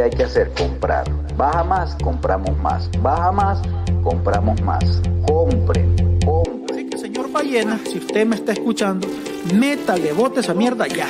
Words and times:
verga, 0.00 0.02
¿qué 0.02 0.02
hay 0.02 0.10
que 0.10 0.24
hacer? 0.24 0.52
Comprar. 0.56 1.04
Baja 1.36 1.64
más, 1.64 1.96
compramos 2.02 2.56
más. 2.58 2.90
Baja 3.02 3.32
más, 3.32 3.58
compramos 4.02 4.60
más. 4.62 5.02
Compren, 5.26 5.94
compren. 6.24 6.70
Así 6.72 6.88
que, 6.88 6.98
señor 6.98 7.30
Ballena, 7.30 7.78
si 7.84 7.98
usted 7.98 8.26
me 8.26 8.36
está 8.36 8.52
escuchando, 8.52 9.08
métale, 9.54 10.12
bote 10.12 10.40
esa 10.40 10.54
mierda 10.54 10.86
ya. 10.86 11.08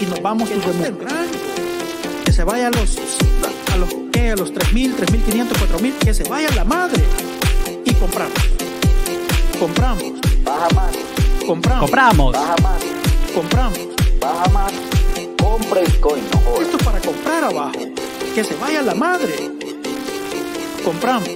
Y 0.00 0.06
nos 0.06 0.20
vamos 0.20 0.50
a 0.50 0.54
Que 2.24 2.32
se 2.32 2.44
vaya 2.44 2.68
a 2.68 2.70
los, 2.70 2.96
a 3.72 3.76
los, 3.76 3.94
¿qué? 4.12 4.30
A 4.30 4.36
los 4.36 4.52
3.000, 4.52 4.96
3.500, 4.96 5.48
4.000, 5.48 5.98
que 5.98 6.14
se 6.14 6.24
vaya 6.28 6.48
la 6.54 6.64
madre. 6.64 7.02
Y 7.84 7.92
compramos. 7.94 8.34
Compramos. 9.58 10.02
Baja 10.44 10.68
más, 10.74 10.92
Compramos. 11.46 11.80
Compramos. 11.82 12.32
baja 12.32 12.56
más, 12.62 12.82
Compramos. 13.34 13.78
baja 14.20 14.48
más. 14.50 14.72
Compre 15.40 15.82
Bitcoin, 15.82 16.22
no 16.32 16.38
jodas. 16.40 16.62
Esto 16.62 16.76
es 16.78 16.84
para 16.84 17.00
comprar 17.00 17.44
abajo. 17.44 18.01
Que 18.34 18.44
se 18.44 18.54
vaya 18.54 18.80
la 18.80 18.94
madre. 18.94 19.34
Compramos. 20.82 21.28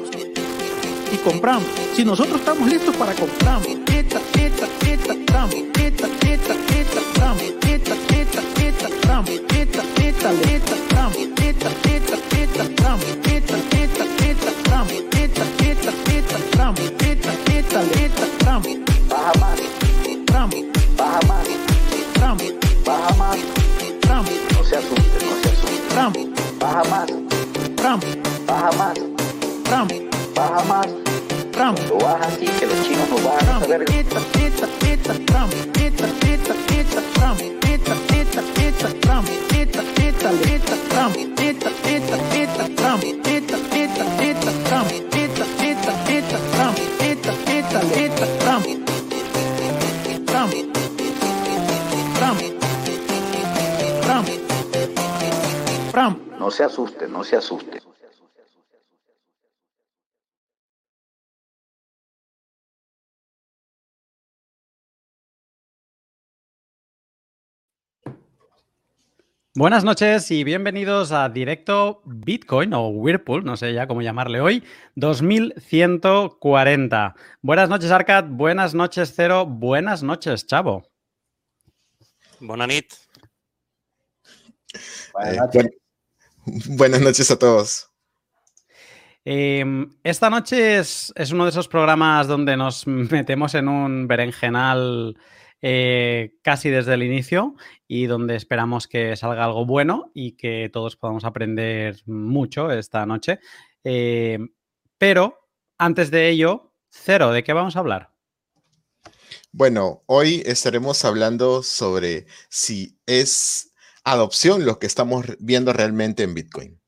Y 1.13 1.17
compramos. 1.19 1.67
Si 1.95 2.05
nosotros 2.07 2.41
estamos 2.41 2.67
listos 2.71 2.97
para 2.97 3.13
compramos. 3.13 3.67
Eta, 3.67 4.19
eta, 4.39 4.67
eta, 4.87 5.15
tramo. 5.27 5.53
Eta, 5.79 6.09
eta, 6.27 6.55
eta, 6.75 7.01
tramo. 7.13 7.41
Eta, 7.69 7.95
eta, 8.17 8.41
eta, 8.65 8.89
tramo. 9.03 9.29
Eta, 9.29 9.83
eta, 10.01 10.31
eta, 10.51 10.79
tramo. 10.89 11.19
Eta, 11.37 11.69
eta, 11.85 12.17
eta, 12.41 12.65
tramo. 12.77 13.03
Eta, 13.27 13.57
eta, 13.77 14.05
eta, 14.25 14.51
tramo. 14.63 14.91
Eta, 15.13 15.45
eta, 15.69 15.93
eta, 16.17 16.39
tramo. 16.51 16.81
Eta, 17.05 17.83
eta, 18.05 18.27
tramo. 18.39 18.69
Baja 19.09 19.33
más, 19.39 19.61
Tramo. 20.27 20.57
baja 20.97 21.21
más, 21.29 21.49
Tramo. 22.15 22.45
baja 22.87 23.15
más. 23.17 23.39
Tramo. 24.01 24.31
No 24.57 24.65
se 24.65 24.77
asuste, 24.77 25.27
no 25.27 25.43
se 25.43 25.49
asuste. 25.49 25.89
Tramo 25.91 26.36
baja 26.67 26.85
más. 26.91 27.07
Trump, 27.77 28.05
baja 28.47 28.71
más. 28.73 28.95
Trump, 29.65 29.93
baja 30.35 30.65
más. 30.65 30.87
Trump, 31.53 31.79
lo 31.89 31.99
baja 31.99 32.27
así 32.27 32.47
que 32.47 32.67
los 32.67 32.83
chinos 32.83 33.09
no 33.09 33.17
bajan 33.29 33.49
a 33.49 33.61
saber. 33.61 33.83
Esta, 33.83 34.21
esta, 34.45 34.67
esta, 34.87 35.13
Trump, 35.27 35.53
esta, 35.77 36.07
esta, 36.33 36.55
esta, 36.79 37.01
Trump, 37.15 37.41
esta, 37.65 37.95
esta, 38.17 38.43
esta, 38.67 38.89
Trump, 39.01 39.29
esta, 39.55 39.81
esta, 39.97 40.31
esta, 40.33 40.79
Trump, 40.91 41.17
esta, 41.39 41.71
esta, 41.87 42.17
esta, 42.35 42.65
Trump, 42.77 43.03
esta, 43.27 43.57
esta, 43.77 44.05
esta, 44.25 44.51
Trump, 44.67 44.91
esta, 45.15 45.45
esta, 45.65 45.93
esta, 46.19 46.39
Trump, 46.53 46.79
esta, 47.01 47.33
esta, 47.53 47.81
esta, 47.95 48.27
Trump. 48.39 48.67
Trump. 53.97 54.37
Trump. 55.93 56.26
No 56.47 56.53
se 56.53 56.63
asuste, 56.63 57.09
no 57.09 57.25
se 57.25 57.35
asuste. 57.35 57.83
Buenas 69.57 69.83
noches 69.83 70.31
y 70.31 70.45
bienvenidos 70.45 71.11
a 71.11 71.29
Directo 71.29 72.01
Bitcoin 72.05 72.75
o 72.75 72.91
Whirlpool, 72.91 73.45
no 73.45 73.57
sé 73.57 73.75
ya 73.75 73.89
cómo 73.89 74.03
llamarle 74.03 74.41
hoy, 74.41 74.63
2140. 74.95 77.17
Buenas 77.43 77.69
noches, 77.69 77.91
Arcad. 77.91 78.27
Buenas 78.29 78.73
noches, 78.73 79.13
Cero. 79.17 79.47
Buenas 79.47 80.05
noches, 80.05 80.47
Chavo. 80.47 80.85
Bona 82.39 82.69
nit. 82.69 82.95
Eh, 85.25 85.39
buenas 86.69 87.01
noches 87.01 87.31
a 87.31 87.39
todos. 87.39 87.91
Eh, 89.25 89.65
esta 90.05 90.31
noche 90.31 90.79
es, 90.79 91.13
es 91.17 91.33
uno 91.33 91.45
de 91.45 91.51
esos 91.51 91.67
programas 91.67 92.29
donde 92.29 92.57
nos 92.57 92.87
metemos 92.87 93.55
en 93.55 93.69
un 93.69 94.07
berenjenal 94.07 95.17
eh, 95.63 96.35
casi 96.43 96.71
desde 96.71 96.95
el 96.95 97.03
inicio 97.03 97.57
y 97.89 98.07
donde 98.07 98.37
esperamos 98.37 98.87
que 98.87 99.17
salga 99.17 99.45
algo 99.45 99.67
bueno 99.67 100.13
y 100.15 100.33
que 100.33 100.71
todos 100.73 100.97
podamos 100.97 101.25
aprender 101.25 102.01
mucho 102.07 102.71
esta 102.71 103.05
noche. 103.05 103.41
Eh, 103.83 104.39
pero 104.99 105.49
antes 105.79 106.11
de 106.11 106.29
ello, 106.29 106.73
Cero, 106.89 107.33
¿de 107.33 107.43
qué 107.43 107.53
vamos 107.53 107.75
a 107.75 107.81
hablar? 107.81 108.11
Bueno, 109.51 110.05
hoy 110.07 110.43
estaremos 110.47 111.05
hablando 111.05 111.63
sobre 111.63 112.27
si 112.49 113.01
es 113.07 113.73
adopción 114.07 114.65
lo 114.65 114.79
que 114.79 114.87
estamos 114.87 115.27
viendo 115.41 115.73
realmente 115.73 116.23
en 116.23 116.35
Bitcoin. 116.35 116.81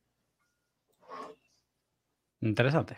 Interesante. 2.40 2.96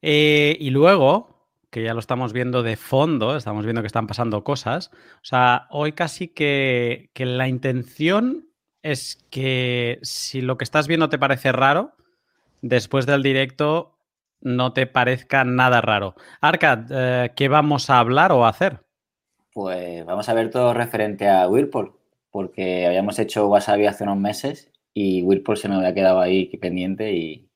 Eh, 0.00 0.56
y 0.58 0.70
luego, 0.70 1.48
que 1.70 1.82
ya 1.82 1.92
lo 1.92 2.00
estamos 2.00 2.32
viendo 2.32 2.62
de 2.62 2.76
fondo, 2.76 3.36
estamos 3.36 3.64
viendo 3.64 3.82
que 3.82 3.86
están 3.86 4.06
pasando 4.06 4.42
cosas. 4.42 4.90
O 5.16 5.24
sea, 5.24 5.66
hoy 5.70 5.92
casi 5.92 6.28
que, 6.28 7.10
que 7.12 7.26
la 7.26 7.46
intención 7.46 8.48
es 8.82 9.22
que 9.30 9.98
si 10.02 10.40
lo 10.40 10.56
que 10.56 10.64
estás 10.64 10.88
viendo 10.88 11.10
te 11.10 11.18
parece 11.18 11.52
raro, 11.52 11.92
después 12.62 13.04
del 13.04 13.22
directo 13.22 13.98
no 14.40 14.72
te 14.72 14.86
parezca 14.86 15.44
nada 15.44 15.82
raro. 15.82 16.14
Arcad, 16.40 16.86
eh, 16.90 17.32
¿qué 17.36 17.48
vamos 17.48 17.90
a 17.90 17.98
hablar 17.98 18.32
o 18.32 18.46
a 18.46 18.48
hacer? 18.48 18.80
Pues 19.52 20.06
vamos 20.06 20.28
a 20.28 20.34
ver 20.34 20.50
todo 20.50 20.72
referente 20.72 21.28
a 21.28 21.48
Whirlpool, 21.48 21.92
porque 22.36 22.86
habíamos 22.86 23.18
hecho 23.18 23.48
Wasabi 23.48 23.86
hace 23.86 24.04
unos 24.04 24.18
meses 24.18 24.70
y 24.92 25.22
Whirlpool 25.22 25.56
se 25.56 25.70
me 25.70 25.76
había 25.76 25.94
quedado 25.94 26.20
ahí 26.20 26.54
pendiente 26.58 27.14
y, 27.14 27.48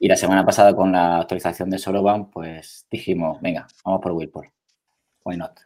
y 0.00 0.08
la 0.08 0.16
semana 0.16 0.42
pasada 0.42 0.74
con 0.74 0.90
la 0.90 1.18
actualización 1.18 1.68
de 1.68 1.76
Soroban, 1.76 2.30
pues 2.30 2.86
dijimos, 2.90 3.42
venga, 3.42 3.66
vamos 3.84 4.00
por 4.00 4.12
Whirlpool. 4.12 4.50
Why 5.22 5.36
not? 5.36 5.60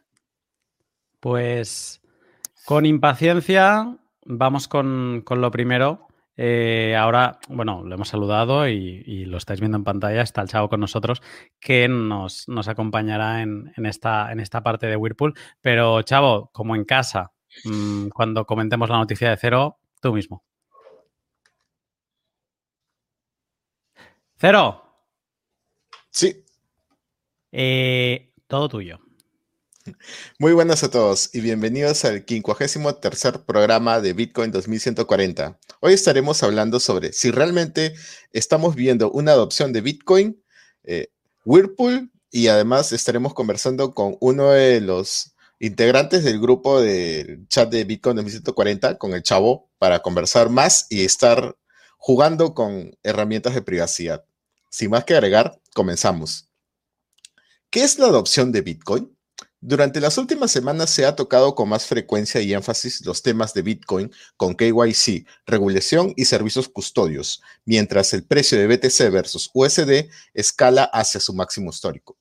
Pues 1.21 2.01
con 2.65 2.85
impaciencia, 2.85 3.95
vamos 4.25 4.67
con, 4.67 5.21
con 5.23 5.39
lo 5.39 5.49
primero. 5.49 6.09
Eh, 6.35 6.97
ahora, 6.97 7.39
bueno, 7.47 7.85
lo 7.85 7.95
hemos 7.95 8.09
saludado 8.09 8.67
y, 8.67 9.01
y, 9.05 9.23
lo 9.27 9.37
estáis 9.37 9.61
viendo 9.61 9.77
en 9.77 9.85
pantalla, 9.85 10.23
está 10.23 10.41
el 10.41 10.49
chavo 10.49 10.67
con 10.67 10.81
nosotros 10.81 11.21
que 11.61 11.87
nos, 11.87 12.49
nos 12.49 12.67
acompañará 12.67 13.41
en, 13.43 13.71
en, 13.77 13.85
esta, 13.85 14.29
en 14.33 14.41
esta 14.41 14.61
parte 14.61 14.87
de 14.87 14.97
Whirlpool. 14.97 15.35
Pero, 15.61 16.01
chavo, 16.01 16.49
como 16.51 16.75
en 16.75 16.83
casa, 16.83 17.31
mmm, 17.65 18.09
cuando 18.09 18.45
comentemos 18.45 18.89
la 18.89 18.97
noticia 18.97 19.29
de 19.29 19.37
cero, 19.37 19.79
tú 20.01 20.13
mismo. 20.13 20.43
Cero. 24.37 24.83
Sí. 26.11 26.45
Eh, 27.51 28.31
todo 28.47 28.69
tuyo. 28.69 28.99
Muy 30.37 30.53
buenas 30.53 30.83
a 30.83 30.91
todos 30.91 31.33
y 31.33 31.41
bienvenidos 31.41 32.05
al 32.05 32.25
53 32.25 33.39
programa 33.45 33.99
de 34.01 34.13
Bitcoin 34.13 34.51
2140. 34.51 35.59
Hoy 35.79 35.93
estaremos 35.93 36.43
hablando 36.43 36.79
sobre 36.79 37.13
si 37.13 37.31
realmente 37.31 37.95
estamos 38.31 38.75
viendo 38.75 39.11
una 39.11 39.31
adopción 39.31 39.73
de 39.73 39.81
Bitcoin, 39.81 40.43
eh, 40.83 41.07
Whirlpool, 41.45 42.11
y 42.31 42.47
además 42.47 42.91
estaremos 42.91 43.33
conversando 43.33 43.93
con 43.93 44.17
uno 44.19 44.51
de 44.51 44.81
los 44.81 45.35
integrantes 45.59 46.23
del 46.23 46.39
grupo 46.39 46.81
del 46.81 47.47
chat 47.47 47.69
de 47.69 47.83
Bitcoin 47.83 48.15
2140, 48.15 48.97
con 48.97 49.13
el 49.13 49.23
chavo, 49.23 49.69
para 49.77 49.99
conversar 49.99 50.49
más 50.49 50.87
y 50.89 51.03
estar 51.03 51.57
jugando 51.97 52.53
con 52.53 52.97
herramientas 53.03 53.53
de 53.53 53.61
privacidad. 53.61 54.25
Sin 54.69 54.91
más 54.91 55.03
que 55.03 55.13
agregar, 55.13 55.59
comenzamos. 55.73 56.49
¿Qué 57.69 57.83
es 57.83 57.99
la 57.99 58.07
adopción 58.07 58.51
de 58.51 58.61
Bitcoin? 58.61 59.15
Durante 59.61 59.99
las 59.99 60.17
últimas 60.17 60.51
semanas 60.51 60.89
se 60.89 61.05
ha 61.05 61.17
tocado 61.17 61.53
con 61.53 61.67
más 61.67 61.85
frecuencia 61.85 62.39
y 62.39 62.53
énfasis 62.53 63.05
los 63.05 63.21
temas 63.21 63.53
de 63.53 63.61
Bitcoin 63.61 64.09
con 64.37 64.55
KYC, 64.55 65.27
regulación 65.45 66.13
y 66.15 66.25
servicios 66.25 66.69
custodios, 66.69 67.41
mientras 67.65 68.13
el 68.13 68.23
precio 68.23 68.57
de 68.57 68.67
BTC 68.67 69.11
versus 69.11 69.49
USD 69.53 70.09
escala 70.33 70.85
hacia 70.85 71.19
su 71.19 71.33
máximo 71.33 71.71
histórico. 71.71 72.17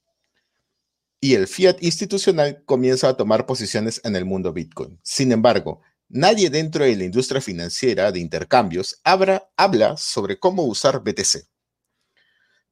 Y 1.20 1.35
el 1.35 1.49
fiat 1.49 1.82
institucional 1.82 2.62
comienza 2.65 3.09
a 3.09 3.17
tomar 3.17 3.44
posiciones 3.44 4.00
en 4.05 4.15
el 4.15 4.25
mundo 4.25 4.53
Bitcoin. 4.53 5.00
Sin 5.03 5.32
embargo, 5.32 5.82
nadie 6.09 6.49
dentro 6.49 6.85
de 6.85 6.94
la 6.94 7.05
industria 7.05 7.41
financiera 7.41 8.12
de 8.12 8.20
intercambios 8.20 9.00
habla, 9.03 9.50
habla 9.56 9.97
sobre 9.97 10.38
cómo 10.38 10.62
usar 10.65 11.03
BTC. 11.03 11.49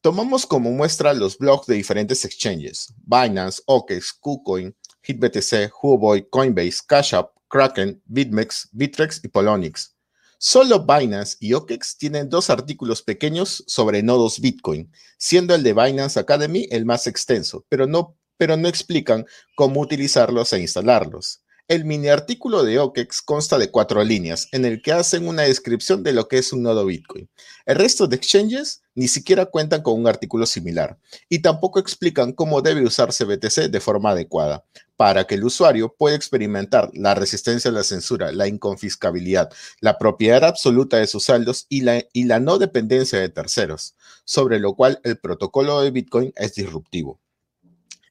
Tomamos 0.01 0.47
como 0.47 0.71
muestra 0.71 1.13
los 1.13 1.37
blogs 1.37 1.67
de 1.67 1.75
diferentes 1.75 2.25
exchanges, 2.25 2.95
Binance, 3.05 3.61
OKEX, 3.67 4.13
KuCoin, 4.13 4.77
HitBTC, 5.03 5.73
Huoboy, 5.83 6.29
Coinbase, 6.31 6.79
Cash 6.87 7.15
App, 7.15 7.33
Kraken, 7.49 8.01
BitMEX, 8.05 8.69
Bittrex 8.71 9.21
y 9.25 9.29
Polonix. 9.29 9.97
Solo 10.39 10.85
Binance 10.85 11.37
y 11.41 11.55
OKEX 11.55 11.97
tienen 11.97 12.29
dos 12.29 12.51
artículos 12.51 13.03
pequeños 13.03 13.65
sobre 13.67 14.03
nodos 14.05 14.41
Bitcoin, 14.41 14.93
siendo 15.19 15.55
el 15.55 15.65
de 15.65 15.73
Binance 15.73 16.21
Academy 16.21 16.69
el 16.71 16.85
más 16.85 17.09
extenso, 17.09 17.65
pero 17.69 17.87
no, 17.87 18.17
pero 18.37 18.57
no 18.57 18.69
explican 18.69 19.27
cómo 19.55 19.81
utilizarlos 19.81 20.53
e 20.53 20.61
instalarlos. 20.61 21.43
El 21.69 21.85
mini 21.85 22.07
artículo 22.07 22.63
de 22.63 22.79
OKEX 22.79 23.23
consta 23.23 23.59
de 23.59 23.73
cuatro 23.73 24.05
líneas, 24.05 24.47
en 24.53 24.65
el 24.65 24.81
que 24.81 24.93
hacen 24.93 25.27
una 25.27 25.43
descripción 25.43 26.05
de 26.05 26.13
lo 26.13 26.29
que 26.29 26.39
es 26.39 26.53
un 26.53 26.63
nodo 26.63 26.87
Bitcoin. 26.87 27.29
El 27.65 27.75
resto 27.75 28.07
de 28.07 28.15
exchanges 28.15 28.83
ni 28.95 29.09
siquiera 29.09 29.47
cuentan 29.47 29.83
con 29.83 29.99
un 29.99 30.07
artículo 30.07 30.47
similar 30.47 30.97
y 31.29 31.41
tampoco 31.41 31.81
explican 31.81 32.33
cómo 32.35 32.63
debe 32.63 32.85
usarse 32.85 33.25
BTC 33.25 33.63
de 33.69 33.81
forma 33.81 34.11
adecuada 34.11 34.65
para 34.97 35.25
que 35.25 35.35
el 35.35 35.43
usuario 35.43 35.93
pueda 35.99 36.15
experimentar 36.15 36.89
la 36.95 37.17
resistencia 37.17 37.73
a 37.73 37.75
la 37.75 37.83
censura, 37.83 38.31
la 38.31 38.47
inconfiscabilidad, 38.47 39.53
la 39.81 39.99
propiedad 39.99 40.45
absoluta 40.45 40.99
de 40.99 41.09
sus 41.09 41.25
saldos 41.25 41.67
y 41.69 41.81
la, 41.81 42.05
y 42.13 42.27
la 42.27 42.39
no 42.39 42.59
dependencia 42.59 43.19
de 43.19 43.29
terceros, 43.29 43.97
sobre 44.25 44.61
lo 44.61 44.77
cual 44.77 45.01
el 45.03 45.19
protocolo 45.19 45.81
de 45.83 45.91
Bitcoin 45.91 46.33
es 46.37 46.55
disruptivo. 46.55 47.19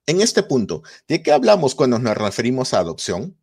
En 0.07 0.22
este 0.22 0.44
punto, 0.44 0.84
¿de 1.07 1.24
qué 1.24 1.31
hablamos 1.31 1.74
cuando 1.74 1.98
nos 1.98 2.16
referimos 2.16 2.74
a 2.74 2.80
adopción? 2.80 3.36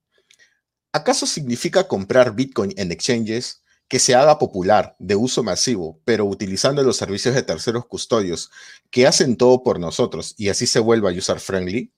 ¿Acaso 0.93 1.27
significa 1.27 1.89
comprar 1.89 2.37
Bitcoin 2.37 2.73
en 2.77 2.93
exchanges 2.93 3.65
que 3.89 3.99
se 3.99 4.15
haga 4.15 4.39
popular, 4.39 4.95
de 5.01 5.17
uso 5.17 5.43
masivo, 5.43 6.01
pero 6.05 6.25
utilizando 6.25 6.85
los 6.85 6.97
servicios 6.97 7.35
de 7.35 7.43
terceros 7.43 7.87
custodios 7.87 8.51
que 8.91 9.09
hacen 9.09 9.37
todo 9.37 9.65
por 9.65 9.81
nosotros 9.81 10.35
y 10.39 10.51
así 10.51 10.69
se 10.69 10.79
vuelva 10.79 11.11
user 11.11 11.41
friendly? 11.41 11.93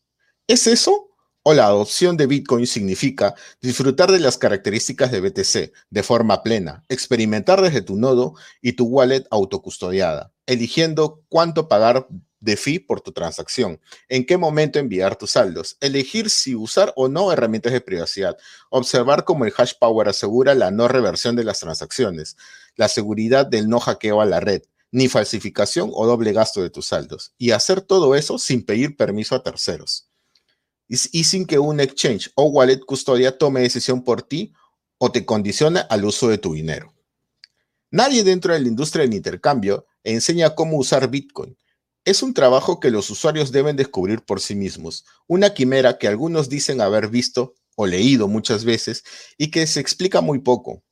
¿Es 0.46 0.66
eso? 0.66 1.10
¿O 1.42 1.52
la 1.52 1.66
adopción 1.66 2.16
de 2.16 2.26
Bitcoin 2.26 2.66
significa 2.66 3.34
disfrutar 3.60 4.10
de 4.10 4.18
las 4.18 4.38
características 4.38 5.12
de 5.12 5.20
BTC 5.20 5.72
de 5.90 6.02
forma 6.02 6.42
plena, 6.42 6.84
experimentar 6.88 7.60
desde 7.60 7.82
tu 7.82 7.96
nodo 7.96 8.34
y 8.62 8.72
tu 8.72 8.86
wallet 8.86 9.26
autocustodiada, 9.30 10.32
eligiendo 10.46 11.22
cuánto 11.28 11.68
pagar 11.68 12.08
de 12.44 12.56
fee 12.58 12.78
por 12.78 13.00
tu 13.00 13.12
transacción, 13.12 13.80
en 14.08 14.26
qué 14.26 14.36
momento 14.36 14.78
enviar 14.78 15.16
tus 15.16 15.32
saldos, 15.32 15.78
elegir 15.80 16.28
si 16.28 16.54
usar 16.54 16.92
o 16.94 17.08
no 17.08 17.32
herramientas 17.32 17.72
de 17.72 17.80
privacidad, 17.80 18.36
observar 18.68 19.24
cómo 19.24 19.46
el 19.46 19.54
hash 19.56 19.72
power 19.80 20.08
asegura 20.08 20.54
la 20.54 20.70
no 20.70 20.86
reversión 20.86 21.36
de 21.36 21.44
las 21.44 21.60
transacciones, 21.60 22.36
la 22.76 22.88
seguridad 22.88 23.46
del 23.46 23.68
no 23.68 23.80
hackeo 23.80 24.20
a 24.20 24.26
la 24.26 24.40
red, 24.40 24.62
ni 24.90 25.08
falsificación 25.08 25.90
o 25.94 26.06
doble 26.06 26.32
gasto 26.32 26.62
de 26.62 26.68
tus 26.68 26.86
saldos, 26.86 27.32
y 27.38 27.52
hacer 27.52 27.80
todo 27.80 28.14
eso 28.14 28.38
sin 28.38 28.64
pedir 28.64 28.96
permiso 28.96 29.34
a 29.34 29.42
terceros. 29.42 30.08
Y, 30.86 31.24
sin 31.24 31.46
que 31.46 31.58
un 31.58 31.80
exchange 31.80 32.30
o 32.34 32.44
wallet 32.44 32.80
custodia 32.80 33.38
tome 33.38 33.62
decisión 33.62 34.04
por 34.04 34.20
ti 34.20 34.52
o 34.98 35.10
te 35.10 35.24
condicione 35.24 35.82
al 35.88 36.04
uso 36.04 36.28
de 36.28 36.36
tu 36.36 36.52
dinero. 36.52 36.92
Nadie 37.90 38.22
dentro 38.22 38.52
de 38.52 38.60
la 38.60 38.68
industria 38.68 39.04
del 39.04 39.14
intercambio 39.14 39.86
enseña 40.04 40.54
cómo 40.54 40.76
usar 40.76 41.08
Bitcoin, 41.08 41.56
es 42.04 42.22
un 42.22 42.34
trabajo 42.34 42.80
que 42.80 42.90
los 42.90 43.08
usuarios 43.10 43.50
deben 43.50 43.76
descubrir 43.76 44.24
por 44.24 44.40
sí 44.40 44.54
mismos, 44.54 45.04
una 45.26 45.54
quimera 45.54 45.98
que 45.98 46.08
algunos 46.08 46.48
dicen 46.48 46.80
haber 46.80 47.08
visto 47.08 47.54
o 47.76 47.86
leído 47.86 48.28
muchas 48.28 48.64
veces 48.64 49.04
y 49.38 49.50
que 49.50 49.66
se 49.66 49.80
explica 49.80 50.20
muy 50.20 50.40
poco. 50.40 50.82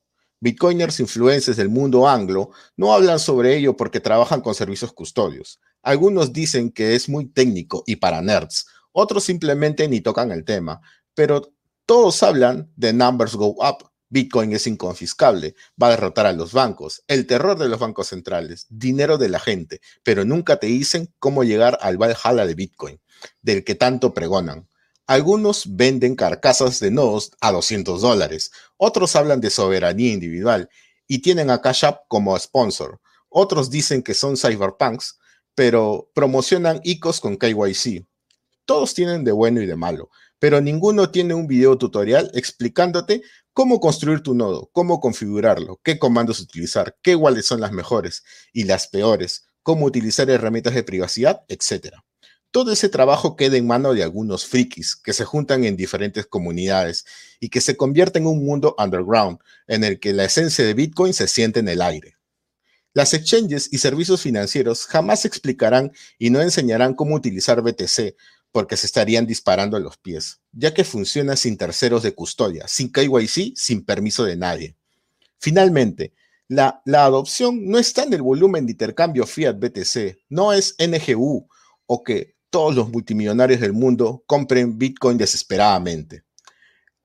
Bitcoiners 0.41 0.99
influencers 1.01 1.57
del 1.57 1.69
mundo 1.69 2.09
anglo 2.09 2.51
no 2.77 2.93
hablan 2.93 3.21
sobre 3.21 3.57
ello 3.57 3.77
porque 3.77 4.01
trabajan 4.01 4.41
con 4.41 4.55
servicios 4.55 4.93
custodios. 4.93 5.61
Algunos 5.83 6.33
dicen 6.33 6.73
que 6.73 6.97
es 6.97 7.09
muy 7.09 7.27
técnico 7.27 7.85
y 7.87 7.97
para 7.97 8.23
nerds, 8.23 8.67
otros 8.91 9.25
simplemente 9.25 9.87
ni 9.89 10.01
tocan 10.01 10.33
el 10.33 10.45
tema, 10.45 10.81
pero 11.15 11.53
todos 11.87 12.23
hablan 12.23 12.73
de 12.77 12.93
numbers 12.93 13.35
go 13.35 13.55
up, 13.59 13.92
Bitcoin 14.13 14.53
es 14.53 14.67
inconfiscable, 14.67 15.55
va 15.83 15.87
a 15.87 15.91
derrotar 15.93 16.27
a 16.27 16.35
los 16.35 16.53
bancos, 16.53 17.03
el 17.09 17.27
terror 17.27 17.59
de 17.59 17.71
los 17.71 17.81
bancos 17.81 18.09
centrales, 18.09 18.67
dinero 18.69 19.17
de 19.17 19.31
la 19.31 19.41
gente, 19.41 19.81
pero 20.03 20.27
nunca 20.27 20.59
te 20.59 20.67
dicen 20.67 21.11
cómo 21.19 21.45
llegar 21.45 21.79
al 21.81 21.97
Valhalla 21.97 22.47
de 22.47 22.55
Bitcoin, 22.55 23.01
del 23.41 23.65
que 23.65 23.75
tanto 23.75 24.13
pregonan. 24.13 24.69
Algunos 25.07 25.65
venden 25.77 26.15
carcasas 26.15 26.79
de 26.79 26.91
nodos 26.91 27.33
a 27.41 27.53
200 27.53 28.03
dólares, 28.03 28.53
otros 28.77 29.17
hablan 29.17 29.41
de 29.41 29.49
soberanía 29.49 30.13
individual 30.13 30.69
y 31.09 31.21
tienen 31.21 31.49
a 31.49 31.63
Cash 31.63 31.87
App 31.87 32.03
como 32.07 32.39
sponsor. 32.39 33.01
Otros 33.31 33.71
dicen 33.71 34.03
que 34.03 34.13
son 34.13 34.37
cyberpunks, 34.37 35.19
pero 35.55 36.11
promocionan 36.15 36.83
ICOs 36.85 37.19
con 37.19 37.39
KYC. 37.39 38.07
Todos 38.67 38.93
tienen 38.93 39.25
de 39.25 39.33
bueno 39.33 39.63
y 39.63 39.67
de 39.67 39.77
malo, 39.77 40.11
pero 40.43 40.61
ninguno 40.61 41.09
tiene 41.09 41.35
un 41.35 41.47
video 41.47 41.79
tutorial 41.79 42.29
explicándote 42.35 43.23
cómo 43.53 43.79
construir 43.79 44.25
tu 44.25 44.35
nodo, 44.35 44.71
cómo 44.73 44.99
configurarlo, 44.99 45.79
qué 45.85 46.01
comandos 46.01 46.41
utilizar, 46.41 46.97
qué 47.01 47.15
wallets 47.15 47.47
son 47.47 47.61
las 47.61 47.71
mejores 47.71 48.25
y 48.53 48.65
las 48.65 48.89
peores, 48.89 49.47
cómo 49.63 49.87
utilizar 49.87 50.29
herramientas 50.29 50.75
de 50.75 50.83
privacidad, 50.83 51.43
etc. 51.47 51.95
Todo 52.51 52.73
ese 52.73 52.89
trabajo 52.89 53.37
queda 53.37 53.57
en 53.57 53.69
mano 53.69 53.95
de 53.95 54.03
algunos 54.03 54.45
frikis 54.45 54.97
que 54.97 55.13
se 55.13 55.25
juntan 55.25 55.63
en 55.63 55.77
diferentes 55.77 56.27
comunidades 56.27 57.05
y 57.39 57.49
que 57.49 57.61
se 57.61 57.77
convierte 57.77 58.19
en 58.19 58.27
un 58.27 58.45
mundo 58.45 58.75
underground 58.79 59.39
en 59.69 59.85
el 59.85 60.01
que 60.01 60.13
la 60.13 60.25
esencia 60.25 60.65
de 60.65 60.75
Bitcoin 60.75 61.15
se 61.15 61.29
siente 61.29 61.61
en 61.61 61.69
el 61.69 61.81
aire. 61.81 62.17
Las 62.95 63.15
exchanges 63.15 63.69
y 63.73 63.79
servicios 63.79 64.21
financieros 64.23 64.87
jamás 64.87 65.25
explicarán 65.25 65.93
y 66.19 66.31
no 66.31 66.41
enseñarán 66.41 66.95
cómo 66.95 67.15
utilizar 67.15 67.63
BTC 67.63 68.17
porque 68.53 68.77
se 68.77 68.87
estarían 68.87 69.27
disparando 69.27 69.77
a 69.77 69.81
los 69.81 69.97
pies, 69.97 70.41
ya 70.53 70.73
que 70.75 70.85
funciona 70.85 71.37
sin 71.37 71.57
terceros 71.57 72.03
de 72.03 72.15
custodia, 72.15 72.69
sin 72.69 72.93
KYC, 72.93 73.57
sin 73.57 73.85
permiso 73.85 74.25
de 74.25 74.37
nadie. 74.37 74.77
Finalmente, 75.39 76.13
la, 76.49 76.83
la, 76.85 77.07
adopción 77.07 77.67
no 77.69 77.79
está 77.79 78.03
en 78.03 78.13
el 78.13 78.23
volumen 78.23 78.67
de 78.67 78.73
intercambio 78.73 79.27
Fiat 79.27 79.59
BTC, 79.59 80.19
no 80.29 80.53
es 80.53 80.77
NGU 80.79 81.49
o 81.87 82.05
que 82.05 82.37
todos 82.51 82.75
los 82.75 82.91
multimillonarios 82.91 83.61
del 83.61 83.73
mundo 83.73 84.23
compren 84.27 84.79
Bitcoin 84.79 85.17
desesperadamente. 85.17 86.25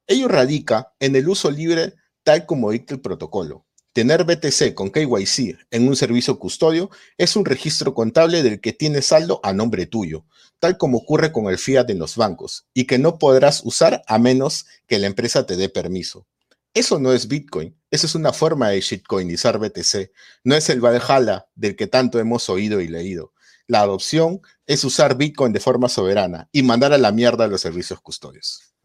Ello 0.06 0.28
radica 0.28 0.94
en 1.00 1.16
el 1.16 1.30
uso 1.30 1.50
libre 1.50 1.94
tal 2.24 2.46
como 2.46 2.72
dicta 2.72 2.94
el 2.94 3.00
protocolo. 3.00 3.67
Tener 3.98 4.26
BTC 4.26 4.76
con 4.76 4.92
KYC 4.92 5.58
en 5.72 5.88
un 5.88 5.96
servicio 5.96 6.38
custodio 6.38 6.92
es 7.18 7.36
un 7.36 7.46
registro 7.46 7.96
contable 7.96 8.44
del 8.44 8.62
que 8.62 8.72
tiene 8.72 9.02
saldo 9.02 9.40
a 9.42 9.54
nombre 9.54 9.88
tuyo, 9.88 10.24
tal 10.60 10.78
como 10.78 11.00
ocurre 11.00 11.32
con 11.32 11.48
el 11.48 11.58
fiat 11.58 11.90
en 11.90 11.98
los 11.98 12.16
bancos, 12.16 12.68
y 12.76 12.86
que 12.86 13.00
no 13.00 13.18
podrás 13.18 13.64
usar 13.66 14.04
a 14.06 14.20
menos 14.20 14.68
que 14.86 15.00
la 15.00 15.08
empresa 15.08 15.48
te 15.48 15.56
dé 15.56 15.68
permiso. 15.68 16.28
Eso 16.76 17.00
no 17.00 17.12
es 17.12 17.28
Bitcoin, 17.28 17.76
eso 17.90 18.06
es 18.06 18.14
una 18.14 18.34
forma 18.34 18.70
de 18.70 18.82
shitcoinizar 18.82 19.58
BTC, 19.58 20.12
no 20.44 20.54
es 20.54 20.70
el 20.70 20.80
Valhalla 20.80 21.48
del 21.56 21.76
que 21.76 21.88
tanto 21.88 22.20
hemos 22.20 22.52
oído 22.52 22.82
y 22.82 22.88
leído. 22.90 23.34
La 23.66 23.82
adopción 23.82 24.42
es 24.68 24.84
usar 24.84 25.18
Bitcoin 25.18 25.54
de 25.54 25.60
forma 25.60 25.90
soberana 25.90 26.50
y 26.52 26.62
mandar 26.62 26.94
a 26.94 27.00
la 27.00 27.12
mierda 27.12 27.46
a 27.46 27.48
los 27.48 27.62
servicios 27.62 28.00
custodios. 28.00 28.77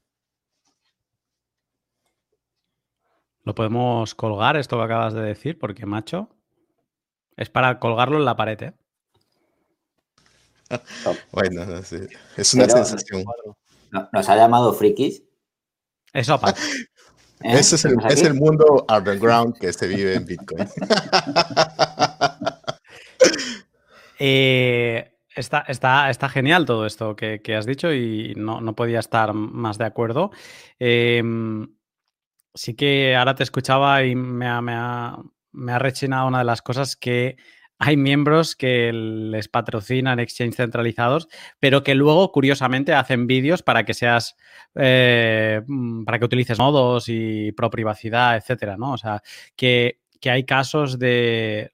Lo 3.45 3.55
podemos 3.55 4.15
colgar, 4.15 4.57
esto 4.57 4.77
que 4.79 4.85
acabas 4.85 5.15
de 5.15 5.23
decir, 5.23 5.59
porque, 5.59 5.85
macho, 5.85 6.29
es 7.37 7.51
para 7.51 7.79
colgarlo 7.81 8.19
en 8.19 8.25
la 8.25 8.37
pared, 8.37 8.63
¿eh? 8.63 8.73
bueno, 11.33 11.63
es 12.37 12.55
una 12.55 12.69
sensación. 12.69 13.25
¿Nos 14.13 14.29
ha 14.29 14.37
llamado 14.37 14.73
frikis? 14.73 15.23
Eso 16.13 16.35
aparte. 16.35 16.61
¿Eh? 17.45 17.59
Ese 17.59 17.75
es 17.75 17.85
el, 17.85 17.97
es 18.09 18.23
el, 18.23 18.35
mundo 18.35 18.87
underground 18.89 19.59
que 19.59 19.73
se 19.73 19.89
vive 19.89 20.15
en 20.15 20.25
Bitcoin. 20.25 20.65
eh, 24.21 25.17
está, 25.35 25.65
está, 25.67 26.09
está, 26.09 26.29
genial 26.29 26.65
todo 26.65 26.87
esto 26.87 27.17
que, 27.17 27.43
que 27.43 27.57
has 27.57 27.67
dicho 27.67 27.93
y 27.93 28.35
no, 28.37 28.61
no, 28.61 28.77
podía 28.77 29.01
estar 29.01 29.33
más 29.33 29.77
de 29.77 29.87
acuerdo. 29.87 30.31
Eh, 30.79 31.21
sí 32.55 32.75
que 32.75 33.17
ahora 33.17 33.35
te 33.35 33.43
escuchaba 33.43 34.05
y 34.05 34.15
me 34.15 34.47
ha, 34.47 35.19
rechinado 35.79 36.29
una 36.29 36.39
de 36.39 36.45
las 36.45 36.63
cosas 36.63 36.97
que 36.97 37.37
hay 37.79 37.97
miembros 37.97 38.55
que 38.55 38.93
les 38.93 39.49
patrocinan 39.49 40.21
exchange 40.21 40.55
centralizados, 40.55 41.29
pero 41.59 41.83
que 41.83 41.97
luego, 41.97 42.31
curiosamente, 42.31 42.95
hacen 42.95 43.27
vídeos 43.27 43.63
para 43.63 43.85
que 43.85 43.93
seas, 43.93 44.37
eh, 44.77 45.63
mm, 45.67 46.05
para 46.05 46.19
que 46.21 46.25
utilices 46.25 46.59
nodos 46.59 47.09
y 47.09 47.51
pro 47.53 47.71
privacidad, 47.71 48.37
etcétera, 48.37 48.77
¿no? 48.77 48.93
O 48.93 48.99
sea, 48.99 49.23
que, 49.57 49.99
hay 50.25 50.45
casos 50.45 51.01
de 51.01 51.73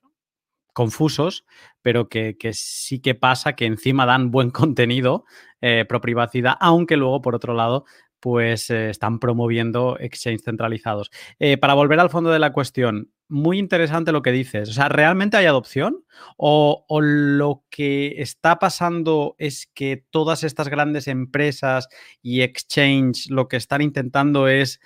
confusos, 0.72 1.44
pero 1.82 2.08
que, 2.08 2.38
que, 2.38 2.54
sí 2.54 3.00
que 3.00 3.14
pasa 3.14 3.54
que 3.54 3.66
encima 3.66 4.06
dan 4.06 4.30
buen 4.30 4.50
contenido 4.50 5.26
eh, 5.60 5.84
pro 5.88 6.00
privacidad, 6.00 6.56
aunque 6.60 6.96
luego, 6.96 7.20
por 7.20 7.34
otro 7.34 7.52
lado, 7.52 7.84
pues 8.20 8.70
eh, 8.70 8.90
están 8.90 9.18
promoviendo 9.18 9.98
exchange 9.98 10.42
centralizados. 10.42 11.10
Eh, 11.38 11.56
para 11.56 11.74
volver 11.74 12.00
al 12.00 12.10
fondo 12.10 12.30
de 12.30 12.38
la 12.38 12.52
cuestión, 12.52 13.10
muy 13.28 13.58
interesante 13.58 14.12
lo 14.12 14.22
que 14.22 14.32
dices. 14.32 14.68
O 14.68 14.72
sea, 14.72 14.88
¿realmente 14.88 15.36
hay 15.36 15.46
adopción? 15.46 16.04
¿O, 16.36 16.84
o 16.88 17.00
lo 17.00 17.64
que 17.70 18.20
está 18.22 18.58
pasando 18.58 19.36
es 19.38 19.70
que 19.74 20.04
todas 20.10 20.44
estas 20.44 20.68
grandes 20.68 21.08
empresas 21.08 21.88
y 22.22 22.42
exchange 22.42 23.28
lo 23.30 23.48
que 23.48 23.56
están 23.56 23.82
intentando 23.82 24.48
es 24.48 24.80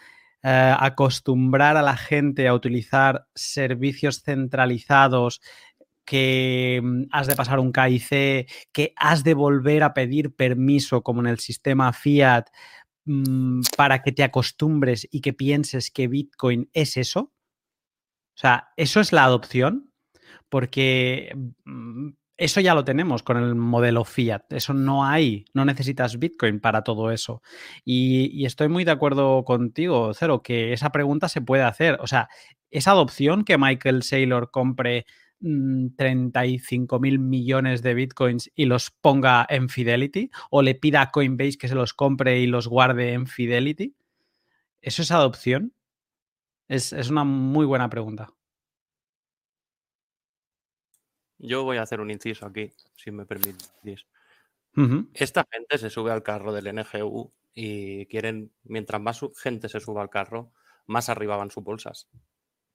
eh, 0.45 0.75
acostumbrar 0.77 1.77
a 1.77 1.83
la 1.83 1.97
gente 1.97 2.49
a 2.49 2.55
utilizar 2.55 3.29
servicios 3.33 4.23
centralizados 4.25 5.41
que 6.05 6.81
mm, 6.83 7.05
has 7.12 7.29
de 7.29 7.37
pasar 7.37 7.61
un 7.61 7.73
KIC, 7.73 8.49
que 8.73 8.93
has 8.97 9.23
de 9.23 9.35
volver 9.35 9.85
a 9.85 9.95
pedir 9.95 10.35
permiso 10.35 11.03
como 11.05 11.21
en 11.21 11.29
el 11.29 11.39
sistema 11.39 11.93
Fiat 11.93 12.47
mm, 13.04 13.62
para 13.76 14.02
que 14.02 14.12
te 14.12 14.23
acostumbres 14.23 15.09
y 15.11 15.21
que 15.21 15.32
pienses 15.32 15.90
que 15.90 16.09
Bitcoin 16.09 16.71
es 16.73 16.97
eso? 16.97 17.32
O 18.35 18.38
sea, 18.38 18.68
¿eso 18.76 19.00
es 19.00 19.12
la 19.12 19.25
adopción? 19.25 19.92
Porque 20.49 21.32
mm, 21.64 22.11
eso 22.37 22.61
ya 22.61 22.75
lo 22.75 22.85
tenemos 22.85 23.23
con 23.23 23.37
el 23.37 23.54
modelo 23.54 24.04
fiat. 24.04 24.52
Eso 24.52 24.75
no 24.75 25.04
hay. 25.04 25.44
No 25.54 25.64
necesitas 25.64 26.18
Bitcoin 26.18 26.61
para 26.61 26.82
todo 26.82 27.11
eso. 27.11 27.42
Y, 27.85 28.30
y, 28.32 28.47
estoy 28.47 28.68
muy 28.68 28.85
de 28.85 28.90
acuerdo 28.90 29.44
contigo, 29.44 30.12
Cero, 30.14 30.42
que 30.42 30.73
esa 30.73 30.90
pregunta 30.90 31.28
se 31.28 31.40
puede 31.40 31.62
hacer. 31.62 31.99
O 32.00 32.06
sea, 32.06 32.28
esa 32.71 32.92
adopción 32.92 33.44
que 33.44 33.59
Michael 33.59 34.02
Saylor 34.02 34.50
compre 34.50 35.06
35 35.97 36.99
mm, 36.99 37.03
mil 37.03 37.19
millones 37.19 37.83
de 37.83 37.95
bitcoins 37.95 38.51
y 38.55 38.67
los 38.67 38.91
ponga 38.91 39.47
en 39.49 39.69
Fidelity 39.69 40.31
o 40.51 40.63
le 40.63 40.75
pida 40.75 41.03
a 41.03 41.11
Coinbase 41.11 41.59
que 41.59 41.69
se 41.69 41.75
los 41.75 41.95
compre 41.95 42.41
y 42.41 42.47
los 42.47 42.69
guarde 42.69 43.13
en 43.13 43.27
Fidelity? 43.27 43.95
¿Eso 44.81 45.03
es 45.03 45.11
adopción? 45.11 45.75
Es, 46.69 46.93
es 46.93 47.11
una 47.11 47.25
muy 47.25 47.67
buena 47.67 47.89
pregunta. 47.91 48.33
Yo 51.39 51.65
voy 51.65 51.77
a 51.77 51.83
hacer 51.83 52.01
un 52.01 52.11
inciso 52.11 52.47
aquí, 52.47 52.73
si 52.97 53.11
me 53.11 53.27
permitís. 53.27 54.07
Esta 55.13 55.45
gente 55.51 55.77
se 55.77 55.91
sube 55.91 56.13
al 56.13 56.23
carro 56.23 56.53
del 56.53 56.73
NGU 56.73 57.33
y 57.53 58.07
quieren, 58.07 58.53
mientras 58.63 59.03
más 59.03 59.21
gente 59.37 59.69
se 59.69 59.81
suba 59.81 60.03
al 60.03 60.09
carro, 60.09 60.53
más 60.87 61.09
arriba 61.09 61.37
van 61.37 61.51
sus 61.51 61.65
bolsas. 61.65 62.09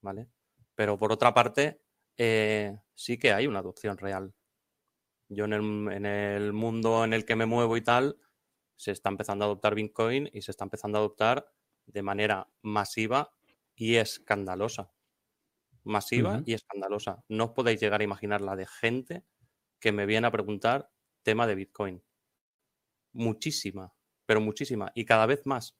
¿Vale? 0.02 0.28
Pero 0.76 1.00
por 1.00 1.12
otra 1.12 1.34
parte, 1.34 1.80
eh, 2.18 2.80
sí 2.96 3.18
que 3.18 3.32
hay 3.32 3.48
una 3.48 3.60
adopción 3.60 3.98
real. 3.98 4.34
Yo 5.30 5.46
en 5.46 5.54
el, 5.54 5.92
en 5.92 6.06
el, 6.06 6.54
mundo 6.54 7.04
en 7.04 7.14
el 7.14 7.26
que 7.26 7.36
me 7.36 7.46
muevo 7.46 7.78
y 7.78 7.82
tal, 7.82 8.18
se 8.76 8.92
está 8.92 9.10
empezando 9.10 9.44
a 9.44 9.48
adoptar 9.48 9.76
Bitcoin 9.76 10.30
y 10.34 10.42
se 10.42 10.52
está 10.52 10.64
empezando 10.64 10.98
a 10.98 11.02
adoptar 11.02 11.52
de 11.86 12.02
manera 12.02 12.50
masiva 12.62 13.34
y 13.76 13.96
escandalosa. 13.96 14.92
Masiva 15.84 16.42
y 16.46 16.54
escandalosa. 16.54 17.24
No 17.30 17.46
os 17.46 17.52
podéis 17.52 17.80
llegar 17.80 18.02
a 18.02 18.04
imaginar 18.04 18.42
la 18.42 18.56
de 18.56 18.68
gente 18.68 19.26
que 19.80 19.92
me 19.92 20.06
viene 20.06 20.28
a 20.28 20.32
preguntar 20.32 20.92
tema 21.24 21.48
de 21.48 21.56
Bitcoin. 21.56 22.04
Muchísima, 23.14 23.94
pero 24.26 24.42
muchísima. 24.42 24.92
Y 24.96 25.06
cada 25.06 25.26
vez 25.26 25.46
más. 25.46 25.78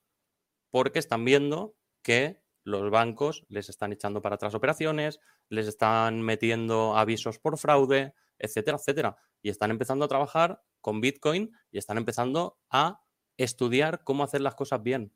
Porque 0.70 0.98
están 0.98 1.24
viendo 1.24 1.76
que 2.02 2.42
los 2.68 2.90
bancos 2.90 3.44
les 3.48 3.68
están 3.68 3.92
echando 3.92 4.22
para 4.22 4.36
atrás 4.36 4.54
operaciones, 4.54 5.20
les 5.48 5.66
están 5.66 6.22
metiendo 6.22 6.96
avisos 6.96 7.38
por 7.38 7.58
fraude, 7.58 8.14
etcétera, 8.38 8.76
etcétera. 8.76 9.16
Y 9.42 9.48
están 9.48 9.70
empezando 9.70 10.04
a 10.04 10.08
trabajar 10.08 10.62
con 10.80 11.00
Bitcoin 11.00 11.52
y 11.70 11.78
están 11.78 11.98
empezando 11.98 12.58
a 12.70 13.00
estudiar 13.36 14.04
cómo 14.04 14.22
hacer 14.22 14.42
las 14.42 14.54
cosas 14.54 14.82
bien. 14.82 15.14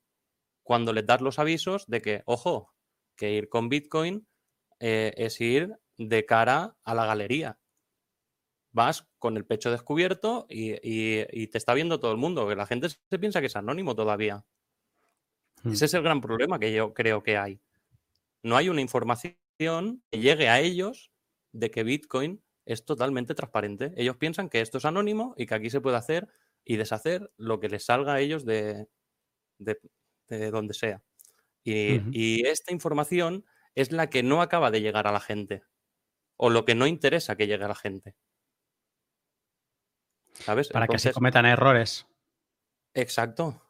Cuando 0.63 0.93
les 0.93 1.07
das 1.07 1.21
los 1.21 1.39
avisos 1.39 1.87
de 1.87 2.01
que, 2.01 2.23
ojo, 2.25 2.73
que 3.17 3.33
ir 3.33 3.49
con 3.49 3.69
Bitcoin 3.69 4.27
eh, 4.81 5.13
es 5.17 5.41
ir 5.41 5.77
de 5.99 6.25
cara 6.25 6.77
a 6.85 6.95
la 6.95 7.05
galería. 7.05 7.59
Vas 8.73 9.07
con 9.19 9.37
el 9.37 9.45
pecho 9.45 9.71
descubierto 9.71 10.47
y, 10.49 10.73
y 10.83 11.47
te 11.49 11.59
está 11.59 11.75
viendo 11.75 12.01
todo 12.01 12.13
el 12.13 12.17
mundo, 12.17 12.49
que 12.49 12.57
la 12.57 12.67
gente 12.67 12.89
se 12.89 13.19
piensa 13.19 13.41
que 13.41 13.49
es 13.49 13.57
anónimo 13.57 13.95
todavía. 13.95 14.47
Mm. 15.63 15.73
Ese 15.73 15.87
es 15.87 15.95
el 15.95 16.03
gran 16.03 16.21
problema 16.21 16.59
que 16.59 16.73
yo 16.73 16.93
creo 16.95 17.23
que 17.23 17.37
hay. 17.37 17.61
No 18.43 18.57
hay 18.57 18.69
una 18.69 18.81
información 18.81 19.37
que 19.59 20.19
llegue 20.19 20.49
a 20.49 20.61
ellos 20.61 21.13
de 21.53 21.71
que 21.71 21.85
Bitcoin 21.85 22.43
es 22.65 22.85
totalmente 22.85 23.35
transparente. 23.35 23.93
Ellos 23.97 24.17
piensan 24.17 24.49
que 24.49 24.61
esto 24.61 24.79
es 24.79 24.85
anónimo 24.85 25.35
y 25.37 25.47
que 25.47 25.55
aquí 25.55 25.71
se 25.71 25.81
puede 25.81 25.97
hacer 25.97 26.29
y 26.65 26.77
deshacer 26.77 27.33
lo 27.37 27.61
que 27.61 27.69
les 27.69 27.85
salga 27.85 28.15
a 28.15 28.21
ellos 28.21 28.45
de, 28.45 28.89
de, 29.59 30.51
donde 30.51 30.75
sea. 30.75 31.03
Y, 31.65 32.01
y, 32.11 32.47
esta 32.47 32.73
información 32.73 33.45
es 33.75 33.93
la 33.93 34.11
que 34.11 34.25
no 34.25 34.43
acaba 34.43 34.71
de 34.73 34.81
llegar 34.81 35.07
a 35.07 35.13
la 35.13 35.21
gente 35.21 35.63
o 36.37 36.51
lo 36.51 36.65
que 36.65 36.75
no 36.75 36.89
interesa 36.89 37.37
que 37.37 37.47
llegue 37.47 37.65
a 37.65 37.69
la 37.69 37.75
gente. 37.77 38.17
¿Sabes? 40.33 40.69
Para 40.69 40.89
que 40.89 40.99
se 40.99 41.13
cometan 41.13 41.47
errores. 41.47 42.07
Exacto 42.95 43.63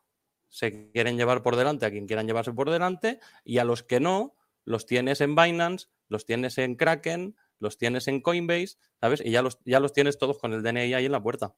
se 0.52 0.90
quieren 0.90 1.16
llevar 1.16 1.42
por 1.42 1.56
delante 1.56 1.86
a 1.86 1.90
quien 1.90 2.06
quieran 2.06 2.26
llevarse 2.26 2.52
por 2.52 2.70
delante 2.70 3.20
y 3.42 3.56
a 3.56 3.64
los 3.64 3.82
que 3.82 4.00
no, 4.00 4.36
los 4.66 4.84
tienes 4.84 5.22
en 5.22 5.34
Binance, 5.34 5.88
los 6.08 6.26
tienes 6.26 6.58
en 6.58 6.76
Kraken, 6.76 7.36
los 7.58 7.78
tienes 7.78 8.06
en 8.06 8.20
Coinbase, 8.20 8.76
¿sabes? 9.00 9.22
Y 9.24 9.30
ya 9.30 9.40
los, 9.40 9.60
ya 9.64 9.80
los 9.80 9.94
tienes 9.94 10.18
todos 10.18 10.38
con 10.38 10.52
el 10.52 10.62
DNI 10.62 10.92
ahí 10.92 11.06
en 11.06 11.12
la 11.12 11.22
puerta. 11.22 11.56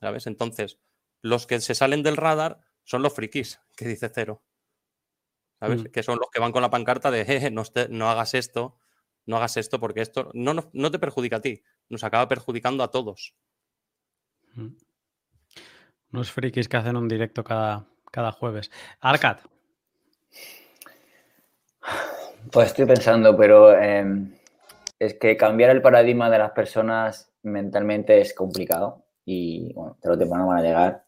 ¿Sabes? 0.00 0.26
Entonces, 0.26 0.78
los 1.20 1.46
que 1.46 1.60
se 1.60 1.74
salen 1.74 2.02
del 2.02 2.16
radar 2.16 2.60
son 2.84 3.02
los 3.02 3.12
frikis, 3.12 3.60
que 3.76 3.86
dice 3.86 4.10
cero. 4.14 4.42
¿Sabes? 5.60 5.82
Mm. 5.82 5.86
Que 5.88 6.02
son 6.02 6.18
los 6.18 6.30
que 6.30 6.40
van 6.40 6.52
con 6.52 6.62
la 6.62 6.70
pancarta 6.70 7.10
de, 7.10 7.50
no, 7.50 7.64
no, 7.90 8.10
hagas 8.10 8.32
esto, 8.32 8.78
no 9.26 9.36
hagas 9.36 9.58
esto, 9.58 9.78
porque 9.78 10.00
esto 10.00 10.30
no, 10.32 10.54
no, 10.54 10.70
no, 10.72 10.90
te 10.90 10.98
perjudica 10.98 11.36
a 11.36 11.42
ti, 11.42 11.62
nos 11.90 12.02
acaba 12.02 12.28
perjudicando 12.28 12.82
a 12.82 12.90
todos. 12.90 13.34
Mm. 14.54 14.68
Unos 16.12 16.32
frikis 16.32 16.68
que 16.68 16.76
hacen 16.76 16.96
un 16.96 17.08
directo 17.08 17.44
cada, 17.44 17.84
cada 18.10 18.32
jueves. 18.32 18.70
Arcad. 19.00 19.38
Pues 22.50 22.68
estoy 22.68 22.86
pensando, 22.86 23.36
pero 23.36 23.78
em, 23.78 24.34
es 24.98 25.14
que 25.14 25.36
cambiar 25.36 25.70
el 25.70 25.82
paradigma 25.82 26.30
de 26.30 26.38
las 26.38 26.52
personas 26.52 27.30
mentalmente 27.42 28.20
es 28.20 28.34
complicado 28.34 29.04
y 29.24 29.72
bueno, 29.74 29.98
te 30.00 30.08
lo 30.08 30.18
temprano 30.18 30.46
van 30.46 30.58
a 30.58 30.62
llegar, 30.62 31.04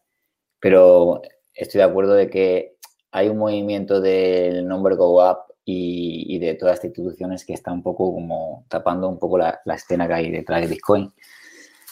pero 0.59 1.21
estoy 1.53 1.79
de 1.79 1.85
acuerdo 1.85 2.13
de 2.13 2.29
que 2.29 2.77
hay 3.11 3.27
un 3.29 3.37
movimiento 3.37 3.99
del 3.99 4.67
nombre 4.67 4.95
Go 4.95 5.27
Up 5.27 5.51
y, 5.65 6.37
de 6.39 6.55
todas 6.55 6.75
estas 6.75 6.89
instituciones 6.89 7.45
que 7.45 7.53
está 7.53 7.71
un 7.71 7.83
poco 7.83 8.13
como 8.13 8.65
tapando 8.67 9.07
un 9.07 9.19
poco 9.19 9.37
la, 9.37 9.61
la 9.65 9.75
escena 9.75 10.07
que 10.07 10.13
hay 10.13 10.31
detrás 10.31 10.61
de 10.61 10.67
Bitcoin. 10.67 11.13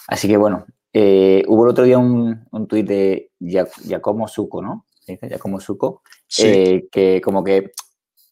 Así 0.07 0.27
que 0.27 0.37
bueno, 0.37 0.65
eh, 0.93 1.43
hubo 1.47 1.65
el 1.65 1.71
otro 1.71 1.83
día 1.83 1.97
un, 1.97 2.47
un 2.51 2.67
tuit 2.67 2.87
de 2.87 3.31
Giacomo 3.39 4.27
Suco, 4.27 4.61
¿no? 4.61 4.85
¿Se 5.01 5.13
dice 5.13 5.29
Giacomo 5.29 5.59
Suco? 5.59 6.01
Eh, 6.39 6.87
que 6.91 7.21
como 7.21 7.43
que 7.43 7.71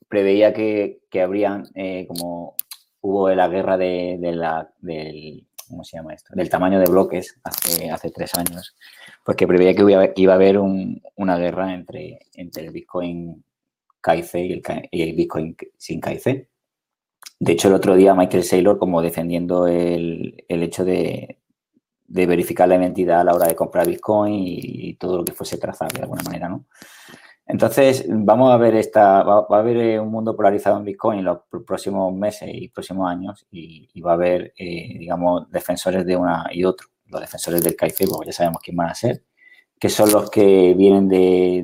preveía 0.07 0.53
que, 0.53 1.01
que 1.09 1.21
habrían, 1.21 1.65
eh, 1.75 2.05
como 2.07 2.55
hubo 3.01 3.29
la 3.29 3.47
guerra 3.47 3.77
de, 3.77 4.17
la, 4.21 4.71
del, 4.79 5.45
¿cómo 5.67 5.83
se 5.83 5.97
llama 5.97 6.13
esto? 6.13 6.33
Del 6.33 6.49
tamaño 6.49 6.79
de 6.79 6.89
bloques 6.89 7.39
hace, 7.43 7.91
hace 7.91 8.09
tres 8.09 8.33
años, 8.35 8.75
pues 9.23 9.37
que 9.37 9.47
preveía 9.47 9.75
que 9.75 10.13
iba, 10.15 10.33
a 10.33 10.35
haber 10.35 10.57
una 10.59 11.37
guerra 11.37 11.73
entre, 11.73 12.19
entre 12.33 12.65
el 12.65 12.71
Bitcoin 12.71 13.43
KIC 14.01 14.35
y 14.35 14.53
el, 14.53 14.63
y 14.91 15.01
el 15.03 15.15
Bitcoin 15.15 15.55
sin 15.77 16.01
KIC. 16.01 16.47
De 17.39 17.51
hecho, 17.51 17.67
el 17.67 17.75
otro 17.75 17.95
día 17.95 18.15
Michael 18.15 18.43
Saylor 18.43 18.79
como 18.79 19.01
defendiendo 19.01 19.67
el, 19.67 20.43
el 20.47 20.63
hecho 20.63 20.83
de, 20.83 21.37
de 22.07 22.25
verificar 22.25 22.67
la 22.67 22.77
identidad 22.77 23.21
a 23.21 23.23
la 23.25 23.33
hora 23.33 23.47
de 23.47 23.55
comprar 23.55 23.87
Bitcoin 23.87 24.33
y, 24.35 24.93
todo 24.95 25.17
lo 25.17 25.25
que 25.25 25.33
fuese 25.33 25.57
trazar 25.57 25.91
de 25.91 26.01
alguna 26.01 26.23
manera, 26.23 26.49
¿no? 26.49 26.65
Entonces, 27.45 28.05
vamos 28.09 28.51
a 28.51 28.57
ver 28.57 28.75
esta, 28.75 29.23
va, 29.23 29.45
a 29.49 29.59
haber 29.59 29.77
eh, 29.77 29.99
un 29.99 30.11
mundo 30.11 30.35
polarizado 30.35 30.77
en 30.77 30.83
Bitcoin 30.83 31.19
en 31.19 31.25
los 31.25 31.39
próximos 31.65 32.13
meses 32.13 32.49
y 32.51 32.67
próximos 32.69 33.09
años 33.09 33.45
y, 33.51 34.01
va 34.01 34.11
a 34.11 34.13
haber, 34.15 34.53
eh, 34.57 34.97
digamos, 34.99 35.49
defensores 35.49 36.05
de 36.05 36.15
una 36.15 36.47
y 36.51 36.65
otro. 36.65 36.87
Los 37.05 37.21
defensores 37.21 37.63
del 37.63 37.75
CAIFE, 37.75 38.05
pues 38.07 38.27
ya 38.27 38.33
sabemos 38.33 38.61
quién 38.61 38.75
van 38.75 38.89
a 38.89 38.95
ser, 38.95 39.23
que 39.79 39.89
son 39.89 40.11
los 40.11 40.29
que 40.29 40.73
vienen 40.75 41.07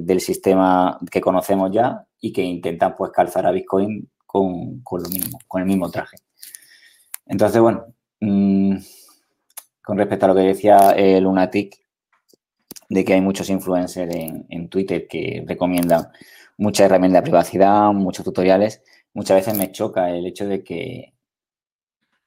del 0.06 0.22
sistema 0.22 1.00
que 1.12 1.20
conocemos 1.20 1.72
ya 1.72 2.06
y 2.22 2.32
que 2.32 2.44
intentan, 2.44 2.96
pues, 2.96 3.12
calzar 3.12 3.46
a 3.46 3.52
Bitcoin 3.52 4.10
con, 4.26 4.82
con 4.82 5.04
lo 5.04 5.10
mismo, 5.10 5.40
con 5.48 5.62
el 5.62 5.68
mismo 5.68 5.92
traje. 5.92 6.16
Entonces, 7.26 7.62
bueno, 7.62 7.86
mmm, 8.22 8.78
con 9.84 9.98
respecto 9.98 10.26
a 10.26 10.30
lo 10.30 10.36
que 10.36 10.42
decía 10.42 10.94
eh, 10.96 11.20
Lunatic, 11.20 11.84
de 12.90 13.04
que 13.04 13.14
hay 13.14 13.22
muchos 13.22 13.50
influencers 13.50 14.14
en, 14.16 14.70
Twitter 14.70 15.08
que 15.08 15.44
recomiendan 15.48 16.08
muchas 16.58 16.86
herramientas 16.86 17.22
de 17.22 17.24
privacidad, 17.24 17.92
muchos 17.92 18.24
tutoriales. 18.26 18.84
Muchas 19.14 19.38
veces 19.38 19.58
me 19.58 19.72
choca 19.72 20.10
el 20.10 20.26
hecho 20.26 20.48
de 20.48 20.64
que, 20.64 21.14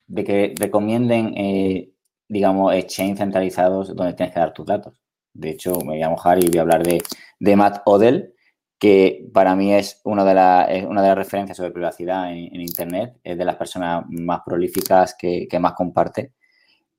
de 0.07 0.25
que 0.25 0.55
recomienden, 0.59 1.35
eh, 1.37 1.93
digamos, 2.29 2.75
exchange 2.75 3.19
centralizados 3.19 3.95
donde 3.95 4.15
tienes 4.15 4.35
que 4.35 4.41
dar 4.41 4.53
tus 4.53 4.67
datos. 4.67 5.01
De 5.33 5.51
hecho, 5.51 5.79
me 5.81 5.95
voy 5.95 6.03
a 6.03 6.11
mojar 6.11 6.43
y 6.43 6.49
voy 6.49 6.59
a 6.59 6.63
hablar 6.63 6.83
de, 6.83 7.57
Matt 7.57 7.83
Odell, 7.87 8.35
que 8.79 9.29
para 9.33 9.55
mí 9.57 9.73
es 9.75 10.01
una 10.05 10.25
de, 10.25 10.87
una 10.87 11.03
de 11.03 11.09
las 11.09 11.19
referencias 11.19 11.57
sobre 11.57 11.71
privacidad 11.71 12.33
en, 12.33 12.61
Internet, 12.61 13.19
es 13.23 13.39
de 13.39 13.45
las 13.45 13.57
personas 13.57 14.05
más 14.09 14.41
prolíficas 14.45 15.15
que, 15.19 15.47
que 15.49 15.59
más 15.59 15.75
comparte 15.75 16.33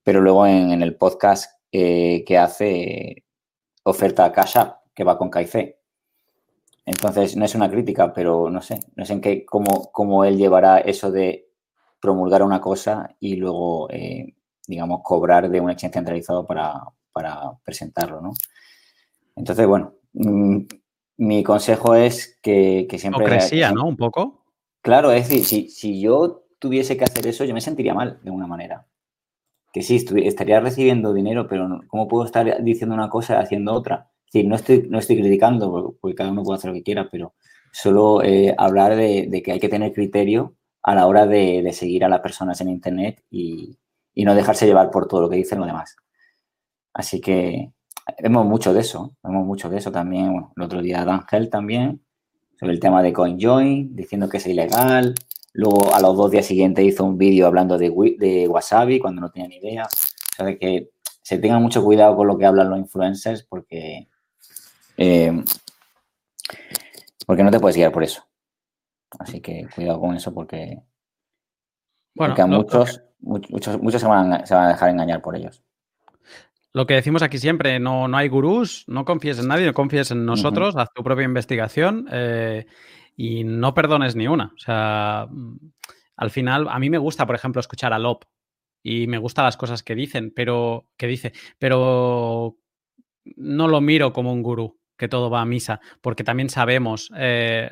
pero 0.08 0.22
luego 0.22 0.48
en, 0.48 0.82
el 0.82 0.96
podcast 0.96 1.60
eh, 1.70 2.24
que 2.26 2.38
hace 2.38 3.26
oferta 3.84 4.32
Cash 4.32 4.58
App, 4.58 4.78
que 4.96 5.04
va 5.04 5.18
con 5.18 5.30
KIC. 5.30 5.76
Entonces, 6.86 7.36
no 7.36 7.44
es 7.44 7.54
una 7.56 7.70
crítica, 7.70 8.14
pero 8.14 8.50
no 8.50 8.62
sé, 8.62 8.80
no 8.96 9.04
sé 9.04 9.12
en 9.12 9.20
qué, 9.20 9.46
cómo, 9.46 9.92
cómo 9.92 10.24
él 10.24 10.38
llevará 10.38 10.78
eso 10.78 11.12
de 11.12 11.50
promulgar 12.00 12.42
una 12.42 12.62
cosa 12.62 13.18
y 13.20 13.36
luego, 13.36 13.90
eh, 13.90 14.34
digamos, 14.66 15.02
cobrar 15.04 15.50
de 15.50 15.60
un 15.60 15.72
exchange 15.72 15.96
centralizado 15.96 16.46
para, 16.46 16.86
para 17.12 17.58
presentarlo, 17.66 18.22
¿no? 18.22 18.32
Entonces, 19.36 19.68
bueno, 19.68 19.96
mm, 20.14 20.60
mi 21.18 21.44
consejo 21.44 21.96
es 21.96 22.40
que, 22.42 22.88
siempre... 22.98 23.26
Hipocresía, 23.26 23.74
¿no? 23.74 23.86
Un 23.86 23.98
poco. 23.98 24.46
Claro, 24.82 25.12
es 25.12 25.28
decir, 25.28 25.44
si, 25.44 25.70
si 25.70 26.00
yo 26.00 26.46
tuviese 26.60 26.96
que 26.96 27.04
hacer 27.04 27.28
eso, 27.28 27.44
yo 27.44 27.54
me 27.54 27.60
sentiría 27.60 27.94
mal 27.94 28.22
de 28.24 28.30
alguna 28.30 28.48
manera. 28.48 28.88
Que 29.74 29.82
sí, 29.82 30.04
estaría 30.24 30.60
recibiendo 30.60 31.14
dinero, 31.14 31.48
pero 31.48 31.82
¿cómo 31.88 32.08
puedo 32.08 32.26
estar 32.26 32.64
diciendo 32.64 32.96
una 32.96 33.10
cosa 33.10 33.36
y 33.36 33.44
haciendo 33.44 33.74
otra? 33.74 34.10
Es 34.28 34.34
decir, 34.34 34.50
no 34.50 34.56
estoy, 34.56 34.88
no 34.90 35.00
estoy 35.00 35.18
criticando, 35.18 35.96
porque 36.02 36.16
cada 36.16 36.32
uno 36.32 36.44
puede 36.44 36.58
hacer 36.58 36.72
lo 36.72 36.76
que 36.76 36.84
quiera, 36.84 37.08
pero 37.10 37.34
solo 37.72 38.24
eh, 38.24 38.56
hablar 38.58 38.96
de, 38.96 39.42
que 39.44 39.52
hay 39.52 39.60
que 39.60 39.70
tener 39.70 39.94
criterio 39.94 40.56
a 40.84 40.96
la 40.96 41.06
hora 41.06 41.28
de, 41.28 41.70
seguir 41.74 42.04
a 42.04 42.10
las 42.10 42.22
personas 42.22 42.60
en 42.62 42.70
Internet 42.70 43.24
y, 43.30 43.78
no 44.16 44.34
dejarse 44.34 44.66
llevar 44.66 44.90
por 44.90 45.08
todo 45.08 45.22
lo 45.22 45.30
que 45.30 45.36
dicen 45.36 45.60
los 45.60 45.68
demás. 45.68 45.96
Así 46.92 47.22
que 47.22 47.72
vemos 48.20 48.48
mucho 48.48 48.74
de 48.74 48.82
eso, 48.82 49.16
vemos 49.22 49.46
mucho 49.46 49.70
de 49.70 49.78
eso 49.78 49.92
también. 49.92 50.48
El 50.56 50.64
otro 50.64 50.82
día 50.82 51.06
Hell 51.32 51.52
también, 51.52 52.02
sobre 52.60 52.74
el 52.74 52.80
tema 52.80 53.04
de 53.04 53.14
CoinJoin, 53.14 53.96
diciendo 53.96 54.28
que 54.28 54.38
es 54.38 54.48
ilegal. 54.48 55.14
Luego, 55.58 55.92
a 55.92 56.00
los 56.00 56.16
dos 56.16 56.30
días 56.30 56.46
siguientes, 56.46 56.86
hizo 56.86 57.04
un 57.04 57.18
vídeo 57.18 57.48
hablando 57.48 57.80
de, 57.80 57.92
de 58.20 58.48
Wasabi 58.48 59.00
cuando 59.00 59.22
no 59.22 59.32
tenía 59.32 59.48
ni 59.48 59.56
idea. 59.56 59.86
O 59.86 60.36
sea, 60.36 60.46
de 60.46 60.60
que 60.60 60.92
se 61.24 61.40
tenga 61.40 61.58
mucho 61.58 61.84
cuidado 61.84 62.16
con 62.16 62.28
lo 62.28 62.38
que 62.38 62.46
hablan 62.46 62.70
los 62.70 62.78
influencers 62.78 63.42
porque, 63.42 64.08
eh, 64.98 65.44
porque 67.26 67.44
no 67.44 67.50
te 67.50 67.60
puedes 67.60 67.76
guiar 67.76 67.92
por 67.92 68.04
eso. 68.04 68.24
Así 69.18 69.42
que 69.42 69.68
cuidado 69.74 70.00
con 70.00 70.16
eso 70.16 70.32
porque, 70.32 70.80
bueno, 72.14 72.36
porque 72.36 72.42
a 72.44 72.46
muchos, 72.46 73.02
muchos, 73.20 73.82
muchos 73.82 74.00
se 74.00 74.08
van, 74.08 74.34
a, 74.34 74.46
se 74.46 74.54
van 74.54 74.66
a 74.66 74.70
dejar 74.70 74.92
engañar 74.92 75.24
por 75.24 75.36
ellos. 75.36 75.64
Lo 76.72 76.86
que 76.86 76.94
decimos 76.94 77.24
aquí 77.24 77.40
siempre, 77.40 77.80
no, 77.80 78.08
no 78.08 78.16
hay 78.16 78.28
gurús, 78.28 78.84
no 78.86 79.06
confíes 79.06 79.40
en 79.40 79.48
nadie, 79.48 79.66
no 79.66 79.74
confíes 79.74 80.12
en 80.12 80.24
nosotros, 80.24 80.76
haz 80.76 80.90
tu 80.94 81.04
propia 81.04 81.26
investigación 81.26 82.08
eh, 82.12 82.68
y 83.18 83.44
no 83.44 83.74
perdones 83.74 84.16
ni 84.16 84.28
una. 84.28 84.54
O 84.56 84.60
sea, 84.60 85.28
al 86.16 86.30
final, 86.30 86.68
a 86.70 86.80
mí 86.80 86.90
me 86.90 87.00
gusta, 87.00 87.26
por 87.26 87.36
ejemplo, 87.36 87.60
escuchar 87.60 87.92
a 87.92 88.00
Lop 88.00 88.24
y 88.84 89.08
me 89.08 89.18
gustan 89.18 89.46
las 89.46 89.58
cosas 89.58 89.84
que 89.84 89.96
dicen, 89.96 90.32
pero 90.34 90.88
que 90.96 91.08
dice, 91.08 91.34
pero 91.58 92.56
no 93.36 93.68
lo 93.68 93.82
miro 93.82 94.14
como 94.14 94.32
un 94.32 94.44
gurú 94.44 94.80
que 94.98 95.08
todo 95.08 95.30
va 95.30 95.42
a 95.42 95.46
misa, 95.46 95.80
porque 96.02 96.24
también 96.24 96.50
sabemos 96.50 97.12
eh, 97.18 97.70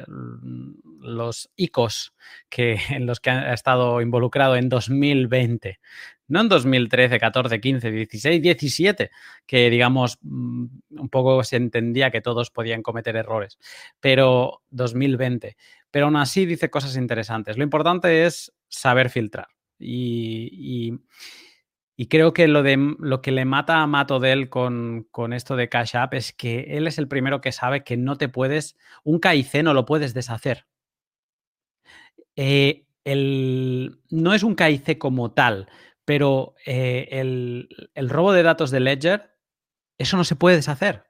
los 1.06 1.50
icos 1.56 2.14
que, 2.50 2.78
en 2.90 3.06
los 3.06 3.20
que 3.20 3.30
ha 3.30 3.54
estado 3.54 4.02
involucrado 4.02 4.56
en 4.56 4.70
2020 4.70 5.80
no 6.28 6.42
en 6.42 6.50
2013, 6.50 7.20
14, 7.20 7.60
15, 7.60 7.92
16, 7.92 8.42
17, 8.42 9.12
que 9.46 9.70
digamos 9.70 10.18
mm, 10.22 10.66
un 10.90 11.10
poco 11.10 11.44
se 11.44 11.58
entendía 11.58 12.12
que 12.12 12.22
todos 12.22 12.50
podían 12.50 12.82
cometer 12.82 13.16
errores, 13.16 13.60
pero 14.00 14.64
2020. 14.72 15.56
Pero 15.92 16.06
aún 16.08 16.16
así 16.16 16.46
dice 16.46 16.70
cosas 16.70 16.98
interesantes. 16.98 17.58
Lo 17.58 17.64
importante 17.64 18.26
es 18.26 18.54
saber 18.68 19.10
filtrar. 19.10 19.48
Y, 19.78 21.00
creo 22.10 22.34
que 22.34 22.48
lo, 22.48 22.64
de, 22.64 22.78
lo 23.00 23.22
que 23.22 23.32
le 23.32 23.46
mata 23.46 23.82
a 23.82 23.88
Mato 23.88 24.20
de 24.20 24.50
con, 24.50 25.08
con 25.12 25.32
esto 25.32 25.56
de 25.56 25.70
Cash 25.70 25.96
App 25.96 26.14
es 26.16 26.34
que 26.34 26.78
él 26.78 26.88
es 26.88 26.98
el 26.98 27.08
primero 27.08 27.40
que 27.40 27.52
sabe 27.52 27.84
que 27.84 27.98
no 27.98 28.18
te 28.18 28.30
puedes, 28.30 28.76
un 29.04 29.20
KIC 29.20 29.64
no 29.64 29.74
lo 29.74 29.86
puedes 29.86 30.14
deshacer. 30.14 30.66
Eh, 32.36 32.86
no 33.06 34.34
es 34.34 34.44
un 34.44 34.56
KIC 34.56 34.98
como 34.98 35.32
tal, 35.32 35.70
pero 36.06 36.56
eh, 36.66 37.08
el, 37.12 38.10
robo 38.10 38.34
de 38.34 38.44
datos 38.44 38.72
de 38.72 38.80
Ledger, 38.80 39.38
eso 39.98 40.18
no 40.18 40.24
se 40.24 40.36
puede 40.36 40.58
deshacer. 40.58 41.10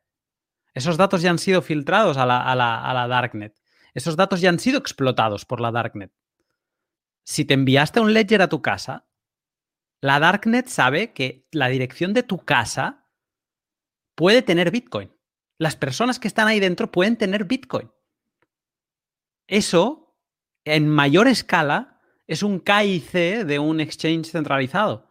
Esos 0.73 0.97
datos 0.97 1.21
ya 1.21 1.29
han 1.29 1.39
sido 1.39 1.61
filtrados 1.61 2.17
a 2.17 2.25
la, 2.25 2.41
a, 2.41 2.55
la, 2.55 3.07
Darknet. 3.07 3.55
Esos 3.93 4.17
datos 4.17 4.41
ya 4.41 4.49
han 4.49 4.59
sido 4.59 4.77
explotados 4.77 5.45
por 5.45 5.61
la 5.61 5.71
Darknet. 5.71 6.11
Si 7.23 7.45
te 7.45 7.53
enviaste 7.53 8.01
un 8.01 8.13
Ledger 8.13 8.41
a 8.41 8.49
tu 8.49 8.61
casa, 8.61 9.07
la 10.01 10.19
Darknet 10.19 10.67
sabe 10.67 11.13
que 11.13 11.47
la 11.51 11.69
dirección 11.69 12.13
de 12.13 12.23
tu 12.23 12.39
casa 12.43 13.07
puede 14.15 14.41
tener 14.41 14.69
Bitcoin. 14.69 15.13
Las 15.57 15.77
personas 15.77 16.19
que 16.19 16.27
están 16.27 16.47
ahí 16.47 16.59
dentro 16.59 16.91
pueden 16.91 17.17
tener 17.17 17.45
Bitcoin. 17.45 17.89
Eso, 19.47 20.04
en 20.65 20.89
mayor 20.89 21.28
escala, 21.28 22.01
es 22.28 22.43
un 22.43 22.60
KIC 22.60 23.45
de 23.45 23.60
un 23.60 23.80
exchange 23.80 24.32
centralizado. 24.32 25.08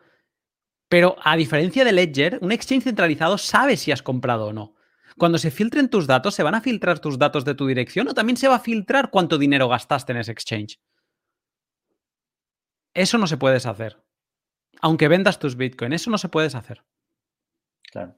Pero 0.88 1.16
a 1.22 1.36
diferencia 1.36 1.84
de 1.84 1.92
Ledger, 1.92 2.38
un 2.42 2.52
exchange 2.52 2.84
centralizado 2.84 3.38
sabe 3.38 3.76
si 3.76 3.92
has 3.92 4.02
comprado 4.02 4.46
o 4.46 4.52
no. 4.52 4.74
Cuando 5.16 5.38
se 5.38 5.50
filtren 5.50 5.88
tus 5.88 6.06
datos, 6.06 6.34
¿se 6.34 6.42
van 6.42 6.56
a 6.56 6.60
filtrar 6.60 6.98
tus 6.98 7.18
datos 7.18 7.44
de 7.44 7.54
tu 7.54 7.66
dirección 7.66 8.08
o 8.08 8.14
también 8.14 8.36
se 8.36 8.48
va 8.48 8.56
a 8.56 8.60
filtrar 8.60 9.10
cuánto 9.10 9.38
dinero 9.38 9.68
gastaste 9.68 10.12
en 10.12 10.18
ese 10.18 10.32
exchange? 10.32 10.80
Eso 12.92 13.18
no 13.18 13.26
se 13.26 13.36
puede 13.36 13.56
hacer. 13.56 14.02
Aunque 14.80 15.08
vendas 15.08 15.38
tus 15.38 15.56
Bitcoin, 15.56 15.92
eso 15.92 16.10
no 16.10 16.18
se 16.18 16.28
puede 16.28 16.48
hacer. 16.48 16.84
Claro. 17.90 18.16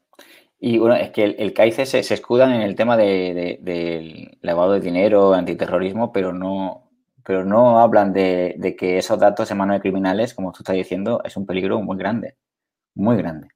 Y 0.59 0.79
bueno, 0.79 0.97
es 0.97 1.11
que 1.11 1.25
el, 1.25 1.37
el 1.39 1.53
KIC 1.53 1.85
se, 1.85 1.99
escudan 1.99 2.53
en 2.53 2.63
el 2.63 2.75
tema 2.75 2.97
del 2.97 3.59
de, 3.63 4.39
lavado 4.41 4.73
de 4.73 4.81
dinero, 4.81 5.35
antiterrorismo, 5.35 6.13
pero 6.13 6.33
no, 6.33 6.86
pero 7.27 7.45
no 7.45 7.81
hablan 7.81 8.13
de, 8.13 8.77
que 8.79 8.99
esos 8.99 9.19
datos 9.19 9.51
en 9.51 9.59
manos 9.59 9.75
de 9.75 9.81
criminales, 9.81 10.33
como 10.33 10.53
tú 10.53 10.59
estás 10.61 10.77
diciendo, 10.77 11.21
es 11.25 11.37
un 11.37 11.45
peligro 11.45 11.83
muy 11.83 11.97
grande, 11.97 12.37
muy 12.95 13.17
grande. 13.17 13.49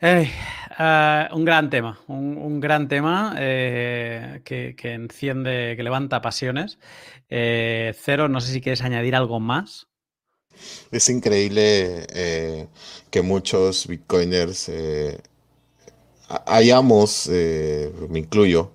Eh, 0.00 0.30
un 1.32 1.44
gran 1.44 1.70
tema, 1.70 1.98
un, 2.06 2.60
gran 2.60 2.86
tema 2.86 3.34
eh, 3.36 4.42
que, 4.44 4.76
enciende, 4.82 5.74
que 5.76 5.82
levanta 5.82 6.22
pasiones. 6.22 6.78
Eh, 7.28 7.92
Cero, 8.00 8.28
no 8.28 8.40
sé 8.40 8.52
si 8.52 8.60
quieres 8.60 8.82
añadir 8.82 9.16
algo 9.16 9.40
más. 9.40 9.88
Es 10.92 11.08
increíble 11.08 12.06
que 13.10 13.22
muchos 13.22 13.88
bitcoiners 13.88 14.70
hayamos, 16.46 17.28
me 17.28 18.18
incluyo, 18.20 18.74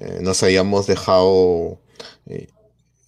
eh, 0.00 0.18
nos 0.22 0.42
hayamos 0.42 0.86
dejado 0.86 1.80
eh, 2.26 2.48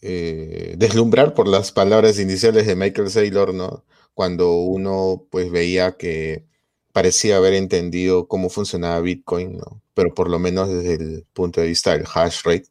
eh, 0.03 0.75
deslumbrar 0.79 1.35
por 1.35 1.49
las 1.49 1.72
palabras 1.72 2.18
iniciales 2.18 2.66
de 2.66 2.77
Michael 2.77 3.11
Saylor, 3.11 3.55
¿no? 3.55 3.85
Cuando 4.14 4.53
uno 4.53 5.27
pues 5.31 5.51
veía 5.51 5.96
que 5.96 6.46
parecía 6.92 7.37
haber 7.38 7.55
entendido 7.55 8.29
cómo 8.29 8.51
funcionaba 8.51 9.01
Bitcoin, 9.01 9.59
¿no? 9.59 9.83
Pero 9.94 10.14
por 10.14 10.31
lo 10.31 10.38
menos 10.38 10.68
desde 10.68 10.94
el 10.94 11.27
punto 11.33 11.61
de 11.61 11.68
vista 11.68 11.92
del 11.92 12.07
hash 12.12 12.42
rate, 12.44 12.68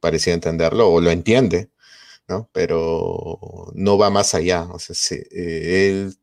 parecía 0.00 0.34
entenderlo 0.34 0.90
o 0.90 1.00
lo 1.00 1.10
entiende, 1.10 1.70
¿no? 2.28 2.48
Pero 2.52 3.72
no 3.74 3.98
va 3.98 4.10
más 4.10 4.34
allá. 4.34 4.68
O 4.72 4.78
sea, 4.78 4.94
él 5.30 6.16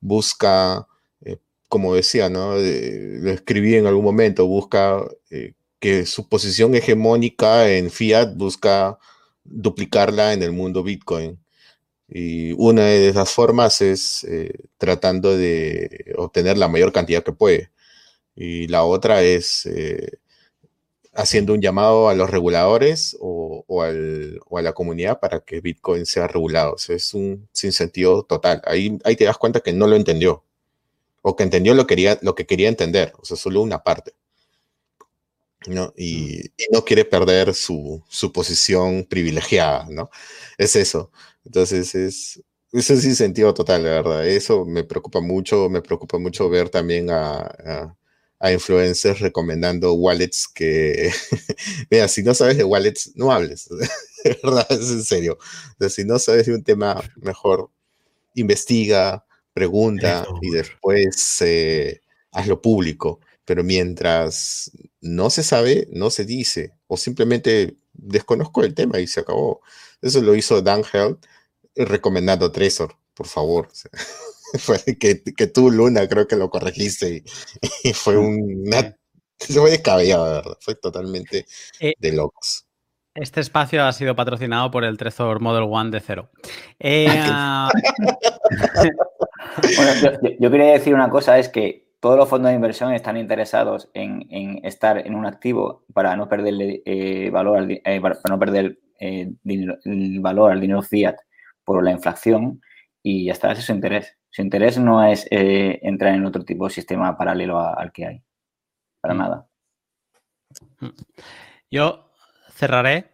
busca, 0.00 0.86
como 1.68 1.94
decía, 1.94 2.28
¿no? 2.30 2.54
lo 2.56 3.30
escribí 3.30 3.76
en 3.76 3.86
algún 3.86 4.04
momento, 4.04 4.46
busca 4.46 5.04
que 5.80 6.06
su 6.06 6.28
posición 6.28 6.74
hegemónica 6.74 7.70
en 7.70 7.90
fiat 7.90 8.34
busca 8.36 8.98
duplicarla 9.44 10.32
en 10.34 10.42
el 10.42 10.52
mundo 10.52 10.82
Bitcoin. 10.82 11.38
Y 12.08 12.52
una 12.54 12.86
de 12.86 13.08
esas 13.08 13.30
formas 13.30 13.80
es 13.82 14.24
eh, 14.24 14.52
tratando 14.78 15.36
de 15.36 16.14
obtener 16.18 16.58
la 16.58 16.68
mayor 16.68 16.92
cantidad 16.92 17.22
que 17.24 17.32
puede. 17.32 17.70
Y 18.36 18.68
la 18.68 18.84
otra 18.84 19.22
es 19.22 19.66
eh, 19.66 20.18
haciendo 21.14 21.54
un 21.54 21.62
llamado 21.62 22.08
a 22.08 22.14
los 22.14 22.30
reguladores 22.30 23.16
o, 23.20 23.64
a 23.82 24.62
la 24.62 24.72
comunidad 24.72 25.20
para 25.20 25.40
que 25.40 25.60
Bitcoin 25.60 26.06
sea 26.06 26.26
regulado. 26.28 26.76
es 26.88 27.14
un 27.14 27.48
sinsentido 27.52 28.24
total. 28.24 28.62
Ahí, 28.66 28.98
ahí 29.04 29.16
te 29.16 29.24
das 29.24 29.38
cuenta 29.38 29.60
que 29.60 29.72
no 29.72 29.86
lo 29.86 29.96
entendió. 29.96 30.44
O 31.22 31.36
que 31.36 31.44
entendió 31.44 31.74
lo, 31.74 31.86
quería, 31.86 32.18
lo 32.22 32.34
que 32.34 32.46
quería 32.46 32.68
entender. 32.68 33.12
O 33.18 33.24
sea, 33.24 33.36
solo 33.36 33.60
una 33.62 33.82
parte. 33.82 34.14
¿No? 35.66 35.92
Y, 35.96 36.50
no 36.72 36.84
quiere 36.84 37.04
perder 37.04 37.54
su, 37.54 38.02
posición 38.32 39.04
privilegiada, 39.04 39.86
¿no? 39.90 40.10
Es 40.58 40.76
eso. 40.76 41.10
Entonces, 41.44 41.94
es, 41.94 42.42
eso 42.72 42.94
es 42.94 43.02
sin 43.02 43.16
sentido 43.16 43.52
total, 43.54 43.84
la 43.84 43.90
verdad. 43.90 44.26
Eso 44.26 44.64
me 44.64 44.84
preocupa 44.84 45.20
mucho, 45.20 45.68
me 45.68 45.82
preocupa 45.82 46.18
mucho 46.18 46.48
ver 46.48 46.70
también 46.70 47.10
a, 47.10 47.96
a, 48.38 48.52
influencers 48.52 49.20
recomendando 49.20 49.92
wallets 49.94 50.48
que, 50.48 51.12
mira, 51.90 52.08
si 52.08 52.22
no 52.22 52.34
sabes 52.34 52.56
de 52.56 52.64
wallets, 52.64 53.12
no 53.14 53.32
hables, 53.32 53.68
¿verdad? 54.42 54.66
Es 54.70 54.90
en 54.90 55.04
serio. 55.04 55.38
si 55.88 56.04
no 56.04 56.18
sabes 56.18 56.46
de 56.46 56.54
un 56.54 56.64
tema, 56.64 57.02
mejor 57.16 57.70
investiga, 58.34 59.24
pregunta 59.52 60.26
y 60.40 60.50
después 60.50 61.38
eh, 61.42 62.00
hazlo 62.32 62.62
público 62.62 63.20
pero 63.50 63.64
mientras 63.64 64.70
no 65.00 65.28
se 65.28 65.42
sabe, 65.42 65.88
no 65.90 66.10
se 66.10 66.24
dice, 66.24 66.72
o 66.86 66.96
simplemente 66.96 67.74
desconozco 67.92 68.62
el 68.62 68.76
tema 68.76 69.00
y 69.00 69.08
se 69.08 69.18
acabó. 69.18 69.60
Eso 70.00 70.22
lo 70.22 70.36
hizo 70.36 70.62
Dan 70.62 70.84
Held 70.92 71.18
eh, 71.74 71.84
recomendando 71.84 72.52
Trezor, 72.52 72.94
por 73.12 73.26
favor. 73.26 73.68
fue 74.60 74.78
que, 75.00 75.24
que, 75.24 75.46
tú, 75.48 75.72
Luna, 75.72 76.08
creo 76.08 76.28
que 76.28 76.36
lo 76.36 76.48
corregiste 76.48 77.24
y, 77.82 77.92
fue 77.92 78.16
un... 78.16 78.70
Se 79.36 79.58
fue 79.58 79.70
descabellado, 79.72 80.56
Fue 80.60 80.76
totalmente 80.76 81.44
eh, 81.80 81.94
de 81.98 82.12
locos. 82.12 82.66
Este 83.16 83.40
espacio 83.40 83.82
ha 83.84 83.92
sido 83.92 84.14
patrocinado 84.14 84.70
por 84.70 84.84
el 84.84 84.96
Trezor 84.96 85.40
Model 85.40 85.66
One 85.68 85.90
de 85.90 85.98
cero. 85.98 86.30
Eh, 86.78 87.08
ah, 87.18 87.68
yo, 90.38 90.50
quería 90.52 90.66
decir 90.66 90.94
una 90.94 91.10
cosa, 91.10 91.36
es 91.40 91.48
que 91.48 91.89
todos 92.00 92.16
los 92.16 92.28
fondos 92.28 92.50
de 92.50 92.56
inversión 92.56 92.92
están 92.92 93.16
interesados 93.16 93.90
en, 93.94 94.64
estar 94.64 95.06
en 95.06 95.14
un 95.14 95.26
activo 95.26 95.84
para 95.92 96.16
no 96.16 96.28
perder 96.28 96.82
eh, 96.84 97.30
valor, 97.30 97.68
para 97.84 98.18
no 98.28 98.38
perder 98.38 98.78
el 98.98 100.20
valor 100.20 100.52
al 100.52 100.60
dinero 100.60 100.82
fiat 100.82 101.16
por 101.64 101.84
la 101.84 101.92
inflación 101.92 102.60
y 103.02 103.26
ya 103.26 103.32
está, 103.32 103.52
ese 103.52 103.60
es 103.60 103.66
su 103.66 103.72
interés. 103.72 104.16
Su 104.30 104.42
interés 104.42 104.78
no 104.78 105.04
es 105.04 105.26
eh, 105.30 105.80
entrar 105.82 106.14
en 106.14 106.24
otro 106.24 106.44
tipo 106.44 106.64
de 106.66 106.74
sistema 106.74 107.16
paralelo 107.16 107.58
al 107.58 107.92
que 107.92 108.06
hay. 108.06 108.22
Para 109.00 109.14
mm. 109.14 109.18
nada. 109.18 109.48
Mm. 110.80 110.88
Yo 111.70 112.12
cerraré 112.50 113.10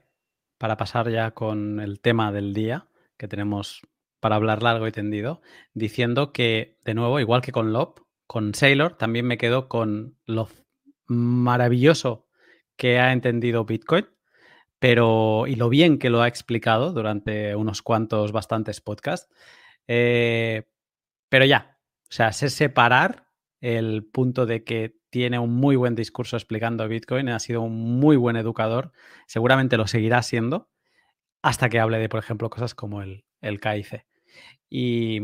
para 0.58 0.76
pasar 0.76 1.10
ya 1.10 1.32
con 1.32 1.80
el 1.80 2.00
tema 2.00 2.32
del 2.32 2.54
día 2.54 2.88
que 3.16 3.28
tenemos 3.28 3.82
para 4.20 4.36
hablar 4.36 4.62
largo 4.62 4.86
y 4.86 4.92
tendido, 4.92 5.40
diciendo 5.74 6.32
que, 6.32 6.78
de 6.84 6.94
nuevo, 6.94 7.20
igual 7.20 7.42
que 7.42 7.52
con 7.52 7.72
Lop, 7.72 8.00
con 8.26 8.54
Sailor, 8.54 8.96
también 8.96 9.26
me 9.26 9.38
quedo 9.38 9.68
con 9.68 10.16
lo 10.26 10.48
maravilloso 11.06 12.26
que 12.76 12.98
ha 12.98 13.12
entendido 13.12 13.64
Bitcoin, 13.64 14.06
pero 14.78 15.46
y 15.46 15.56
lo 15.56 15.68
bien 15.68 15.98
que 15.98 16.10
lo 16.10 16.22
ha 16.22 16.28
explicado 16.28 16.92
durante 16.92 17.56
unos 17.56 17.82
cuantos, 17.82 18.32
bastantes 18.32 18.80
podcasts. 18.80 19.32
Eh, 19.88 20.64
pero 21.28 21.44
ya, 21.44 21.78
o 22.02 22.12
sea, 22.12 22.32
sé 22.32 22.50
separar 22.50 23.26
el 23.60 24.04
punto 24.04 24.46
de 24.46 24.64
que 24.64 24.96
tiene 25.10 25.38
un 25.38 25.54
muy 25.54 25.76
buen 25.76 25.94
discurso 25.94 26.36
explicando 26.36 26.86
Bitcoin, 26.88 27.28
ha 27.30 27.38
sido 27.38 27.62
un 27.62 27.98
muy 27.98 28.16
buen 28.16 28.36
educador, 28.36 28.92
seguramente 29.26 29.76
lo 29.76 29.86
seguirá 29.86 30.22
siendo 30.22 30.68
hasta 31.42 31.68
que 31.68 31.78
hable 31.78 31.98
de, 31.98 32.08
por 32.08 32.18
ejemplo, 32.18 32.50
cosas 32.50 32.74
como 32.74 33.02
el, 33.02 33.24
el 33.40 33.60
KIC. 33.60 34.04
Y, 34.68 35.20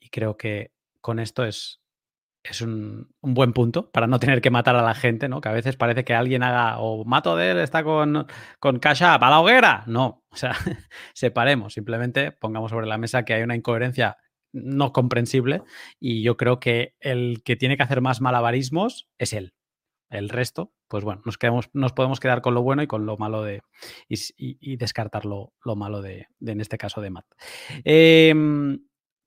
y 0.00 0.08
creo 0.10 0.36
que 0.36 0.72
con 1.00 1.18
esto 1.18 1.44
es, 1.44 1.81
es 2.44 2.60
un, 2.60 3.08
buen 3.20 3.52
punto 3.52 3.90
para 3.90 4.06
no 4.06 4.18
tener 4.18 4.40
que 4.40 4.50
matar 4.50 4.76
a 4.76 4.82
la 4.82 4.94
gente, 4.94 5.28
¿no? 5.28 5.40
Que 5.40 5.48
a 5.48 5.52
veces 5.52 5.76
parece 5.76 6.04
que 6.04 6.14
alguien 6.14 6.42
haga 6.42 6.78
o 6.78 7.04
mato 7.04 7.36
de 7.36 7.52
él, 7.52 7.58
está 7.58 7.84
con, 7.84 8.26
con 8.58 8.78
Cash 8.78 9.02
a 9.04 9.18
la 9.18 9.40
hoguera. 9.40 9.84
No, 9.86 10.24
o 10.30 10.36
sea, 10.36 10.54
separemos, 11.14 11.74
simplemente 11.74 12.32
pongamos 12.32 12.70
sobre 12.70 12.86
la 12.86 12.98
mesa 12.98 13.24
que 13.24 13.34
hay 13.34 13.42
una 13.42 13.56
incoherencia 13.56 14.16
no 14.52 14.92
comprensible 14.92 15.62
y 15.98 16.22
yo 16.22 16.36
creo 16.36 16.60
que 16.60 16.94
el 17.00 17.42
que 17.42 17.56
tiene 17.56 17.76
que 17.76 17.84
hacer 17.84 18.00
más 18.00 18.20
malabarismos 18.20 19.08
es 19.18 19.32
él. 19.32 19.54
El 20.10 20.28
resto, 20.28 20.74
pues 20.88 21.04
bueno, 21.04 21.22
nos, 21.24 21.38
quedamos, 21.38 21.70
nos 21.72 21.94
podemos 21.94 22.20
quedar 22.20 22.42
con 22.42 22.52
lo 22.52 22.62
bueno 22.62 22.82
y 22.82 22.86
con 22.86 23.06
lo 23.06 23.16
malo 23.16 23.42
de. 23.42 23.62
y, 24.08 24.76
descartar 24.76 25.24
lo, 25.24 25.54
malo 25.74 26.02
de, 26.02 26.26
en 26.44 26.60
este 26.60 26.76
caso, 26.76 27.00
de 27.00 27.08
Matt. 27.08 27.24
Em, 27.82 28.78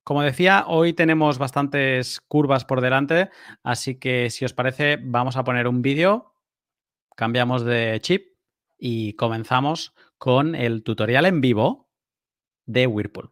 como 0.06 0.22
decía, 0.22 0.66
hoy 0.68 0.94
tenemos 0.94 1.40
bastantes 1.40 2.22
curvas 2.28 2.64
por 2.64 2.80
delante, 2.80 3.32
así 3.64 3.96
que 3.96 4.30
si 4.30 4.46
os 4.46 4.54
parece, 4.54 5.00
vamos 5.02 5.36
a 5.36 5.44
poner 5.44 5.68
un 5.68 5.82
vídeo, 5.82 6.36
cambiamos 7.16 7.66
de 7.66 8.00
chip 8.02 8.38
y 8.78 9.14
comenzamos 9.14 9.96
con 10.20 10.54
el 10.54 10.84
tutorial 10.84 11.26
en 11.26 11.42
vivo 11.42 11.90
de 12.68 12.86
Whirlpool. 12.86 13.32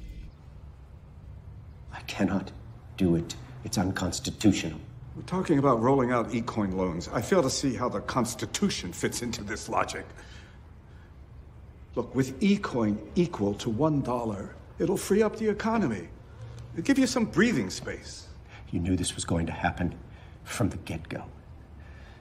I 0.00 2.02
cannot 2.06 2.50
do 2.96 3.16
it. 3.16 3.36
It's 3.62 3.76
unconstitutional. 3.76 4.80
We're 5.14 5.26
talking 5.26 5.58
about 5.58 5.82
rolling 5.82 6.12
out 6.12 6.30
eCoin 6.30 6.76
loans. 6.76 7.10
I 7.12 7.20
fail 7.20 7.42
to 7.42 7.50
see 7.50 7.76
how 7.76 7.90
the 7.90 8.00
Constitution 8.00 8.90
fits 8.90 9.20
into 9.20 9.44
this 9.44 9.68
logic. 9.68 10.06
Look, 11.94 12.14
with 12.14 12.40
eCoin 12.40 12.96
equal 13.16 13.52
to 13.58 13.68
one 13.68 14.00
dollar, 14.00 14.56
It'll 14.78 14.96
free 14.96 15.22
up 15.22 15.36
the 15.36 15.48
economy. 15.48 16.08
It'll 16.72 16.84
give 16.84 16.98
you 16.98 17.06
some 17.06 17.24
breathing 17.24 17.70
space. 17.70 18.26
You 18.70 18.80
knew 18.80 18.96
this 18.96 19.14
was 19.14 19.24
going 19.24 19.46
to 19.46 19.52
happen 19.52 19.94
from 20.42 20.68
the 20.68 20.76
get 20.78 21.08
go. 21.08 21.24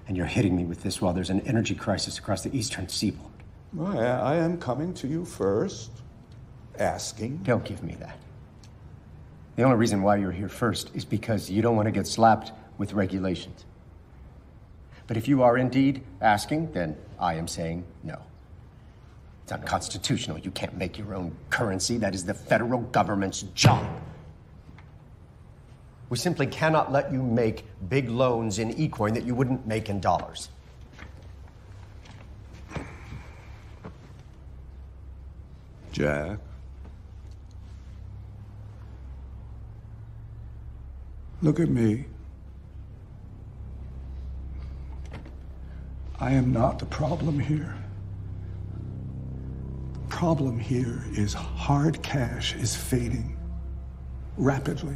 And 0.08 0.16
you're 0.16 0.26
hitting 0.26 0.56
me 0.56 0.66
with 0.66 0.84
this 0.84 1.02
while 1.02 1.14
there's 1.14 1.30
an 1.30 1.42
energy 1.42 1.76
crisis 1.76 2.20
across 2.20 2.44
the 2.44 2.56
eastern 2.56 2.90
seaboard. 2.90 3.32
Well, 3.74 3.98
I, 3.98 4.34
I 4.34 4.36
am 4.36 4.60
coming 4.60 4.94
to 4.96 5.08
you 5.08 5.26
first, 5.26 5.92
asking. 6.78 7.38
Don't 7.38 7.64
give 7.64 7.84
me 7.84 7.96
that. 8.00 8.18
The 9.56 9.64
only 9.64 9.78
reason 9.78 10.02
why 10.02 10.18
you're 10.18 10.32
here 10.32 10.50
first 10.50 10.92
is 10.96 11.06
because 11.06 11.50
you 11.50 11.62
don't 11.62 11.76
want 11.76 11.88
to 11.88 11.92
get 11.92 12.08
slapped 12.08 12.52
with 12.78 12.94
regulations. 12.94 13.66
But 15.08 15.18
if 15.18 15.28
you 15.28 15.44
are 15.44 15.58
indeed 15.58 16.04
asking, 16.22 16.72
then 16.72 16.98
I 17.20 17.36
am 17.36 17.48
saying 17.48 17.84
no. 18.04 18.20
It's 19.44 19.52
unconstitutional. 19.52 20.40
You 20.40 20.52
can't 20.52 20.76
make 20.78 20.98
your 20.98 21.14
own 21.14 21.36
currency. 21.50 21.98
That 21.98 22.16
is 22.16 22.24
the 22.24 22.34
federal 22.34 22.80
government's 22.80 23.42
job. 23.54 23.86
We 26.10 26.18
simply 26.18 26.48
cannot 26.48 26.92
let 26.92 27.12
you 27.12 27.22
make 27.22 27.66
big 27.90 28.10
loans 28.10 28.60
in 28.60 28.74
eCoin 28.74 29.14
that 29.16 29.26
you 29.26 29.36
wouldn't 29.36 29.68
make 29.68 29.90
in 29.90 30.00
dollars. 30.00 30.50
Jack. 35.92 36.40
Look 41.42 41.60
at 41.60 41.70
me. 41.70 42.06
I 46.20 46.32
am 46.32 46.54
not 46.54 46.80
the 46.80 46.86
problem 46.86 47.38
here 47.38 47.83
problem 50.14 50.60
here 50.60 51.04
is 51.14 51.34
hard 51.34 52.02
cash 52.04 52.54
is 52.54 52.76
fading 52.76 53.36
rapidly. 54.38 54.96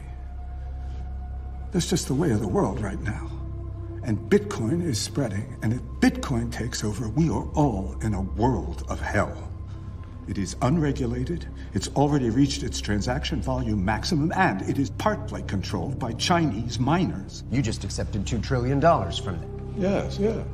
That's 1.72 1.90
just 1.90 2.08
the 2.08 2.14
way 2.14 2.30
of 2.30 2.40
the 2.40 2.48
world 2.48 2.80
right 2.80 3.02
now. 3.02 3.28
And 4.04 4.20
Bitcoin 4.30 4.86
is 4.86 5.02
spreading. 5.02 5.58
And 5.64 5.74
if 5.74 5.82
Bitcoin 6.00 6.52
takes 6.52 6.84
over, 6.84 7.10
we 7.10 7.30
are 7.30 7.48
all 7.56 7.98
in 8.04 8.14
a 8.14 8.22
world 8.22 8.86
of 8.90 9.02
hell. 9.02 9.52
It 10.28 10.38
is 10.38 10.56
unregulated, 10.62 11.48
it's 11.74 11.88
already 11.96 12.30
reached 12.30 12.62
its 12.62 12.80
transaction 12.80 13.42
volume 13.42 13.84
maximum, 13.84 14.32
and 14.34 14.62
it 14.70 14.78
is 14.78 14.92
partly 14.92 15.42
controlled 15.44 15.98
by 15.98 16.14
Chinese 16.14 16.80
miners. 16.80 17.44
You 17.52 17.64
just 17.64 17.84
accepted 17.84 18.24
$2 18.26 18.44
trillion 18.44 18.80
from 18.80 19.40
them. 19.40 19.74
Yes, 19.78 20.20
yes. 20.20 20.46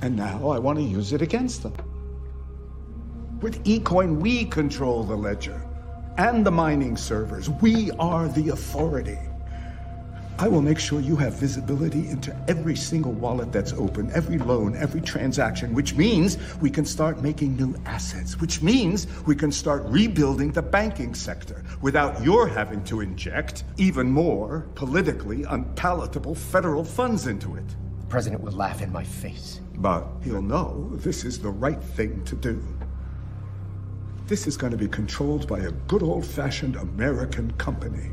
And 0.00 0.16
now 0.16 0.48
I 0.48 0.58
want 0.58 0.78
to 0.78 0.84
use 0.84 1.12
it 1.12 1.20
against 1.20 1.62
them. 1.62 1.74
With 3.40 3.62
eCoin, 3.62 4.18
we 4.20 4.46
control 4.46 5.04
the 5.04 5.14
ledger 5.14 5.62
and 6.16 6.44
the 6.44 6.50
mining 6.50 6.96
servers. 6.96 7.48
We 7.48 7.92
are 7.92 8.26
the 8.26 8.48
authority. 8.48 9.18
I 10.40 10.48
will 10.48 10.60
make 10.60 10.80
sure 10.80 11.00
you 11.00 11.14
have 11.16 11.34
visibility 11.34 12.08
into 12.08 12.36
every 12.48 12.74
single 12.74 13.12
wallet 13.12 13.52
that's 13.52 13.72
open, 13.74 14.10
every 14.12 14.38
loan, 14.38 14.74
every 14.74 15.00
transaction, 15.00 15.72
which 15.72 15.94
means 15.94 16.36
we 16.60 16.68
can 16.68 16.84
start 16.84 17.22
making 17.22 17.56
new 17.56 17.76
assets, 17.86 18.40
which 18.40 18.60
means 18.60 19.06
we 19.24 19.36
can 19.36 19.52
start 19.52 19.84
rebuilding 19.84 20.50
the 20.50 20.62
banking 20.62 21.14
sector 21.14 21.62
without 21.80 22.20
your 22.24 22.48
having 22.48 22.82
to 22.84 23.02
inject 23.02 23.62
even 23.76 24.10
more 24.10 24.66
politically 24.74 25.44
unpalatable 25.44 26.34
federal 26.34 26.82
funds 26.82 27.28
into 27.28 27.54
it. 27.54 27.68
The 28.00 28.06
president 28.06 28.42
will 28.42 28.52
laugh 28.52 28.82
in 28.82 28.90
my 28.90 29.04
face. 29.04 29.60
But 29.76 30.08
he'll 30.24 30.42
know 30.42 30.90
this 30.94 31.24
is 31.24 31.38
the 31.38 31.50
right 31.50 31.80
thing 31.80 32.24
to 32.24 32.34
do. 32.34 32.60
This 34.28 34.46
is 34.46 34.58
going 34.58 34.72
to 34.72 34.76
be 34.76 34.88
controlled 34.88 35.48
by 35.48 35.60
a 35.60 35.70
good 35.70 36.02
old 36.02 36.26
fashioned 36.26 36.76
American 36.76 37.50
company. 37.52 38.10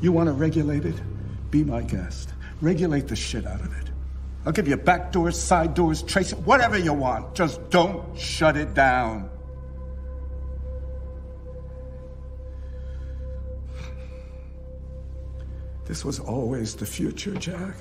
You 0.00 0.10
want 0.10 0.28
to 0.28 0.32
regulate 0.32 0.86
it? 0.86 0.98
Be 1.50 1.62
my 1.64 1.82
guest. 1.82 2.30
Regulate 2.62 3.08
the 3.08 3.14
shit 3.14 3.46
out 3.46 3.60
of 3.60 3.70
it. 3.78 3.90
I'll 4.46 4.52
give 4.52 4.66
you 4.66 4.78
back 4.78 5.12
doors, 5.12 5.38
side 5.38 5.74
doors, 5.74 6.02
trace 6.02 6.32
whatever 6.32 6.78
you 6.78 6.94
want. 6.94 7.34
Just 7.34 7.68
don't 7.68 8.18
shut 8.18 8.56
it 8.56 8.72
down. 8.72 9.28
This 15.84 16.06
was 16.06 16.20
always 16.20 16.74
the 16.74 16.86
future, 16.86 17.34
Jack. 17.34 17.74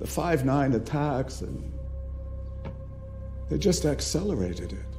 The 0.00 0.08
5 0.08 0.44
9 0.44 0.72
attacks, 0.72 1.42
and 1.42 1.72
they 3.48 3.58
just 3.58 3.84
accelerated 3.84 4.72
it. 4.72 4.89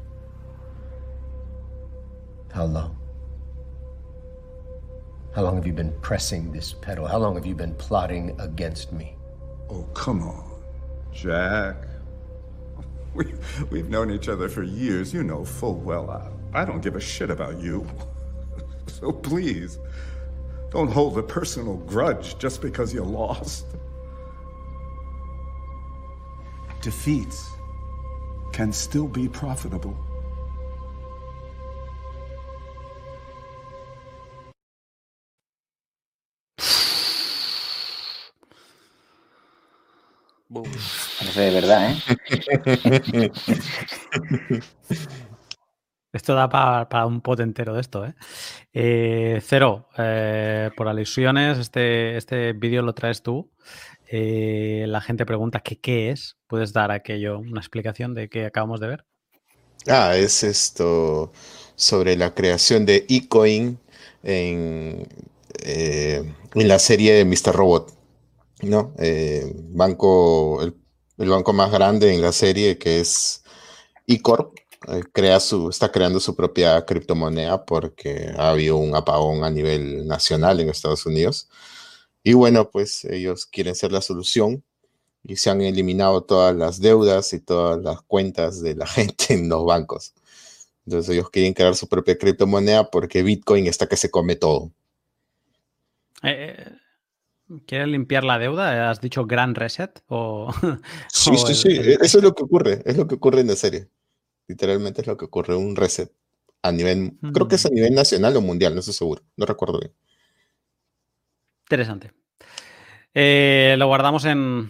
How 2.54 2.66
long? 2.66 2.98
How 5.36 5.44
long 5.44 5.56
have 5.56 5.68
you 5.68 5.74
been 5.74 5.94
pressing 6.02 6.52
this 6.52 6.74
pedal? 6.74 7.08
How 7.08 7.18
long 7.18 7.36
have 7.36 7.46
you 7.46 7.56
been 7.56 7.76
plotting 7.76 8.40
against 8.40 8.92
me? 8.94 9.16
Oh, 9.70 9.84
come 9.94 10.24
on, 10.24 10.62
Jack. 11.14 11.78
We, 13.14 13.34
we've 13.72 13.90
known 13.90 14.12
each 14.12 14.30
other 14.30 14.50
for 14.50 14.64
years. 14.64 15.14
You 15.14 15.24
know 15.24 15.46
full 15.46 15.76
well 15.76 16.10
I, 16.10 16.62
I 16.62 16.66
don't 16.66 16.82
give 16.82 16.96
a 16.96 17.02
shit 17.02 17.30
about 17.30 17.60
you. 17.62 17.88
so 18.88 19.12
please, 19.12 19.80
Don't 20.72 20.92
hold 20.92 21.18
a 21.18 21.24
personal 21.24 21.78
grudge 21.78 22.38
just 22.40 22.62
because 22.62 22.94
you 22.94 23.04
lost. 23.04 23.66
Defeats 26.82 27.50
can 28.54 28.72
still 28.74 29.08
be 29.08 29.28
profitable. 29.30 29.98
Parece 40.54 41.42
de 41.42 41.52
verdad, 41.52 41.92
¿eh? 41.92 43.32
Esto 46.14 46.36
da 46.36 46.50
para, 46.50 47.06
un 47.06 47.22
pot 47.22 47.40
entero 47.40 47.74
de 47.74 47.82
esto, 47.82 48.06
¿eh? 48.06 48.14
eh 48.74 49.42
cero, 49.42 49.88
eh, 49.98 50.70
por 50.76 50.90
alusiones, 50.90 51.58
este, 51.58 52.18
este 52.18 52.52
vídeo 52.52 52.82
lo 52.82 52.94
traes 52.94 53.24
tú. 53.24 53.50
Eh, 54.10 54.84
la 54.88 55.00
gente 55.00 55.26
pregunta 55.26 55.62
que 55.62 55.80
qué 55.80 56.12
es. 56.12 56.36
¿Puedes 56.48 56.74
dar 56.74 56.92
aquello 56.92 57.40
una 57.40 57.62
explicación 57.62 58.14
de 58.14 58.28
qué 58.28 58.46
acabamos 58.46 58.82
de 58.82 58.88
ver? 58.88 59.06
Ah, 59.88 60.18
es 60.18 60.44
esto 60.44 61.32
sobre 61.76 62.18
la 62.18 62.34
creación 62.36 62.86
de 62.86 63.06
eCoin 63.08 63.80
en, 64.24 65.08
en 65.64 66.68
la 66.68 66.78
serie 66.78 67.14
de 67.14 67.24
Mr. 67.24 67.56
Robot. 67.56 68.01
¿No? 68.63 68.93
banco, 69.69 70.62
el, 70.62 70.76
el, 71.17 71.30
banco 71.30 71.54
más 71.54 71.71
grande 71.71 72.13
en 72.13 72.21
la 72.21 72.32
serie 72.32 72.78
que 72.78 73.00
es 73.00 73.43
eCorp, 74.08 74.58
eh, 74.88 75.04
crea 75.12 75.39
su, 75.39 75.69
está 75.69 75.91
creando 75.91 76.19
su 76.19 76.36
propia 76.36 76.84
criptomoneda 76.86 77.65
porque 77.65 78.32
ha 78.36 78.50
habido 78.50 78.78
un 78.78 78.95
apagón 78.95 79.43
a 79.43 79.52
nivel 79.52 80.08
nacional 80.08 80.60
en 80.60 80.69
Estados 80.69 81.06
Unidos. 81.06 81.50
Y 82.24 82.34
bueno, 82.34 82.69
pues 82.71 83.06
ellos 83.06 83.45
quieren 83.45 83.76
ser 83.76 83.91
la 83.91 84.02
solución 84.02 84.63
y 85.24 85.38
se 85.38 85.50
han 85.52 85.62
eliminado 85.62 86.24
todas 86.24 86.56
las 86.56 86.82
deudas 86.82 87.34
y 87.34 87.39
todas 87.39 87.82
las 87.84 88.02
cuentas 88.04 88.62
de 88.62 88.76
la 88.76 88.88
gente 88.88 89.34
en 89.36 89.50
los 89.50 89.65
bancos. 89.65 90.13
Entonces 90.86 91.13
ellos 91.13 91.30
quieren 91.30 91.54
crear 91.54 91.76
su 91.76 91.88
propia 91.88 92.17
criptomoneda 92.17 92.89
porque 92.89 93.24
Bitcoin 93.24 93.67
está 93.67 93.88
que 93.88 93.97
se 93.97 94.10
come 94.10 94.36
todo. 94.36 94.71
Eh, 96.24 96.56
eh 96.58 96.81
¿Quieres 97.66 97.88
limpiar 97.88 98.24
la 98.24 98.40
deuda? 98.40 98.90
¿Has 98.90 99.02
dicho 99.02 99.26
gran 99.26 99.56
reset? 99.56 100.04
O, 100.08 100.52
sí, 101.10 101.36
sí, 101.38 101.56
sí. 101.56 101.80
Eso 102.02 102.18
es 102.18 102.24
lo 102.24 102.34
que 102.34 102.44
ocurre. 102.44 102.82
Es 102.86 102.98
lo 102.98 103.08
que 103.08 103.16
ocurre 103.16 103.42
en 103.42 103.48
la 103.48 103.56
serie. 103.56 103.88
Literalmente 104.48 105.02
es 105.02 105.08
lo 105.08 105.18
que 105.18 105.26
ocurre, 105.26 105.56
un 105.56 105.76
reset 105.76 106.12
a 106.64 106.72
nivel, 106.72 107.18
creo 107.34 107.48
que 107.48 107.56
es 107.56 107.66
a 107.66 107.70
mm. 107.70 107.74
nivel 107.74 107.96
nacional 107.96 108.36
o 108.38 108.42
mundial, 108.42 108.74
no 108.74 108.80
estoy 108.80 108.94
seguro, 108.94 109.24
no 109.36 109.46
recuerdo 109.46 109.80
bien. 109.80 109.94
Interesante. 111.64 112.12
Eh, 113.14 113.76
lo 113.78 113.88
guardamos 113.88 114.26
en, 114.26 114.70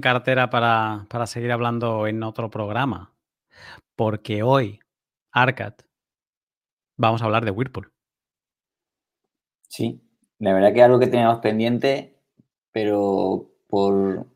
cartera 0.00 0.50
para, 0.50 1.06
seguir 1.26 1.52
hablando 1.52 2.06
en 2.06 2.22
otro 2.22 2.50
programa, 2.50 3.14
porque 3.96 4.42
hoy, 4.42 4.80
Arcad, 5.30 5.74
vamos 6.96 7.22
a 7.22 7.24
hablar 7.24 7.44
de 7.44 7.50
Whirlpool. 7.50 7.92
Sí, 9.68 10.02
la 10.38 10.52
verdad 10.52 10.74
que 10.74 10.82
algo 10.82 10.98
que 10.98 11.06
teníamos 11.06 11.38
pendiente, 11.38 12.11
pero 12.72 13.50
por 13.68 14.26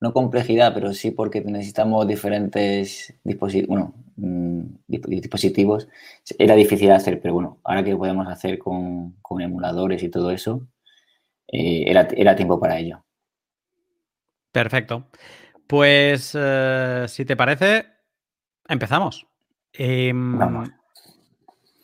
no 0.00 0.12
complejidad, 0.12 0.74
pero 0.74 0.92
sí 0.92 1.10
porque 1.10 1.40
necesitamos 1.40 2.06
diferentes 2.06 3.14
dispositivos, 3.24 3.90
mm, 4.16 4.60
dispositivos, 4.86 5.88
era 6.38 6.54
difícil 6.54 6.90
hacer, 6.90 7.20
pero 7.20 7.34
bueno, 7.34 7.58
ahora 7.64 7.84
que 7.84 7.96
podemos 7.96 8.26
hacer 8.28 8.58
con, 8.58 9.14
emuladores 9.40 10.02
y 10.02 10.08
todo 10.08 10.30
eso, 10.30 10.66
eh, 11.48 11.84
era, 11.86 12.36
tiempo 12.36 12.60
para 12.60 12.78
ello. 12.78 13.04
Perfecto. 14.52 15.08
Pues 15.66 16.32
eh, 16.38 17.04
si 17.08 17.24
te 17.24 17.36
parece, 17.36 17.86
empezamos. 18.68 19.26
Em, 19.72 20.38
Vamos. 20.38 20.70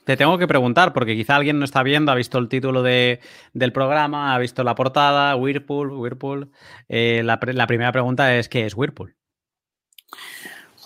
Te 0.05 0.17
tengo 0.17 0.37
que 0.37 0.49
preguntar, 0.49 0.93
porque 0.93 1.15
quizá 1.15 1.37
alguien 1.37 1.61
no 1.61 1.65
está 1.65 1.85
viendo, 1.85 2.11
ha 2.11 2.17
visto 2.17 2.39
el 2.39 2.49
título 2.49 2.83
del 2.83 3.73
programa, 3.73 4.35
ha 4.35 4.39
visto 4.39 4.65
la 4.65 4.75
portada, 4.75 5.37
Whirlpool, 5.37 5.93
Whirlpool. 5.93 6.51
Eh, 6.89 7.23
la, 7.25 7.39
primera 7.39 7.93
pregunta 7.93 8.37
es, 8.37 8.49
¿qué 8.49 8.67
es 8.67 8.77
Whirlpool? 8.77 9.15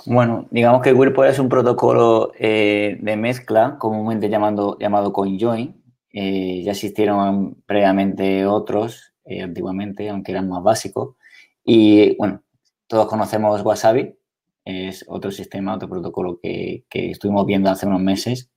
Bueno, 0.04 0.46
digamos 0.50 0.82
que 0.82 0.92
Whirlpool 0.92 1.28
es 1.28 1.38
un 1.38 1.48
protocolo 1.48 2.32
eh, 2.38 2.98
de 3.00 3.16
mezcla, 3.16 3.76
comúnmente 3.78 4.28
llamado 4.28 5.12
CoinJoin. 5.14 5.82
Eh, 6.12 6.62
ya 6.62 6.72
existieron 6.72 7.62
previamente 7.64 8.44
otros, 8.44 9.14
antiguamente, 9.42 10.10
aunque 10.10 10.32
eran 10.32 10.48
más 10.48 10.62
básicos. 10.62 11.16
Y 11.64 12.16
bueno, 12.16 12.42
todos 12.86 13.06
conocemos 13.06 13.62
Wasabi, 13.62 14.14
es 14.62 15.06
otro 15.08 15.30
sistema, 15.30 15.74
otro 15.74 15.88
protocolo 15.88 16.38
que, 16.40 16.84
que 16.90 17.12
estuvimos 17.12 17.46
viendo 17.46 17.70
hace 17.70 17.86
unos 17.86 18.02
meses 18.02 18.50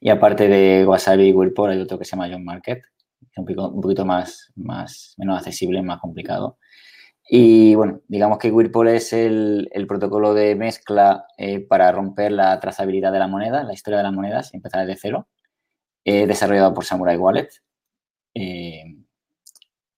y 0.00 0.10
aparte 0.10 0.48
de 0.48 0.86
Wasabi 0.86 1.28
y 1.28 1.32
Whirlpool 1.32 1.70
hay 1.70 1.80
otro 1.80 1.98
que 1.98 2.04
se 2.04 2.12
llama 2.12 2.28
John 2.30 2.44
Market, 2.44 2.82
un 3.36 3.44
poquito, 3.80 4.04
más, 4.04 4.52
más, 4.56 5.14
menos 5.18 5.38
accesible, 5.38 5.82
más 5.82 6.00
complicado. 6.00 6.58
Y 7.28 7.74
bueno, 7.74 8.02
digamos 8.08 8.38
que 8.38 8.52
Whirlpool 8.52 8.88
es 8.88 9.12
el, 9.12 9.68
protocolo 9.88 10.32
de 10.32 10.54
mezcla 10.54 11.26
eh, 11.36 11.60
para 11.60 11.90
romper 11.92 12.32
la 12.32 12.58
trazabilidad 12.60 13.12
de 13.12 13.18
la 13.18 13.28
moneda, 13.28 13.64
la 13.64 13.74
historia 13.74 13.98
de 13.98 14.04
las 14.04 14.12
monedas, 14.12 14.54
empezar 14.54 14.86
desde 14.86 15.00
cero, 15.00 15.28
eh, 16.04 16.26
desarrollado 16.26 16.72
por 16.72 16.84
Samurai 16.84 17.16
Wallet. 17.16 17.48
Eh, 18.34 18.84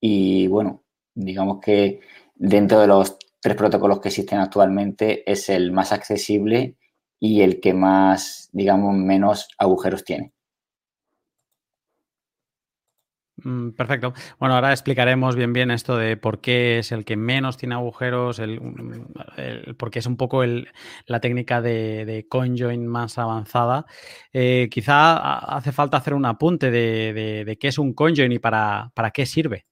y 0.01 0.47
bueno, 0.49 0.85
digamos 1.15 1.61
que 1.61 2.01
dentro 2.35 2.81
de 2.81 2.87
los 2.87 3.19
tres 3.41 3.57
protocolos 3.57 4.01
que 4.01 4.09
existen 4.09 4.39
actualmente 4.39 5.31
es 5.31 5.49
el 5.51 5.71
más 5.73 5.93
accesible 5.93 6.78
y 7.21 7.43
el 7.43 7.61
que 7.61 7.75
más, 7.75 8.49
digamos, 8.53 8.95
menos 8.97 9.49
agujeros 9.59 10.05
tiene. 10.05 10.33
Mm, 13.45 13.71
perfecto. 13.71 14.15
Bueno, 14.41 14.57
ahora 14.57 14.73
explicaremos 14.73 15.37
bien 15.37 15.53
bien 15.53 15.71
esto 15.71 15.97
de 15.97 16.17
por 16.17 16.41
qué 16.41 16.81
es 16.81 16.91
el 16.91 17.05
que 17.05 17.17
menos 17.17 17.57
tiene 17.57 17.77
agujeros, 17.77 18.41
el, 18.41 18.61
porque 19.79 20.01
es 20.01 20.07
un 20.07 20.17
poco 20.17 20.43
la 20.45 21.21
técnica 21.21 21.61
de, 21.63 22.05
de 22.05 22.27
CoinJoin 22.29 22.87
más 22.87 23.17
avanzada. 23.19 23.87
Eh, 24.33 24.69
quizá 24.71 25.39
hace 25.39 25.71
falta 25.73 25.99
hacer 25.99 26.15
un 26.15 26.27
apunte 26.27 26.71
de, 26.71 27.57
qué 27.61 27.69
es 27.69 27.79
un 27.79 27.93
CoinJoin 27.95 28.33
y 28.33 28.39
para, 28.41 28.91
para 28.95 29.11
qué 29.13 29.25
sirve. 29.25 29.67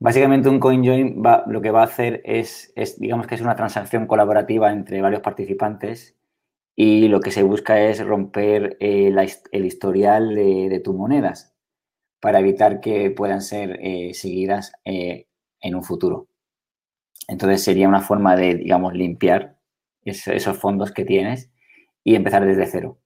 Básicamente 0.00 0.48
un 0.48 0.60
CoinJoin 0.60 1.22
lo 1.48 1.60
que 1.60 1.70
va 1.72 1.80
a 1.80 1.86
hacer 1.86 2.22
es, 2.24 2.72
digamos 2.98 3.26
que 3.26 3.34
es 3.34 3.40
una 3.40 3.56
transacción 3.56 4.06
colaborativa 4.06 4.70
entre 4.70 5.00
varios 5.00 5.22
participantes 5.22 6.16
y 6.76 7.08
lo 7.08 7.20
que 7.20 7.32
se 7.32 7.42
busca 7.42 7.80
es 7.80 7.98
romper 8.04 8.76
eh, 8.78 9.12
el 9.50 9.64
historial 9.64 10.36
de, 10.36 10.80
tus 10.84 10.94
monedas 10.94 11.52
para 12.20 12.38
evitar 12.38 12.80
que 12.80 13.10
puedan 13.10 13.42
ser 13.42 13.78
eh, 13.82 14.14
seguidas 14.14 14.72
eh, 14.84 15.26
en 15.60 15.74
un 15.74 15.82
futuro. 15.82 16.28
Entonces 17.26 17.64
sería 17.64 17.88
una 17.88 18.00
forma 18.00 18.36
de, 18.36 18.54
digamos, 18.54 18.94
limpiar 18.94 19.58
esos 20.04 20.56
fondos 20.56 20.92
que 20.92 21.04
tienes 21.04 21.50
y 22.04 22.14
empezar 22.14 22.46
desde 22.46 22.66
cero. 22.66 22.98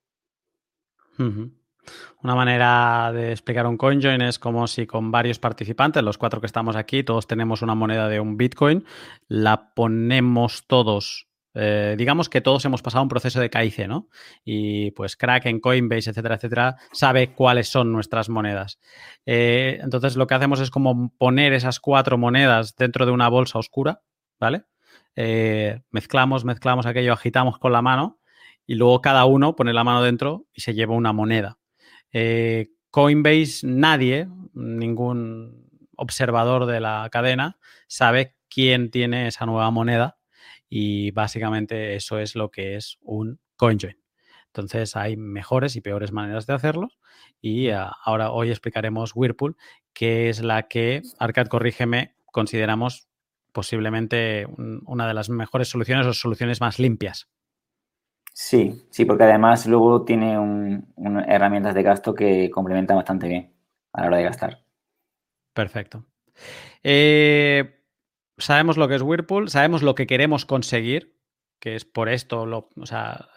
Una 2.22 2.34
manera 2.34 3.10
de 3.12 3.32
explicar 3.32 3.66
un 3.66 3.76
CoinJoin 3.76 4.22
es 4.22 4.38
como 4.38 4.66
si 4.66 4.86
con 4.86 5.10
varios 5.10 5.38
participantes, 5.38 6.02
los 6.02 6.18
cuatro 6.18 6.40
que 6.40 6.46
estamos 6.46 6.76
aquí, 6.76 7.02
todos 7.02 7.26
tenemos 7.26 7.62
una 7.62 7.74
moneda 7.74 8.08
de 8.08 8.20
un 8.20 8.36
Bitcoin, 8.36 8.84
la 9.28 9.74
ponemos 9.74 10.66
todos. 10.66 11.28
Eh, 11.54 11.96
digamos 11.98 12.28
que 12.28 12.40
todos 12.40 12.64
hemos 12.64 12.80
pasado 12.80 13.02
un 13.02 13.08
proceso 13.08 13.40
de 13.40 13.50
KIC, 13.50 13.86
¿no? 13.86 14.08
Y 14.44 14.92
pues 14.92 15.16
Kraken, 15.16 15.60
Coinbase, 15.60 16.10
etcétera, 16.10 16.36
etcétera, 16.36 16.76
sabe 16.92 17.34
cuáles 17.34 17.68
son 17.68 17.92
nuestras 17.92 18.28
monedas. 18.28 18.78
Eh, 19.26 19.78
entonces 19.82 20.16
lo 20.16 20.26
que 20.26 20.34
hacemos 20.34 20.60
es 20.60 20.70
como 20.70 21.12
poner 21.18 21.52
esas 21.52 21.80
cuatro 21.80 22.16
monedas 22.16 22.76
dentro 22.76 23.04
de 23.04 23.12
una 23.12 23.28
bolsa 23.28 23.58
oscura, 23.58 24.02
¿vale? 24.40 24.64
Eh, 25.14 25.82
mezclamos, 25.90 26.44
mezclamos 26.44 26.86
aquello, 26.86 27.12
agitamos 27.12 27.58
con 27.58 27.72
la 27.72 27.82
mano 27.82 28.18
y 28.66 28.76
luego 28.76 29.00
cada 29.02 29.24
uno 29.26 29.56
pone 29.56 29.72
la 29.74 29.84
mano 29.84 30.02
dentro 30.02 30.46
y 30.54 30.62
se 30.62 30.74
lleva 30.74 30.94
una 30.94 31.12
moneda. 31.12 31.58
Eh, 32.12 32.70
Coinbase, 32.90 33.66
nadie, 33.66 34.28
ningún 34.52 35.70
observador 35.96 36.66
de 36.66 36.80
la 36.80 37.08
cadena, 37.10 37.58
sabe 37.86 38.36
quién 38.48 38.90
tiene 38.90 39.28
esa 39.28 39.46
nueva 39.46 39.70
moneda 39.70 40.18
y 40.68 41.10
básicamente 41.12 41.94
eso 41.94 42.18
es 42.18 42.34
lo 42.34 42.50
que 42.50 42.76
es 42.76 42.98
un 43.00 43.40
CoinJoin. 43.56 43.98
Entonces 44.46 44.96
hay 44.96 45.16
mejores 45.16 45.76
y 45.76 45.80
peores 45.80 46.12
maneras 46.12 46.46
de 46.46 46.52
hacerlo 46.52 46.88
y 47.40 47.70
uh, 47.70 47.88
ahora 48.04 48.30
hoy 48.30 48.50
explicaremos 48.50 49.12
Whirlpool, 49.14 49.56
que 49.94 50.28
es 50.28 50.42
la 50.42 50.68
que, 50.68 51.02
Arcad, 51.18 51.46
corrígeme, 51.46 52.14
consideramos 52.26 53.08
posiblemente 53.52 54.46
una 54.86 55.06
de 55.06 55.14
las 55.14 55.30
mejores 55.30 55.68
soluciones 55.68 56.06
o 56.06 56.12
soluciones 56.12 56.60
más 56.60 56.78
limpias. 56.78 57.28
Sí, 58.34 58.86
sí, 58.90 59.04
porque 59.04 59.24
además 59.24 59.66
luego 59.66 60.04
tiene 60.04 60.38
un, 60.38 60.86
herramientas 61.28 61.74
de 61.74 61.82
gasto 61.82 62.14
que 62.14 62.50
complementan 62.50 62.96
bastante 62.96 63.28
bien 63.28 63.52
a 63.92 64.02
la 64.02 64.06
hora 64.06 64.16
de 64.16 64.24
gastar. 64.24 64.64
Perfecto. 65.52 66.06
Eh, 66.82 67.82
sabemos 68.38 68.78
lo 68.78 68.88
que 68.88 68.94
es 68.94 69.02
Whirlpool, 69.02 69.50
sabemos 69.50 69.82
lo 69.82 69.94
que 69.94 70.06
queremos 70.06 70.46
conseguir, 70.46 71.18
que 71.60 71.76
es 71.76 71.84
por 71.84 72.08
esto, 72.08 72.46
lo, 72.46 72.70
o 72.74 72.86
sea, 72.86 73.28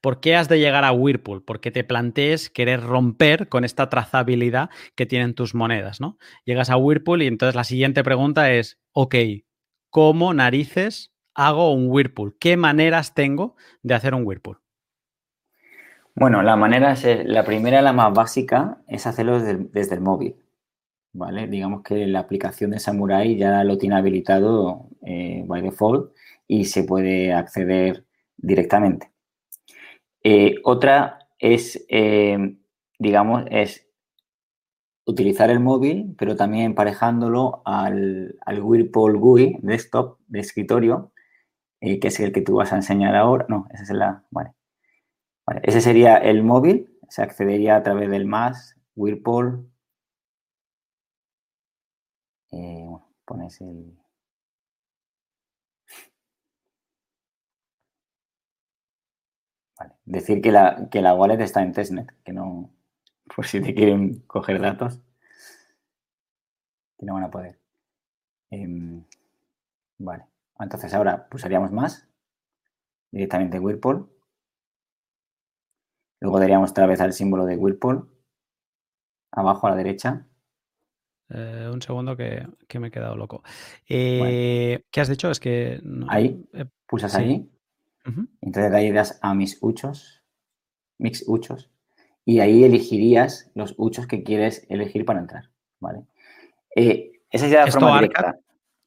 ¿por 0.00 0.20
qué 0.20 0.36
has 0.36 0.48
de 0.48 0.58
llegar 0.58 0.84
a 0.84 0.92
Whirlpool? 0.92 1.44
Porque 1.44 1.70
te 1.70 1.84
plantees 1.84 2.48
querer 2.48 2.80
romper 2.80 3.48
con 3.48 3.64
esta 3.64 3.90
trazabilidad 3.90 4.70
que 4.94 5.04
tienen 5.04 5.34
tus 5.34 5.54
monedas, 5.54 6.00
¿no? 6.00 6.16
Llegas 6.44 6.70
a 6.70 6.76
Whirlpool 6.76 7.22
y 7.22 7.26
entonces 7.26 7.56
la 7.56 7.64
siguiente 7.64 8.04
pregunta 8.04 8.52
es, 8.52 8.78
ok, 8.92 9.16
¿cómo 9.90 10.32
narices 10.32 11.12
hago 11.38 11.72
un 11.72 11.88
Whirlpool? 11.88 12.36
¿Qué 12.38 12.56
maneras 12.56 13.14
tengo 13.14 13.54
de 13.82 13.94
hacer 13.94 14.12
un 14.12 14.26
Whirlpool? 14.26 14.58
Bueno, 16.16 16.42
la 16.42 16.56
manera 16.56 16.92
es, 16.92 17.06
la 17.26 17.44
primera, 17.44 17.80
la 17.80 17.92
más 17.92 18.12
básica, 18.12 18.82
es 18.88 19.06
hacerlo 19.06 19.40
desde 19.40 19.94
el, 19.94 20.00
móvil. 20.00 20.34
¿Vale? 21.12 21.46
Digamos 21.46 21.82
que 21.84 22.06
la 22.08 22.18
aplicación 22.18 22.72
de 22.72 22.80
Samurai 22.80 23.36
ya 23.36 23.62
lo 23.62 23.78
tiene 23.78 23.96
habilitado 23.96 24.88
eh, 25.02 25.44
by 25.46 25.62
default 25.62 26.12
y 26.48 26.64
se 26.64 26.82
puede 26.82 27.32
acceder 27.32 28.04
directamente. 28.36 29.12
Eh, 30.24 30.56
otra 30.64 31.28
es, 31.38 31.86
eh, 31.88 32.56
digamos, 32.98 33.44
es 33.48 33.86
utilizar 35.04 35.50
el 35.50 35.60
móvil, 35.60 36.16
pero 36.18 36.34
también 36.34 36.64
emparejándolo 36.64 37.62
al, 37.64 38.36
al 38.44 38.60
Whirlpool 38.60 39.18
GUI 39.18 39.56
desktop 39.62 40.18
de 40.26 40.40
escritorio, 40.40 41.12
que 41.80 42.08
es 42.08 42.20
el 42.20 42.32
que 42.32 42.42
tú 42.42 42.56
vas 42.56 42.72
a 42.72 42.76
enseñar 42.76 43.14
ahora. 43.16 43.46
No, 43.48 43.66
esa 43.72 43.82
es 43.84 43.90
la. 43.90 44.24
Vale. 44.30 44.52
Ese 45.62 45.80
sería 45.80 46.16
el 46.18 46.42
móvil, 46.42 46.98
se 47.08 47.22
accedería 47.22 47.76
a 47.76 47.82
través 47.82 48.10
del 48.10 48.26
más, 48.26 48.76
Whirlpool. 48.96 49.70
Eh, 52.52 52.86
pones 53.24 53.60
el. 53.62 53.98
Vale. 59.78 59.94
Decir 60.04 60.40
que 60.42 60.52
la, 60.52 60.88
que 60.90 61.00
la 61.02 61.14
wallet 61.14 61.40
está 61.40 61.62
en 61.62 61.72
testnet, 61.72 62.12
que 62.24 62.32
no, 62.32 62.70
por 63.34 63.46
si 63.46 63.60
te 63.60 63.74
quieren 63.74 64.20
coger 64.26 64.60
datos, 64.60 65.00
que 66.98 67.06
no 67.06 67.14
van 67.14 67.24
a 67.24 67.30
poder. 67.30 67.58
Em, 68.50 69.04
vale. 69.98 70.24
Entonces 70.58 70.92
ahora 70.94 71.28
pulsaríamos 71.28 71.72
más, 71.72 72.08
directamente 73.10 73.60
Whirlpool. 73.60 74.10
Luego 76.20 76.40
daríamos 76.40 76.70
otra 76.70 76.86
vez 76.86 77.00
al 77.00 77.12
símbolo 77.12 77.44
de 77.44 77.56
Whirlpool, 77.56 78.10
abajo 79.30 79.66
a 79.66 79.70
la 79.70 79.76
derecha. 79.76 80.26
Eh, 81.30 81.68
un 81.72 81.80
segundo 81.80 82.16
que, 82.16 82.46
me 82.78 82.88
he 82.88 82.90
quedado 82.90 83.16
loco. 83.16 83.42
Eh, 83.88 84.84
¿Qué 84.90 85.00
has 85.00 85.08
dicho? 85.08 85.30
Es 85.30 85.38
que... 85.38 85.80
ahí, 86.08 86.44
pulsas 86.86 87.14
ahí. 87.14 87.48
Entonces 88.40 88.72
de 88.72 88.76
ahí 88.76 88.90
das 88.90 89.18
a 89.20 89.34
mis 89.34 89.58
uchos, 89.60 90.24
mix 90.96 91.24
uchos, 91.26 91.70
y 92.24 92.40
ahí 92.40 92.64
elegirías 92.64 93.50
los 93.54 93.74
uchos 93.76 94.06
que 94.06 94.22
quieres 94.22 94.66
elegir 94.70 95.04
para 95.04 95.20
entrar. 95.20 95.50
¿vale? 95.78 96.04
Eh, 96.74 97.12
esa 97.30 97.46
es 97.46 97.52
la 97.52 97.66
forma 97.66 98.00
directa. 98.00 98.38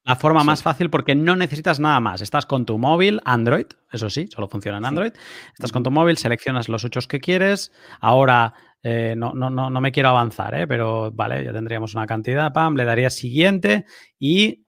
La 0.04 0.16
forma 0.16 0.44
más 0.44 0.64
fácil 0.64 0.90
porque 0.90 1.14
no 1.14 1.36
necesitas 1.36 1.80
nada 1.80 2.00
más. 2.00 2.22
Estás 2.22 2.48
con 2.48 2.66
tu 2.66 2.80
móvil, 2.80 3.22
Android, 3.24 3.68
eso 3.92 4.10
sí, 4.10 4.28
solo 4.28 4.48
funciona 4.48 4.80
en 4.80 4.86
Android. 4.86 5.12
Estás 5.54 5.72
con 5.72 5.84
tu 5.84 5.92
móvil, 5.92 6.18
seleccionas 6.18 6.70
los 6.70 6.84
ochos 6.84 7.08
que 7.08 7.20
quieres. 7.20 7.72
Ahora 8.00 8.56
eh, 8.82 9.14
no, 9.16 9.34
no, 9.34 9.52
no, 9.52 9.70
no, 9.70 9.82
me 9.82 9.92
quiero 9.92 10.10
avanzar, 10.10 10.56
¿eh? 10.56 10.68
pero 10.68 11.12
vale, 11.12 11.44
ya 11.44 11.54
tendríamos 11.54 11.94
una 11.94 12.08
cantidad, 12.08 12.52
pam, 12.52 12.76
le 12.76 12.86
darías 12.86 13.14
siguiente 13.14 13.86
y 14.18 14.66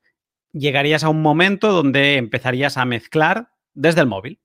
llegarías 0.52 1.04
a 1.04 1.10
un 1.10 1.24
momento 1.24 1.72
donde 1.72 2.17
empezarías 2.17 2.78
a 2.78 2.86
mezclar 2.86 3.50
desde 3.74 4.02
el 4.02 4.08
móvil. 4.08 4.39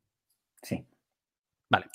Sí. 0.62 0.86
Vale. 1.68 1.86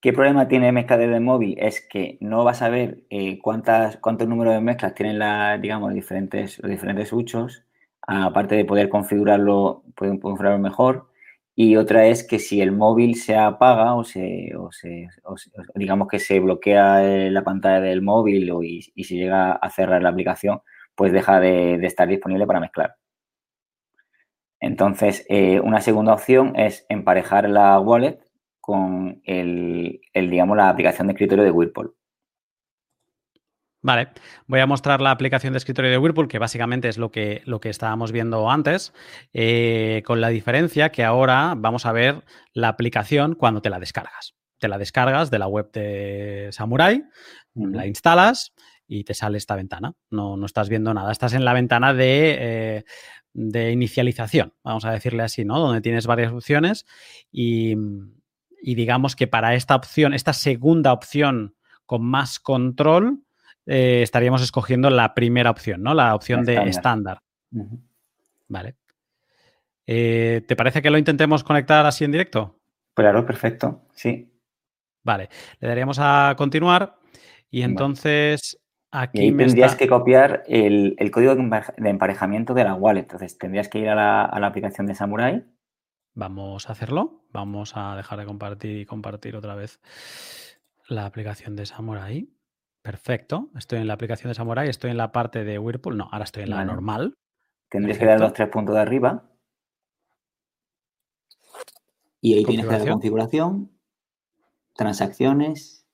¿Qué 0.00 0.14
problema 0.14 0.48
tiene 0.48 0.72
mezcla 0.72 0.96
desde 0.96 1.16
el 1.16 1.20
móvil? 1.20 1.58
Es 1.58 1.86
que 1.86 2.16
no 2.22 2.44
vas 2.44 2.62
a 2.62 2.70
ver 2.70 3.04
eh, 3.10 3.38
cuántas, 3.38 3.98
cuántos 3.98 4.26
números 4.26 4.54
de 4.54 4.62
mezclas 4.62 4.94
tienen 4.94 5.18
la, 5.18 5.58
digamos, 5.58 5.92
diferentes, 5.92 6.58
los 6.60 6.70
diferentes 6.70 7.12
uchos 7.12 7.66
aparte 8.06 8.54
de 8.56 8.64
poder 8.64 8.88
configurarlo, 8.88 9.84
pueden 9.94 10.18
configurarlo 10.18 10.58
mejor. 10.58 11.08
Y 11.54 11.76
otra 11.76 12.06
es 12.06 12.24
que 12.24 12.38
si 12.38 12.60
el 12.62 12.72
móvil 12.72 13.16
se 13.16 13.36
apaga 13.36 13.94
o 13.94 14.04
se, 14.04 14.50
digamos 15.74 16.08
que 16.08 16.18
se 16.18 16.40
bloquea 16.40 17.04
eh, 17.04 17.30
la 17.30 17.44
pantalla 17.44 17.80
del 17.80 18.02
móvil 18.02 18.50
o 18.50 18.62
y, 18.62 18.82
se 18.82 19.14
llega 19.14 19.52
a 19.52 19.70
cerrar 19.70 20.02
la 20.02 20.08
aplicación, 20.10 20.62
pues 20.94 21.12
deja 21.12 21.40
de, 21.40 21.74
estar 21.86 22.08
disponible 22.08 22.46
para 22.46 22.60
mezclar. 22.60 22.96
Entonces, 24.60 25.24
eh, 25.28 25.60
una 25.60 25.80
segunda 25.80 26.14
opción 26.14 26.54
es 26.56 26.86
emparejar 26.88 27.48
la 27.48 27.78
wallet 27.80 28.20
con 28.60 29.20
el, 29.24 30.00
la 30.14 30.68
aplicación 30.68 31.08
de 31.08 31.12
escritorio 31.14 31.44
de 31.44 31.50
Whirlpool. 31.50 31.94
Vale, 33.82 34.08
voy 34.46 34.60
a 34.60 34.66
mostrar 34.66 35.00
la 35.00 35.10
aplicación 35.10 35.54
de 35.54 35.58
escritorio 35.58 35.90
de 35.90 35.96
Whirlpool, 35.96 36.28
que 36.28 36.38
básicamente 36.38 36.88
es 36.88 36.98
lo 36.98 37.10
que, 37.10 37.40
lo 37.46 37.60
que 37.60 37.70
estábamos 37.70 38.12
viendo 38.12 38.50
antes, 38.50 38.92
eh, 39.32 40.02
con 40.04 40.20
la 40.20 40.28
diferencia 40.28 40.90
que 40.90 41.02
ahora 41.02 41.54
vamos 41.56 41.86
a 41.86 41.92
ver 41.92 42.22
la 42.52 42.68
aplicación 42.68 43.34
cuando 43.34 43.62
te 43.62 43.70
la 43.70 43.80
descargas. 43.80 44.34
Te 44.58 44.68
la 44.68 44.76
descargas 44.76 45.30
de 45.30 45.38
la 45.38 45.46
web 45.46 45.72
de 45.72 46.50
Samurai, 46.52 47.04
la 47.54 47.86
instalas 47.86 48.52
y 48.86 49.04
te 49.04 49.14
sale 49.14 49.38
esta 49.38 49.56
ventana. 49.56 49.94
No, 50.10 50.36
no, 50.36 50.44
estás 50.44 50.68
viendo 50.68 50.92
nada, 50.92 51.10
estás 51.10 51.32
en 51.32 51.46
la 51.46 51.54
ventana 51.54 51.94
de, 51.94 52.36
eh, 52.38 52.84
de, 53.32 53.72
inicialización, 53.72 54.52
vamos 54.62 54.84
a 54.84 54.92
decirle 54.92 55.22
así, 55.22 55.46
¿no? 55.46 55.58
Donde 55.58 55.80
tienes 55.80 56.06
varias 56.06 56.32
opciones 56.32 56.84
y, 57.32 57.74
y 58.62 58.74
digamos 58.74 59.16
que 59.16 59.26
para 59.26 59.54
esta 59.54 59.74
opción, 59.74 60.12
esta 60.12 60.34
segunda 60.34 60.92
opción 60.92 61.54
con 61.86 62.04
más 62.04 62.38
control, 62.38 63.24
eh, 63.72 64.02
estaríamos 64.02 64.42
escogiendo 64.42 64.90
la 64.90 65.14
primera 65.14 65.48
opción, 65.48 65.80
¿no? 65.84 65.94
La 65.94 66.16
opción 66.16 66.44
de 66.44 66.56
estándar. 66.64 67.22
Vale. 68.48 68.74
Eh, 69.86 70.42
¿Te 70.48 70.56
parece 70.56 70.82
que 70.82 70.90
lo 70.90 70.98
intentemos 70.98 71.44
conectar 71.44 71.86
así 71.86 72.04
en 72.04 72.10
directo? 72.10 72.58
Claro, 72.94 73.24
perfecto, 73.24 73.86
sí. 73.92 74.34
Vale, 75.04 75.28
le 75.60 75.68
daríamos 75.68 75.98
a 76.00 76.34
continuar 76.36 76.98
y 77.48 77.62
entonces 77.62 78.60
aquí 78.90 79.28
y 79.28 79.36
tendrías 79.36 79.76
que 79.76 79.86
copiar 79.86 80.42
el, 80.48 80.96
código 81.12 81.36
de 81.36 81.90
emparejamiento 81.90 82.54
de 82.54 82.64
la 82.64 82.74
wallet. 82.74 83.02
Entonces 83.02 83.38
tendrías 83.38 83.68
que 83.68 83.78
ir 83.78 83.88
a 83.88 83.94
la, 83.94 84.24
a 84.24 84.40
la, 84.40 84.48
aplicación 84.48 84.88
de 84.88 84.96
Samurai. 84.96 85.44
Vamos 86.14 86.68
a 86.68 86.72
hacerlo. 86.72 87.22
Vamos 87.30 87.76
a 87.76 87.94
dejar 87.94 88.18
de 88.18 88.26
compartir 88.26 88.78
y 88.78 88.84
compartir 88.84 89.36
otra 89.36 89.54
vez 89.54 89.80
la 90.88 91.06
aplicación 91.06 91.54
de 91.54 91.66
Samurai. 91.66 92.28
Perfecto. 92.90 93.50
Estoy 93.56 93.78
en 93.78 93.86
la 93.86 93.94
aplicación 93.94 94.32
de 94.32 94.34
Samurai, 94.34 94.68
estoy 94.68 94.90
en 94.90 94.96
la 94.96 95.12
parte 95.12 95.44
de 95.44 95.60
Whirlpool. 95.60 95.96
No, 95.96 96.08
ahora 96.10 96.24
estoy 96.24 96.42
en 96.42 96.50
la 96.50 96.64
normal. 96.64 97.16
Tendrías 97.68 97.98
que 97.98 98.04
dar 98.04 98.18
los 98.18 98.32
tres 98.32 98.48
puntos 98.48 98.74
de 98.74 98.80
arriba. 98.80 99.30
Y 102.20 102.34
ahí 102.34 102.44
tienes 102.44 102.66
que 102.66 102.72
dar 102.72 102.88
configuración, 102.88 103.70
transacciones 104.74 105.86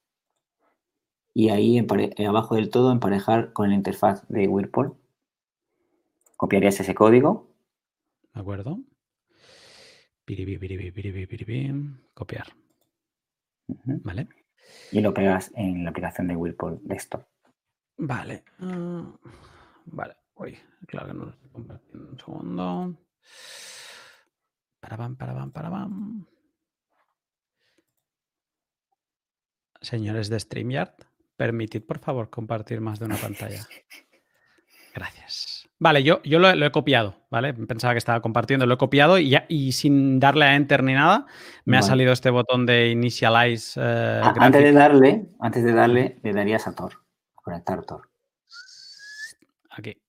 y 1.35 1.51
ahí 1.51 1.77
eh, 1.79 2.27
abajo 2.27 2.55
del 2.55 2.71
todo 2.71 2.91
emparejar 2.91 3.53
con 3.53 3.69
la 3.69 3.75
interfaz 3.75 4.27
de 4.29 4.49
Whirlpool. 4.49 4.97
Copiarías 6.39 6.81
ese 6.81 6.95
código. 6.95 7.55
De 8.33 8.41
acuerdo. 8.41 8.81
Copiar. 12.15 12.47
Vale 13.67 14.29
y 14.93 15.01
lo 15.01 15.13
pegas 15.13 15.53
en 15.55 15.85
la 15.85 15.91
aplicación 15.91 16.29
de 16.29 16.37
Whirlpool 16.37 16.81
Desktop. 16.83 17.25
Vale. 17.99 18.45
Ah, 18.61 19.13
vale. 19.87 20.17
Uy, 20.35 20.59
claro 20.87 21.09
que 21.09 21.15
no 21.15 21.25
lo 21.25 21.31
estoy 21.31 21.51
compartiendo. 21.51 22.11
Un 22.11 22.19
segundo. 22.19 22.99
Para 24.81 24.97
para 24.97 25.17
para 25.17 25.47
para 25.47 25.71
pam. 25.71 26.27
Señores 29.81 30.29
de 30.29 30.41
StreamYard, 30.41 30.95
permitid 31.37 31.83
por 31.85 31.99
favor 31.99 32.31
compartir 32.31 32.81
más 32.81 32.99
de 32.99 33.07
una 33.07 33.17
pantalla. 33.17 33.67
Gracias. 34.95 35.56
Vale, 35.79 36.03
yo, 36.03 36.23
yo 36.23 36.39
lo, 36.39 36.51
he 36.51 36.71
copiado, 36.73 37.17
¿vale? 37.31 37.53
Pensaba 37.53 37.93
que 37.93 37.99
estaba 37.99 38.21
compartiendo, 38.23 38.65
lo 38.65 38.75
he 38.75 38.79
copiado 38.79 39.19
y, 39.19 39.31
ya, 39.31 39.45
y 39.49 39.73
sin 39.73 40.19
darle 40.19 40.47
a 40.47 40.57
enter 40.57 40.83
ni 40.83 40.95
nada, 40.95 41.27
me 41.67 41.77
ha 41.77 41.83
salido 41.83 42.13
este 42.13 42.31
botón 42.31 42.65
de 42.65 42.89
initialize. 42.89 43.79
Eh, 43.79 44.21
ah, 44.25 44.35
antes 44.41 44.63
de 44.63 44.73
darle, 44.73 45.27
antes 45.39 45.65
de 45.65 45.73
darle, 45.73 46.19
le 46.23 46.33
darías 46.33 46.67
a 46.67 46.75
Tor, 46.75 46.93
a 47.37 47.43
conectar 47.43 47.85
Tor. 47.85 48.09
Aquí. 49.71 50.01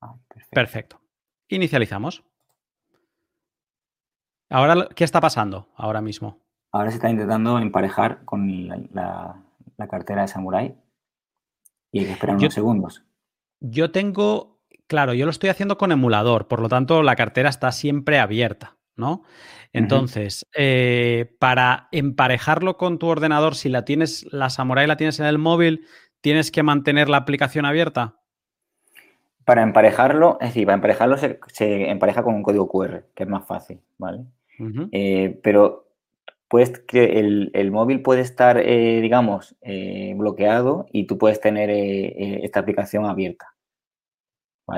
Ah, 0.00 0.14
perfecto. 0.50 1.00
Inicializamos. 1.48 2.24
Ahora, 4.50 4.88
¿qué 4.94 5.04
está 5.04 5.20
pasando 5.20 5.68
ahora 5.76 6.00
mismo? 6.00 6.42
ahora 6.72 6.90
se 6.90 6.96
está 6.96 7.10
intentando 7.10 7.58
emparejar 7.58 8.24
con 8.24 8.66
la, 8.92 9.38
cartera 9.90 10.22
de 10.22 10.28
Samurai 10.28 10.76
y 11.90 12.00
hay 12.00 12.06
que 12.06 12.12
esperar 12.12 12.36
unos 12.36 12.54
segundos. 12.54 13.04
Yo 13.58 13.90
tengo, 13.90 14.51
claro, 14.92 15.14
yo 15.14 15.24
lo 15.24 15.30
estoy 15.30 15.48
haciendo 15.48 15.78
con 15.78 15.90
emulador, 15.90 16.48
por 16.48 16.60
lo 16.60 16.68
tanto 16.68 17.02
la 17.02 17.16
cartera 17.16 17.48
está 17.48 17.72
siempre 17.72 18.18
abierta, 18.18 18.76
¿no? 18.94 19.22
Entonces, 19.72 20.46
eh, 20.54 21.34
para 21.38 21.88
emparejarlo 21.92 22.76
con 22.76 22.98
tu 22.98 23.06
ordenador, 23.06 23.54
si 23.54 23.70
la 23.70 23.86
tienes, 23.86 24.30
la 24.30 24.50
Samurai 24.50 24.86
la 24.86 24.98
tienes 24.98 25.18
en 25.18 25.24
el 25.24 25.38
móvil, 25.38 25.86
¿tienes 26.20 26.50
que 26.50 26.62
mantener 26.62 27.08
la 27.08 27.16
aplicación 27.16 27.64
abierta? 27.64 28.16
Para 29.46 29.62
emparejarlo, 29.62 30.36
es 30.42 30.48
decir, 30.48 30.66
para 30.66 30.74
emparejarlo 30.74 31.16
se, 31.16 31.90
empareja 31.90 32.22
con 32.22 32.34
un 32.34 32.42
código 32.42 32.68
QR, 32.68 33.06
que 33.14 33.22
es 33.22 33.28
más 33.30 33.46
fácil, 33.46 33.80
¿vale? 33.96 34.26
Eh, 34.92 35.40
pero 35.42 35.88
puedes 36.48 36.80
que 36.80 37.18
el, 37.18 37.70
móvil 37.70 38.02
puede 38.02 38.20
estar, 38.20 38.58
eh, 38.58 39.00
digamos, 39.00 39.56
bloqueado 40.16 40.84
y 40.92 41.06
tú 41.06 41.16
puedes 41.16 41.40
tener 41.40 41.70
esta 41.70 42.60
aplicación 42.60 43.06
abierta. 43.06 43.51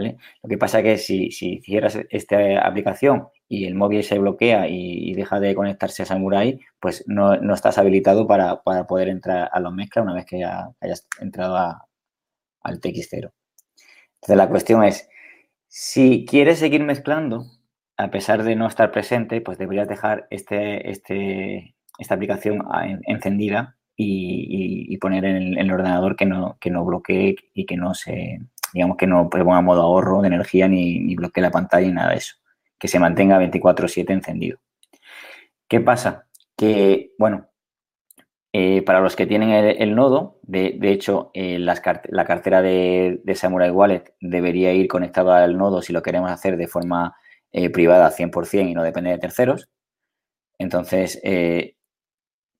Lo 0.00 0.48
que 0.48 0.58
pasa 0.58 0.78
es 0.78 0.84
que 0.84 0.98
si, 0.98 1.30
si 1.30 1.60
cierras 1.60 1.98
esta 2.10 2.60
aplicación 2.66 3.28
y 3.48 3.66
el 3.66 3.74
móvil 3.74 4.02
se 4.02 4.18
bloquea 4.18 4.68
y, 4.68 5.14
deja 5.14 5.40
de 5.40 5.54
conectarse 5.54 6.02
a 6.02 6.06
Samurai, 6.06 6.60
pues 6.80 7.04
no, 7.06 7.34
estás 7.54 7.78
habilitado 7.78 8.26
para, 8.26 8.62
poder 8.62 9.08
entrar 9.08 9.50
a 9.52 9.60
los 9.60 9.72
mezclas 9.72 10.04
una 10.04 10.14
vez 10.14 10.26
que 10.26 10.40
ya 10.40 10.70
hayas 10.80 11.06
entrado 11.20 11.56
al 11.56 12.80
TX0. 12.80 13.32
Entonces 14.14 14.36
la 14.36 14.48
cuestión 14.48 14.84
es, 14.84 15.08
si 15.68 16.24
quieres 16.26 16.58
seguir 16.58 16.82
mezclando, 16.82 17.46
a 17.96 18.10
pesar 18.10 18.42
de 18.42 18.56
no 18.56 18.66
estar 18.66 18.90
presente, 18.90 19.40
pues 19.40 19.58
deberías 19.58 19.88
dejar 19.88 20.26
este, 20.30 20.90
este, 20.90 21.74
esta 21.98 22.14
aplicación 22.14 22.64
encendida 23.06 23.76
y, 23.96 24.96
poner 24.98 25.24
en 25.24 25.58
el, 25.58 25.70
ordenador 25.70 26.16
que 26.16 26.26
no, 26.26 26.56
que 26.60 26.70
no 26.70 26.84
bloquee 26.84 27.36
y 27.52 27.66
que 27.66 27.76
no 27.76 27.94
se, 27.94 28.40
digamos 28.74 28.98
que 28.98 29.06
no 29.06 29.30
ponga 29.30 29.62
modo 29.62 29.82
ahorro 29.82 30.20
de 30.20 30.28
energía 30.28 30.68
ni, 30.68 30.98
ni 30.98 31.14
bloquee 31.14 31.40
la 31.40 31.50
pantalla 31.50 31.86
ni 31.86 31.94
nada 31.94 32.10
de 32.10 32.16
eso. 32.16 32.34
Que 32.78 32.88
se 32.88 32.98
mantenga 32.98 33.40
24-7 33.40 34.10
encendido. 34.10 34.58
¿Qué 35.68 35.80
pasa? 35.80 36.26
Que, 36.56 37.12
bueno, 37.18 37.48
eh, 38.56 38.82
para 38.82 39.00
los 39.00 39.16
que 39.16 39.26
tienen 39.26 39.50
el, 39.50 39.96
nodo, 39.96 40.38
de, 40.42 40.78
hecho, 40.82 41.32
eh, 41.34 41.58
la 41.58 41.74
cartera 41.80 42.62
de, 42.62 43.20
Samurai 43.34 43.70
Wallet 43.70 44.14
debería 44.20 44.72
ir 44.72 44.86
conectada 44.86 45.42
al 45.42 45.58
nodo 45.58 45.82
si 45.82 45.92
lo 45.92 46.02
queremos 46.02 46.30
hacer 46.30 46.56
de 46.56 46.68
forma 46.68 47.16
eh, 47.50 47.70
privada 47.70 48.12
100% 48.12 48.70
y 48.70 48.74
no 48.74 48.84
depende 48.84 49.10
de 49.10 49.18
terceros. 49.18 49.68
Entonces, 50.58 51.20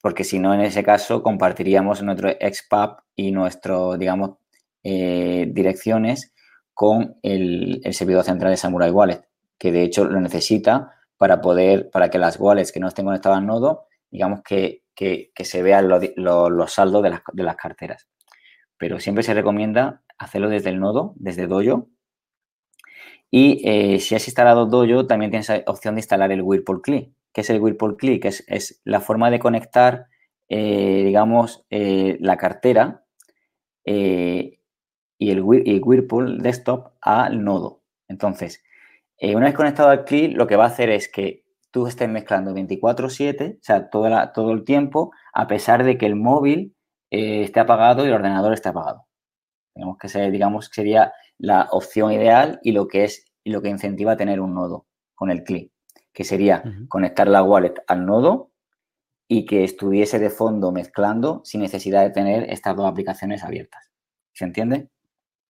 porque 0.02 0.24
si 0.24 0.40
no, 0.40 0.52
en 0.52 0.62
ese 0.62 0.82
caso, 0.82 1.22
compartiríamos 1.22 2.02
nuestro 2.02 2.30
XPub 2.30 2.96
y 3.14 3.30
nuestro, 3.30 3.96
digamos, 3.96 4.38
direcciones 4.84 6.34
con 6.74 7.16
el, 7.22 7.80
servidor 7.92 8.24
central 8.24 8.50
de 8.50 8.58
Samurai 8.58 8.90
Wallet, 8.90 9.22
que 9.58 9.72
de 9.72 9.82
hecho 9.82 10.04
lo 10.04 10.20
necesita 10.20 10.92
para 11.16 11.40
poder, 11.40 11.90
para 11.90 12.10
que 12.10 12.18
las 12.18 12.38
wallets 12.38 12.70
que 12.70 12.80
no 12.80 12.88
estén 12.88 13.06
conectadas 13.06 13.38
al 13.38 13.46
nodo, 13.46 13.86
digamos 14.10 14.42
que 14.42 14.84
que, 14.94 15.32
se 15.40 15.62
vean 15.62 15.88
los 15.88 16.72
saldos 16.72 17.02
de 17.02 17.42
las, 17.42 17.56
carteras. 17.56 18.08
Pero 18.78 19.00
siempre 19.00 19.24
se 19.24 19.34
recomienda 19.34 20.02
hacerlo 20.18 20.48
desde 20.48 20.70
el 20.70 20.80
nodo, 20.80 21.14
desde 21.16 21.46
Dojo. 21.46 21.88
Y 23.30 23.68
eh, 23.68 24.00
si 24.00 24.14
has 24.14 24.26
instalado 24.26 24.66
Dojo, 24.66 25.06
también 25.06 25.30
tienes 25.30 25.48
la 25.48 25.62
opción 25.66 25.94
de 25.94 26.00
instalar 26.00 26.30
el 26.32 26.42
Whirlpool 26.42 26.82
CLI. 26.82 27.14
¿Qué 27.32 27.40
es 27.40 27.50
el 27.50 27.60
Whirlpool 27.60 27.96
CLI? 27.96 28.20
Que 28.20 28.28
es, 28.28 28.80
la 28.84 29.00
forma 29.00 29.30
de 29.30 29.40
conectar, 29.40 30.06
eh, 30.48 31.02
digamos, 31.04 31.64
eh, 31.70 32.16
la 32.20 32.36
cartera 32.36 33.02
y 35.24 35.30
el, 35.30 35.42
Whirlpool 35.42 36.42
Desktop 36.42 36.92
al 37.00 37.42
nodo. 37.42 37.82
Entonces, 38.08 38.62
una 39.20 39.46
vez 39.46 39.54
conectado 39.54 39.88
al 39.88 40.04
CLI, 40.04 40.28
lo 40.28 40.46
que 40.46 40.56
va 40.56 40.64
a 40.64 40.68
hacer 40.68 40.90
es 40.90 41.08
que 41.08 41.44
tú 41.70 41.86
estés 41.86 42.08
mezclando 42.08 42.52
24/7, 42.52 43.54
o 43.54 43.58
sea, 43.62 43.88
todo, 43.88 44.10
todo, 44.34 44.52
el 44.52 44.64
tiempo, 44.64 45.12
a 45.32 45.46
pesar 45.46 45.82
de 45.84 45.96
que 45.96 46.06
el 46.06 46.16
móvil 46.16 46.76
eh, 47.10 47.42
esté 47.42 47.60
apagado 47.60 48.04
y 48.04 48.08
el 48.08 48.14
ordenador 48.14 48.52
esté 48.52 48.68
apagado. 48.68 49.06
Tenemos 49.72 49.96
que 49.98 50.08
ser, 50.08 50.30
digamos, 50.30 50.70
sería 50.72 51.12
la 51.38 51.68
opción 51.70 52.12
ideal 52.12 52.60
y 52.62 52.72
lo 52.72 52.86
que 52.86 53.04
es 53.04 53.24
y 53.44 53.50
lo 53.50 53.62
que 53.62 53.68
incentiva 53.68 54.12
a 54.12 54.16
tener 54.16 54.40
un 54.40 54.54
nodo 54.54 54.86
con 55.14 55.30
el 55.30 55.42
CLI, 55.42 55.72
que 56.12 56.24
sería 56.24 56.62
conectar 56.88 57.28
la 57.28 57.42
wallet 57.42 57.74
al 57.86 58.04
nodo 58.06 58.50
y 59.28 59.46
que 59.46 59.64
estuviese 59.64 60.18
de 60.18 60.30
fondo 60.30 60.70
mezclando 60.70 61.40
sin 61.44 61.62
necesidad 61.62 62.02
de 62.02 62.10
tener 62.10 62.50
estas 62.50 62.76
dos 62.76 62.86
aplicaciones 62.86 63.42
abiertas. 63.42 63.90
¿Se 64.32 64.44
entiende? 64.44 64.90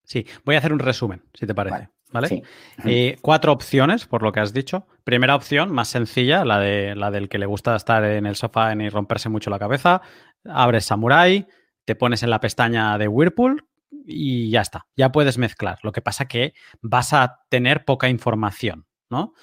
Sí, 0.04 0.26
voy 0.44 0.54
a 0.54 0.58
hacer 0.58 0.72
un 0.72 0.78
resumen, 0.78 1.22
si 1.34 1.46
te 1.46 1.54
parece. 1.54 1.88
¿vale? 2.14 2.44
Eh, 2.84 3.18
cuatro 3.20 3.52
opciones, 3.52 4.06
por 4.06 4.22
lo 4.22 4.30
que 4.30 4.38
has 4.38 4.52
dicho. 4.52 4.86
Primera 5.02 5.34
opción, 5.34 5.72
más 5.72 5.88
sencilla, 5.88 6.44
la, 6.44 6.60
de, 6.60 6.94
la 6.94 7.10
del 7.10 7.28
que 7.28 7.38
le 7.38 7.46
gusta 7.46 7.74
estar 7.74 8.04
en 8.04 8.24
el 8.24 8.36
sofá 8.36 8.72
y 8.72 8.88
romperse 8.88 9.28
mucho 9.28 9.50
la 9.50 9.58
cabeza. 9.58 10.00
Abres 10.44 10.84
Samurai, 10.84 11.46
te 11.84 11.96
pones 11.96 12.22
en 12.22 12.30
la 12.30 12.40
pestaña 12.40 12.96
de 12.98 13.08
Whirlpool 13.08 13.66
y 14.06 14.48
ya 14.50 14.60
está. 14.60 14.86
Ya 14.96 15.10
puedes 15.10 15.38
mezclar. 15.38 15.78
Lo 15.82 15.90
que 15.90 16.02
pasa 16.02 16.26
que 16.26 16.54
vas 16.80 17.12
a 17.12 17.40
tener 17.48 17.84
poca 17.84 18.08
información, 18.08 18.86
¿no? 19.10 19.34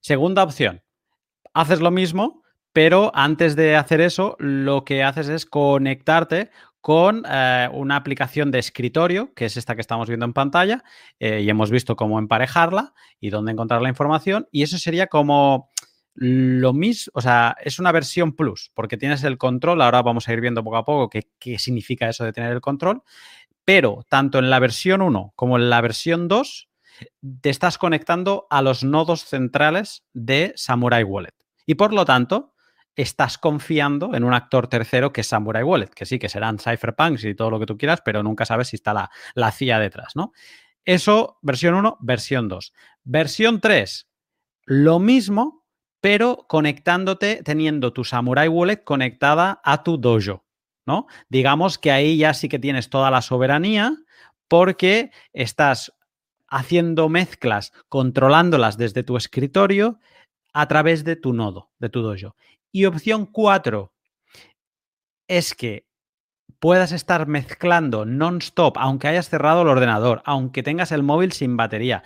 Segunda 0.00 0.42
opción, 0.42 0.82
haces 1.54 1.80
lo 1.80 1.90
mismo, 1.90 2.42
pero 2.74 3.10
antes 3.14 3.56
de 3.56 3.74
hacer 3.74 4.02
eso, 4.02 4.36
lo 4.38 4.84
que 4.84 5.02
haces 5.02 5.28
es 5.28 5.46
conectarte 5.46 6.50
con 6.80 7.24
eh, 7.28 7.68
una 7.72 7.96
aplicación 7.96 8.50
de 8.50 8.58
escritorio, 8.58 9.32
que 9.34 9.46
es 9.46 9.56
esta 9.56 9.74
que 9.74 9.80
estamos 9.80 10.08
viendo 10.08 10.26
en 10.26 10.32
pantalla, 10.32 10.84
eh, 11.18 11.40
y 11.42 11.50
hemos 11.50 11.70
visto 11.70 11.96
cómo 11.96 12.18
emparejarla 12.18 12.94
y 13.20 13.30
dónde 13.30 13.52
encontrar 13.52 13.82
la 13.82 13.88
información. 13.88 14.48
Y 14.52 14.62
eso 14.62 14.78
sería 14.78 15.08
como 15.08 15.70
lo 16.14 16.72
mismo, 16.72 17.12
o 17.14 17.20
sea, 17.20 17.56
es 17.62 17.78
una 17.78 17.92
versión 17.92 18.34
plus, 18.34 18.72
porque 18.74 18.96
tienes 18.96 19.22
el 19.22 19.38
control, 19.38 19.82
ahora 19.82 20.02
vamos 20.02 20.28
a 20.28 20.32
ir 20.32 20.40
viendo 20.40 20.64
poco 20.64 20.76
a 20.76 20.84
poco 20.84 21.08
qué, 21.08 21.30
qué 21.38 21.58
significa 21.60 22.08
eso 22.08 22.24
de 22.24 22.32
tener 22.32 22.52
el 22.52 22.60
control, 22.60 23.02
pero 23.64 24.04
tanto 24.08 24.38
en 24.38 24.50
la 24.50 24.58
versión 24.58 25.00
1 25.00 25.32
como 25.36 25.58
en 25.58 25.70
la 25.70 25.80
versión 25.80 26.26
2 26.26 26.68
te 27.40 27.50
estás 27.50 27.78
conectando 27.78 28.46
a 28.50 28.62
los 28.62 28.82
nodos 28.82 29.24
centrales 29.24 30.04
de 30.12 30.52
Samurai 30.56 31.04
Wallet. 31.04 31.34
Y 31.66 31.74
por 31.74 31.92
lo 31.92 32.04
tanto, 32.04 32.54
estás 32.98 33.38
confiando 33.38 34.14
en 34.14 34.24
un 34.24 34.34
actor 34.34 34.66
tercero 34.66 35.12
que 35.12 35.20
es 35.20 35.28
Samurai 35.28 35.62
Wallet, 35.62 35.90
que 35.90 36.04
sí, 36.04 36.18
que 36.18 36.28
serán 36.28 36.58
cypherpunks 36.58 37.24
y 37.24 37.34
todo 37.34 37.48
lo 37.48 37.60
que 37.60 37.66
tú 37.66 37.78
quieras, 37.78 38.02
pero 38.04 38.24
nunca 38.24 38.44
sabes 38.44 38.68
si 38.68 38.76
está 38.76 38.92
la, 38.92 39.10
la 39.34 39.52
CIA 39.52 39.78
detrás, 39.78 40.16
¿no? 40.16 40.32
Eso, 40.84 41.38
versión 41.40 41.74
1, 41.74 41.98
versión 42.00 42.48
2. 42.48 42.72
Versión 43.04 43.60
3, 43.60 44.08
lo 44.64 44.98
mismo, 44.98 45.64
pero 46.00 46.46
conectándote, 46.48 47.42
teniendo 47.44 47.92
tu 47.92 48.02
Samurai 48.02 48.48
Wallet 48.48 48.82
conectada 48.82 49.60
a 49.62 49.84
tu 49.84 49.96
dojo, 49.96 50.44
¿no? 50.84 51.06
Digamos 51.28 51.78
que 51.78 51.92
ahí 51.92 52.18
ya 52.18 52.34
sí 52.34 52.48
que 52.48 52.58
tienes 52.58 52.90
toda 52.90 53.12
la 53.12 53.22
soberanía 53.22 53.96
porque 54.48 55.12
estás 55.32 55.94
haciendo 56.48 57.08
mezclas, 57.08 57.72
controlándolas 57.88 58.76
desde 58.76 59.04
tu 59.04 59.16
escritorio 59.16 60.00
a 60.52 60.66
través 60.66 61.04
de 61.04 61.14
tu 61.14 61.32
nodo, 61.32 61.70
de 61.78 61.90
tu 61.90 62.02
dojo. 62.02 62.34
Y 62.78 62.84
opción 62.84 63.26
4 63.26 63.92
es 65.26 65.52
que 65.52 65.88
puedas 66.60 66.92
estar 66.92 67.26
mezclando 67.26 68.04
non-stop, 68.04 68.76
aunque 68.78 69.08
hayas 69.08 69.28
cerrado 69.28 69.62
el 69.62 69.68
ordenador, 69.68 70.22
aunque 70.24 70.62
tengas 70.62 70.92
el 70.92 71.02
móvil 71.02 71.32
sin 71.32 71.56
batería. 71.56 72.04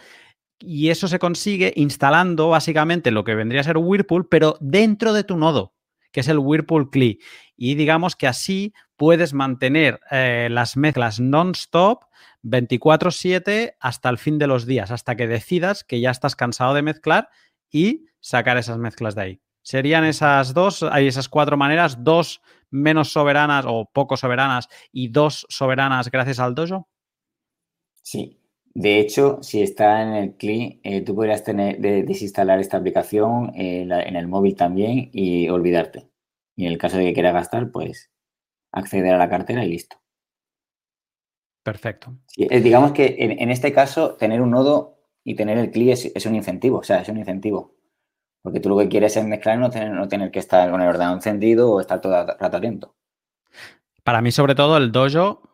Y 0.58 0.88
eso 0.88 1.08
se 1.08 1.18
consigue 1.18 1.74
instalando 1.76 2.48
básicamente 2.48 3.10
lo 3.10 3.22
que 3.22 3.34
vendría 3.34 3.60
a 3.60 3.64
ser 3.64 3.76
Whirlpool, 3.76 4.30
pero 4.30 4.56
dentro 4.60 5.12
de 5.12 5.24
tu 5.24 5.36
nodo, 5.36 5.74
que 6.10 6.20
es 6.20 6.28
el 6.28 6.38
Whirlpool 6.38 6.88
CLI. 6.88 7.20
Y 7.54 7.74
digamos 7.74 8.16
que 8.16 8.26
así 8.26 8.72
puedes 8.96 9.34
mantener 9.34 10.00
eh, 10.10 10.48
las 10.50 10.78
mezclas 10.78 11.20
non-stop 11.20 12.04
24/7 12.42 13.76
hasta 13.78 14.08
el 14.08 14.16
fin 14.16 14.38
de 14.38 14.46
los 14.46 14.64
días, 14.64 14.90
hasta 14.90 15.16
que 15.16 15.26
decidas 15.26 15.84
que 15.84 16.00
ya 16.00 16.10
estás 16.10 16.34
cansado 16.34 16.72
de 16.72 16.80
mezclar 16.80 17.28
y 17.70 18.06
sacar 18.20 18.56
esas 18.56 18.78
mezclas 18.78 19.14
de 19.14 19.20
ahí. 19.20 19.41
¿Serían 19.62 20.04
esas 20.04 20.54
dos, 20.54 20.82
hay 20.82 21.06
esas 21.06 21.28
cuatro 21.28 21.56
maneras, 21.56 22.02
dos 22.02 22.42
menos 22.70 23.12
soberanas 23.12 23.64
o 23.68 23.88
poco 23.92 24.16
soberanas 24.16 24.68
y 24.90 25.08
dos 25.08 25.46
soberanas 25.48 26.10
gracias 26.10 26.40
al 26.40 26.54
dojo? 26.54 26.88
Sí. 28.02 28.38
De 28.74 28.98
hecho, 28.98 29.38
si 29.42 29.62
está 29.62 30.02
en 30.02 30.14
el 30.14 30.36
CLI, 30.36 30.80
eh, 30.82 31.02
tú 31.02 31.14
podrías 31.14 31.44
tener, 31.44 31.78
desinstalar 31.78 32.58
esta 32.58 32.78
aplicación 32.78 33.52
eh, 33.54 33.82
en 33.82 34.16
el 34.16 34.26
móvil 34.28 34.56
también 34.56 35.10
y 35.12 35.48
olvidarte. 35.50 36.08
Y 36.56 36.64
en 36.64 36.72
el 36.72 36.78
caso 36.78 36.96
de 36.96 37.04
que 37.04 37.12
quieras 37.12 37.34
gastar, 37.34 37.70
pues 37.70 38.10
acceder 38.72 39.12
a 39.12 39.18
la 39.18 39.28
cartera 39.28 39.62
y 39.64 39.68
listo. 39.68 39.98
Perfecto. 41.62 42.16
digamos 42.36 42.92
que 42.92 43.14
en, 43.18 43.50
este 43.50 43.72
caso, 43.72 44.14
tener 44.14 44.40
un 44.40 44.50
nodo 44.50 44.98
y 45.22 45.36
tener 45.36 45.58
el 45.58 45.70
CLI 45.70 45.92
es, 45.92 46.12
es 46.12 46.26
un 46.26 46.34
incentivo, 46.34 46.78
o 46.78 46.82
sea, 46.82 47.02
es 47.02 47.08
un 47.08 47.18
incentivo 47.18 47.76
Porque 48.42 48.60
tú 48.60 48.68
lo 48.68 48.78
que 48.78 48.88
quieres 48.88 49.16
es 49.16 49.24
mezclar 49.24 49.56
y 49.56 49.60
no 49.60 49.70
tener, 49.70 49.92
no 49.92 50.08
tener 50.08 50.30
que 50.30 50.40
estar 50.40 50.70
con 50.70 50.80
el 50.82 50.88
ordenador 50.88 51.16
encendido 51.16 51.70
o 51.70 51.80
estar 51.80 52.00
todo 52.00 52.20
el 52.20 52.26
rato 52.38 52.56
atento. 52.56 52.94
Para 54.02 54.20
mí, 54.20 54.32
sobre 54.32 54.54
todo, 54.54 54.76
el 54.76 54.90
dojo. 54.90 55.48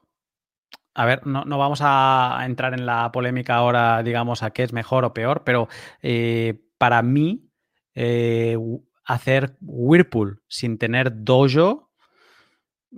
A 0.95 1.05
ver, 1.05 1.27
no, 1.27 1.45
vamos 1.59 1.81
a 1.83 2.41
entrar 2.45 2.75
en 2.75 2.87
la 2.87 3.13
polémica 3.13 3.55
ahora, 3.55 4.03
digamos, 4.03 4.43
a 4.43 4.51
qué 4.51 4.65
es 4.65 4.73
mejor 4.73 5.05
o 5.05 5.13
peor, 5.13 5.45
pero 5.45 5.69
eh, 6.03 6.61
para 6.79 7.03
mí, 7.03 7.49
eh, 7.95 8.57
hacer 9.05 9.57
Whirlpool 9.61 10.43
sin 10.49 10.79
tener 10.79 11.25
dojo 11.25 11.91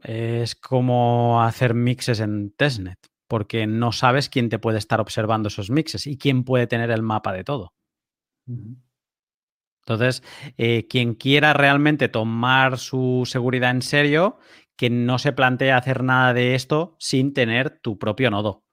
es 0.03 0.55
como 0.55 1.43
hacer 1.43 1.75
mixes 1.75 2.21
en 2.21 2.53
testnet, 2.53 2.99
porque 3.29 3.67
no 3.67 3.93
sabes 3.93 4.29
quién 4.29 4.49
te 4.49 4.59
puede 4.59 4.79
estar 4.79 5.01
observando 5.01 5.49
esos 5.49 5.71
mixes 5.71 6.07
y 6.07 6.19
quién 6.19 6.45
puede 6.45 6.67
tener 6.67 6.91
el 6.91 7.03
mapa 7.03 7.33
de 7.33 7.45
todo. 7.45 7.75
Entonces, 9.91 10.23
eh, 10.57 10.87
quien 10.89 11.15
quiera 11.15 11.53
realmente 11.53 12.09
tomar 12.09 12.79
su 12.79 13.23
seguridad 13.27 13.73
en 13.73 13.83
serio, 13.83 14.39
que 14.77 14.89
no 14.89 15.19
se 15.19 15.33
plantee 15.33 15.73
hacer 15.73 16.05
nada 16.05 16.33
de 16.33 16.55
esto 16.55 16.95
sin 17.01 17.35
tener 17.35 17.81
tu 17.81 17.99
propio 17.99 18.31
nodo. 18.31 18.65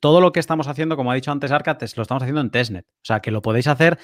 Todo 0.00 0.20
lo 0.20 0.32
que 0.32 0.40
estamos 0.40 0.66
haciendo, 0.66 0.96
como 0.96 1.12
ha 1.12 1.14
dicho 1.14 1.30
antes 1.30 1.52
Arcates, 1.52 1.96
lo 1.96 2.02
estamos 2.02 2.22
haciendo 2.22 2.40
en 2.40 2.50
testnet. 2.50 2.86
O 2.86 3.04
sea, 3.04 3.20
que 3.20 3.30
lo 3.30 3.42
podéis 3.42 3.66
hacer. 3.66 3.98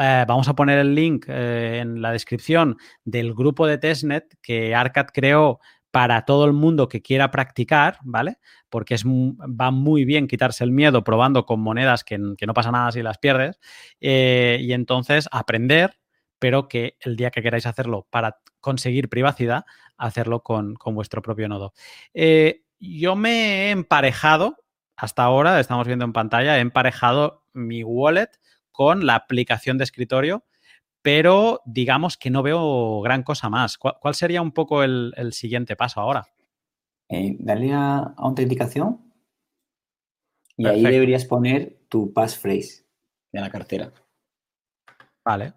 Eh, 0.00 0.24
vamos 0.28 0.48
a 0.48 0.54
poner 0.54 0.78
el 0.78 0.94
link 0.94 1.26
eh, 1.28 1.80
en 1.80 2.00
la 2.00 2.12
descripción 2.12 2.76
del 3.04 3.34
grupo 3.34 3.66
de 3.66 3.78
testnet 3.78 4.32
que 4.40 4.74
Arcat 4.76 5.10
creó 5.12 5.58
para 5.90 6.24
todo 6.24 6.44
el 6.44 6.52
mundo 6.52 6.88
que 6.88 7.02
quiera 7.02 7.30
practicar, 7.30 7.98
¿vale? 8.02 8.38
Porque 8.74 8.94
es, 8.94 9.06
va 9.06 9.70
muy 9.70 10.04
bien 10.04 10.26
quitarse 10.26 10.64
el 10.64 10.72
miedo 10.72 11.04
probando 11.04 11.46
con 11.46 11.60
monedas 11.60 12.02
que, 12.02 12.18
no 12.18 12.54
pasa 12.54 12.72
nada 12.72 12.90
si 12.90 13.02
las 13.02 13.18
pierdes. 13.18 13.60
Eh, 14.00 14.58
y 14.62 14.72
entonces 14.72 15.28
aprender, 15.30 16.00
pero 16.40 16.66
que 16.66 16.96
el 16.98 17.14
día 17.14 17.30
que 17.30 17.40
queráis 17.40 17.66
hacerlo 17.66 18.08
para 18.10 18.40
conseguir 18.58 19.08
privacidad, 19.08 19.64
hacerlo 19.96 20.42
con, 20.42 20.74
vuestro 20.86 21.22
propio 21.22 21.48
nodo. 21.48 21.72
Eh, 22.14 22.64
yo 22.80 23.14
me 23.14 23.68
he 23.68 23.70
emparejado, 23.70 24.56
hasta 24.96 25.22
ahora, 25.22 25.60
estamos 25.60 25.86
viendo 25.86 26.04
en 26.04 26.12
pantalla, 26.12 26.58
he 26.58 26.60
emparejado 26.60 27.44
mi 27.52 27.84
wallet 27.84 28.30
con 28.72 29.06
la 29.06 29.14
aplicación 29.14 29.78
de 29.78 29.84
escritorio 29.84 30.42
pero 31.00 31.60
digamos 31.66 32.16
que 32.16 32.30
no 32.30 32.42
veo 32.42 33.02
gran 33.02 33.24
cosa 33.24 33.50
más. 33.50 33.76
¿Cuál, 33.76 34.14
sería 34.14 34.40
un 34.40 34.52
poco 34.52 34.82
el, 34.82 35.12
siguiente 35.32 35.76
paso 35.76 36.00
ahora? 36.00 36.26
Eh, 37.14 37.36
darle 37.38 37.72
a, 37.72 38.14
autenticación 38.16 39.00
y 40.56 40.66
ahí 40.66 40.82
deberías 40.82 41.24
poner 41.24 41.78
tu 41.88 42.12
passphrase 42.12 42.84
de 43.30 43.40
la 43.40 43.50
cartera. 43.50 43.92
Vale. 45.24 45.54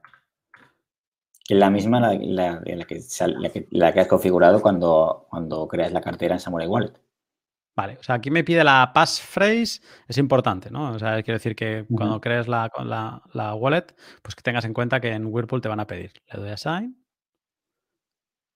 Que 1.44 1.56
es 1.56 1.60
la 1.60 1.72
misma 1.72 2.00
la, 2.00 2.20
que, 2.86 3.02
la, 3.72 3.94
que, 3.94 4.00
has 4.00 4.08
configurado 4.08 4.62
cuando, 4.62 5.26
cuando 5.32 5.68
creas 5.68 5.92
la 5.92 6.02
cartera 6.02 6.36
en 6.36 6.40
Samurai 6.40 6.68
Wallet. 6.68 6.94
Vale, 7.76 7.98
o 8.00 8.04
sea, 8.04 8.16
aquí 8.16 8.30
me 8.30 8.44
pide 8.44 8.64
la 8.64 8.92
passphrase, 8.94 9.82
es 10.08 10.18
importante, 10.18 10.70
¿no? 10.70 10.92
O 10.92 11.00
sea, 11.00 11.24
quiero 11.24 11.38
decir 11.38 11.56
que 11.56 11.86
cuando 11.92 12.22
crees 12.22 12.48
la, 12.48 12.72
la, 13.34 13.56
wallet, 13.56 13.96
pues 14.22 14.36
que 14.36 14.42
tengas 14.44 14.66
en 14.66 14.74
cuenta 14.74 15.00
que 15.00 15.12
en 15.12 15.28
Whirlpool 15.28 15.62
te 15.62 15.70
van 15.70 15.80
a 15.80 15.88
pedir. 15.88 16.12
Le 16.32 16.40
doy 16.40 16.50
a 16.50 16.58
sign, 16.58 17.04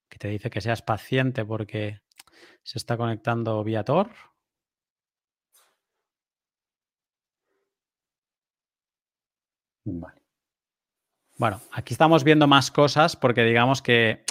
que 0.09 0.17
te 0.17 0.27
dice 0.27 0.49
que 0.49 0.61
seas 0.61 0.81
paciente 0.81 1.45
porque 1.45 2.01
se 2.63 2.77
está 2.77 2.97
conectando 2.97 3.63
vía 3.63 3.83
Tor. 3.83 4.09
Vale. 9.83 10.21
Bueno, 11.37 11.59
aquí 11.71 11.93
estamos 11.93 12.23
viendo 12.23 12.47
más 12.47 12.69
cosas 12.71 13.15
porque 13.15 13.43
digamos 13.43 13.81
que 13.81 14.23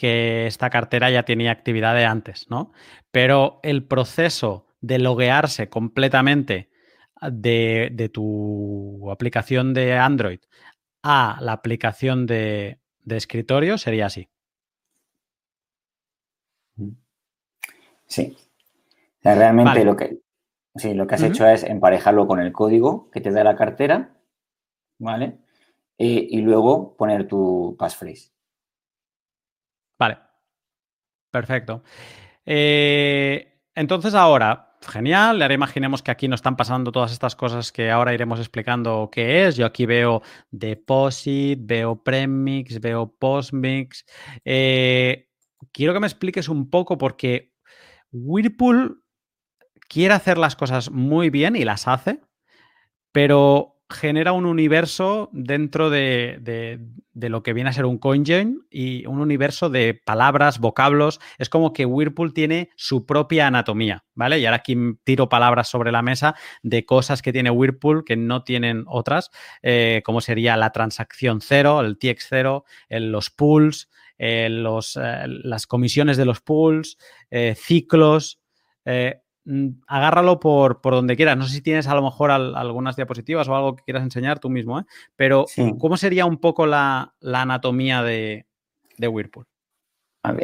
que 0.00 0.46
esta 0.46 0.70
cartera 0.70 1.10
ya 1.10 1.24
tenía 1.24 1.50
actividad 1.50 1.94
de 1.94 2.06
antes, 2.06 2.46
¿no? 2.48 2.72
Pero 3.10 3.60
el 3.62 3.84
proceso 3.84 4.66
de 4.80 4.98
loguearse 4.98 5.68
completamente 5.68 6.70
de, 7.20 8.10
tu 8.10 9.10
aplicación 9.10 9.74
de 9.74 9.98
Android 9.98 10.40
a 11.02 11.36
la 11.42 11.52
aplicación 11.52 12.24
de, 12.24 12.80
escritorio 13.04 13.76
sería 13.76 14.06
así. 14.06 14.30
Sí. 18.10 18.36
realmente 19.22 19.84
lo 19.84 19.94
que, 19.94 20.18
sí, 20.74 20.94
lo 20.94 21.06
que 21.06 21.14
has 21.14 21.22
hecho 21.22 21.46
es 21.46 21.62
emparejarlo 21.62 22.26
con 22.26 22.40
el 22.40 22.52
código 22.52 23.08
que 23.10 23.20
te 23.20 23.30
da 23.30 23.44
la 23.44 23.56
cartera, 23.56 24.16
¿vale? 24.98 25.38
Eh, 25.96 26.26
y 26.30 26.40
luego 26.40 26.96
poner 26.96 27.28
tu 27.28 27.76
passphrase. 27.78 28.32
Vale. 29.98 30.18
Perfecto. 31.30 31.84
Eh, 32.44 33.60
entonces 33.74 34.14
ahora, 34.14 34.76
genial. 34.80 35.40
Ahora 35.40 35.54
imaginemos 35.54 36.02
que 36.02 36.10
aquí 36.10 36.26
nos 36.26 36.38
están 36.38 36.56
pasando 36.56 36.90
todas 36.90 37.12
estas 37.12 37.36
cosas 37.36 37.70
que 37.70 37.90
ahora 37.90 38.14
iremos 38.14 38.40
explicando 38.40 39.08
qué 39.12 39.46
es. 39.46 39.56
Yo 39.56 39.66
aquí 39.66 39.86
veo 39.86 40.22
deposit, 40.50 41.60
veo 41.62 42.02
premix, 42.02 42.80
veo 42.80 43.14
postmix. 43.14 44.04
Eh, 44.44 45.28
quiero 45.70 45.92
que 45.92 46.00
me 46.00 46.06
expliques 46.08 46.48
un 46.48 46.70
poco 46.70 46.98
porque 46.98 47.52
Whirlpool 48.12 49.02
quiere 49.88 50.14
hacer 50.14 50.38
las 50.38 50.56
cosas 50.56 50.90
muy 50.90 51.30
bien 51.30 51.56
y 51.56 51.64
las 51.64 51.88
hace, 51.88 52.20
pero 53.12 53.80
genera 53.90 54.32
un 54.32 54.46
universo 54.46 55.28
dentro 55.32 55.90
de, 55.90 56.78
lo 57.14 57.42
que 57.42 57.52
viene 57.52 57.70
a 57.70 57.72
ser 57.72 57.86
un 57.86 57.98
CoinJoin 57.98 58.66
y 58.70 59.04
un 59.06 59.20
universo 59.20 59.68
de 59.68 59.94
palabras, 59.94 60.60
vocablos. 60.60 61.20
Es 61.38 61.48
como 61.48 61.72
que 61.72 61.86
Whirlpool 61.86 62.32
tiene 62.32 62.70
su 62.76 63.04
propia 63.04 63.48
anatomía, 63.48 64.04
¿vale? 64.14 64.38
Y 64.38 64.46
ahora 64.46 64.58
aquí 64.58 64.76
tiro 65.04 65.28
palabras 65.28 65.68
sobre 65.68 65.92
la 65.92 66.02
mesa 66.02 66.34
de 66.62 66.86
cosas 66.86 67.20
que 67.20 67.32
tiene 67.32 67.50
Whirlpool 67.50 68.04
que 68.04 68.16
no 68.16 68.44
tienen 68.44 68.84
otras, 68.86 69.30
eh, 69.62 70.02
como 70.04 70.20
sería 70.20 70.56
la 70.56 70.70
transacción 70.70 71.40
cero, 71.40 71.80
el 71.80 71.98
TX0, 71.98 72.64
los 72.88 73.30
pools, 73.30 73.88
los, 74.50 74.96
eh, 74.96 75.24
las 75.26 75.66
comisiones 75.66 76.16
de 76.16 76.24
los 76.24 76.40
pools, 76.40 76.98
eh, 77.30 77.54
ciclos. 77.56 78.40
Mm, 79.44 79.80
agárralo 79.86 80.38
por, 80.38 80.80
por, 80.80 80.94
donde 80.94 81.16
quieras. 81.16 81.36
No 81.36 81.44
sé 81.44 81.54
si 81.54 81.62
tienes 81.62 81.88
a 81.88 81.94
lo 81.94 82.02
mejor 82.02 82.30
algunas 82.30 82.96
diapositivas 82.96 83.48
o 83.48 83.56
algo 83.56 83.74
que 83.74 83.84
quieras 83.84 84.02
enseñar 84.02 84.38
tú 84.38 84.50
mismo, 84.50 84.78
¿eh? 84.78 84.84
pero 85.16 85.46
¿cómo 85.78 85.96
sería 85.96 86.26
un 86.26 86.38
poco 86.38 86.66
la, 86.66 87.14
anatomía 87.22 88.02
de, 88.02 88.46
Whirlpool? 88.98 89.46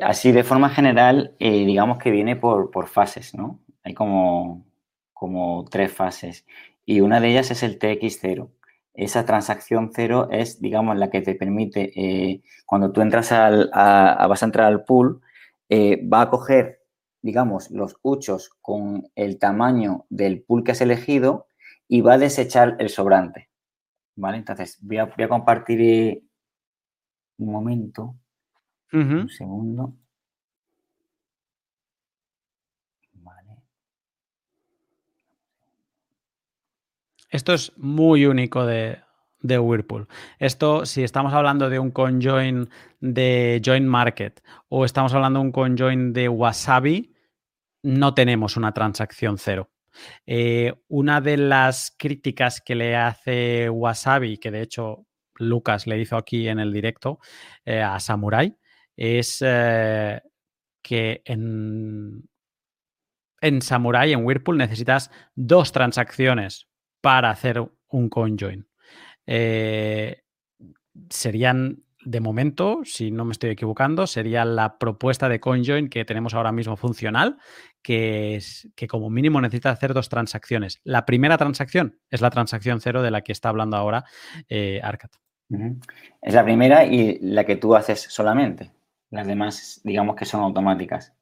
así 0.03 0.33
de 0.33 0.43
forma 0.43 0.71
general, 0.71 1.37
eh, 1.39 1.67
digamos 1.67 1.99
que 1.99 2.11
viene 2.11 2.35
por, 2.37 2.89
fases, 2.89 3.35
¿no? 3.35 3.61
Hay 3.85 3.93
como, 3.93 4.67
como 5.13 5.67
tres 5.71 5.93
fases 5.93 6.47
y 6.87 7.01
una 7.01 7.21
de 7.21 7.29
ellas 7.29 7.51
es 7.51 7.63
el 7.63 7.79
TX0. 7.79 8.49
Esa 8.97 9.25
transacción 9.25 9.91
cero 9.95 10.29
es, 10.31 10.61
digamos, 10.61 10.97
la 10.97 11.11
que 11.11 11.21
te 11.21 11.35
permite, 11.35 11.93
eh, 11.95 12.43
cuando 12.65 12.93
tú 12.93 13.01
entras 13.01 13.31
al, 13.33 13.71
vas 13.73 14.43
a 14.43 14.47
entrar 14.47 14.67
al 14.67 14.85
pool, 14.85 15.21
va 15.71 16.23
a 16.23 16.31
coger 16.31 16.81
digamos, 17.27 17.73
los 17.73 17.97
huchos 18.03 18.51
con 18.63 19.11
el 19.17 19.39
tamaño 19.41 20.07
del 20.09 20.43
pool 20.43 20.63
que 20.63 20.71
has 20.71 20.81
elegido 20.81 21.49
y 21.89 22.01
va 22.01 22.15
a 22.15 22.19
desechar 22.19 22.77
el 22.79 22.89
sobrante. 22.89 23.51
¿Vale? 24.15 24.39
Entonces, 24.39 24.79
voy 24.81 24.99
a, 24.99 25.29
compartir 25.29 25.81
eh, 25.83 26.23
un 27.39 27.53
momento. 27.53 28.15
Un 28.93 29.29
segundo. 29.29 29.95
Esto 37.37 37.53
es 37.53 37.77
muy 37.77 38.25
único 38.25 38.65
de, 38.65 38.99
de 39.43 39.59
Whirlpool. 39.59 40.09
Esto, 40.39 40.87
si 40.87 41.03
estamos 41.03 41.35
hablando 41.35 41.69
de 41.69 41.79
un 41.79 41.91
conjoin 41.91 42.71
de 43.01 43.61
Join 43.63 43.87
Market 43.87 44.43
o 44.71 44.87
estamos 44.87 45.13
hablando 45.13 45.41
de 45.41 45.45
un 45.45 45.53
conjoin 45.53 46.15
de 46.15 46.31
Wasabi, 46.31 47.15
no 47.83 48.15
tenemos 48.15 48.57
una 48.57 48.73
transacción 48.73 49.37
cero. 49.37 49.69
Eh, 50.25 50.73
una 50.89 51.21
de 51.21 51.37
las 51.37 51.95
críticas 51.99 52.63
que 52.63 52.75
le 52.75 52.97
hace 52.97 53.69
Wasabi, 53.69 54.39
que 54.39 54.51
de 54.51 54.63
hecho 54.63 55.05
Lucas 55.35 55.87
le 55.87 56.01
hizo 56.01 56.17
aquí 56.17 56.49
en 56.49 56.59
el 56.59 56.73
directo 56.73 57.19
eh, 57.67 57.83
a 57.83 58.01
Samurai, 58.01 58.57
es 58.97 59.45
eh, 59.45 60.23
que 60.81 61.21
en, 61.27 62.31
en 63.43 63.61
Samurai, 63.61 64.15
en 64.15 64.25
Whirlpool, 64.25 64.57
necesitas 64.57 65.11
dos 65.35 65.71
transacciones 65.71 66.67
para 67.01 67.31
hacer 67.31 67.63
un 67.89 68.09
conjoin. 68.09 68.67
serían 71.11 71.87
de 72.07 72.21
momento, 72.21 72.83
si 72.85 73.11
no 73.11 73.25
me 73.25 73.33
estoy 73.33 73.51
equivocando, 73.51 74.07
sería 74.07 74.45
la 74.45 74.79
propuesta 74.79 75.29
de 75.29 75.41
CoinJoin 75.41 75.89
que 75.89 76.05
tenemos 76.05 76.35
ahora 76.35 76.53
mismo 76.53 76.77
funcional, 76.77 77.37
que, 77.83 78.37
es, 78.37 78.69
que 78.77 78.87
como 78.87 79.11
mínimo 79.11 79.41
necesita 79.41 79.71
hacer 79.71 79.93
dos 79.93 80.09
transacciones. 80.09 80.81
La 80.85 81.05
primera 81.05 81.37
transacción 81.37 81.99
es 82.09 82.21
la 82.21 82.31
transacción 82.31 82.81
cero 82.81 83.03
de 83.03 83.11
la 83.11 83.23
que 83.23 83.33
está 83.33 83.49
hablando 83.49 83.77
ahora 83.77 84.05
eh, 84.49 84.81
Arcat. 84.85 85.15
Es 86.23 86.35
la 86.35 86.45
primera 86.45 86.85
y 86.85 87.19
la 87.21 87.45
que 87.45 87.57
tú 87.57 87.75
haces 87.75 88.03
solamente. 88.03 88.71
Las 89.11 89.27
demás, 89.27 89.81
digamos 89.83 90.15
que 90.15 90.27
son 90.27 90.43
automáticas. 90.43 91.13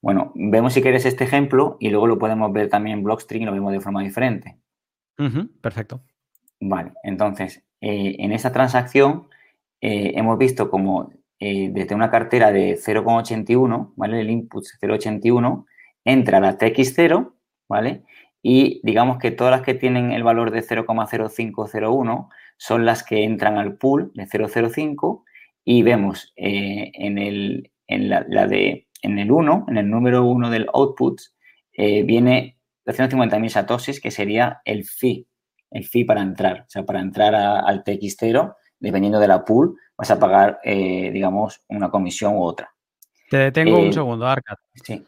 Bueno, 0.00 0.30
vemos 0.36 0.74
si 0.74 0.82
quieres 0.82 1.06
este 1.06 1.24
ejemplo 1.24 1.76
y 1.80 1.90
luego 1.90 2.06
lo 2.06 2.18
podemos 2.20 2.52
ver 2.52 2.68
también 2.68 2.98
en 2.98 3.04
Blockstream 3.04 3.42
y 3.42 3.46
lo 3.46 3.52
vemos 3.52 3.72
de 3.72 3.80
forma 3.80 4.02
diferente. 4.02 4.58
Perfecto. 5.60 6.02
Vale, 6.60 6.92
entonces, 7.02 7.62
eh, 7.80 8.16
en 8.18 8.32
esta 8.32 8.52
transacción 8.52 9.28
eh, 9.80 10.12
hemos 10.16 10.38
visto 10.38 10.70
como 10.70 11.10
eh, 11.38 11.68
desde 11.70 11.94
una 11.94 12.10
cartera 12.10 12.50
de 12.50 12.78
0,81, 12.78 13.92
¿vale? 13.96 14.20
El 14.20 14.30
input 14.30 14.64
0,81 14.80 15.66
entra 16.04 16.40
la 16.40 16.56
TX0, 16.56 17.34
¿vale? 17.68 18.04
Y 18.42 18.80
digamos 18.82 19.18
que 19.18 19.30
todas 19.30 19.50
las 19.50 19.60
que 19.60 19.74
tienen 19.74 20.12
el 20.12 20.22
valor 20.22 20.50
de 20.50 20.62
0,0501 20.62 22.28
son 22.56 22.86
las 22.86 23.02
que 23.02 23.24
entran 23.24 23.58
al 23.58 23.76
pool 23.76 24.10
de 24.14 24.26
005 24.26 25.24
y 25.64 25.82
vemos 25.82 26.32
en, 26.36 27.18
el, 27.18 27.70
en 27.86 28.08
la, 28.08 28.46
de, 28.46 28.86
en 29.02 29.18
el 29.18 29.30
1, 29.30 29.66
en 29.68 29.76
el 29.76 29.90
número 29.90 30.24
1 30.24 30.50
del 30.50 30.68
output, 30.72 31.20
viene 31.76 32.53
250.000 32.86 33.48
satoshis, 33.48 34.00
que 34.00 34.10
sería 34.10 34.60
el 34.64 34.84
fee, 34.84 35.26
el 35.70 35.84
fee 35.84 36.04
para 36.04 36.22
entrar, 36.22 36.62
o 36.62 36.70
sea, 36.70 36.84
para 36.84 37.00
entrar 37.00 37.34
al 37.34 37.82
TX0 37.82 38.54
dependiendo 38.78 39.18
de 39.18 39.28
la 39.28 39.44
pool, 39.44 39.76
vas 39.96 40.10
a 40.10 40.18
pagar, 40.18 40.60
eh, 40.62 41.10
digamos, 41.10 41.62
una 41.68 41.90
comisión 41.90 42.34
u 42.36 42.42
otra. 42.42 42.74
Te 43.30 43.38
detengo 43.38 43.78
un 43.78 43.88
eh, 43.88 43.92
segundo, 43.92 44.26
Arcad. 44.26 44.56
Sí. 44.82 45.04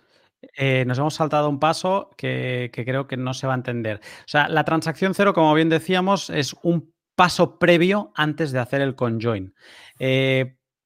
Eh, 0.56 0.84
nos 0.86 0.98
hemos 0.98 1.14
saltado 1.14 1.48
un 1.48 1.58
paso 1.58 2.10
que, 2.16 2.70
creo 2.72 3.06
que 3.06 3.16
no 3.16 3.34
se 3.34 3.46
va 3.46 3.52
a 3.52 3.56
entender. 3.56 4.00
O 4.20 4.28
sea, 4.28 4.48
la 4.48 4.64
transacción 4.64 5.14
cero, 5.14 5.34
como 5.34 5.52
bien 5.54 5.68
decíamos, 5.68 6.30
es 6.30 6.56
un 6.62 6.92
paso 7.14 7.58
previo 7.58 8.12
antes 8.14 8.52
de 8.52 8.60
hacer 8.60 8.80
el 8.80 8.94
conjoin. 8.94 9.54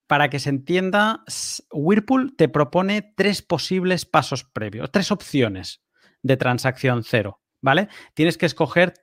para 0.06 0.28
que 0.28 0.40
se 0.40 0.50
entienda, 0.50 1.22
Whirlpool 1.70 2.34
te 2.36 2.48
propone 2.48 3.12
tres 3.16 3.42
posibles 3.42 4.04
pasos 4.06 4.42
previos, 4.42 4.90
tres 4.90 5.12
opciones 5.12 5.82
de 6.22 6.36
transacción 6.36 7.02
cero, 7.04 7.40
¿vale? 7.60 7.88
Tienes 8.14 8.38
que 8.38 8.46
escoger 8.46 8.94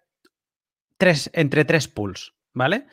tres, 0.98 1.30
entre 1.34 1.66
tres 1.66 1.88
pools, 1.88 2.36
¿vale? 2.54 2.86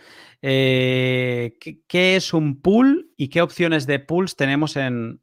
Eh, 0.43 1.57
¿qué, 1.89 2.17
es 2.17 2.35
un 2.35 2.61
pool 2.61 3.13
y 3.17 3.29
qué 3.29 3.41
opciones 3.41 3.87
de 3.87 3.99
pools 3.99 4.37
tenemos 4.37 4.77
en, 4.77 5.21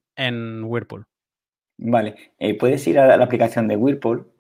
Whirlpool? 0.63 1.05
Vale, 1.77 2.33
eh, 2.37 2.57
puedes 2.57 2.85
ir 2.87 2.99
a 2.99 3.17
la 3.17 3.23
aplicación 3.23 3.67
de 3.67 3.75
Whirlpool 3.75 4.31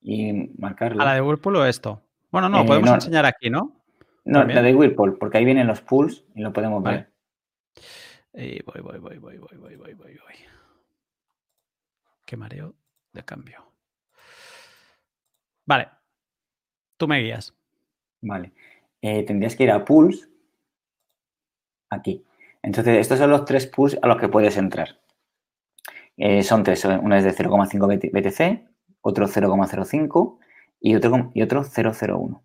y 0.00 0.50
marcarla. 0.58 1.02
¿A 1.02 1.06
la 1.06 1.14
de 1.14 1.22
Whirlpool 1.22 1.56
o 1.56 1.66
esto? 1.66 2.02
Bueno, 2.30 2.48
no, 2.48 2.62
eh, 2.62 2.66
podemos 2.66 2.90
enseñar 2.90 3.26
aquí, 3.26 3.50
¿no? 3.50 3.82
No, 4.24 4.44
la 4.44 4.62
de 4.62 4.74
Whirlpool, 4.74 5.16
porque 5.18 5.38
ahí 5.38 5.44
vienen 5.46 5.66
los 5.66 5.80
pools 5.80 6.24
y 6.34 6.42
lo 6.42 6.52
podemos 6.52 6.82
ver. 6.82 7.10
voy, 8.32 8.80
voy, 8.82 8.98
voy, 8.98 9.18
voy, 9.18 9.38
voy, 9.38 9.56
voy, 9.56 9.76
voy, 9.76 9.94
voy. 9.94 10.48
Qué 12.28 12.36
mareo 12.36 12.74
de 13.14 13.24
cambio. 13.24 13.72
Vale. 15.64 15.88
Tú 16.98 17.08
me 17.08 17.20
guías. 17.20 17.56
Vale. 18.20 18.52
Eh, 19.00 19.22
tendrías 19.22 19.56
que 19.56 19.64
ir 19.64 19.70
a 19.70 19.82
pools, 19.82 20.28
aquí. 21.88 22.26
Entonces, 22.62 22.98
estos 22.98 23.18
son 23.18 23.30
los 23.30 23.46
tres 23.46 23.66
pools 23.66 23.98
a 24.02 24.06
los 24.06 24.18
que 24.18 24.28
puedes 24.28 24.58
entrar. 24.58 25.00
Eh, 26.18 26.42
son 26.42 26.64
tres, 26.64 26.84
uno 26.84 27.16
es 27.16 27.24
de 27.24 27.32
0,5 27.32 28.12
BTC, 28.12 28.68
otro 29.00 29.26
0,05 29.26 30.38
y 30.80 30.96
otro, 30.96 31.30
y 31.32 31.40
otro 31.40 31.64
0,01. 31.64 32.42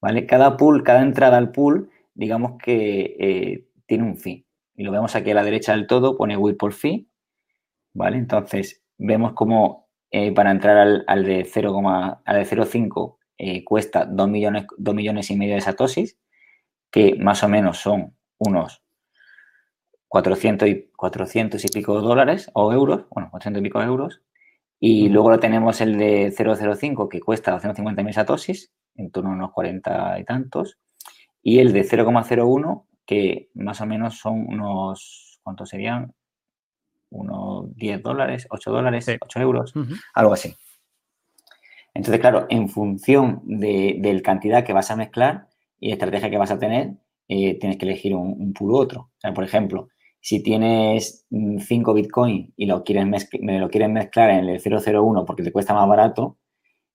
¿Vale? 0.00 0.26
Cada 0.26 0.56
pool, 0.56 0.84
cada 0.84 1.02
entrada 1.02 1.38
al 1.38 1.50
pool, 1.50 1.90
digamos 2.14 2.52
que 2.62 3.16
eh, 3.18 3.68
tiene 3.84 4.04
un 4.04 4.16
fee. 4.16 4.46
Y 4.76 4.84
lo 4.84 4.92
vemos 4.92 5.16
aquí 5.16 5.32
a 5.32 5.34
la 5.34 5.42
derecha 5.42 5.72
del 5.72 5.88
todo, 5.88 6.16
pone 6.16 6.36
Whirlpool 6.36 6.72
Fee. 6.72 7.08
¿Vale? 7.94 8.18
Entonces, 8.18 8.84
vemos 8.98 9.32
como 9.32 9.88
para 10.34 10.50
entrar 10.50 10.78
al, 10.78 11.04
al 11.06 11.24
de 11.24 11.44
0,5 11.44 13.18
eh, 13.38 13.64
cuesta 13.64 14.04
2 14.04 14.28
millones, 14.28 14.66
2 14.76 14.94
millones 14.94 15.30
y 15.30 15.36
medio 15.36 15.54
de 15.54 15.60
satoshis, 15.60 16.18
que 16.90 17.14
más 17.16 17.44
o 17.44 17.48
menos 17.48 17.78
son 17.78 18.16
unos 18.38 18.82
400 20.08 20.68
y, 20.68 20.90
400 20.96 21.64
y 21.64 21.68
pico 21.68 22.00
dólares 22.00 22.50
o 22.54 22.72
euros, 22.72 23.06
bueno, 23.10 23.30
400 23.30 23.60
y 23.60 23.64
pico 23.64 23.80
euros. 23.80 24.22
Y 24.80 25.08
luego 25.08 25.30
lo 25.30 25.40
tenemos 25.40 25.80
el 25.80 25.98
de 25.98 26.32
005 26.32 27.08
que 27.08 27.20
cuesta 27.20 27.52
250 27.52 28.02
mil 28.02 28.14
satoshis, 28.14 28.72
en 28.96 29.10
torno 29.10 29.30
a 29.30 29.34
unos 29.34 29.52
40 29.52 30.18
y 30.18 30.24
tantos. 30.24 30.78
Y 31.42 31.60
el 31.60 31.72
de 31.72 31.84
0,01 31.84 32.86
que 33.06 33.50
más 33.54 33.80
o 33.80 33.86
menos 33.86 34.18
son 34.18 34.46
unos, 34.48 35.38
¿cuántos 35.42 35.68
serían? 35.68 36.12
Unos 37.10 37.74
10 37.76 38.02
dólares, 38.02 38.46
8 38.50 38.70
dólares, 38.70 39.06
8 39.20 39.40
euros, 39.40 39.72
algo 40.14 40.32
así. 40.32 40.54
Entonces, 41.94 42.20
claro, 42.20 42.46
en 42.48 42.68
función 42.68 43.40
de, 43.44 43.98
la 44.00 44.22
cantidad 44.22 44.64
que 44.64 44.72
vas 44.72 44.90
a 44.90 44.96
mezclar 44.96 45.48
y 45.80 45.90
estrategia 45.90 46.30
que 46.30 46.38
vas 46.38 46.50
a 46.50 46.58
tener, 46.58 46.92
eh, 47.28 47.58
tienes 47.58 47.78
que 47.78 47.86
elegir 47.86 48.14
un, 48.14 48.52
puro 48.52 48.76
otro. 48.76 49.00
O 49.00 49.20
sea, 49.20 49.34
por 49.34 49.44
ejemplo, 49.44 49.88
si 50.20 50.42
tienes 50.42 51.26
5 51.30 51.94
Bitcoin 51.94 52.52
y 52.56 52.66
lo 52.66 52.84
quieres 52.84 53.06
me 53.40 53.58
lo 53.58 53.68
quieres 53.68 53.90
mezclar 53.90 54.30
en 54.30 54.48
el 54.48 54.60
001 54.60 55.24
porque 55.24 55.42
te 55.42 55.52
cuesta 55.52 55.74
más 55.74 55.88
barato, 55.88 56.36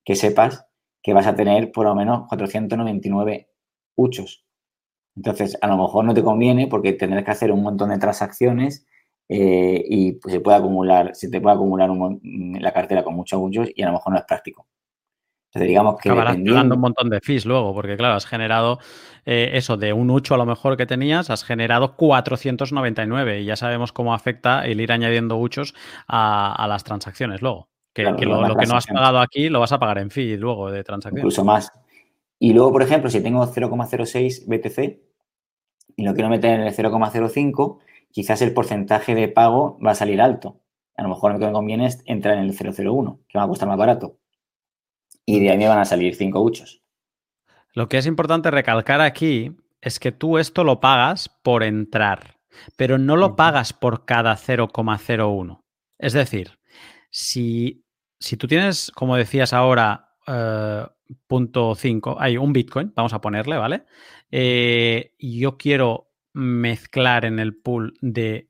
que 0.05 0.15
sepas 0.15 0.65
que 1.01 1.13
vas 1.13 1.27
a 1.27 1.35
tener 1.35 1.71
por 1.71 1.85
lo 1.85 1.95
menos 1.95 2.27
499 2.29 3.49
huchos. 3.95 4.45
Entonces, 5.15 5.57
a 5.61 5.67
lo 5.67 5.77
mejor 5.77 6.05
no 6.05 6.13
te 6.13 6.23
conviene 6.23 6.67
porque 6.67 6.93
tendrás 6.93 7.23
que 7.23 7.31
hacer 7.31 7.51
un 7.51 7.61
montón 7.61 7.89
de 7.89 7.99
transacciones 7.99 8.87
eh, 9.29 9.83
y 9.87 10.13
pues, 10.13 10.33
se 10.33 10.39
puede 10.41 10.57
acumular, 10.57 11.15
se 11.15 11.29
te 11.29 11.41
puede 11.41 11.55
acumular 11.55 11.89
la 12.21 12.73
cartera 12.73 13.03
con 13.03 13.15
muchos 13.15 13.39
huchos 13.41 13.69
y 13.75 13.81
a 13.83 13.87
lo 13.87 13.93
mejor 13.93 14.13
no 14.13 14.19
es 14.19 14.25
práctico 14.25 14.67
digamos 15.61 15.99
que. 15.99 16.09
Acabarás 16.09 16.37
pagando 16.37 16.75
un 16.75 16.81
montón 16.81 17.09
de 17.09 17.19
fees 17.21 17.45
luego, 17.45 17.73
porque 17.73 17.95
claro, 17.95 18.15
has 18.15 18.25
generado 18.25 18.79
eh, 19.25 19.51
eso 19.53 19.77
de 19.77 19.93
un 19.93 20.09
8 20.09 20.33
a 20.33 20.37
lo 20.37 20.45
mejor 20.45 20.77
que 20.77 20.85
tenías, 20.85 21.29
has 21.29 21.43
generado 21.43 21.95
499 21.95 23.41
y 23.41 23.45
ya 23.45 23.55
sabemos 23.55 23.91
cómo 23.91 24.13
afecta 24.13 24.65
el 24.65 24.81
ir 24.81 24.91
añadiendo 24.91 25.37
uchos 25.37 25.75
a, 26.07 26.65
las 26.67 26.83
transacciones 26.83 27.41
luego. 27.41 27.69
Que, 27.93 28.03
lo, 28.03 28.17
que 28.17 28.65
no 28.65 28.75
has 28.75 28.87
pagado 28.87 29.19
aquí 29.19 29.49
lo 29.49 29.59
vas 29.59 29.71
a 29.71 29.77
pagar 29.77 29.99
en 29.99 30.09
fee 30.09 30.35
luego 30.35 30.71
de 30.71 30.83
transacción. 30.83 31.19
Incluso 31.19 31.43
más. 31.43 31.71
Y 32.39 32.51
luego, 32.51 32.71
por 32.71 32.81
ejemplo, 32.81 33.07
si 33.07 33.21
tengo 33.21 33.45
0,06 33.45 34.45
BTC 34.47 34.99
y 35.97 36.03
lo 36.03 36.15
quiero 36.15 36.27
meter 36.27 36.59
en 36.59 36.61
el 36.61 36.73
0,05, 36.73 37.77
quizás 38.13 38.41
el 38.41 38.53
porcentaje 38.53 39.13
de 39.13 39.27
pago 39.27 39.77
va 39.85 39.91
a 39.91 39.95
salir 39.95 40.21
alto. 40.21 40.61
A 40.95 41.03
lo 41.03 41.09
mejor 41.09 41.33
lo 41.33 41.39
que 41.39 41.47
me 41.47 41.51
conviene 41.51 41.87
es 41.87 42.01
entrar 42.05 42.37
en 42.37 42.45
el 42.45 42.55
001, 42.55 43.19
que 43.27 43.37
va 43.37 43.43
a 43.43 43.47
costar 43.49 43.67
más 43.67 43.77
barato 43.77 44.19
y 45.25 45.39
de 45.39 45.51
ahí 45.51 45.57
me 45.57 45.67
van 45.67 45.79
a 45.79 45.85
salir 45.85 46.15
cinco 46.15 46.41
huchos. 46.41 46.81
Lo 47.73 47.89
que 47.89 47.97
es 47.97 48.05
importante 48.05 48.51
recalcar 48.51 49.01
aquí 49.01 49.55
es 49.81 49.99
que 49.99 50.11
tú 50.11 50.37
esto 50.37 50.63
lo 50.63 50.79
pagas 50.79 51.29
por 51.29 51.63
entrar, 51.63 52.37
pero 52.75 52.97
no 52.97 53.17
lo 53.17 53.35
pagas 53.35 53.73
por 53.73 54.05
cada 54.05 54.35
0,01. 54.35 55.63
Es 55.97 56.13
decir, 56.13 56.59
si, 57.09 57.85
si, 58.19 58.37
tú 58.37 58.47
tienes, 58.47 58.91
como 58.91 59.15
decías 59.15 59.53
ahora, 59.53 60.15
eh, 60.27 60.85
punto 61.27 61.75
5, 61.75 62.17
hay 62.19 62.37
un 62.37 62.53
Bitcoin, 62.53 62.93
vamos 62.95 63.13
a 63.13 63.21
ponerle, 63.21 63.57
¿vale? 63.57 63.85
Eh, 64.29 65.13
y 65.17 65.39
yo 65.39 65.57
quiero 65.57 66.12
mezclar 66.33 67.25
en 67.25 67.39
el 67.39 67.55
pool 67.55 67.93
de 68.01 68.49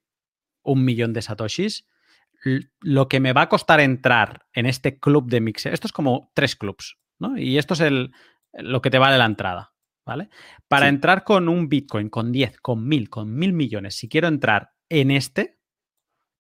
un 0.63 0.85
millón 0.85 1.13
de 1.13 1.21
satoshis, 1.21 1.85
lo 2.81 3.07
que 3.07 3.19
me 3.19 3.33
va 3.33 3.43
a 3.43 3.49
costar 3.49 3.79
entrar 3.79 4.45
en 4.53 4.65
este 4.65 4.99
club 4.99 5.29
de 5.29 5.41
mixer, 5.41 5.73
esto 5.73 5.87
es 5.87 5.93
como 5.93 6.31
tres 6.33 6.55
clubs, 6.55 6.97
¿no? 7.19 7.37
Y 7.37 7.57
esto 7.57 7.73
es 7.73 7.81
el, 7.81 8.11
lo 8.53 8.81
que 8.81 8.89
te 8.89 8.99
vale 8.99 9.17
la 9.17 9.25
entrada, 9.25 9.73
¿vale? 10.05 10.29
Para 10.67 10.87
entrar 10.87 11.23
con 11.23 11.47
un 11.47 11.69
Bitcoin, 11.69 12.09
con 12.09 12.31
10, 12.31 12.59
con 12.59 12.87
1000, 12.87 13.09
con 13.09 13.33
1000 13.33 13.53
millones, 13.53 13.95
si 13.95 14.09
quiero 14.09 14.27
entrar 14.27 14.71
en 14.89 15.11
este, 15.11 15.59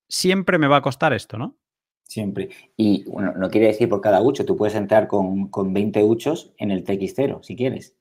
siempre 0.09 0.57
me 0.57 0.67
va 0.67 0.77
a 0.77 0.81
costar 0.81 1.13
esto, 1.13 1.37
¿no? 1.37 1.57
Siempre. 2.03 2.49
Y 2.75 3.05
bueno, 3.09 3.33
no 3.33 3.49
quiere 3.49 3.67
decir 3.67 3.87
por 3.87 4.01
cada 4.01 4.21
hucho, 4.21 4.45
tú 4.45 4.57
puedes 4.57 4.75
entrar 4.75 5.07
con, 5.07 5.47
con 5.47 5.73
20 5.73 6.03
huchos 6.03 6.53
en 6.57 6.71
el 6.71 6.83
TX0, 6.83 7.41
si 7.43 7.55
quieres. 7.55 7.95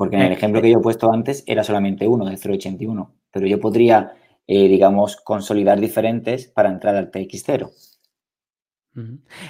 Porque 0.00 0.16
en 0.16 0.22
el 0.22 0.32
ejemplo 0.32 0.62
que 0.62 0.70
yo 0.70 0.78
he 0.78 0.82
puesto 0.82 1.12
antes 1.12 1.44
era 1.46 1.62
solamente 1.62 2.08
uno, 2.08 2.24
de 2.24 2.36
0,81. 2.36 3.10
Pero 3.30 3.46
yo 3.46 3.60
podría 3.60 4.14
eh, 4.52 4.66
digamos, 4.66 5.14
consolidar 5.14 5.78
diferentes 5.78 6.48
para 6.48 6.70
entrar 6.70 6.96
al 6.96 7.12
TX0. 7.12 7.70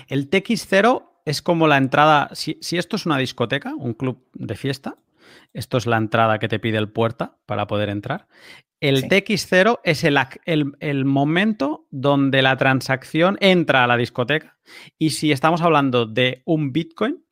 El 0.09 0.29
TX0 0.29 1.05
es 1.25 1.41
como 1.41 1.67
la 1.67 1.79
entrada, 1.79 2.29
si, 2.35 2.59
esto 2.73 2.97
es 2.97 3.07
una 3.07 3.17
discoteca, 3.17 3.75
un 3.75 3.95
club 3.95 4.29
de 4.35 4.55
fiesta, 4.57 4.99
esto 5.55 5.79
es 5.79 5.87
la 5.87 5.97
entrada 5.97 6.39
que 6.39 6.49
te 6.49 6.59
pide 6.59 6.77
el 6.77 6.91
puerta 6.91 7.39
para 7.47 7.67
poder 7.67 7.89
entrar. 7.89 8.29
El 8.79 9.05
TX0 9.05 9.81
es 9.85 10.05
el, 10.05 10.19
el, 10.45 11.05
momento 11.07 11.87
donde 11.91 12.43
la 12.43 12.59
transacción 12.59 13.39
entra 13.41 13.85
a 13.85 13.87
la 13.87 13.97
discoteca. 13.97 14.59
Y 14.99 15.11
si 15.11 15.33
estamos 15.33 15.63
hablando 15.63 16.05
de 16.05 16.43
un 16.45 16.73
Bitcoin, 16.73 17.25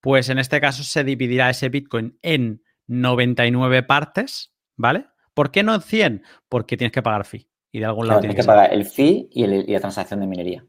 pues 0.00 0.28
en 0.28 0.38
este 0.38 0.60
caso 0.60 0.84
se 0.84 1.04
dividirá 1.04 1.50
ese 1.50 1.68
Bitcoin 1.68 2.18
en 2.22 2.62
99 2.86 3.82
partes, 3.82 4.54
¿vale? 4.76 5.06
¿Por 5.34 5.50
qué 5.50 5.62
no 5.62 5.74
en 5.74 5.82
100? 5.82 6.22
Porque 6.48 6.76
tienes 6.76 6.92
que 6.92 7.02
pagar 7.02 7.24
fee. 7.24 7.48
Y 7.72 7.80
de 7.80 7.84
algún 7.84 8.08
lado 8.08 8.20
tienes 8.20 8.36
que, 8.36 8.44
pagar 8.44 8.72
el 8.72 8.86
fee 8.86 9.28
y, 9.30 9.46
la 9.46 9.80
transacción 9.80 10.20
de 10.20 10.26
minería. 10.26 10.64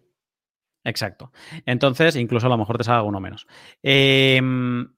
Exacto. 0.83 1.31
Entonces, 1.65 2.15
incluso 2.15 2.47
a 2.47 2.49
lo 2.49 2.57
mejor 2.57 2.77
te 2.77 2.83
salga 2.83 3.03
uno 3.03 3.19
menos. 3.19 3.47
Em, 3.81 4.93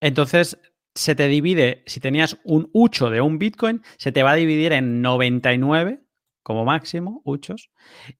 entonces, 0.00 0.58
se 0.94 1.14
te 1.14 1.28
divide, 1.28 1.82
si 1.86 2.00
tenías 2.00 2.38
un 2.44 2.70
8 2.72 3.10
de 3.10 3.20
un 3.20 3.38
Bitcoin, 3.38 3.82
se 3.96 4.12
te 4.12 4.22
va 4.22 4.32
a 4.32 4.36
dividir 4.36 4.72
en 4.72 5.02
99 5.02 6.02
como 6.42 6.64
máximo, 6.64 7.22
uchos, 7.24 7.70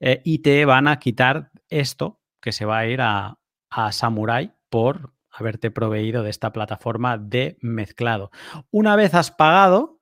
eh, 0.00 0.20
y 0.24 0.40
te 0.40 0.64
van 0.64 0.88
a 0.88 0.98
quitar 0.98 1.52
esto 1.68 2.20
que 2.40 2.52
se 2.52 2.64
va 2.64 2.78
a 2.78 2.86
ir 2.86 3.00
a, 3.00 3.38
a 3.70 3.92
Samurai 3.92 4.52
por 4.68 5.15
haberte 5.38 5.70
proveído 5.70 6.22
de 6.22 6.30
esta 6.30 6.52
plataforma 6.52 7.18
de 7.18 7.58
mezclado. 7.60 8.30
Una 8.70 8.96
vez 8.96 9.14
has 9.14 9.30
pagado, 9.30 10.00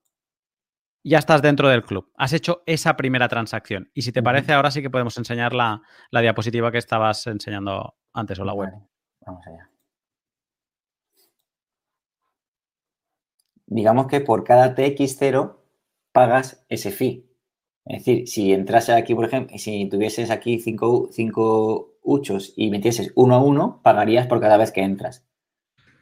ya 1.03 1.19
estás 1.19 1.43
dentro 1.43 1.69
del 1.69 1.85
club. 1.85 2.11
Has 2.17 2.33
hecho 2.33 2.63
esa 2.67 2.97
primera 2.97 3.29
transacción. 3.29 3.91
Y 3.95 4.03
si 4.03 4.13
te 4.13 4.23
parece, 4.23 4.53
ahora 4.53 4.71
sí 4.71 4.81
que 4.81 4.91
podemos 4.91 5.17
enseñar 5.19 5.53
la, 5.53 5.83
diapositiva 6.11 6.71
que 6.73 6.79
estabas 6.79 7.27
enseñando 7.27 7.97
antes 8.13 8.39
o 8.39 8.45
la 8.45 8.55
web. 8.55 8.71
vamos 9.27 9.47
allá. 9.47 9.71
Digamos 13.67 14.07
que 14.07 14.21
por 14.21 14.45
cada 14.45 14.75
TX0 14.75 15.57
pagas 16.13 16.65
ese 16.69 16.91
fee. 16.91 17.27
Es 17.87 18.05
decir, 18.05 18.29
si 18.29 18.53
entrase 18.53 18.93
aquí, 18.93 19.15
por 19.15 19.27
ejemplo, 19.27 19.59
si 19.59 19.89
tuvieses 19.89 20.31
aquí 20.31 20.59
cinco, 20.61 21.09
cinco 21.13 21.94
uchos 22.05 22.53
y 22.57 22.71
metieses 22.71 23.13
uno 23.17 23.35
a 23.35 23.43
uno, 23.43 23.81
pagarías 23.83 24.27
por 24.27 24.41
cada 24.41 24.57
vez 24.57 24.71
que 24.71 24.83
entras. 24.83 25.25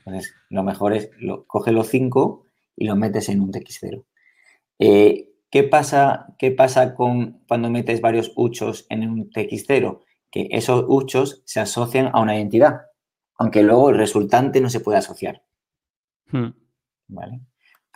Entonces, 0.05 0.35
lo 0.51 0.63
mejor 0.63 0.93
es, 0.95 1.11
lo, 1.19 1.47
coge 1.47 1.73
los 1.73 1.89
cinco 1.89 2.47
y 2.77 2.87
los 2.87 2.97
metes 2.97 3.29
en 3.29 3.41
un 3.41 3.53
TX0. 3.53 4.05
Eh, 4.79 5.31
¿qué, 5.51 5.63
pasa, 5.63 6.27
¿Qué 6.39 6.51
pasa 6.51 6.95
con 6.95 7.43
cuando 7.47 7.71
metes 7.71 8.01
varios 8.01 8.33
uchos 8.37 8.87
en 8.91 9.09
un 9.09 9.31
TX0? 9.31 10.01
Que 10.31 10.49
esos 10.51 10.85
uchos 10.89 11.43
se 11.45 11.61
asocian 11.61 12.11
a 12.13 12.21
una 12.21 12.37
identidad, 12.37 12.83
aunque 13.37 13.63
luego 13.63 13.91
el 13.91 13.99
resultante 13.99 14.61
no 14.61 14.71
se 14.71 14.81
puede 14.81 14.99
asociar. 14.99 15.43
Hmm. 16.27 16.51
¿Vale? 17.09 17.41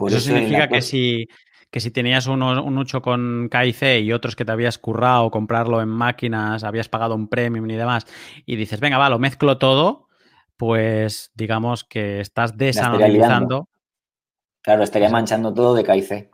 eso, 0.09 0.20
significa 0.20 0.68
que 0.68 0.82
si, 0.82 1.26
que 1.71 1.81
si 1.81 1.91
tenías 1.91 2.27
uno, 2.27 2.62
un 2.62 2.79
ucho 2.79 3.03
con 3.03 3.49
KIC 3.51 4.01
y 4.03 4.12
otros 4.12 4.37
que 4.37 4.45
te 4.45 4.53
habías 4.53 4.79
currado, 4.79 5.31
comprarlo 5.31 5.83
en 5.83 5.89
máquinas, 5.89 6.64
habías 6.64 6.89
pagado 6.89 7.14
un 7.14 7.29
premium 7.29 7.69
y 7.71 7.75
demás, 7.75 8.07
y 8.45 8.57
dices, 8.57 8.81
venga, 8.81 8.99
va, 8.99 9.11
lo 9.11 9.19
mezclo 9.19 9.59
todo, 9.59 10.09
pues 10.57 11.33
digamos 11.35 11.85
que 11.85 12.21
estás 12.21 12.57
desanalizando. 12.57 13.69
Claro, 14.62 14.83
estaría 14.83 15.11
manchando 15.11 15.53
todo 15.53 15.75
de 15.75 15.85
KIC. 15.85 16.31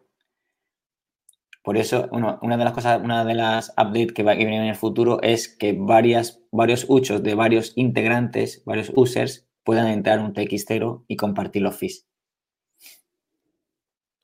Por 1.62 1.76
eso, 1.76 2.09
una 2.11 2.57
de 2.57 2.64
las 2.64 2.72
cosas, 2.72 3.01
una 3.03 3.24
de 3.24 3.35
las 3.35 3.70
updates 3.70 4.12
que 4.12 4.24
va 4.24 4.33
a 4.33 4.35
venir 4.35 4.55
en 4.55 4.66
el 4.66 4.74
futuro 4.74 5.22
es 5.22 5.49
que 5.49 5.76
varias, 5.78 6.43
varios 6.51 6.87
uchos 6.89 7.22
de 7.22 7.37
varios 7.37 7.72
integrantes, 7.76 8.64
varios 8.64 8.91
users, 8.97 9.49
puedan 9.62 9.87
entrar 9.87 10.18
en 10.18 10.24
un 10.24 10.35
TX0 10.35 11.05
y 11.07 11.16
compartir 11.16 11.62
los 11.62 11.76
fees. 11.76 12.09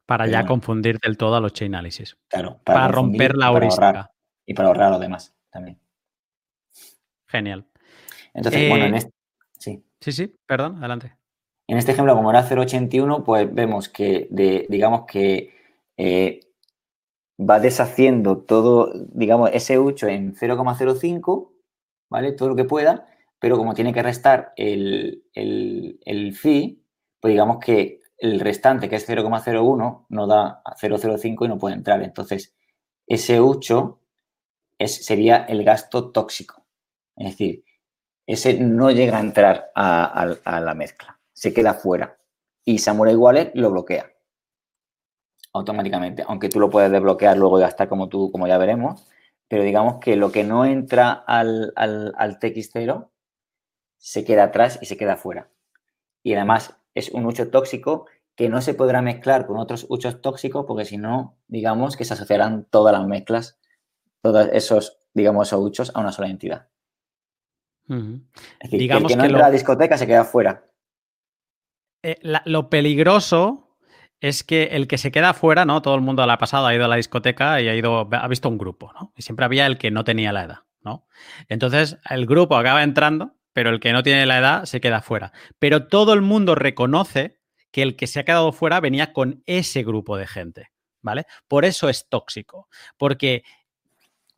Para 0.09 0.27
ya 0.27 0.47
confundir 0.47 0.99
del 1.01 1.19
todo 1.19 1.37
a 1.37 1.41
los 1.41 1.53
chain 1.53 1.75
analysis. 1.75 2.17
Claro. 2.29 2.63
Para, 2.65 2.89
romper 2.89 3.37
la 3.37 3.49
heurística. 3.49 4.11
Y 4.47 4.55
para 4.55 4.69
ahorrar 4.69 4.87
a 4.87 4.91
los 4.93 5.01
demás 5.01 5.37
también. 5.51 5.79
Genial. 7.27 7.67
Entonces, 8.33 8.71
bueno, 8.71 8.87
en 8.87 8.95
eh, 8.95 8.97
este. 8.97 9.13
Sí. 9.59 9.85
Sí, 10.01 10.13
sí, 10.13 10.35
perdón, 10.47 10.79
adelante. 10.79 11.15
En 11.67 11.77
este 11.77 11.93
ejemplo, 11.93 12.15
como 12.15 12.31
era 12.31 12.49
0.81, 12.49 13.23
pues 13.23 13.55
vemos 13.55 13.91
que, 13.91 14.29
de, 14.31 14.65
digamos 14.71 15.05
que 15.07 15.53
eh, 15.99 16.41
va 17.39 17.61
deshaciendo 17.61 18.39
todo, 18.39 18.91
digamos, 19.13 19.51
ese 19.53 19.77
8 19.77 20.09
en 20.09 20.35
0,05, 20.35 21.53
¿vale? 22.09 22.33
Todo 22.33 22.49
lo 22.49 22.57
que 22.57 22.65
pueda, 22.65 23.07
pero 23.39 23.59
como 23.59 23.75
tiene 23.75 23.93
que 23.93 24.03
restar 24.03 24.55
el, 24.57 25.25
el, 25.35 26.01
el 26.07 26.35
fee, 26.35 26.83
pues 27.21 27.33
digamos 27.33 27.59
que 27.59 28.01
el 28.19 28.41
restante, 28.41 28.89
que 28.89 28.97
es 28.97 29.09
0,01, 29.09 30.07
no 30.09 30.27
da 30.27 30.61
a 30.64 30.75
0,05 30.77 31.45
y 31.45 31.49
no 31.49 31.59
puede 31.59 31.77
entrar. 31.77 32.03
Entonces, 32.03 32.55
ese 33.07 33.41
8 33.41 34.01
es, 34.79 35.05
sería 35.05 35.45
el 35.45 35.64
gasto 35.64 36.11
tóxico. 36.11 36.66
Es 37.16 37.31
decir, 37.31 37.64
ese 38.27 38.55
no 38.55 38.91
llega 38.91 39.16
a 39.16 39.21
entrar 39.21 39.71
a, 39.75 40.61
la 40.61 40.75
mezcla, 40.75 41.19
se 41.33 41.55
queda 41.55 41.75
fuera. 41.75 42.19
Y 42.64 42.79
Samurai 42.79 43.14
Wallet 43.14 43.53
lo 43.55 43.71
bloquea 43.71 44.12
automáticamente, 45.55 46.25
aunque 46.27 46.51
tú 46.51 46.61
lo 46.61 46.69
puedes 46.69 46.91
desbloquear 46.91 47.37
luego 47.37 47.59
y 47.59 47.62
gastar 47.62 47.89
como 47.89 48.09
tú, 48.09 48.31
como 48.31 48.47
ya 48.47 48.59
veremos, 48.59 49.09
pero 49.49 49.62
digamos 49.62 49.99
que 49.99 50.14
lo 50.14 50.31
que 50.31 50.45
no 50.45 50.66
entra 50.66 51.12
al, 51.12 51.73
al, 51.75 52.12
al 52.19 52.39
TX0 52.39 53.09
se 53.97 54.25
queda 54.25 54.45
atrás 54.45 54.79
y 54.83 54.87
se 54.87 54.97
queda 54.99 55.16
fuera. 55.16 55.51
Y 56.23 56.35
además 56.35 56.78
es 56.99 57.11
un 57.11 57.26
hucho 57.26 57.51
tóxico 57.51 58.07
que 58.34 58.49
no 58.49 58.61
se 58.61 58.74
podrá 58.74 59.03
mezclar 59.03 59.46
con 59.46 59.59
otros 59.59 59.86
huchos 59.88 60.20
tóxicos 60.20 60.64
porque 60.66 60.84
si 60.84 60.96
no, 60.96 61.38
digamos 61.49 61.96
que 61.96 62.05
se 62.05 62.14
asociarán 62.14 62.66
todas 62.70 62.96
las 62.96 63.07
mezclas, 63.07 63.59
todos 64.22 64.49
esos, 64.53 64.99
digamos, 65.14 65.49
esos 65.49 65.61
huchos 65.61 65.92
a 65.94 66.01
una 66.01 66.12
sola 66.12 66.28
entidad. 66.28 66.68
digamos 68.70 69.11
que 69.11 69.16
no 69.16 69.24
entra 69.24 69.46
a 69.46 69.49
la 69.49 69.51
discoteca 69.51 69.99
se 69.99 70.07
queda 70.07 70.24
fuera. 70.24 70.64
Eh, 72.03 72.16
lo 72.44 72.70
peligroso 72.70 73.76
es 74.20 74.44
que 74.44 74.64
el 74.64 74.86
que 74.86 74.99
se 74.99 75.11
queda 75.11 75.34
fuera, 75.34 75.64
¿no? 75.64 75.82
Todo 75.82 75.94
el 75.94 76.01
mundo 76.01 76.24
la 76.26 76.34
ha 76.34 76.38
pasado, 76.38 76.66
ha 76.66 76.74
ido 76.74 76.84
a 76.84 76.88
la 76.88 76.96
discoteca 76.96 77.61
y 77.61 77.68
ha 77.68 77.74
ido, 77.74 78.09
ha 78.11 78.28
visto 78.28 78.49
un 78.49 78.59
grupo, 78.59 78.92
¿no? 78.92 79.12
Y 79.16 79.22
siempre 79.22 79.44
había 79.44 79.66
el 79.66 79.78
que 79.78 79.90
no 79.90 80.05
tenía 80.05 80.32
la 80.32 80.44
edad, 80.44 80.59
¿no? 80.82 81.07
Entonces, 81.49 81.99
el 82.09 82.26
grupo 82.26 82.57
acaba 82.57 82.82
entrando 82.82 83.38
pero 83.59 83.71
el 83.71 83.81
que 83.81 83.93
no 83.93 84.05
tiene 84.05 84.25
la 84.25 84.39
edad 84.39 84.65
se 84.67 84.81
queda 84.81 85.03
fuera. 85.03 85.33
Pero 85.59 85.89
todo 85.89 86.13
el 86.13 86.23
mundo 86.23 86.55
reconoce 86.55 87.41
que 87.73 87.83
el 87.83 87.97
que 87.97 88.07
se 88.07 88.21
ha 88.21 88.25
quedado 88.25 88.53
fuera 88.53 88.79
venía 88.79 89.13
con 89.13 89.43
ese 89.47 89.83
grupo 89.83 90.17
de 90.17 90.29
gente, 90.29 90.71
¿vale? 91.03 91.25
Por 91.49 91.65
eso 91.65 91.89
es 91.89 92.09
tóxico, 92.09 92.69
porque 92.97 93.43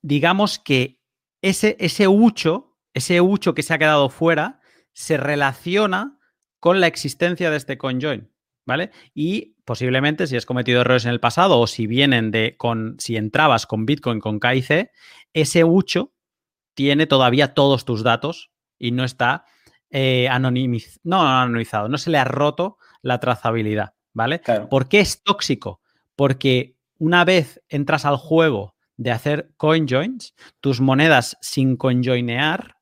digamos 0.01 0.59
que 0.59 1.01
ese, 1.43 1.77
ese 1.81 2.09
hucho, 2.09 2.79
ese 2.95 3.21
hucho 3.21 3.53
que 3.53 3.63
se 3.63 3.75
ha 3.75 3.79
quedado 3.79 4.09
fuera, 4.09 4.63
se 4.95 5.19
relaciona 5.19 6.19
con 6.59 6.81
la 6.81 6.87
existencia 6.87 7.51
de 7.51 7.59
este 7.59 7.77
conjoin, 7.77 8.33
¿vale? 8.65 8.91
Y 9.13 9.57
posiblemente 9.67 10.29
si 10.29 10.37
has 10.39 10.47
cometido 10.47 10.81
errores 10.81 11.05
en 11.05 11.11
el 11.11 11.21
pasado 11.21 11.61
o 11.61 11.67
si 11.67 11.87
vienen 11.87 12.31
de 12.31 12.57
con 12.57 12.97
si 12.99 13.17
entrabas 13.17 13.67
con 13.67 13.85
Bitcoin 13.85 14.19
con 14.19 14.41
KIC, 14.41 14.89
ese 15.35 15.65
hucho 15.65 16.15
tiene 16.73 17.07
todavía 17.07 17.53
todos 17.53 17.85
tus 17.85 18.03
datos 18.03 18.51
y 18.81 18.91
no 18.91 19.05
está 19.05 19.45
eh, 19.91 20.29
no, 21.05 21.29
anonimizado, 21.29 21.89
no 21.89 21.99
se 21.99 22.11
le 22.11 22.19
ha 22.19 22.25
roto 22.25 22.79
la 23.03 23.21
trazabilidad, 23.21 23.95
¿vale? 24.13 24.41
¿Por 24.69 24.89
qué 24.89 25.01
es 25.01 25.23
tóxico? 25.23 25.81
Porque 26.17 26.77
una 26.99 27.25
vez 27.25 27.63
entras 27.69 28.05
al 28.05 28.17
juego 28.17 28.75
de 28.97 29.11
hacer 29.11 29.53
coin 29.57 29.87
joins, 29.89 30.35
tus 30.61 30.81
monedas 30.81 31.37
sin 31.41 31.77
conjoinear 31.77 32.77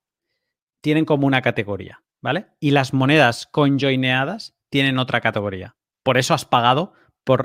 tienen 0.80 1.04
como 1.04 1.26
una 1.26 1.42
categoría, 1.42 2.02
¿vale? 2.20 2.46
Y 2.60 2.70
las 2.70 2.92
monedas 2.92 3.46
conjoineadas 3.46 4.54
tienen 4.70 4.98
otra 4.98 5.20
categoría. 5.20 5.76
Por 6.02 6.18
eso 6.18 6.34
has 6.34 6.44
pagado 6.44 6.92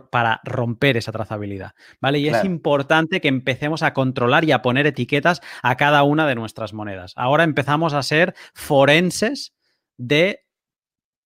para 0.09 0.41
romper 0.43 0.97
esa 0.97 1.11
trazabilidad. 1.11 1.73
¿Vale? 1.99 2.19
Y 2.19 2.29
es 2.29 2.43
importante 2.45 3.21
que 3.21 3.27
empecemos 3.27 3.83
a 3.83 3.93
controlar 3.93 4.45
y 4.45 4.51
a 4.51 4.61
poner 4.61 4.87
etiquetas 4.87 5.41
a 5.61 5.75
cada 5.75 6.03
una 6.03 6.27
de 6.27 6.35
nuestras 6.35 6.73
monedas. 6.73 7.13
Ahora 7.15 7.43
empezamos 7.43 7.93
a 7.93 8.03
ser 8.03 8.33
forenses 8.53 9.53
de 9.97 10.45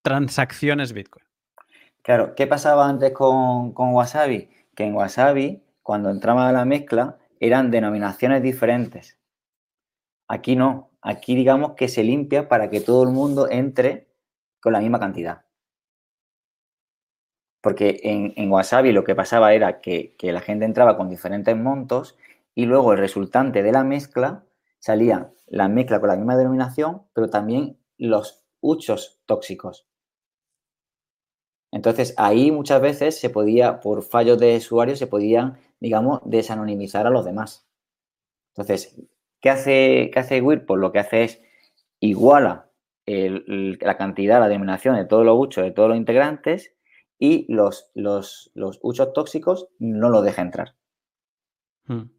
transacciones 0.01 0.93
Bitcoin. 0.93 1.25
Claro, 2.01 2.35
¿qué 2.35 2.47
pasaba 2.47 2.87
antes 2.87 3.11
con, 3.11 3.73
con 3.73 3.93
Wasabi? 3.93 4.49
Que 4.75 4.85
en 4.85 4.95
Wasabi, 4.95 5.63
cuando 5.83 6.09
entraba 6.09 6.47
a 6.47 6.53
la 6.53 6.65
mezcla, 6.65 7.17
eran 7.39 7.71
denominaciones 7.71 8.41
diferentes. 8.41 9.17
Aquí 10.27 10.55
no. 10.55 10.91
Aquí 11.01 11.35
digamos 11.35 11.73
que 11.73 11.87
se 11.87 12.03
limpia 12.03 12.49
para 12.49 12.69
que 12.69 12.81
todo 12.81 13.03
el 13.03 13.09
mundo 13.09 13.49
entre 13.49 14.07
con 14.59 14.73
la 14.73 14.79
misma 14.79 14.99
cantidad. 14.99 15.46
Porque 17.67 17.99
en, 18.01 18.49
Wasabi 18.49 18.93
lo 18.93 19.03
que 19.03 19.13
pasaba 19.13 19.53
era 19.53 19.81
que, 19.81 20.15
la 20.21 20.39
gente 20.39 20.63
entraba 20.63 20.95
con 20.95 21.09
diferentes 21.09 21.53
montos 21.57 22.15
y 22.55 22.65
luego 22.65 22.93
el 22.93 22.97
resultante 22.97 23.61
de 23.61 23.73
la 23.73 23.83
mezcla 23.83 24.45
salía 24.79 25.33
la 25.47 25.67
mezcla 25.67 25.99
con 25.99 26.07
la 26.07 26.15
misma 26.15 26.37
denominación, 26.37 27.01
pero 27.11 27.29
también 27.29 27.77
los 27.97 28.45
huchos 28.61 29.19
tóxicos. 29.25 29.85
Entonces 31.69 32.13
ahí 32.15 32.51
muchas 32.51 32.79
veces 32.79 33.19
se 33.19 33.29
podía, 33.29 33.81
por 33.81 34.01
fallos 34.01 34.39
de 34.39 34.55
usuario, 34.55 34.95
se 34.95 35.07
podían, 35.07 35.57
digamos, 35.81 36.21
desanonimizar 36.23 37.05
a 37.05 37.09
los 37.09 37.25
demás. 37.25 37.67
Entonces, 38.55 38.95
¿qué 39.41 39.49
hace, 39.49 40.09
qué 40.13 40.19
hace? 40.21 40.41
Lo 40.41 40.91
que 40.93 40.99
hace 40.99 41.23
es 41.25 41.41
iguala 41.99 42.71
la 43.05 43.97
cantidad, 43.97 44.39
la 44.39 44.47
denominación 44.47 44.95
de 44.95 45.03
todos 45.03 45.25
los 45.25 45.37
huchos, 45.37 45.65
de 45.65 45.71
todos 45.71 45.89
los 45.89 45.97
integrantes, 45.97 46.76
y 47.19 47.51
los, 47.51 47.89
los, 47.93 48.51
los 48.53 48.79
tóxicos 49.13 49.67
no 49.79 50.09
lo 50.09 50.21
deja 50.21 50.41
entrar. 50.41 50.75
Hmm. 51.85 52.09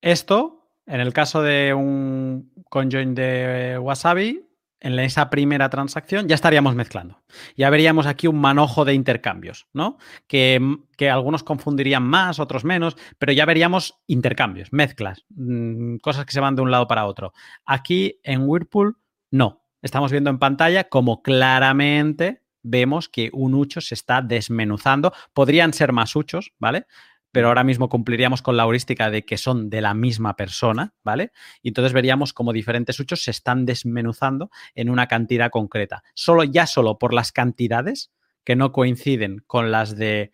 Esto, 0.00 0.68
en 0.86 1.00
el 1.00 1.12
caso 1.12 1.42
de 1.42 1.74
un 1.74 2.52
conjoin 2.68 3.14
de 3.14 3.78
Wasabi, 3.80 4.46
en 4.80 4.98
esa 4.98 5.28
primera 5.28 5.68
transacción 5.68 6.26
ya 6.26 6.34
estaríamos 6.34 6.74
mezclando. 6.74 7.22
Ya 7.56 7.68
veríamos 7.68 8.06
aquí 8.06 8.26
un 8.26 8.40
manojo 8.40 8.84
de 8.84 8.94
intercambios, 8.94 9.66
¿no? 9.74 9.98
Que, 10.26 10.58
que, 10.96 11.10
algunos 11.10 11.42
confundirían 11.42 12.02
más, 12.02 12.40
otros 12.40 12.64
menos, 12.64 12.96
pero 13.18 13.32
ya 13.32 13.44
veríamos 13.44 14.00
intercambios, 14.06 14.72
mezclas, 14.72 15.26
mm, 15.28 15.96
cosas 15.96 16.24
que 16.24 16.32
se 16.32 16.40
van 16.40 16.56
de 16.56 16.62
un 16.62 16.70
lado 16.70 16.88
para 16.88 17.06
otro. 17.06 17.34
Aquí 17.66 18.20
en 18.22 18.48
Whirlpool, 18.48 18.96
no. 19.30 19.62
Estamos 19.82 20.10
viendo 20.10 20.30
en 20.30 20.38
pantalla 20.38 20.88
como 20.88 21.22
claramente 21.22 22.39
vemos 22.62 23.08
que 23.08 23.30
un 23.32 23.54
hucho 23.54 23.80
se 23.80 23.94
está 23.94 24.22
desmenuzando. 24.22 25.12
Podrían 25.32 25.72
ser 25.72 25.92
más 25.92 26.14
huchos, 26.16 26.52
¿vale? 26.58 26.86
pero 27.32 27.48
ahora 27.48 27.64
mismo 27.64 27.88
cumpliríamos 27.88 28.42
con 28.42 28.56
la 28.56 28.64
heurística 28.64 29.10
de 29.10 29.24
que 29.24 29.38
son 29.38 29.70
de 29.70 29.80
la 29.80 29.94
misma 29.94 30.36
persona, 30.36 30.94
¿vale? 31.04 31.32
Y 31.62 31.68
entonces 31.68 31.92
veríamos 31.92 32.32
cómo 32.32 32.52
diferentes 32.52 32.98
huchos 32.98 33.22
se 33.22 33.30
están 33.30 33.66
desmenuzando 33.66 34.50
en 34.74 34.90
una 34.90 35.06
cantidad 35.06 35.50
concreta. 35.50 36.02
Solo, 36.14 36.44
ya 36.44 36.66
solo 36.66 36.98
por 36.98 37.14
las 37.14 37.32
cantidades 37.32 38.10
que 38.44 38.56
no 38.56 38.72
coinciden 38.72 39.42
con 39.46 39.70
las 39.70 39.96
de 39.96 40.32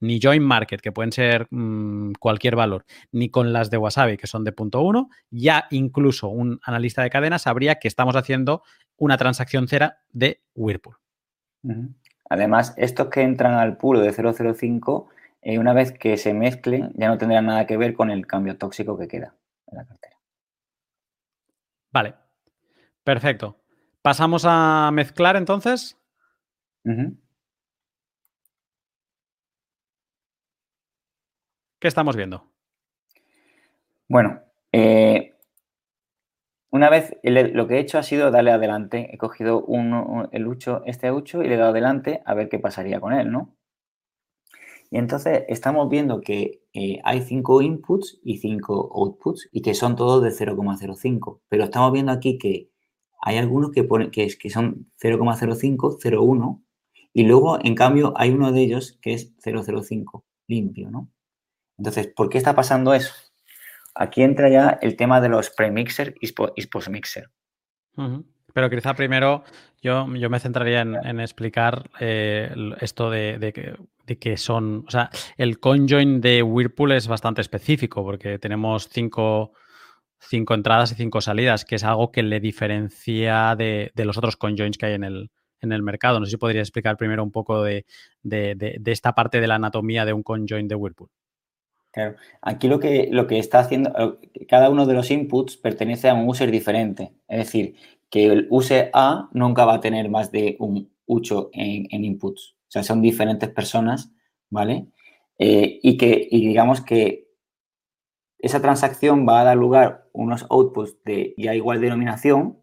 ni 0.00 0.20
Join 0.22 0.42
Market, 0.42 0.80
que 0.80 0.92
pueden 0.92 1.10
ser 1.10 1.48
mm, 1.50 2.12
cualquier 2.20 2.54
valor, 2.54 2.84
ni 3.10 3.30
con 3.30 3.52
las 3.52 3.68
de 3.68 3.78
Wasabi, 3.78 4.16
que 4.16 4.28
son 4.28 4.44
de 4.44 4.52
punto 4.52 4.80
uno, 4.80 5.08
ya 5.30 5.66
incluso 5.70 6.28
un 6.28 6.60
analista 6.62 7.02
de 7.02 7.10
cadenas 7.10 7.42
sabría 7.42 7.80
que 7.80 7.88
estamos 7.88 8.14
haciendo 8.14 8.62
una 8.96 9.16
transacción 9.16 9.66
cera 9.66 9.98
de 10.10 10.42
Whirlpool. 10.54 10.96
Además, 12.30 12.74
estos 12.76 13.08
que 13.08 13.22
entran 13.22 13.54
al 13.54 13.76
pool 13.76 14.02
de 14.02 14.12
005 14.12 15.08
eh, 15.42 15.58
una 15.58 15.72
vez 15.72 15.92
que 15.92 16.16
se 16.16 16.34
mezclen, 16.34 16.92
ya 16.94 17.08
no 17.08 17.18
tendrá 17.18 17.40
nada 17.40 17.66
que 17.66 17.76
ver 17.76 17.94
con 17.94 18.10
el 18.10 18.26
cambio 18.26 18.58
tóxico 18.58 18.98
que 18.98 19.08
queda 19.08 19.34
en 19.68 19.78
la 19.78 19.86
cartera. 19.86 20.16
Vale, 21.90 22.14
perfecto. 23.04 23.56
Pasamos 24.02 24.44
a 24.46 24.90
mezclar 24.92 25.36
entonces. 25.36 25.96
¿Qué 31.78 31.88
estamos 31.88 32.16
viendo? 32.16 32.50
Bueno, 34.08 34.40
eh, 34.72 35.34
una 36.78 36.90
vez 36.90 37.16
lo 37.22 37.66
que 37.66 37.74
he 37.74 37.80
hecho 37.80 37.98
ha 37.98 38.02
sido 38.02 38.30
darle 38.30 38.52
adelante. 38.52 39.10
He 39.12 39.18
cogido 39.18 39.66
el 40.32 40.46
ucho, 40.46 40.82
este 40.86 41.10
ucho 41.12 41.42
y 41.42 41.48
le 41.48 41.54
he 41.54 41.58
dado 41.58 41.70
adelante 41.70 42.22
a 42.24 42.34
ver 42.34 42.48
qué 42.48 42.58
pasaría 42.58 43.00
con 43.00 43.12
él, 43.12 43.30
¿no? 43.30 43.54
Y 44.90 44.96
entonces 44.96 45.44
estamos 45.48 45.88
viendo 45.90 46.20
que 46.20 46.62
eh, 46.72 47.00
hay 47.04 47.20
cinco 47.22 47.60
inputs 47.60 48.20
y 48.22 48.38
cinco 48.38 48.90
outputs 48.94 49.48
y 49.52 49.60
que 49.60 49.74
son 49.74 49.96
todos 49.96 50.22
de 50.22 50.30
0,05. 50.30 51.40
Pero 51.48 51.64
estamos 51.64 51.92
viendo 51.92 52.12
aquí 52.12 52.38
que 52.38 52.70
hay 53.20 53.36
algunos 53.36 53.72
que, 53.72 53.84
ponen, 53.84 54.10
que, 54.10 54.28
que 54.38 54.48
son 54.48 54.90
0,05, 55.02 55.98
0,1 56.00 56.62
y 57.12 57.24
luego, 57.24 57.58
en 57.62 57.74
cambio, 57.74 58.14
hay 58.16 58.30
uno 58.30 58.52
de 58.52 58.62
ellos 58.62 58.98
que 59.02 59.14
es 59.14 59.36
0,05, 59.38 60.22
limpio, 60.46 60.90
¿no? 60.90 61.10
Entonces, 61.76 62.08
¿por 62.08 62.28
qué 62.28 62.38
está 62.38 62.54
pasando 62.54 62.94
eso? 62.94 63.12
Aquí 63.94 64.22
entra 64.22 64.48
ya 64.48 64.78
el 64.80 64.96
tema 64.96 65.20
de 65.20 65.28
los 65.28 65.50
premixer 65.50 66.14
y 66.20 66.66
postmixer. 66.66 67.30
Pero 68.54 68.70
quizá 68.70 68.94
primero 68.94 69.44
yo, 69.82 70.12
yo 70.14 70.30
me 70.30 70.40
centraría 70.40 70.80
en, 70.80 71.20
explicar 71.20 71.88
eh, 72.00 72.52
esto 72.80 73.10
de, 73.10 73.76
que, 74.20 74.36
son, 74.36 74.84
o 74.86 74.90
sea, 74.90 75.10
el 75.36 75.60
conjoin 75.60 76.20
de 76.20 76.42
Whirlpool 76.42 76.92
es 76.92 77.06
bastante 77.06 77.40
específico 77.40 78.02
porque 78.02 78.38
tenemos 78.38 78.88
cinco, 78.88 79.52
entradas 80.50 80.92
y 80.92 80.94
cinco 80.96 81.20
salidas, 81.20 81.64
que 81.64 81.76
es 81.76 81.84
algo 81.84 82.10
que 82.10 82.22
le 82.22 82.40
diferencia 82.40 83.54
de, 83.56 83.92
los 83.94 84.18
otros 84.18 84.36
conjoins 84.36 84.78
que 84.78 84.86
hay 84.86 84.94
en 84.94 85.04
el, 85.04 85.30
en 85.60 85.72
el 85.72 85.82
mercado. 85.82 86.18
No 86.18 86.26
sé 86.26 86.32
si 86.32 86.36
podría 86.36 86.62
explicar 86.62 86.96
primero 86.96 87.22
un 87.22 87.30
poco 87.30 87.62
de, 87.62 87.84
esta 88.86 89.14
parte 89.14 89.40
de 89.40 89.46
la 89.46 89.56
anatomía 89.56 90.04
de 90.04 90.12
un 90.12 90.22
conjoin 90.22 90.66
de 90.66 90.74
Whirlpool. 90.74 91.10
Claro. 91.92 92.16
Aquí 92.42 92.68
lo 92.68 92.78
que, 92.80 93.08
lo 93.10 93.26
que 93.26 93.38
está 93.38 93.60
haciendo, 93.60 94.18
cada 94.48 94.70
uno 94.70 94.86
de 94.86 94.94
los 94.94 95.10
inputs 95.10 95.56
pertenece 95.56 96.08
a 96.08 96.14
un 96.14 96.28
user 96.28 96.50
diferente. 96.50 97.12
Es 97.28 97.38
decir, 97.38 97.76
que 98.10 98.26
el 98.26 98.46
use 98.50 98.90
A 98.92 99.28
nunca 99.32 99.64
va 99.64 99.74
a 99.74 99.80
tener 99.80 100.08
más 100.10 100.30
de 100.30 100.56
un 100.60 100.92
8 101.06 101.50
en, 101.52 102.04
inputs. 102.04 102.56
O 102.68 102.70
sea, 102.70 102.82
son 102.82 103.02
diferentes 103.02 103.48
personas, 103.50 104.12
¿vale? 104.50 104.86
Eh, 105.38 105.78
y 105.82 105.96
que 105.96 106.28
digamos 106.30 106.80
que 106.80 107.28
esa 108.38 108.60
transacción 108.60 109.26
va 109.28 109.40
a 109.40 109.44
dar 109.44 109.56
lugar 109.56 109.86
a 109.86 110.08
unos 110.12 110.46
outputs 110.50 110.96
de 111.04 111.34
ya 111.36 111.54
igual 111.54 111.80
denominación 111.80 112.58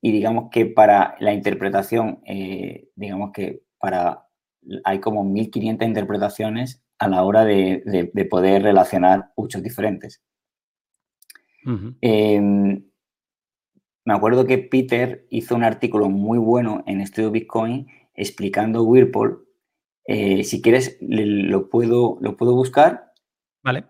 y 0.00 0.12
digamos 0.12 0.50
que 0.50 0.66
para 0.66 1.16
la 1.20 1.32
interpretación, 1.32 2.20
eh, 2.26 2.88
digamos 2.94 3.32
que 3.32 3.62
para 3.78 4.26
hay 4.84 5.00
como 5.00 5.24
1500 5.24 5.88
interpretaciones 5.88 6.82
a 6.98 7.08
la 7.08 7.22
hora 7.24 7.44
de, 7.44 8.28
poder 8.30 8.62
relacionar 8.62 9.32
muchos 9.36 9.62
diferentes. 9.62 10.22
Me 14.08 14.14
acuerdo 14.14 14.46
que 14.46 14.56
Peter 14.56 15.26
hizo 15.28 15.54
un 15.54 15.64
artículo 15.64 16.08
muy 16.08 16.38
bueno 16.38 16.82
en 16.86 17.02
Estudio 17.02 17.30
Bitcoin 17.30 17.88
explicando 18.14 18.82
Whirlpool. 18.82 19.46
Eh, 20.06 20.44
si 20.44 20.62
quieres, 20.62 20.96
lo 21.02 21.68
puedo, 21.68 22.16
lo 22.22 22.34
puedo 22.34 22.54
buscar. 22.54 23.12
Vale. 23.62 23.84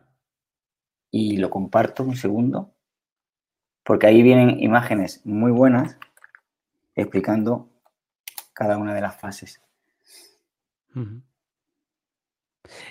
Y 1.13 1.37
lo 1.37 1.51
comparto 1.51 2.03
un 2.03 2.17
segundo. 2.17 2.75
Porque 3.85 4.09
ahí 4.09 4.25
vienen 4.25 4.59
imágenes 4.59 5.25
muy 5.25 5.53
buenas 5.53 5.97
explicando 6.97 7.71
cada 8.53 8.77
una 8.77 8.95
de 8.95 9.01
las 9.01 9.21
fases. 9.21 9.63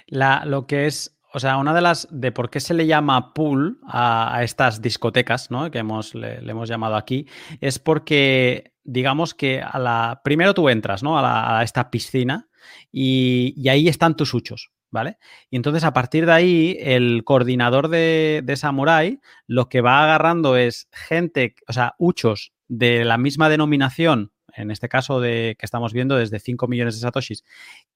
Lo 0.08 0.68
que 0.68 0.86
es 0.88 1.18
o 1.34 1.40
sea, 1.40 1.58
una 1.58 1.74
de 1.74 1.82
las 1.82 2.08
de 2.10 2.32
por 2.32 2.50
qué 2.50 2.60
se 2.60 2.74
le 2.74 2.88
llama 2.88 3.34
pool 3.34 3.80
a, 3.86 4.40
estas 4.44 4.82
discotecas, 4.82 5.52
¿no? 5.52 5.70
Que 5.70 5.80
hemos, 5.80 6.16
le, 6.16 6.38
hemos 6.38 6.70
llamado 6.70 6.96
aquí, 6.96 7.28
es 7.62 7.80
porque, 7.80 8.74
digamos 8.84 9.34
que 9.34 9.62
a 9.62 9.78
la. 9.78 10.22
Primero 10.24 10.54
tú 10.54 10.70
entras, 10.70 11.04
¿no? 11.04 11.20
A, 11.20 11.62
esta 11.64 11.92
piscina 11.92 12.50
y, 12.92 13.68
ahí 13.70 13.88
están 13.88 14.16
tus 14.16 14.34
huchos, 14.34 14.72
¿vale? 14.90 15.18
Y 15.50 15.58
entonces 15.58 15.84
a 15.84 15.94
partir 15.94 16.26
de 16.26 16.32
ahí, 16.32 16.78
el 16.80 17.24
coordinador 17.24 17.90
de, 17.90 18.42
de 18.44 18.56
Samurai 18.56 19.20
lo 19.46 19.70
que 19.70 19.82
va 19.82 20.04
agarrando 20.04 20.56
es 20.56 20.88
gente, 20.92 21.56
o 21.68 21.74
sea, 21.74 21.94
huchos 22.00 22.54
de 22.68 23.06
la 23.06 23.18
misma 23.18 23.50
denominación 23.50 24.32
en 24.58 24.72
este 24.72 24.90
caso 24.90 25.20
de 25.20 25.56
que 25.58 25.66
estamos 25.66 25.94
viendo 25.94 26.18
desde 26.18 26.40
5 26.40 26.68
millones 26.68 26.96
de 26.96 27.02
satoshis, 27.02 27.44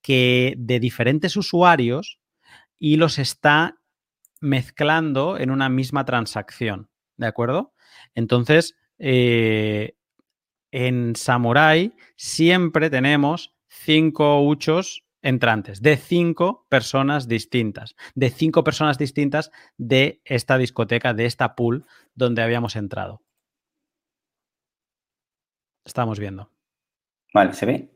que 0.01 0.53
de 0.57 0.80
diferentes 0.80 1.36
usuarios 1.36 2.20
y 2.80 2.95
los 2.95 3.20
está 3.20 3.78
mezclando 4.39 5.38
en 5.38 5.51
una 5.51 5.70
misma 5.70 6.05
transacción, 6.05 6.89
¿de 7.18 7.28
acuerdo? 7.28 7.74
Entonces, 8.16 8.76
eh, 8.97 9.95
en 10.72 11.16
Samurai 11.16 11.93
siempre 12.16 12.89
tenemos 12.89 13.53
cinco 13.68 14.41
huchos 14.41 15.03
entrantes, 15.22 15.82
de 15.82 15.97
cinco 15.97 16.66
personas 16.70 17.28
distintas, 17.28 17.95
de 18.16 18.30
cinco 18.30 18.64
personas 18.64 18.97
distintas 18.97 19.51
de 19.78 20.22
esta 20.26 20.57
discoteca, 20.57 21.14
de 21.14 21.26
esta 21.26 21.55
pool 21.55 21.86
donde 22.16 22.41
habíamos 22.41 22.76
entrado. 22.76 23.22
Estamos 25.86 26.20
viendo. 26.20 26.51
Vale, 27.34 27.53
¿se 27.53 27.65
ve? 27.65 27.89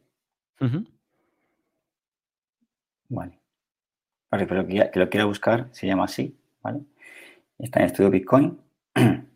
Vale 3.10 3.40
pero 4.46 4.68
que, 4.68 5.00
lo 5.00 5.10
quiera 5.10 5.26
buscar, 5.26 5.70
se 5.72 5.88
llama 5.88 6.06
así, 6.06 6.38
¿vale? 6.62 6.82
Está 7.58 7.80
en 7.80 7.86
Estudio 7.86 8.10
Bitcoin. 8.10 8.60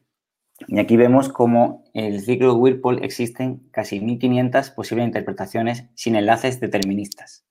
Y 0.67 0.77
aquí 0.77 0.97
vemos 0.97 1.29
cómo 1.29 1.85
el 1.93 2.19
ciclo 2.19 2.53
Whirlpool 2.55 3.01
existen 3.01 3.69
casi 3.71 4.01
1500 4.01 4.71
posibles 4.71 5.07
interpretaciones 5.07 5.85
sin 5.95 6.17
enlaces 6.17 6.59
deterministas. 6.59 7.45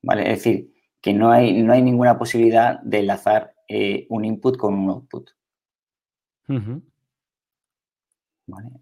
¿Vale? 0.00 0.22
Es 0.22 0.38
decir, 0.38 0.72
que 1.02 1.12
no 1.12 1.30
hay, 1.30 1.62
no 1.62 1.74
hay 1.74 1.82
ninguna 1.82 2.18
posibilidad 2.18 2.80
de 2.80 3.00
enlazar 3.00 3.54
eh, 3.68 4.06
un 4.08 4.24
input 4.24 4.56
con 4.56 4.72
un 4.72 4.88
output. 4.88 5.30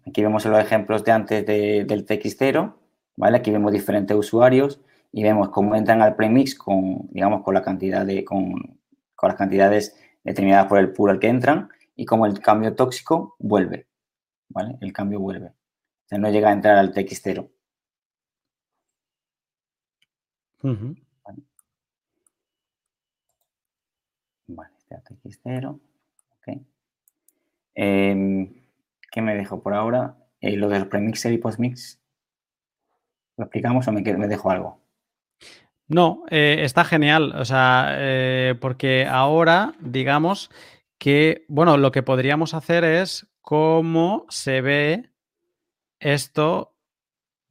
Aquí 0.07 0.21
vemos 0.21 0.45
los 0.45 0.59
ejemplos 0.59 1.03
de 1.03 1.11
antes 1.11 1.45
del 1.45 2.05
TX0. 2.05 2.73
¿Vale? 3.21 3.37
Aquí 3.37 3.51
vemos 3.51 3.71
diferentes 3.71 4.17
usuarios 4.17 4.81
y 5.11 5.21
vemos 5.21 5.49
cómo 5.49 5.75
entran 5.75 6.01
al 6.01 6.15
premix 6.15 6.55
con, 6.55 7.07
digamos, 7.11 7.43
con 7.43 7.53
la 7.53 7.61
cantidad 7.61 8.03
de, 8.03 8.25
con, 8.25 8.79
las 9.21 9.35
cantidades 9.35 9.95
determinadas 10.23 10.65
por 10.65 10.79
el 10.79 10.91
pool 10.91 11.11
al 11.11 11.19
que 11.19 11.27
entran 11.27 11.69
y 11.95 12.05
cómo 12.05 12.25
el 12.25 12.39
cambio 12.39 12.75
tóxico 12.75 13.35
vuelve, 13.37 13.87
¿vale? 14.49 14.75
El 14.81 14.91
cambio 14.91 15.19
vuelve. 15.19 15.53
sea, 16.05 16.17
no 16.17 16.31
llega 16.31 16.49
a 16.49 16.53
entrar 16.53 16.77
al 16.77 16.93
TX0. 16.93 17.47
Vale, 24.47 24.73
este 24.79 24.95
TX0. 24.95 25.79
Ok. 26.37 26.61
Em, 27.75 28.51
¿Qué 29.11 29.21
me 29.21 29.35
dejo 29.35 29.61
por 29.61 29.75
ahora? 29.75 30.17
Eh, 30.39 30.57
lo 30.57 30.69
del 30.69 30.87
premixer 30.87 31.33
y 31.33 31.37
postmix. 31.37 32.00
¿Lo 33.41 33.45
explicamos 33.45 33.87
o 33.87 33.91
me, 33.91 34.03
me 34.03 34.27
dejo 34.27 34.51
algo? 34.51 34.79
No, 35.87 36.25
eh, 36.29 36.57
está 36.59 36.85
genial. 36.85 37.33
O 37.35 37.43
sea, 37.43 37.95
eh, 37.97 38.53
porque 38.61 39.07
ahora, 39.07 39.73
digamos 39.79 40.51
que, 40.99 41.43
bueno, 41.47 41.75
lo 41.77 41.91
que 41.91 42.03
podríamos 42.03 42.53
hacer 42.53 42.83
es 42.83 43.25
cómo 43.41 44.27
se 44.29 44.61
ve 44.61 45.09
esto. 45.99 46.77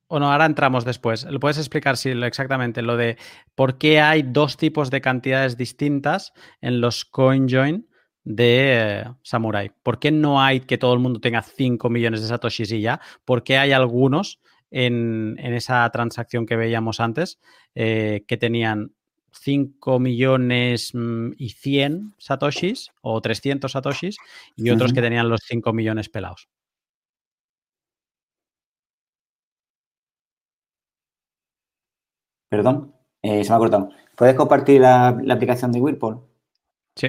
O 0.06 0.20
no, 0.20 0.30
ahora 0.30 0.46
entramos 0.46 0.84
después. 0.84 1.24
¿Lo 1.24 1.40
puedes 1.40 1.58
explicar 1.58 1.96
sí, 1.96 2.10
exactamente 2.10 2.82
lo 2.82 2.96
de 2.96 3.18
por 3.56 3.76
qué 3.76 4.00
hay 4.00 4.22
dos 4.22 4.56
tipos 4.56 4.90
de 4.90 5.00
cantidades 5.00 5.56
distintas 5.56 6.32
en 6.60 6.80
los 6.80 7.04
CoinJoin 7.04 7.88
de 8.22 9.00
eh, 9.00 9.04
Samurai? 9.24 9.72
¿Por 9.82 9.98
qué 9.98 10.12
no 10.12 10.40
hay 10.40 10.60
que 10.60 10.78
todo 10.78 10.94
el 10.94 11.00
mundo 11.00 11.18
tenga 11.20 11.42
5 11.42 11.90
millones 11.90 12.22
de 12.22 12.28
satoshis 12.28 12.70
y 12.70 12.80
ya? 12.80 13.00
¿Por 13.24 13.42
qué 13.42 13.58
hay 13.58 13.72
algunos 13.72 14.38
en, 14.70 15.38
esa 15.38 15.88
transacción 15.90 16.46
que 16.46 16.56
veíamos 16.56 17.00
antes, 17.00 17.40
eh, 17.74 18.24
que 18.26 18.36
tenían 18.36 18.92
5 19.32 19.98
millones 19.98 20.94
mm, 20.94 21.32
y 21.36 21.50
100 21.50 22.14
satoshis 22.18 22.92
o 23.02 23.20
300 23.20 23.72
satoshis 23.72 24.16
y 24.56 24.70
otros 24.70 24.92
que 24.92 25.02
tenían 25.02 25.28
los 25.28 25.40
5 25.46 25.72
millones 25.72 26.08
pelados. 26.08 26.48
Perdón, 32.48 32.94
eh, 33.22 33.44
se 33.44 33.50
me 33.50 33.56
ha 33.56 33.58
cortado. 33.58 33.90
¿Puedes 34.16 34.34
compartir 34.34 34.80
la, 34.80 35.08
aplicación 35.08 35.72
de 35.72 35.80
Whirlpool? 35.80 36.20
Sí. 36.96 37.08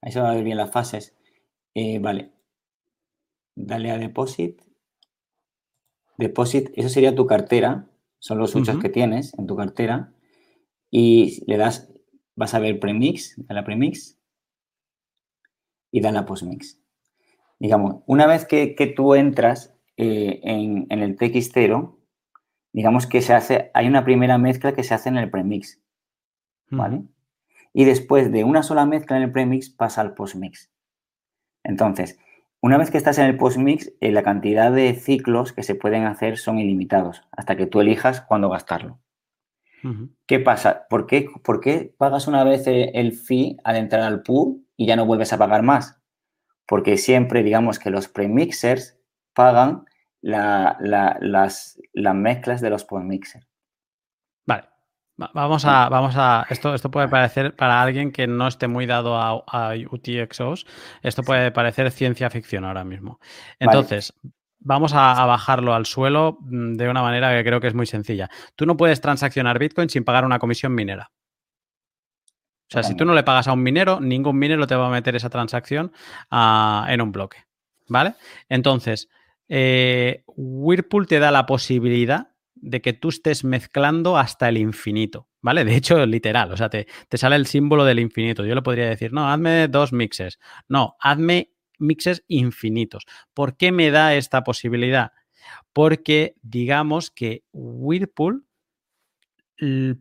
Ahí 0.00 0.12
se 0.12 0.20
va 0.20 0.30
a 0.30 0.34
ver 0.34 0.44
bien 0.44 0.56
las 0.56 0.70
fases. 0.70 1.14
Eh, 1.74 1.98
vale. 1.98 2.32
Dale 3.56 3.90
a 3.90 3.98
Deposit 3.98 4.69
Deposit, 6.20 6.70
eso 6.74 6.88
sería 6.88 7.14
tu 7.14 7.26
cartera, 7.26 7.86
son 8.18 8.38
los 8.38 8.54
muchos 8.54 8.78
que 8.78 8.90
tienes 8.90 9.32
en 9.38 9.46
tu 9.46 9.56
cartera. 9.56 10.12
Y 10.90 11.42
le 11.46 11.56
das, 11.56 11.90
vas 12.36 12.54
a 12.54 12.58
ver 12.58 12.78
premix, 12.78 13.34
da 13.38 13.54
la 13.54 13.64
premix 13.64 14.18
y 15.90 16.00
da 16.00 16.12
la 16.12 16.26
postmix. 16.26 16.78
Digamos, 17.58 18.02
una 18.06 18.26
vez 18.26 18.44
que, 18.44 18.92
tú 18.94 19.14
entras 19.14 19.74
eh, 19.96 20.40
en, 20.42 20.86
el 20.90 21.16
TX0, 21.16 21.96
digamos 22.72 23.06
que 23.06 23.22
se 23.22 23.32
hace, 23.32 23.70
hay 23.72 23.86
una 23.86 24.04
primera 24.04 24.36
mezcla 24.36 24.74
que 24.74 24.84
se 24.84 24.94
hace 24.94 25.08
en 25.08 25.16
el 25.16 25.30
premix, 25.30 25.80
¿vale? 26.68 27.02
Y 27.72 27.84
después 27.84 28.30
de 28.30 28.44
una 28.44 28.62
sola 28.62 28.84
mezcla 28.84 29.16
en 29.16 29.22
el 29.22 29.32
premix 29.32 29.70
pasa 29.70 30.00
al 30.02 30.14
postmix. 30.14 30.70
Entonces, 31.64 32.18
una 32.62 32.76
vez 32.76 32.90
que 32.90 32.98
estás 32.98 33.18
en 33.18 33.26
el 33.26 33.36
postmix, 33.36 33.92
eh, 34.00 34.12
la 34.12 34.22
cantidad 34.22 34.70
de 34.70 34.94
ciclos 34.94 35.52
que 35.52 35.62
se 35.62 35.74
pueden 35.74 36.04
hacer 36.04 36.38
son 36.38 36.58
ilimitados, 36.58 37.22
hasta 37.32 37.56
que 37.56 37.66
tú 37.66 37.80
elijas 37.80 38.20
cuándo 38.20 38.50
gastarlo. 38.50 39.00
¿Qué 40.26 40.40
pasa? 40.40 40.86
¿Por 40.90 41.06
qué, 41.06 41.26
¿Por 41.42 41.60
qué, 41.60 41.94
pagas 41.96 42.26
una 42.26 42.44
vez 42.44 42.64
el 42.66 43.12
fee 43.12 43.56
al 43.64 43.76
entrar 43.76 44.02
al 44.02 44.22
pool 44.22 44.66
y 44.76 44.86
ya 44.86 44.94
no 44.94 45.06
vuelves 45.06 45.32
a 45.32 45.38
pagar 45.38 45.62
más? 45.62 45.98
Porque 46.66 46.98
siempre, 46.98 47.42
digamos 47.42 47.78
que 47.78 47.88
los 47.88 48.06
premixers 48.06 48.98
pagan 49.32 49.86
las, 50.20 50.76
las, 51.20 51.80
mezclas 51.94 52.60
de 52.60 52.70
los 52.70 52.84
postmixers. 52.84 53.49
Vamos 55.34 55.64
a, 55.66 55.88
vamos 55.90 56.14
a, 56.16 56.46
esto, 56.48 56.74
esto 56.74 56.90
puede 56.90 57.08
parecer 57.08 57.54
para 57.54 57.82
alguien 57.82 58.10
que 58.10 58.26
no 58.26 58.48
esté 58.48 58.68
muy 58.68 58.86
dado 58.86 59.16
a, 59.16 59.74
UTXOs, 59.74 60.66
esto 61.02 61.22
puede 61.22 61.50
parecer 61.50 61.90
ciencia 61.90 62.30
ficción 62.30 62.64
ahora 62.64 62.84
mismo. 62.84 63.20
Entonces, 63.58 64.14
vamos 64.58 64.94
a, 64.94 65.26
bajarlo 65.26 65.74
al 65.74 65.84
suelo 65.84 66.38
mm, 66.40 66.74
de 66.74 66.88
una 66.88 67.02
manera 67.02 67.36
que 67.36 67.44
creo 67.44 67.60
que 67.60 67.66
es 67.66 67.74
muy 67.74 67.86
sencilla. 67.86 68.30
Tú 68.56 68.64
no 68.64 68.76
puedes 68.76 69.00
transaccionar 69.02 69.58
Bitcoin 69.58 69.90
sin 69.90 70.04
pagar 70.04 70.24
una 70.24 70.38
comisión 70.38 70.74
minera. 70.74 71.10
O 72.68 72.72
sea, 72.72 72.82
si 72.84 72.94
tú 72.94 73.04
no 73.04 73.14
le 73.14 73.24
pagas 73.24 73.48
a 73.48 73.52
un 73.52 73.62
minero, 73.62 74.00
ningún 74.00 74.38
minero 74.38 74.66
te 74.66 74.76
va 74.76 74.86
a 74.86 74.90
meter 74.90 75.16
esa 75.16 75.28
transacción 75.28 75.92
ah, 76.30 76.86
en 76.88 77.00
un 77.00 77.10
bloque. 77.10 77.44
¿Vale? 77.88 78.14
Entonces, 78.48 79.08
eh, 79.48 80.22
Whirlpool 80.28 81.08
te 81.08 81.18
da 81.18 81.32
la 81.32 81.46
posibilidad 81.46 82.29
de 82.62 82.80
que 82.80 82.92
tú 82.92 83.08
estés 83.08 83.44
mezclando 83.44 84.16
hasta 84.16 84.48
el 84.48 84.58
infinito, 84.58 85.28
¿vale? 85.40 85.64
De 85.64 85.76
hecho, 85.76 86.04
literal, 86.06 86.52
o 86.52 86.56
sea, 86.56 86.68
te, 86.68 86.86
sale 87.12 87.36
el 87.36 87.46
símbolo 87.46 87.84
del 87.84 87.98
infinito. 87.98 88.44
Yo 88.44 88.54
le 88.54 88.62
podría 88.62 88.88
decir, 88.88 89.12
no, 89.12 89.30
hazme 89.30 89.68
dos 89.68 89.92
mixes. 89.92 90.38
No, 90.68 90.96
hazme 91.00 91.52
mixes 91.78 92.24
infinitos. 92.28 93.06
¿Por 93.34 93.56
qué 93.56 93.72
me 93.72 93.90
da 93.90 94.14
esta 94.14 94.44
posibilidad? 94.44 95.12
Porque 95.72 96.36
digamos 96.42 97.10
que 97.10 97.44
Whirlpool, 97.52 98.46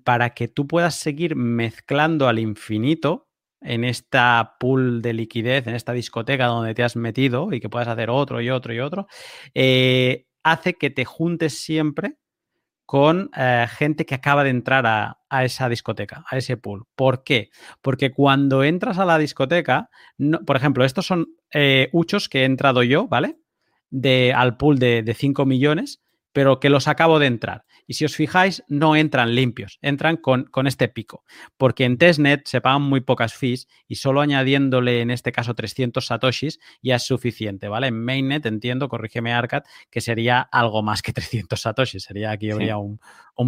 para 0.03 0.34
que 0.34 0.47
tú 0.47 0.68
puedas 0.68 0.95
seguir 0.95 1.36
mezclando 1.36 2.28
al 2.28 2.39
infinito, 2.39 3.30
en 3.62 3.84
esta 3.84 4.55
pool 4.60 5.01
de 5.01 5.14
liquidez, 5.14 5.68
en 5.68 5.76
esta 5.76 5.93
discoteca 5.93 6.45
donde 6.45 6.74
te 6.74 6.84
has 6.84 6.95
metido 6.95 7.51
y 7.51 7.60
que 7.60 7.70
puedas 7.70 7.88
hacer 7.88 8.10
otro 8.10 8.41
y 8.41 8.49
otro 8.49 8.74
y 8.74 8.80
otro, 8.80 9.07
eh, 9.53 10.28
hace 10.43 10.76
que 10.76 10.89
te 10.89 11.05
juntes 11.05 11.60
siempre 11.60 12.18
con 12.89 13.29
eh, 13.37 13.67
gente 13.69 14.03
que 14.07 14.15
acaba 14.15 14.43
de 14.43 14.49
entrar 14.49 14.87
a, 14.87 15.43
esa 15.43 15.69
discoteca, 15.69 16.25
a 16.27 16.37
ese 16.37 16.57
pool. 16.57 16.87
¿Por 16.95 17.23
qué? 17.23 17.51
Porque 17.83 18.11
cuando 18.11 18.63
entras 18.63 18.97
a 18.97 19.05
la 19.05 19.19
discoteca, 19.19 19.91
por 20.47 20.55
ejemplo, 20.55 20.83
estos 20.83 21.05
son 21.05 21.27
eh, 21.53 21.89
huchos 21.93 22.29
que 22.29 22.41
he 22.41 22.45
entrado 22.45 22.81
yo, 22.81 23.07
¿vale? 23.07 23.37
De, 23.91 24.33
al 24.33 24.57
pool 24.57 24.79
de, 24.79 25.03
de 25.03 25.13
5 25.13 25.45
millones, 25.45 26.01
pero 26.33 26.59
que 26.59 26.71
los 26.71 26.87
acabo 26.87 27.19
de 27.19 27.27
entrar. 27.27 27.63
Y 27.89 27.95
si 27.95 28.05
os 28.05 28.15
fijáis, 28.15 28.63
no 28.67 28.95
entran 28.95 29.33
limpios, 29.33 29.79
entran 29.81 30.17
con, 30.17 30.43
con, 30.43 30.67
este 30.67 30.89
pico, 30.89 31.23
porque 31.57 31.85
en 31.85 31.97
testnet 31.97 32.45
se 32.45 32.61
pagan 32.61 32.83
muy 32.83 33.01
pocas 33.01 33.33
fees 33.33 33.67
y 33.87 33.95
solo 33.95 34.21
añadiéndole 34.21 35.01
en 35.01 35.09
este 35.09 35.31
caso 35.31 35.55
300 35.55 36.05
satoshis 36.05 36.59
ya 36.83 36.97
es 36.97 37.03
suficiente, 37.03 37.67
¿vale? 37.67 37.87
En 37.87 38.05
mainnet 38.05 38.45
entiendo, 38.45 38.89
corrígeme 38.89 39.33
Arcad, 39.33 39.63
que 39.89 40.01
sería 40.01 40.39
algo 40.39 40.83
más 40.83 41.01
que 41.01 41.13
300 41.13 41.59
satoshis, 41.59 42.03
sería 42.03 42.29
aquí 42.29 42.51
habría 42.51 42.77
un, 42.77 42.99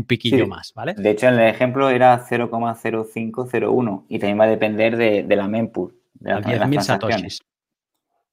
piquillo 0.08 0.48
más, 0.48 0.74
¿vale? 0.74 0.96
De 0.96 1.12
hecho, 1.12 1.28
en 1.28 1.36
el 1.36 1.48
ejemplo 1.48 1.92
era 1.92 2.26
0,0501 2.26 4.06
y 4.10 4.18
también 4.18 4.40
va 4.40 4.46
a 4.46 4.48
depender 4.48 4.98
de, 4.98 5.36
la 5.36 5.48
mempool. 5.48 5.94
De, 6.16 6.32
10.000 6.32 6.82
satoshis. 6.82 7.42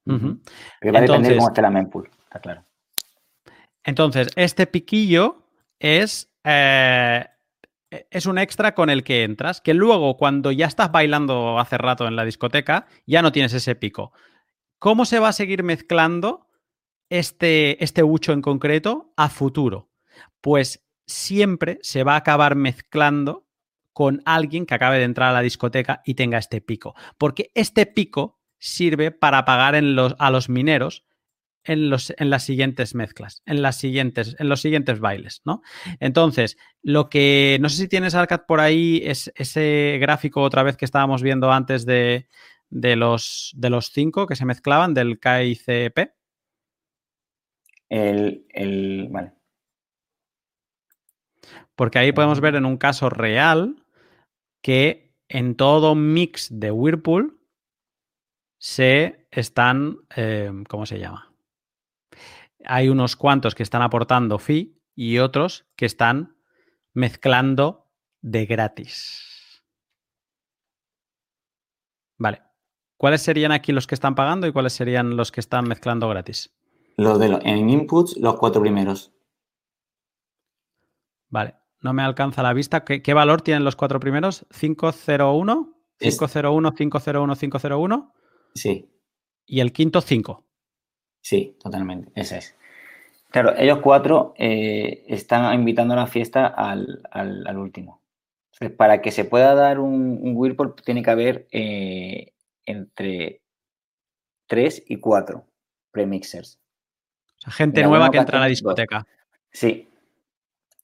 va 0.06 0.14
a 0.14 1.02
depender 1.02 1.36
cómo 1.36 1.48
esté 1.48 1.60
la 1.60 1.70
mempool, 1.70 2.08
está 2.22 2.40
claro. 2.40 2.64
Entonces, 3.84 4.30
este 4.36 4.66
piquillo 4.66 5.47
es, 5.78 6.30
eh, 6.44 7.26
es 8.10 8.26
un 8.26 8.38
extra 8.38 8.74
con 8.74 8.90
el 8.90 9.04
que 9.04 9.24
entras, 9.24 9.60
que 9.60 9.74
luego 9.74 10.16
cuando 10.16 10.52
ya 10.52 10.66
estás 10.66 10.92
bailando 10.92 11.58
hace 11.58 11.78
rato 11.78 12.06
en 12.06 12.16
la 12.16 12.24
discoteca, 12.24 12.86
ya 13.06 13.22
no 13.22 13.32
tienes 13.32 13.52
ese 13.52 13.74
pico. 13.74 14.12
¿Cómo 14.78 15.04
se 15.04 15.18
va 15.18 15.28
a 15.28 15.32
seguir 15.32 15.62
mezclando 15.62 16.46
este, 17.10 17.82
este 17.82 18.02
en 18.02 18.42
concreto 18.42 19.12
a 19.16 19.28
futuro? 19.28 19.90
Pues 20.40 20.86
siempre 21.06 21.78
se 21.82 22.04
va 22.04 22.14
a 22.14 22.18
acabar 22.18 22.54
mezclando 22.54 23.46
con 23.92 24.22
alguien 24.24 24.66
que 24.66 24.74
acabe 24.74 24.98
de 24.98 25.04
entrar 25.04 25.30
a 25.30 25.32
la 25.32 25.40
discoteca 25.40 26.02
y 26.04 26.14
tenga 26.14 26.38
este 26.38 26.60
pico. 26.60 26.94
Porque 27.16 27.50
este 27.54 27.86
pico 27.86 28.38
sirve 28.58 29.10
para 29.10 29.44
pagar 29.44 29.74
en 29.74 29.96
los, 29.96 30.14
a 30.18 30.30
los 30.30 30.48
mineros 30.48 31.04
en, 31.68 31.90
los, 31.90 32.14
en 32.16 32.30
las 32.30 32.44
siguientes 32.44 32.94
mezclas, 32.94 33.42
en, 33.44 33.60
las 33.60 33.76
siguientes, 33.76 34.34
en 34.38 34.48
los 34.48 34.62
siguientes 34.62 35.00
bailes, 35.00 35.42
¿no? 35.44 35.62
Entonces, 36.00 36.56
lo 36.82 37.10
que 37.10 37.58
no 37.60 37.68
sé 37.68 37.76
si 37.76 37.88
tienes 37.88 38.14
Arcad 38.14 38.46
por 38.46 38.58
ahí 38.58 39.02
es 39.04 39.30
ese 39.36 39.98
gráfico 40.00 40.40
otra 40.40 40.62
vez 40.62 40.78
que 40.78 40.86
estábamos 40.86 41.22
viendo 41.22 41.52
antes 41.52 41.84
de, 41.84 42.26
los, 42.70 43.52
de 43.54 43.70
los 43.70 43.90
cinco 43.92 44.26
que 44.26 44.34
se 44.34 44.46
mezclaban 44.46 44.94
del 44.94 45.20
KICP. 45.20 46.14
El, 47.90 48.46
el, 48.48 49.08
vale. 49.10 49.32
Porque 51.76 51.98
ahí 51.98 52.12
podemos 52.12 52.40
ver 52.40 52.54
en 52.54 52.64
un 52.64 52.78
caso 52.78 53.10
real 53.10 53.84
que 54.62 55.14
en 55.28 55.54
todo 55.54 55.94
mix 55.94 56.48
de 56.50 56.70
Whirlpool 56.70 57.38
se 58.58 59.26
están, 59.30 59.98
eh, 60.16 60.50
¿cómo 60.66 60.86
se 60.86 60.98
llama? 60.98 61.27
Hay 62.64 62.88
unos 62.88 63.16
cuantos 63.16 63.54
que 63.54 63.62
están 63.62 63.82
aportando 63.82 64.38
fee 64.38 64.78
y 64.94 65.18
otros 65.18 65.66
que 65.76 65.86
están 65.86 66.36
mezclando 66.92 67.86
de 68.20 68.46
gratis. 68.46 69.64
Vale. 72.16 72.42
¿Cuáles 72.96 73.22
serían 73.22 73.52
aquí 73.52 73.70
los 73.72 73.86
que 73.86 73.94
están 73.94 74.16
pagando 74.16 74.46
y 74.46 74.52
cuáles 74.52 74.72
serían 74.72 75.16
los 75.16 75.30
que 75.30 75.40
están 75.40 75.68
mezclando 75.68 76.08
gratis? 76.08 76.52
Los 76.96 77.20
de 77.20 77.26
en 77.44 77.70
inputs, 77.70 78.16
los 78.16 78.34
cuatro 78.36 78.60
primeros. 78.60 79.12
Vale, 81.28 81.54
no 81.80 81.92
me 81.92 82.02
alcanza 82.02 82.42
la 82.42 82.52
vista. 82.52 82.84
¿Qué, 82.84 83.14
valor 83.14 83.42
tienen 83.42 83.62
los 83.62 83.76
cuatro 83.76 84.00
primeros? 84.00 84.46
501, 84.58 85.76
501, 85.98 86.74
501, 86.74 87.36
501. 87.36 88.14
Sí. 88.54 88.90
Y 89.46 89.60
el 89.60 89.72
quinto, 89.72 90.00
5. 90.00 90.47
Sí, 91.20 91.56
totalmente. 91.60 92.10
Ese 92.14 92.38
es. 92.38 92.54
Claro, 93.30 93.54
ellos 93.58 93.80
cuatro 93.82 94.34
eh, 94.38 95.04
están 95.08 95.52
invitando 95.54 95.94
a 95.94 95.98
la 95.98 96.06
fiesta 96.06 96.46
al, 96.46 97.02
último. 97.56 98.00
para 98.76 99.02
que 99.02 99.10
se 99.10 99.24
pueda 99.24 99.54
dar 99.54 99.80
un, 99.80 100.18
un 100.22 100.32
Whirlpool, 100.34 100.74
tiene 100.82 101.02
que 101.02 101.10
haber 101.10 101.46
eh, 101.52 102.32
entre 102.64 103.42
3 104.46 104.84
y 104.86 104.96
4 104.96 105.44
premixers. 105.90 106.58
O 107.38 107.40
sea, 107.42 107.52
gente 107.52 107.82
nueva 107.82 108.10
que 108.10 108.18
entra 108.18 108.38
a 108.38 108.42
la 108.42 108.46
discoteca. 108.46 109.06
Sí. 109.52 109.88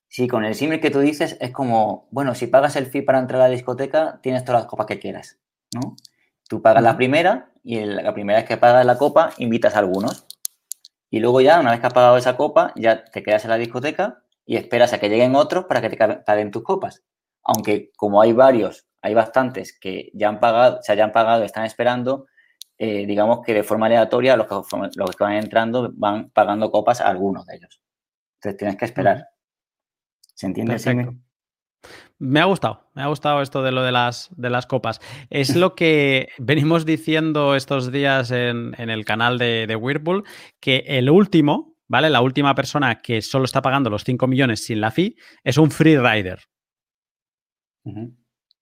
Sí, 0.09 0.29
con 0.29 0.45
el 0.45 0.55
símil 0.55 0.81
que 0.81 0.91
tú 0.91 1.01
dices 1.01 1.37
es 1.41 1.51
como, 1.51 2.07
bueno, 2.11 2.35
si 2.35 2.47
pagas 2.47 2.77
el 2.77 2.87
fee 2.87 3.03
para 3.03 3.19
entrar 3.19 3.41
a 3.41 3.49
la 3.49 3.55
discoteca, 3.55 4.21
tienes 4.23 4.45
todas 4.45 4.63
las 4.63 4.71
copas 4.71 4.87
que 4.87 5.01
quieras, 5.01 5.39
¿no? 5.75 5.97
Tú 6.55 6.63
pagas 6.63 6.85
la 6.85 6.97
primera 6.97 7.51
y 7.65 7.85
la 7.85 8.15
primera 8.15 8.39
vez 8.39 8.47
que 8.47 8.57
pagas 8.57 8.87
la 8.87 8.97
copa, 8.97 9.33
invitas 9.39 9.75
a 9.75 9.81
algunos. 9.81 10.25
Y 11.11 11.19
luego 11.19 11.41
ya, 11.41 11.59
una 11.59 11.73
vez 11.73 11.81
que 11.81 11.89
has 11.89 11.93
pagado 11.93 12.17
esa 12.17 12.37
copa, 12.37 12.73
ya 12.77 13.03
te 13.07 13.25
quedas 13.25 13.43
en 13.43 13.51
la 13.51 13.57
discoteca 13.57 14.23
y 14.47 14.55
esperas 14.55 14.93
a 14.93 15.01
que 15.01 15.09
lleguen 15.09 15.35
otros 15.35 15.65
para 15.65 15.81
que 15.81 15.91
te 15.91 15.97
paguen 15.97 16.53
tus 16.53 16.63
copas. 16.63 17.03
Aunque 17.43 17.91
como 17.97 18.23
hay 18.23 18.33
varios, 18.33 18.87
hay 19.03 19.15
bastantes 19.15 19.77
que 19.77 20.13
ya 20.15 20.29
han 20.29 20.39
pagado, 20.39 20.79
se 20.81 20.93
hayan 20.93 21.11
pagado, 21.11 21.43
están 21.43 21.65
esperando, 21.65 22.29
eh, 22.79 23.05
digamos 23.05 23.41
que 23.45 23.53
de 23.53 23.65
forma 23.65 23.87
aleatoria 23.87 24.37
los 24.37 24.47
que, 24.47 24.55
los 24.95 25.17
que 25.17 25.25
van 25.25 25.33
entrando 25.33 25.91
van 25.93 26.31
pagando 26.31 26.71
copas 26.71 27.01
a 27.01 27.09
algunos 27.09 27.47
de 27.47 27.57
ellos. 27.57 27.83
Entonces 28.37 28.59
tienes 28.59 28.77
que 28.77 28.85
esperar. 28.85 29.29
¿Se 30.37 30.47
entiende? 30.47 30.79
Me 32.19 32.41
ha 32.41 32.45
gustado, 32.45 32.89
me 32.95 33.03
ha 33.03 33.07
gustado 33.07 33.43
esto 33.43 33.63
de 33.63 33.73
lo 33.73 33.83
de 33.83 33.93
las, 33.93 34.31
de 34.37 34.51
las 34.51 34.67
copas. 34.67 35.01
Es 35.31 35.57
lo 35.57 35.75
que 35.75 36.29
venimos 36.39 36.85
diciendo 36.85 37.55
estos 37.55 37.93
días 37.93 38.31
en, 38.31 38.75
el 38.79 39.05
canal 39.05 39.39
de, 39.39 39.67
de, 39.67 39.77
Whirlpool, 39.77 40.25
que 40.61 40.85
el 40.87 41.11
último, 41.11 41.77
¿vale? 41.89 42.11
La 42.11 42.21
última 42.21 42.55
persona 42.55 43.01
que 43.01 43.23
solo 43.23 43.45
está 43.45 43.63
pagando 43.63 43.91
los 43.91 44.05
5 44.05 44.27
millones 44.27 44.65
sin 44.65 44.81
la 44.81 44.91
fee 44.91 45.17
es 45.43 45.59
un 45.59 45.71
free 45.71 45.99
rider. 45.99 46.41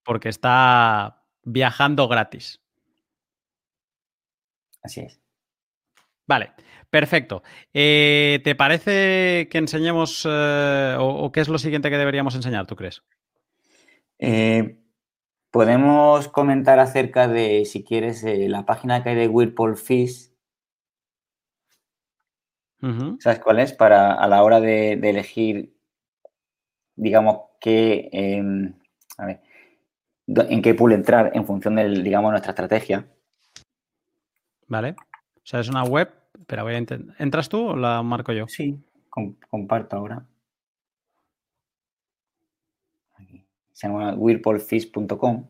Porque 0.04 0.28
está 0.28 1.22
viajando 1.44 2.08
gratis. 2.08 2.60
Así 4.82 5.00
es. 5.00 5.20
Vale, 6.26 6.52
perfecto. 6.93 7.43
Eh, 7.72 8.40
¿Te 8.45 8.55
parece 8.55 9.49
que 9.51 9.57
enseñemos 9.57 10.28
eh, 10.30 10.95
o, 11.01 11.32
qué 11.32 11.40
es 11.40 11.49
lo 11.49 11.57
siguiente 11.57 11.88
que 11.88 11.97
deberíamos 11.97 12.34
enseñar, 12.34 12.66
tú 12.66 12.76
crees? 12.76 13.03
Eh, 14.18 14.76
podemos 15.51 16.28
comentar 16.28 16.78
acerca 16.78 17.28
de, 17.28 17.64
si 17.64 17.82
quieres, 17.82 18.22
la 18.24 18.66
página 18.66 19.03
que 19.03 19.09
hay 19.09 19.16
de 19.16 19.28
Whirlpool 19.28 19.78
Fish. 19.78 20.30
¿Sabes 23.20 23.38
cuál 23.38 23.61
es? 23.61 23.72
Para 23.72 24.12
a 24.12 24.28
la 24.28 24.43
hora 24.43 24.61
de, 24.61 24.93
elegir, 24.93 25.74
digamos, 26.95 27.38
qué, 27.59 28.11
em, 28.12 28.74
a 29.16 29.26
ver, 29.26 29.40
en 30.26 30.61
qué 30.61 30.74
pool 30.74 30.93
entrar 30.93 31.30
en 31.32 31.47
función 31.47 31.76
de, 31.76 31.88
digamos, 31.88 32.32
nuestra 32.32 32.51
estrategia. 32.51 33.07
Vale. 34.66 34.90
O 34.90 35.45
sea, 35.45 35.61
es 35.61 35.68
una 35.68 35.84
web. 35.84 36.21
Pero 36.47 36.64
voy 36.64 36.74
a 36.74 36.78
intentar. 36.78 37.16
¿Entras 37.18 37.49
tú 37.49 37.68
o 37.68 37.76
la 37.76 38.03
marco 38.03 38.32
yo? 38.32 38.47
Sí, 38.49 38.78
comparto 39.49 39.97
ahora. 39.97 40.26
Se 43.72 43.88
llama 43.88 44.14
whirlpoolfish.com. 44.14 45.49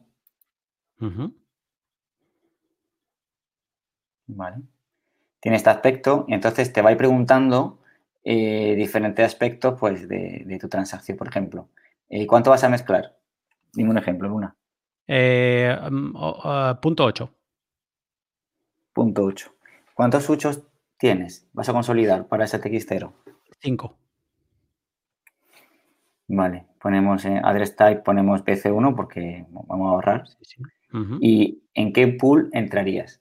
Vale. 4.26 4.56
Tiene 5.40 5.56
este 5.56 5.70
aspecto 5.70 6.24
y 6.28 6.34
entonces 6.34 6.72
te 6.72 6.82
va 6.82 6.90
a 6.90 6.92
ir 6.92 6.98
preguntando 6.98 7.80
eh, 8.24 8.74
diferentes 8.76 9.26
aspectos 9.26 9.78
pues, 9.78 10.08
de, 10.08 10.58
tu 10.60 10.68
transacción, 10.68 11.18
por 11.18 11.28
ejemplo. 11.28 11.68
Eh, 12.08 12.26
¿Cuánto 12.26 12.50
vas 12.50 12.62
a 12.64 12.68
mezclar? 12.68 13.16
Dime 13.72 13.90
un 13.90 13.98
ejemplo, 13.98 14.28
Luna. 14.28 14.54
Eh, 15.08 15.76
mm, 15.90 16.80
punto 16.80 17.04
8. 17.04 17.34
Punto 18.92 19.24
8. 19.24 19.52
¿Cuántos 19.94 20.28
huchos 20.30 20.62
tienes? 21.02 21.48
¿Vas 21.52 21.68
a 21.68 21.72
consolidar 21.72 22.28
para 22.28 22.44
ese 22.44 22.60
TX0? 22.60 23.12
5. 23.58 23.98
Vale, 26.28 26.66
ponemos 26.80 27.24
en 27.24 27.44
address 27.44 27.74
type, 27.74 28.02
ponemos 28.02 28.44
PC1 28.44 28.94
porque 28.94 29.44
vamos 29.50 29.88
a 29.88 29.90
ahorrar. 29.94 30.24
¿Y 31.20 31.64
en 31.74 31.92
qué 31.92 32.06
pool 32.06 32.50
entrarías? 32.52 33.20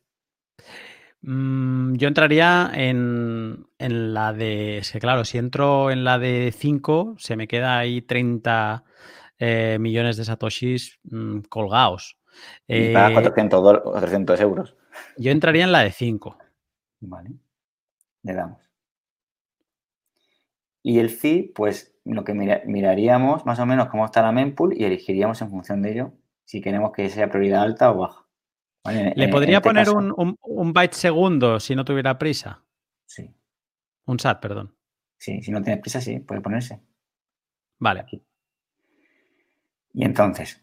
Mm, 1.23 1.95
yo 1.95 2.07
entraría 2.07 2.69
en, 2.75 3.65
la 3.79 4.31
de. 4.31 4.77
Es 4.77 4.91
que 4.91 4.99
claro, 4.99 5.25
si 5.25 5.39
entro 5.39 5.89
en 5.89 6.03
la 6.03 6.19
de 6.19 6.53
5, 6.55 7.15
se 7.17 7.35
me 7.35 7.47
queda 7.47 7.79
ahí 7.79 8.03
30 8.03 8.83
eh, 9.39 9.77
millones 9.79 10.17
de 10.17 10.25
satoshis 10.25 10.99
mm, 11.05 11.39
colgados. 11.49 12.15
Y 12.67 12.93
400, 12.93 13.81
400 13.85 14.39
eh, 14.39 14.43
euros. 14.43 14.75
Yo 15.17 15.31
entraría 15.31 15.63
en 15.63 15.71
la 15.71 15.79
de 15.79 15.91
5. 15.91 16.37
Vale. 16.99 17.31
Le 18.23 18.33
damos. 18.33 18.69
Y 20.83 20.99
el 20.99 21.09
fee, 21.09 21.51
pues 21.55 21.95
lo 22.05 22.23
que 22.23 22.33
miraríamos 22.33 23.45
más 23.45 23.59
o 23.59 23.65
menos 23.65 23.89
cómo 23.89 24.05
está 24.05 24.21
la 24.21 24.31
mempool 24.31 24.73
y 24.75 24.85
elegiríamos 24.85 25.41
en 25.41 25.49
función 25.49 25.81
de 25.81 25.91
ello 25.91 26.13
si 26.45 26.59
queremos 26.59 26.91
que 26.91 27.09
sea 27.09 27.29
prioridad 27.29 27.61
alta 27.61 27.91
o 27.91 27.97
baja. 27.99 28.27
¿Le 29.15 29.27
podría 29.27 29.57
este 29.57 29.69
poner 29.69 29.89
un, 29.89 30.73
byte 30.73 30.95
segundo 30.95 31.59
si 31.59 31.75
no 31.75 31.85
tuviera 31.85 32.17
prisa? 32.17 32.63
Sí. 33.05 33.29
Un 34.05 34.19
SAT, 34.19 34.41
perdón. 34.41 34.75
Sí, 35.17 35.41
si 35.43 35.51
no 35.51 35.61
tienes 35.61 35.81
prisa, 35.81 36.01
sí, 36.01 36.19
puede 36.19 36.41
ponerse. 36.41 36.81
Vale. 37.77 38.05
Y 39.93 40.03
entonces, 40.03 40.61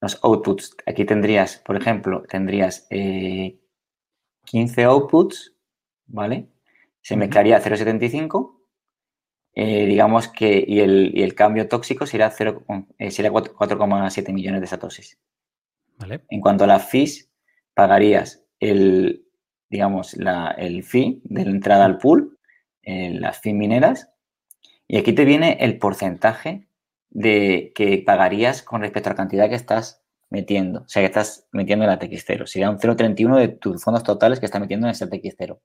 los 0.00 0.22
outputs. 0.22 0.76
Aquí 0.86 1.04
tendrías, 1.04 1.58
por 1.58 1.76
ejemplo, 1.76 2.24
tendrías 2.28 2.88
15 2.88 3.60
eh, 4.50 4.84
outputs, 4.84 5.54
¿vale? 6.08 6.48
Se 7.00 7.16
mezclaría 7.16 7.62
0,75. 7.62 8.56
Eh, 9.54 9.86
digamos 9.86 10.28
que, 10.28 10.64
y 10.66 10.80
el, 10.80 11.34
cambio 11.34 11.68
tóxico 11.68 12.06
sería, 12.06 12.30
4,7 12.30 14.28
eh, 14.28 14.32
millones 14.32 14.60
de 14.60 14.66
satosis. 14.66 15.18
¿Vale? 15.96 16.20
En 16.28 16.40
cuanto 16.40 16.64
a 16.64 16.68
la 16.68 16.78
fees, 16.78 17.30
pagarías 17.74 18.44
el, 18.60 19.24
digamos, 19.68 20.14
el 20.14 20.82
fee 20.84 21.20
de 21.24 21.44
la 21.44 21.50
entrada 21.50 21.84
al 21.84 21.98
pool, 21.98 22.38
las 22.84 23.40
fees 23.40 23.54
mineras, 23.54 24.10
y 24.86 24.96
aquí 24.96 25.12
te 25.12 25.26
viene 25.26 25.58
el 25.60 25.78
porcentaje 25.78 26.66
de 27.10 27.72
que 27.74 28.02
pagarías 28.04 28.62
con 28.62 28.80
respecto 28.80 29.10
a 29.10 29.12
la 29.12 29.16
cantidad 29.16 29.48
que 29.48 29.54
estás 29.54 30.02
metiendo. 30.30 30.80
O 30.80 30.88
sea, 30.88 31.02
que 31.02 31.06
estás 31.06 31.46
metiendo 31.52 31.84
en 31.84 31.90
la 31.90 31.98
TX0. 31.98 32.46
Sería 32.46 32.70
un 32.70 32.78
0,31 32.78 33.36
de 33.36 33.48
tus 33.48 33.82
fondos 33.82 34.02
totales 34.02 34.40
que 34.40 34.46
estás 34.46 34.60
metiendo 34.60 34.86
en 34.86 34.92
ese 34.92 35.06
TX0. 35.06 35.58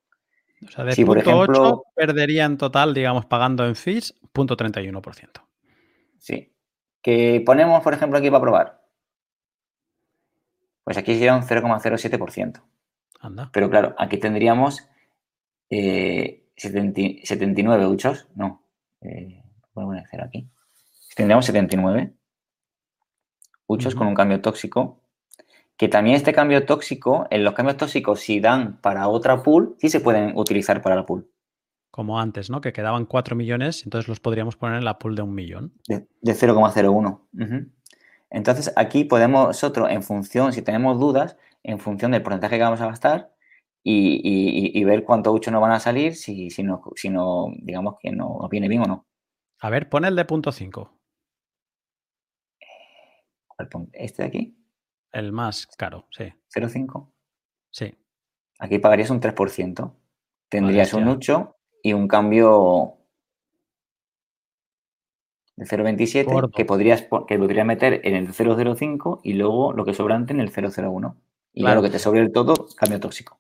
O 0.68 0.72
sea, 0.72 0.84
de 0.84 0.96
punto 0.96 1.08
por 1.08 1.18
ejemplo, 1.18 1.84
perdería 1.96 2.46
en 2.46 2.58
total, 2.58 2.94
digamos, 2.94 3.26
pagando 3.26 3.66
en 3.66 3.76
fees, 3.76 4.16
punto 4.32 4.56
31%. 4.56 5.42
Sí. 6.18 6.54
Que 7.02 7.42
ponemos, 7.46 7.82
por 7.82 7.94
ejemplo, 7.94 8.18
aquí 8.18 8.30
para 8.30 8.42
probar. 8.42 8.82
Pues 10.84 10.98
aquí 10.98 11.14
sería 11.14 11.36
un 11.36 11.44
0,07%. 11.44 12.62
Anda. 13.20 13.50
Pero 13.54 13.70
claro, 13.70 13.96
aquí 13.98 14.18
tendríamos 14.18 14.88
79 15.70 16.44
eh, 17.84 17.88
huchos. 17.88 18.28
No. 18.36 18.64
Eh, 19.02 19.44
voy 19.74 19.84
a 19.84 19.88
poner 19.88 20.04
cero 20.10 20.24
aquí 20.28 20.50
tendríamos 21.16 21.46
79 21.46 22.14
muchos 23.68 23.96
con 23.96 24.08
un 24.08 24.16
cambio 24.16 24.42
tóxico. 24.42 25.03
Que 25.84 25.90
también 25.90 26.16
este 26.16 26.32
cambio 26.32 26.66
tóxico, 26.66 27.28
en 27.30 27.44
los 27.44 27.54
cambios 27.56 27.76
tóxicos, 27.76 28.22
si 28.22 28.40
dan 28.40 28.78
para 28.80 29.10
otra 29.10 29.44
pool, 29.44 29.76
sí 29.80 29.90
se 29.90 30.00
pueden 30.00 30.32
utilizar 30.38 30.82
para 30.82 30.96
la 30.96 31.06
pool. 31.06 31.30
Como 31.92 32.22
antes, 32.22 32.50
¿no? 32.50 32.62
Que 32.62 32.72
quedaban 32.72 33.06
4 33.06 33.36
millones, 33.36 33.84
entonces 33.84 34.08
los 34.08 34.22
podríamos 34.22 34.56
poner 34.56 34.78
en 34.78 34.86
la 34.86 34.98
pool 34.98 35.14
de 35.14 35.24
un 35.24 35.36
millón. 35.36 35.74
De, 35.90 36.08
0,01. 36.22 37.70
Entonces 38.30 38.72
aquí 38.78 39.04
podemos 39.04 39.48
nosotros, 39.48 39.90
en 39.92 40.04
función, 40.04 40.54
si 40.54 40.62
tenemos 40.62 40.98
dudas, 40.98 41.36
en 41.64 41.80
función 41.80 42.12
del 42.12 42.24
porcentaje 42.24 42.56
que 42.56 42.64
vamos 42.64 42.80
a 42.80 42.88
gastar 42.88 43.34
y, 43.84 44.82
ver 44.86 45.04
cuántos 45.04 45.34
huchos 45.34 45.52
nos 45.52 45.62
van 45.62 45.74
a 45.74 45.82
salir, 45.82 46.16
si, 46.16 46.50
si, 46.50 46.64
no, 46.64 46.82
si 46.96 47.10
no, 47.10 47.48
digamos 47.58 47.96
que 48.00 48.14
no 48.14 48.38
nos 48.40 48.50
viene 48.50 48.70
bien 48.70 48.84
o 48.84 48.86
no. 48.86 49.06
A 49.60 49.70
ver, 49.70 49.90
pon 49.90 50.06
el 50.06 50.16
de 50.16 50.24
punto 50.24 50.54
5. 50.54 50.98
¿Este 53.92 54.24
de 54.24 54.28
aquí? 54.30 54.63
El 55.14 55.32
más 55.32 55.68
caro, 55.78 56.08
sí. 56.10 56.34
0,5. 56.54 57.12
Sí. 57.70 57.96
Aquí 58.60 58.80
pagarías 58.80 59.12
un 59.12 59.22
3%. 59.22 59.94
tendrías 60.50 60.94
un 60.94 61.08
8 61.08 61.56
y 61.84 61.94
un 61.94 62.08
cambio 62.08 62.98
de 65.56 65.66
0.27 65.66 66.52
que 66.52 66.66
podrías, 66.66 67.08
que 67.28 67.38
podrías 67.38 67.66
meter 67.66 68.02
en 68.04 68.16
el 68.16 68.28
0.05 68.28 69.22
y 69.24 69.34
luego 69.34 69.74
lo 69.74 69.86
que 69.86 69.94
sobrante 69.94 70.34
en 70.34 70.40
el 70.40 70.52
0.01. 70.52 71.16
Y 71.54 71.62
claro. 71.62 71.76
lo 71.76 71.84
que 71.84 71.92
te 71.92 72.00
sobre 72.00 72.22
el 72.22 72.32
todo, 72.32 72.68
cambio 72.76 73.00
tóxico. 73.00 73.40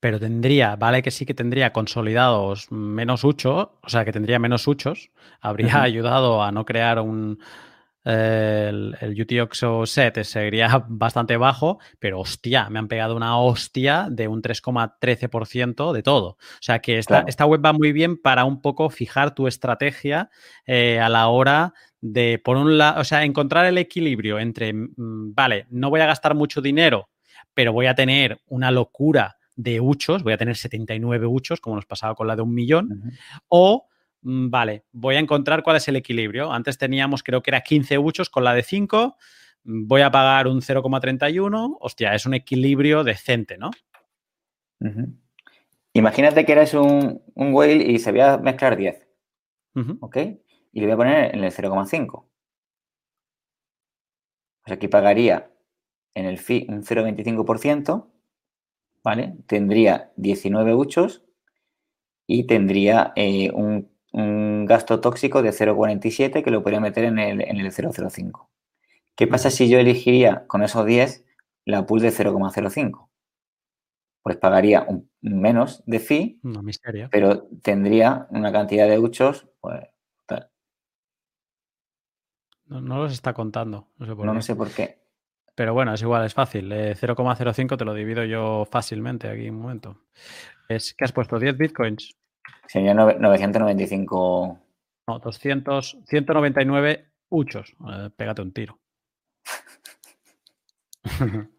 Pero 0.00 0.20
tendría, 0.20 0.76
vale 0.76 1.02
que 1.02 1.10
sí 1.10 1.24
que 1.24 1.32
tendría 1.32 1.72
consolidados 1.72 2.70
menos 2.70 3.24
8, 3.24 3.78
o 3.82 3.88
sea 3.88 4.04
que 4.04 4.12
tendría 4.12 4.38
menos 4.38 4.68
8, 4.68 4.92
habría 5.40 5.82
ayudado 5.82 6.42
a 6.42 6.52
no 6.52 6.66
crear 6.66 7.00
un, 7.00 7.38
el, 8.04 8.96
el 9.00 9.20
UTXO 9.20 9.86
set 9.86 10.22
sería 10.24 10.84
bastante 10.88 11.36
bajo, 11.36 11.78
pero 11.98 12.20
hostia, 12.20 12.68
me 12.68 12.78
han 12.78 12.88
pegado 12.88 13.16
una 13.16 13.38
hostia 13.38 14.08
de 14.10 14.28
un 14.28 14.42
3,13% 14.42 15.92
de 15.92 16.02
todo. 16.02 16.28
O 16.28 16.38
sea 16.60 16.80
que 16.80 16.98
esta, 16.98 17.24
esta, 17.26 17.46
web 17.46 17.64
va 17.64 17.72
muy 17.72 17.92
bien 17.92 18.20
para 18.20 18.44
un 18.44 18.60
poco 18.60 18.90
fijar 18.90 19.34
tu 19.34 19.46
estrategia 19.46 20.30
eh, 20.66 21.00
a 21.00 21.08
la 21.08 21.28
hora 21.28 21.72
de, 22.00 22.38
por 22.44 22.58
un 22.58 22.76
lado, 22.76 23.00
o 23.00 23.04
sea, 23.04 23.24
encontrar 23.24 23.64
el 23.64 23.78
equilibrio 23.78 24.38
entre, 24.38 24.74
mm, 24.74 25.34
vale, 25.34 25.66
no 25.70 25.88
voy 25.88 26.00
a 26.00 26.06
gastar 26.06 26.34
mucho 26.34 26.60
dinero, 26.60 27.08
pero 27.54 27.72
voy 27.72 27.86
a 27.86 27.94
tener 27.94 28.38
una 28.48 28.70
locura 28.70 29.38
de 29.56 29.80
huchos, 29.80 30.22
voy 30.22 30.32
a 30.32 30.36
tener 30.36 30.56
79 30.56 31.26
huchos, 31.26 31.60
como 31.60 31.76
nos 31.76 31.86
pasaba 31.86 32.14
con 32.14 32.26
la 32.26 32.36
de 32.36 32.42
un 32.42 32.52
millón, 32.52 33.12
o 33.48 33.86
vale, 34.24 34.84
voy 34.92 35.16
a 35.16 35.18
encontrar 35.18 35.62
cuál 35.62 35.76
es 35.76 35.86
el 35.88 35.96
equilibrio. 35.96 36.50
Antes 36.52 36.78
teníamos, 36.78 37.22
creo 37.22 37.42
que 37.42 37.50
era 37.50 37.60
15 37.60 37.98
buchos 37.98 38.30
con 38.30 38.42
la 38.44 38.54
de 38.54 38.62
5, 38.62 39.16
mm, 39.64 39.86
voy 39.86 40.00
a 40.00 40.10
pagar 40.10 40.48
un 40.48 40.62
0,31, 40.62 41.76
hostia, 41.80 42.14
es 42.14 42.26
un 42.26 42.34
equilibrio 42.34 43.04
decente, 43.04 43.58
¿no? 43.58 43.70
Imagínate 45.92 46.44
que 46.44 46.52
eres 46.52 46.74
un, 46.74 47.22
un, 47.34 47.54
whale 47.54 47.76
y 47.76 47.98
se 47.98 48.10
voy 48.10 48.20
a 48.20 48.38
mezclar 48.38 48.76
10, 48.76 49.06
¿ok? 50.00 50.16
Y 50.72 50.80
le 50.80 50.86
voy 50.86 50.92
a 50.92 50.96
poner 50.96 51.34
en 51.34 51.44
el 51.44 51.52
0,5. 51.52 52.26
Pues 54.64 54.76
aquí 54.76 54.88
pagaría 54.88 55.50
en 56.14 56.26
el 56.26 56.38
fee 56.38 56.66
un 56.68 56.82
0,25%, 56.82 58.10
¿vale? 59.02 59.36
Tendría 59.46 60.12
19 60.16 60.74
buchos 60.74 61.24
y 62.26 62.46
tendría 62.46 63.12
eh, 63.16 63.50
un 63.52 63.93
un 64.14 64.64
gasto 64.64 65.00
tóxico 65.00 65.42
de 65.42 65.50
0,47 65.50 66.44
que 66.44 66.50
lo 66.50 66.62
podría 66.62 66.80
meter 66.80 67.04
en 67.04 67.18
el, 67.18 67.40
en 67.40 67.56
el 67.56 67.72
0,05. 67.72 68.48
¿Qué 69.16 69.26
pasa 69.26 69.50
si 69.50 69.68
yo 69.68 69.78
elegiría 69.78 70.46
con 70.46 70.62
esos 70.62 70.86
10 70.86 71.26
la 71.64 71.84
pool 71.84 72.00
de 72.00 72.10
0,05? 72.10 73.08
Pues 74.22 74.36
pagaría 74.36 74.86
un 74.88 75.10
menos 75.20 75.82
de 75.86 75.98
fee, 75.98 76.40
pero 77.10 77.48
tendría 77.62 78.26
una 78.30 78.52
cantidad 78.52 78.88
de 78.88 78.98
huchos, 78.98 79.48
pues, 79.60 79.82
No, 82.66 82.98
los 82.98 83.12
está 83.12 83.34
contando. 83.34 83.88
No 83.98 84.06
sé 84.06 84.16
por, 84.16 84.26
no, 84.26 84.42
sé 84.42 84.56
por 84.56 84.70
qué. 84.70 84.98
Pero 85.54 85.74
bueno, 85.74 85.92
es 85.92 86.02
igual, 86.02 86.24
es 86.24 86.34
fácil. 86.34 86.72
0,05 86.72 87.76
te 87.76 87.84
lo 87.84 87.94
divido 87.94 88.24
yo 88.24 88.66
fácilmente 88.70 89.28
aquí 89.28 89.50
un 89.50 89.60
momento. 89.60 89.98
Es 90.68 90.94
que 90.94 91.04
has 91.04 91.12
puesto 91.12 91.38
10 91.38 91.58
bitcoins. 91.58 92.16
Sería 92.66 92.94
995. 92.94 94.58
No, 95.06 95.18
200, 95.18 95.98
199 96.06 97.06
huchos. 97.28 97.74
Eh, 97.88 98.10
pégate 98.16 98.42
un 98.42 98.52
tiro. 98.52 98.80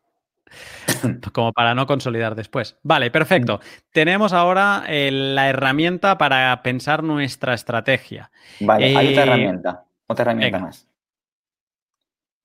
Como 1.34 1.53
para 1.53 1.76
no 1.76 1.86
consolidar 1.86 2.36
después. 2.36 2.78
Vale, 2.84 3.12
perfecto. 3.12 3.60
Tenemos 3.91 4.34
ahora 4.34 4.84
eh, 4.88 5.12
la 5.12 5.49
herramienta 5.49 6.18
para 6.18 6.62
pensar 6.64 7.03
nuestra 7.03 7.53
estrategia. 7.53 8.32
Vale, 8.60 8.98
hay 8.98 9.12
otra 9.12 9.24
eh, 9.24 9.28
herramienta. 9.28 9.86
Otra 10.07 10.24
herramienta 10.24 10.60
más. 10.60 10.88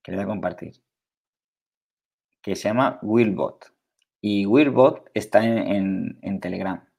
Que 0.02 0.12
voy 0.12 0.22
a 0.22 0.26
compartir. 0.26 0.82
Que 2.42 2.56
se 2.56 2.68
llama 2.68 2.98
Willbot. 3.02 3.72
Y 4.20 4.46
Willbot 4.46 5.10
está 5.14 5.44
en 5.44 6.40
Telegram. 6.40 6.89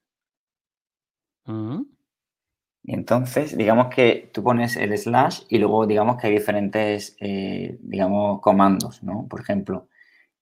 Y 2.83 2.93
entonces, 2.93 3.55
digamos 3.55 3.87
que 3.93 4.31
tú 4.33 4.43
pones 4.43 4.75
el 4.75 4.97
slash 4.97 5.43
y 5.49 5.59
luego 5.59 5.85
digamos 5.85 6.17
que 6.17 6.27
hay 6.27 6.33
diferentes, 6.33 7.15
eh, 7.19 7.77
digamos, 7.81 8.41
comandos, 8.41 9.03
¿no? 9.03 9.27
Por 9.29 9.41
ejemplo, 9.41 9.87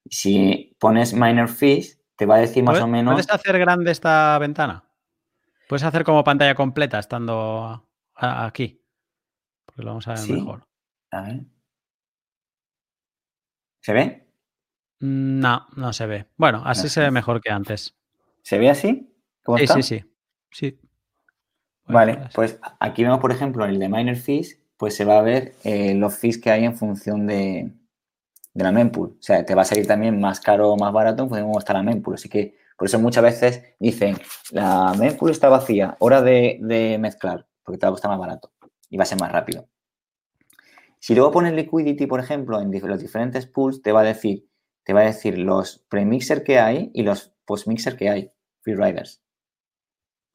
si 0.10 0.76
pones 0.80 1.14
minor 1.14 1.50
fees, 1.50 2.02
te 2.16 2.26
va 2.26 2.36
a 2.36 2.40
decir 2.40 2.64
más 2.64 2.80
o 2.82 2.88
menos... 2.88 3.14
¿Puedes 3.14 3.30
hacer 3.30 3.60
grande 3.60 3.92
esta 3.92 4.38
ventana? 4.40 4.86
Puedes 5.68 5.84
hacer 5.84 6.04
como 6.04 6.24
pantalla 6.24 6.56
completa 6.56 7.00
estando 7.00 7.88
aquí. 8.16 8.82
Porque 9.66 9.84
lo 9.84 9.90
vamos 9.90 10.08
a 10.08 10.14
ver 10.14 10.30
mejor. 10.30 10.64
A 11.12 11.22
ver. 11.22 11.42
¿Se 13.82 13.94
ve? 13.94 14.28
Mm, 15.00 15.40
no, 15.40 15.68
no 15.76 15.94
se 15.94 16.06
ve. 16.06 16.28
Bueno, 16.38 16.62
así 16.66 16.90
se 16.90 17.02
ve 17.02 17.12
mejor 17.12 17.42
que 17.42 17.52
antes. 17.52 17.96
¿Se 18.44 18.58
ve 18.58 18.70
así? 18.70 19.14
sí, 19.58 19.68
sí, 19.68 19.84
sí, 19.84 20.04
sí. 20.52 20.80
Vale, 21.90 22.20
pues 22.36 22.60
aquí 22.80 23.04
vemos, 23.04 23.20
por 23.20 23.32
ejemplo, 23.32 23.66
en 23.66 23.72
el 23.72 23.80
de 23.80 23.90
minor 23.90 24.16
fees, 24.16 24.60
pues 24.78 24.96
se 24.96 25.06
va 25.06 25.18
a 25.18 25.24
ver 25.24 25.56
eh, 25.64 25.96
los 25.96 26.16
fees 26.16 26.38
que 26.38 26.52
hay 26.52 26.64
en 26.64 26.78
función 26.78 27.26
de, 27.26 27.72
la 28.54 28.72
mempool. 28.72 29.18
O 29.20 29.22
sea, 29.22 29.44
te 29.44 29.56
va 29.56 29.64
a 29.64 29.66
salir 29.66 29.88
también 29.88 30.20
más 30.20 30.40
caro 30.40 30.72
o 30.72 30.78
más 30.78 30.94
barato 30.94 31.24
en 31.24 31.30
función 31.30 31.48
de 31.48 31.52
cómo 31.52 31.60
está 31.60 31.74
la 31.74 31.84
mempool. 31.84 32.14
Así 32.16 32.30
que 32.30 32.58
por 32.78 32.88
eso 32.88 33.00
muchas 33.00 33.24
veces 33.24 33.64
dicen, 33.80 34.18
la 34.52 34.94
mempool 34.98 35.32
está 35.32 35.50
vacía, 35.50 35.98
hora 36.00 36.22
de, 36.22 36.98
mezclar, 37.00 37.48
porque 37.64 37.80
te 37.80 37.86
va 37.86 37.90
a 37.90 37.94
costar 37.94 38.12
más 38.12 38.20
barato 38.20 38.52
y 38.90 38.98
va 38.98 39.04
a 39.04 39.08
ser 39.08 39.20
más 39.20 39.32
rápido. 39.32 39.68
Si 41.00 41.16
luego 41.16 41.32
pones 41.32 41.54
liquidity, 41.54 42.06
por 42.06 42.20
ejemplo, 42.20 42.62
en 42.62 42.72
los 42.72 43.00
diferentes 43.02 43.48
pools, 43.48 43.82
te 43.82 43.92
va 43.92 44.02
a 44.02 44.04
decir, 44.04 44.48
te 44.84 44.94
va 44.94 45.02
a 45.02 45.06
decir 45.06 45.38
los 45.38 45.80
premixer 45.90 46.44
que 46.44 46.60
hay 46.60 46.92
y 46.94 47.04
los 47.04 47.34
postmixer 47.46 47.98
que 47.98 48.10
hay, 48.10 48.32
free 48.62 48.76
riders. 48.76 49.22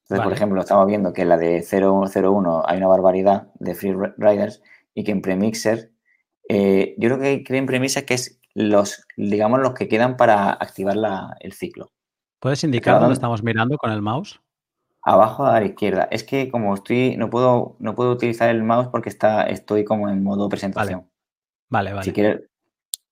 Entonces, 0.04 0.24
por 0.24 0.32
ejemplo, 0.34 0.60
estamos 0.60 0.86
viendo 0.86 1.14
que 1.14 1.22
en 1.22 1.30
la 1.30 1.38
de 1.38 1.62
001 1.62 2.62
hay 2.66 2.76
una 2.76 2.88
barbaridad 2.88 3.48
de 3.54 3.74
free 3.74 3.94
riders 4.18 4.62
y 4.94 5.02
que 5.02 5.12
en 5.12 5.22
Premixer, 5.22 5.92
eh, 6.48 6.94
yo 6.98 7.08
creo 7.08 7.18
que 7.18 7.26
hay 7.26 7.58
en 7.58 7.66
Premixer 7.66 8.04
que 8.04 8.14
es 8.14 8.38
los, 8.52 9.06
digamos, 9.16 9.60
los 9.60 9.72
que 9.72 9.88
quedan 9.88 10.18
para 10.18 10.50
activar 10.50 10.96
el 11.40 11.52
ciclo. 11.54 11.90
¿Puedes 12.38 12.62
indicar 12.64 13.00
dónde 13.00 13.14
estamos 13.14 13.42
mirando 13.42 13.78
con 13.78 13.90
el 13.90 14.02
mouse? 14.02 14.40
Abajo 15.00 15.46
a 15.46 15.60
la 15.60 15.66
izquierda. 15.66 16.06
Es 16.10 16.22
que 16.22 16.50
como 16.50 16.74
estoy, 16.74 17.16
no 17.16 17.30
puedo, 17.30 17.76
no 17.78 17.94
puedo 17.94 18.12
utilizar 18.12 18.50
el 18.50 18.62
mouse 18.62 18.88
porque 18.88 19.08
está, 19.08 19.44
estoy 19.44 19.84
como 19.84 20.10
en 20.10 20.22
modo 20.22 20.50
presentación. 20.50 21.10
Vale, 21.70 21.92
vale. 21.94 22.04
Si 22.04 22.12
quieres, 22.12 22.42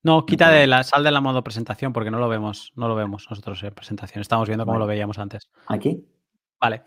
no, 0.02 0.26
quita 0.26 0.50
de 0.50 0.66
la 0.66 0.82
sal 0.82 1.04
de 1.04 1.12
la 1.12 1.20
modo 1.20 1.44
presentación 1.44 1.92
porque 1.92 2.10
no 2.10 2.18
lo 2.18 2.28
vemos, 2.28 2.72
no 2.74 2.88
lo 2.88 2.96
vemos 2.96 3.26
nosotros 3.30 3.62
en 3.62 3.72
presentación. 3.72 4.20
Estamos 4.20 4.48
viendo 4.48 4.66
cómo 4.66 4.78
lo 4.78 4.86
veíamos 4.86 5.18
antes. 5.18 5.48
¿Aquí? 5.68 6.04
Vale. 6.62 6.82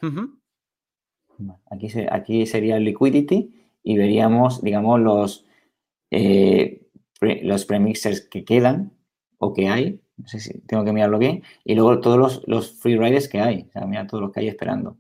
aquí, 1.70 1.88
aquí 2.10 2.46
sería 2.46 2.78
el 2.78 2.86
liquidity 2.86 3.54
y 3.84 3.98
veríamos, 3.98 4.64
digamos, 4.64 5.00
los, 5.00 5.46
eh, 6.12 6.88
los 7.22 7.66
premixers 7.66 8.22
que 8.22 8.46
quedan 8.46 8.94
o 9.38 9.54
que 9.54 9.68
hay. 9.68 10.02
No 10.18 10.28
sé 10.28 10.40
si 10.40 10.60
tengo 10.62 10.86
que 10.86 10.94
mirarlo 10.94 11.20
bien. 11.20 11.44
Y 11.66 11.76
luego 11.76 12.00
todos 12.00 12.18
los, 12.18 12.48
los 12.48 12.80
free 12.80 12.98
riders 12.98 13.28
que 13.28 13.42
hay. 13.42 13.66
O 13.68 13.72
sea, 13.72 13.86
mira 13.86 14.08
todos 14.08 14.22
los 14.22 14.32
que 14.32 14.40
hay 14.40 14.48
esperando. 14.48 14.98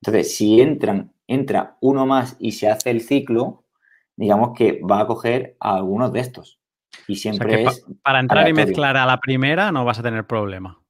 Entonces, 0.00 0.36
si 0.36 0.60
entran, 0.60 1.12
entra 1.26 1.76
uno 1.80 2.06
más 2.06 2.36
y 2.38 2.52
se 2.52 2.68
hace 2.68 2.90
el 2.90 3.00
ciclo, 3.00 3.64
digamos 4.16 4.52
que 4.56 4.80
va 4.82 5.00
a 5.00 5.06
coger 5.06 5.56
a 5.60 5.76
algunos 5.76 6.12
de 6.12 6.20
estos. 6.20 6.58
Y 7.06 7.16
siempre 7.16 7.64
es. 7.64 7.84
para 8.02 8.20
entrar 8.20 8.48
y 8.48 8.52
mezclar 8.52 8.96
a 8.96 9.06
la 9.06 9.18
primera 9.18 9.72
no 9.72 9.84
vas 9.84 9.98
a 9.98 10.02
tener 10.02 10.26
problema. 10.26 10.83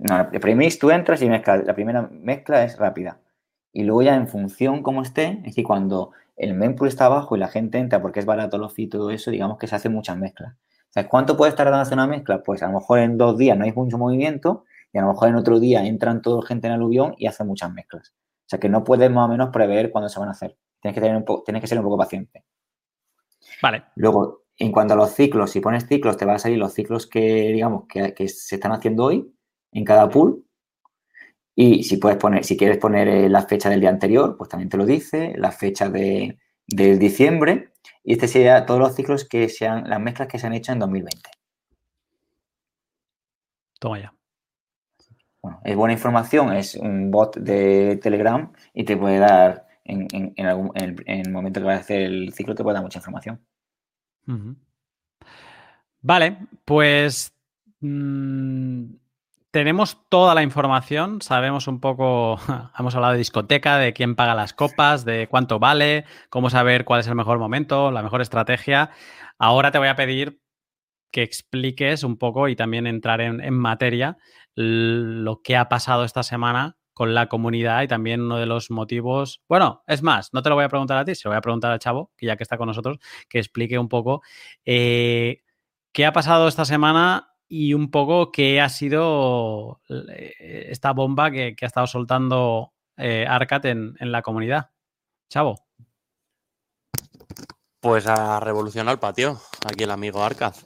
No, 0.00 0.30
premix 0.40 0.78
tú 0.78 0.90
entras 0.90 1.20
y 1.22 1.28
mezclas. 1.28 1.64
La 1.64 1.74
primera 1.74 2.08
mezcla 2.10 2.64
es 2.64 2.78
rápida. 2.78 3.20
Y 3.72 3.82
luego 3.84 4.02
ya 4.02 4.14
en 4.14 4.28
función 4.28 4.82
como 4.82 5.02
esté, 5.02 5.26
es 5.28 5.42
decir, 5.42 5.64
cuando 5.64 6.12
el 6.36 6.54
mempool 6.54 6.88
está 6.88 7.06
abajo 7.06 7.36
y 7.36 7.40
la 7.40 7.48
gente 7.48 7.78
entra 7.78 8.00
porque 8.00 8.20
es 8.20 8.26
barato 8.26 8.56
los 8.56 8.78
y 8.78 8.86
todo 8.86 9.10
eso, 9.10 9.30
digamos 9.30 9.58
que 9.58 9.66
se 9.66 9.74
hace 9.74 9.88
muchas 9.88 10.16
mezclas. 10.16 10.54
O 10.54 10.92
sea, 10.94 11.08
¿cuánto 11.08 11.36
puede 11.36 11.50
estar 11.50 11.66
hacer 11.68 11.94
una 11.94 12.06
mezcla? 12.06 12.42
Pues 12.42 12.62
a 12.62 12.68
lo 12.68 12.74
mejor 12.74 13.00
en 13.00 13.18
dos 13.18 13.36
días 13.36 13.58
no 13.58 13.64
hay 13.64 13.72
mucho 13.72 13.98
movimiento 13.98 14.64
y 14.92 14.98
a 14.98 15.02
lo 15.02 15.08
mejor 15.08 15.28
en 15.28 15.34
otro 15.34 15.58
día 15.58 15.84
entran 15.84 16.22
toda 16.22 16.40
la 16.40 16.46
gente 16.46 16.68
en 16.68 16.74
aluvión 16.74 17.14
y 17.18 17.26
hacen 17.26 17.46
muchas 17.46 17.72
mezclas. 17.72 18.14
O 18.14 18.48
sea, 18.48 18.60
que 18.60 18.68
no 18.68 18.84
puedes 18.84 19.10
más 19.10 19.26
o 19.26 19.28
menos 19.28 19.50
prever 19.50 19.90
cuándo 19.90 20.08
se 20.08 20.20
van 20.20 20.28
a 20.28 20.32
hacer. 20.32 20.56
Tienes 20.80 20.94
que, 20.94 21.00
tener 21.00 21.16
un 21.16 21.24
tienes 21.44 21.60
que 21.60 21.66
ser 21.66 21.78
un 21.78 21.84
poco 21.84 21.98
paciente. 21.98 22.44
Vale. 23.60 23.84
Luego, 23.96 24.44
en 24.56 24.70
cuanto 24.70 24.94
a 24.94 24.96
los 24.96 25.10
ciclos, 25.10 25.50
si 25.50 25.60
pones 25.60 25.86
ciclos, 25.86 26.16
te 26.16 26.24
van 26.24 26.36
a 26.36 26.38
salir 26.38 26.58
los 26.58 26.72
ciclos 26.72 27.08
que, 27.08 27.20
digamos, 27.20 27.86
que, 27.88 28.14
que 28.14 28.28
se 28.28 28.54
están 28.54 28.72
haciendo 28.72 29.04
hoy 29.04 29.33
en 29.74 29.84
cada 29.84 30.08
pool. 30.08 30.44
Y 31.54 31.84
si 31.84 31.98
puedes 31.98 32.18
poner, 32.18 32.44
si 32.44 32.56
quieres 32.56 32.78
poner 32.78 33.06
eh, 33.08 33.28
la 33.28 33.42
fecha 33.42 33.68
del 33.68 33.80
día 33.80 33.90
anterior, 33.90 34.36
pues 34.36 34.48
también 34.48 34.70
te 34.70 34.76
lo 34.76 34.86
dice, 34.86 35.34
la 35.36 35.52
fecha 35.52 35.88
de, 35.88 36.38
del 36.66 36.98
diciembre. 36.98 37.72
Y 38.02 38.14
este 38.14 38.28
sería 38.28 38.66
todos 38.66 38.80
los 38.80 38.94
ciclos 38.94 39.28
que 39.28 39.48
sean, 39.48 39.88
las 39.88 40.00
mezclas 40.00 40.28
que 40.28 40.38
se 40.38 40.46
han 40.46 40.54
hecho 40.54 40.72
en 40.72 40.78
2020. 40.78 41.30
Toma 43.78 44.00
ya. 44.00 44.14
bueno, 45.42 45.60
es 45.62 45.76
buena 45.76 45.92
información, 45.92 46.52
es 46.54 46.74
un 46.74 47.10
bot 47.10 47.36
de 47.36 47.98
Telegram 48.02 48.50
y 48.72 48.84
te 48.84 48.96
puede 48.96 49.18
dar, 49.18 49.66
en, 49.84 50.08
el, 50.36 51.30
momento 51.30 51.60
que 51.60 51.66
vas 51.66 51.78
a 51.78 51.80
hacer 51.80 52.00
el 52.02 52.32
ciclo, 52.32 52.54
te 52.54 52.62
puede 52.62 52.74
dar 52.74 52.82
mucha 52.82 52.98
información. 52.98 53.44
Vale, 56.00 56.38
pues 56.64 57.34
mm, 57.80 58.84
tenemos 59.54 59.98
toda 60.08 60.34
la 60.34 60.42
información, 60.42 61.22
sabemos 61.22 61.68
un 61.68 61.78
poco, 61.78 62.40
hemos 62.76 62.92
hablado 62.96 63.12
de 63.12 63.20
discoteca, 63.20 63.78
de 63.78 63.92
quién 63.92 64.16
paga 64.16 64.34
las 64.34 64.52
copas, 64.52 65.04
de 65.04 65.28
cuánto 65.28 65.60
vale, 65.60 66.06
cómo 66.28 66.50
saber 66.50 66.84
cuál 66.84 66.98
es 66.98 67.06
el 67.06 67.14
mejor 67.14 67.38
momento, 67.38 67.92
la 67.92 68.02
mejor 68.02 68.20
estrategia. 68.20 68.90
Ahora 69.38 69.70
te 69.70 69.78
voy 69.78 69.86
a 69.86 69.94
pedir 69.94 70.40
que 71.12 71.22
expliques 71.22 72.02
un 72.02 72.18
poco 72.18 72.48
y 72.48 72.56
también 72.56 72.88
entrar 72.88 73.20
en, 73.20 73.54
materia 73.54 74.16
lo 74.56 75.40
que 75.40 75.56
ha 75.56 75.68
pasado 75.68 76.02
esta 76.02 76.24
semana 76.24 76.76
con 76.92 77.14
la 77.14 77.28
comunidad 77.28 77.82
y 77.82 77.86
también 77.86 78.22
uno 78.22 78.38
de 78.38 78.46
los 78.46 78.72
motivos. 78.72 79.40
Bueno, 79.48 79.84
es 79.86 80.02
más, 80.02 80.30
no 80.32 80.42
te 80.42 80.48
lo 80.48 80.56
voy 80.56 80.64
a 80.64 80.68
preguntar 80.68 80.98
a 80.98 81.04
ti, 81.04 81.14
se 81.14 81.28
lo 81.28 81.30
voy 81.30 81.38
a 81.38 81.42
preguntar 81.42 81.70
al 81.70 81.78
chavo, 81.78 82.10
que 82.16 82.26
ya 82.26 82.36
que 82.36 82.42
está 82.42 82.58
con 82.58 82.66
nosotros, 82.66 82.98
que 83.28 83.38
explique 83.38 83.78
un 83.78 83.88
poco 83.88 84.20
eh, 84.64 85.42
qué 85.92 86.06
ha 86.06 86.12
pasado 86.12 86.48
esta 86.48 86.64
semana 86.64 87.33
y 87.56 87.72
un 87.72 87.88
poco 87.92 88.32
qué 88.32 88.60
ha 88.60 88.68
sido 88.68 89.80
eh, 89.88 90.66
esta 90.70 90.92
bomba 90.92 91.30
que, 91.30 91.54
ha 91.62 91.66
estado 91.66 91.86
soltando 91.86 92.72
eh, 92.96 93.26
Arcat 93.28 93.66
en, 93.66 93.94
la 94.00 94.22
comunidad. 94.22 94.70
Chavo. 95.28 95.64
Pues 97.78 98.08
ha 98.08 98.40
revolucionado 98.40 98.94
el 98.94 98.98
patio, 98.98 99.40
aquí 99.64 99.84
el 99.84 99.92
amigo 99.92 100.24
Arcat. 100.24 100.56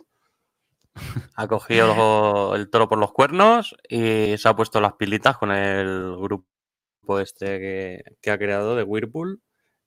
Ha 1.36 1.46
cogido 1.46 2.56
el 2.56 2.70
toro 2.70 2.88
por 2.88 2.98
los 2.98 3.12
cuernos 3.12 3.76
y 3.88 4.36
se 4.38 4.48
ha 4.48 4.56
puesto 4.56 4.80
las 4.80 4.94
pilitas 4.94 5.36
con 5.36 5.52
el 5.52 6.16
grupo 6.16 7.20
este 7.20 8.00
que, 8.20 8.30
ha 8.30 8.38
creado 8.38 8.74
de 8.74 8.82
Whirlpool 8.82 9.42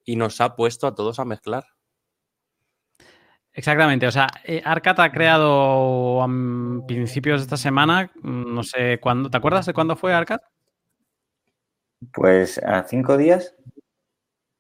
y 0.06 0.16
nos 0.16 0.40
ha 0.40 0.56
puesto 0.56 0.88
a 0.88 0.96
todos 0.96 1.20
a 1.20 1.26
mezclar. 1.26 1.66
Exactamente, 3.54 4.08
o 4.08 4.12
sea, 4.12 4.28
eh, 4.46 4.62
Arcat 4.64 5.00
ha 5.00 5.12
creado 5.12 6.24
a 6.24 6.28
principios 6.88 7.42
de 7.42 7.44
esta 7.44 7.58
semana, 7.58 8.10
mm, 8.22 8.54
no 8.54 8.64
sé 8.64 9.00
cuándo, 9.00 9.30
¿te 9.30 9.38
acuerdas 9.38 9.66
de 9.66 9.74
cuándo 9.74 9.98
fue 9.98 10.14
Arcat? 10.14 10.42
Pues 12.14 12.58
a 12.60 12.84
cinco 12.84 13.18
días. 13.18 13.54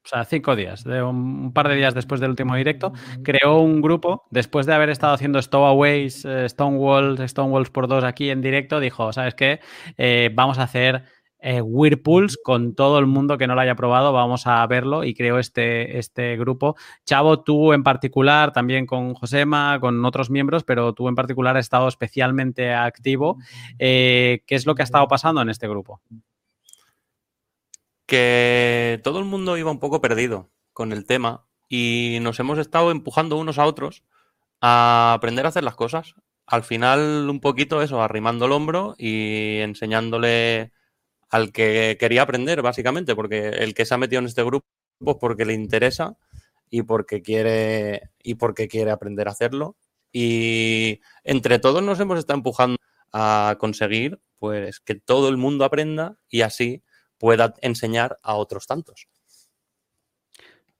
O 0.03 0.07
sea, 0.07 0.25
cinco 0.25 0.55
días, 0.55 0.83
de 0.83 1.03
un, 1.03 1.53
par 1.53 1.69
de 1.69 1.75
días 1.75 1.93
después 1.93 2.19
del 2.19 2.31
último 2.31 2.55
directo, 2.55 2.91
creó 3.23 3.59
un 3.59 3.81
grupo, 3.81 4.25
después 4.31 4.65
de 4.65 4.73
haber 4.73 4.89
estado 4.89 5.13
haciendo 5.13 5.39
Stowaways, 5.41 6.25
eh, 6.25 6.49
Stonewalls, 6.49 7.21
Stonewalls 7.29 7.69
por 7.69 7.87
dos 7.87 8.03
aquí 8.03 8.31
en 8.31 8.41
directo, 8.41 8.79
dijo, 8.79 9.13
¿sabes 9.13 9.35
qué? 9.35 9.59
Eh, 9.97 10.31
vamos 10.33 10.57
a 10.57 10.63
hacer 10.63 11.05
eh, 11.41 11.61
Whirlpools 11.61 12.37
con 12.37 12.75
todo 12.75 12.99
el 12.99 13.07
mundo 13.07 13.37
que 13.37 13.47
no 13.47 13.55
lo 13.55 13.61
haya 13.61 13.75
probado, 13.75 14.13
vamos 14.13 14.45
a 14.45 14.65
verlo 14.67 15.03
y 15.03 15.15
creo 15.15 15.39
este, 15.39 15.97
este 15.97 16.37
grupo. 16.37 16.75
Chavo, 17.03 17.41
tú 17.41 17.73
en 17.73 17.83
particular, 17.83 18.53
también 18.53 18.85
con 18.85 19.15
Josema, 19.15 19.79
con 19.79 20.05
otros 20.05 20.29
miembros, 20.29 20.63
pero 20.63 20.93
tú 20.93 21.07
en 21.07 21.15
particular 21.15 21.57
has 21.57 21.65
estado 21.65 21.87
especialmente 21.87 22.73
activo. 22.73 23.37
Eh, 23.79 24.43
¿Qué 24.45 24.55
es 24.55 24.65
lo 24.67 24.75
que 24.75 24.83
ha 24.83 24.85
estado 24.85 25.07
pasando 25.07 25.41
en 25.41 25.49
este 25.49 25.67
grupo? 25.67 26.01
Que 28.05 29.01
todo 29.03 29.19
el 29.19 29.25
mundo 29.25 29.57
iba 29.57 29.71
un 29.71 29.79
poco 29.79 29.99
perdido 29.99 30.51
con 30.73 30.91
el 30.91 31.05
tema 31.05 31.45
y 31.67 32.19
nos 32.21 32.39
hemos 32.39 32.59
estado 32.59 32.91
empujando 32.91 33.37
unos 33.37 33.57
a 33.57 33.65
otros 33.65 34.03
a 34.61 35.13
aprender 35.13 35.45
a 35.45 35.49
hacer 35.49 35.63
las 35.63 35.75
cosas. 35.75 36.13
Al 36.45 36.63
final, 36.63 37.29
un 37.29 37.39
poquito 37.39 37.81
eso, 37.81 38.01
arrimando 38.01 38.45
el 38.45 38.51
hombro 38.51 38.93
y 38.97 39.57
enseñándole 39.59 40.73
al 41.31 41.51
que 41.53 41.97
quería 41.99 42.23
aprender, 42.23 42.61
básicamente, 42.61 43.15
porque 43.15 43.47
el 43.47 43.73
que 43.73 43.85
se 43.85 43.93
ha 43.93 43.97
metido 43.97 44.19
en 44.19 44.25
este 44.25 44.43
grupo 44.43 44.67
es 44.99 45.15
porque 45.15 45.45
le 45.45 45.53
interesa 45.53 46.17
y 46.69 46.83
porque 46.83 47.21
quiere 47.21 48.11
y 48.21 48.35
porque 48.35 48.67
quiere 48.67 48.91
aprender 48.91 49.27
a 49.27 49.31
hacerlo. 49.31 49.77
Y 50.11 50.99
entre 51.23 51.57
todos 51.59 51.81
nos 51.81 51.99
hemos 52.01 52.19
estado 52.19 52.37
empujando 52.37 52.77
a 53.13 53.55
conseguir 53.59 54.19
pues 54.39 54.79
que 54.81 54.95
todo 54.95 55.29
el 55.29 55.37
mundo 55.37 55.63
aprenda 55.63 56.17
y 56.29 56.41
así 56.41 56.83
pueda 57.17 57.53
enseñar 57.61 58.19
a 58.23 58.35
otros 58.35 58.67
tantos. 58.67 59.07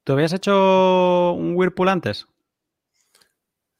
¿Tú 0.04 0.14
habías 0.14 0.34
hecho 0.34 1.34
un 1.34 1.56
Whirlpool 1.56 1.90
antes? 1.90 2.26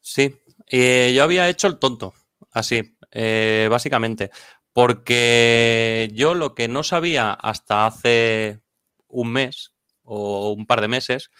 Sí, 0.00 0.36
eh, 0.68 1.12
yo 1.14 1.22
había 1.22 1.48
hecho 1.48 1.66
el 1.66 1.78
tonto, 1.78 2.14
así, 2.52 2.96
eh, 3.10 3.68
básicamente. 3.70 4.30
Porque 4.72 6.10
yo 6.14 6.34
lo 6.34 6.54
que 6.54 6.68
no 6.68 6.82
sabía 6.82 7.32
hasta 7.32 7.86
hace 7.86 8.62
un 9.08 9.32
mes 9.32 9.74
o 10.02 10.52
un 10.52 10.66
par 10.66 10.80
de 10.80 10.88
meses 10.88 11.30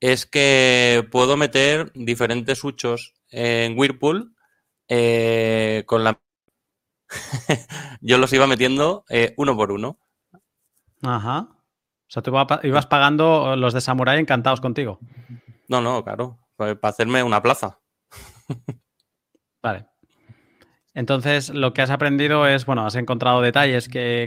es 0.00 0.26
que 0.26 1.06
puedo 1.10 1.36
meter 1.36 1.90
diferentes 1.94 2.62
huchos 2.62 3.14
en 3.30 3.78
Whirlpool 3.78 4.34
eh, 4.88 5.82
con 5.86 6.04
la... 6.04 6.20
yo 8.00 8.18
los 8.18 8.32
iba 8.32 8.46
metiendo 8.46 9.04
eh, 9.08 9.34
uno 9.36 9.56
por 9.56 9.72
uno. 9.72 9.98
Ajá. 11.02 11.48
O 11.50 12.10
sea, 12.10 12.22
tú 12.22 12.32
ibas 12.62 12.86
pagando 12.86 13.56
los 13.56 13.74
de 13.74 13.80
Samurai 13.80 14.18
encantados 14.18 14.60
contigo. 14.60 14.98
No, 15.68 15.80
no, 15.80 16.02
claro. 16.02 16.38
Para 16.56 16.78
hacerme 16.82 17.22
una 17.22 17.42
plaza. 17.42 17.78
vale. 19.62 19.86
Entonces, 20.94 21.50
lo 21.50 21.72
que 21.72 21.82
has 21.82 21.90
aprendido 21.90 22.46
es, 22.46 22.66
bueno, 22.66 22.84
has 22.86 22.96
encontrado 22.96 23.40
detalles 23.40 23.88
que, 23.88 24.26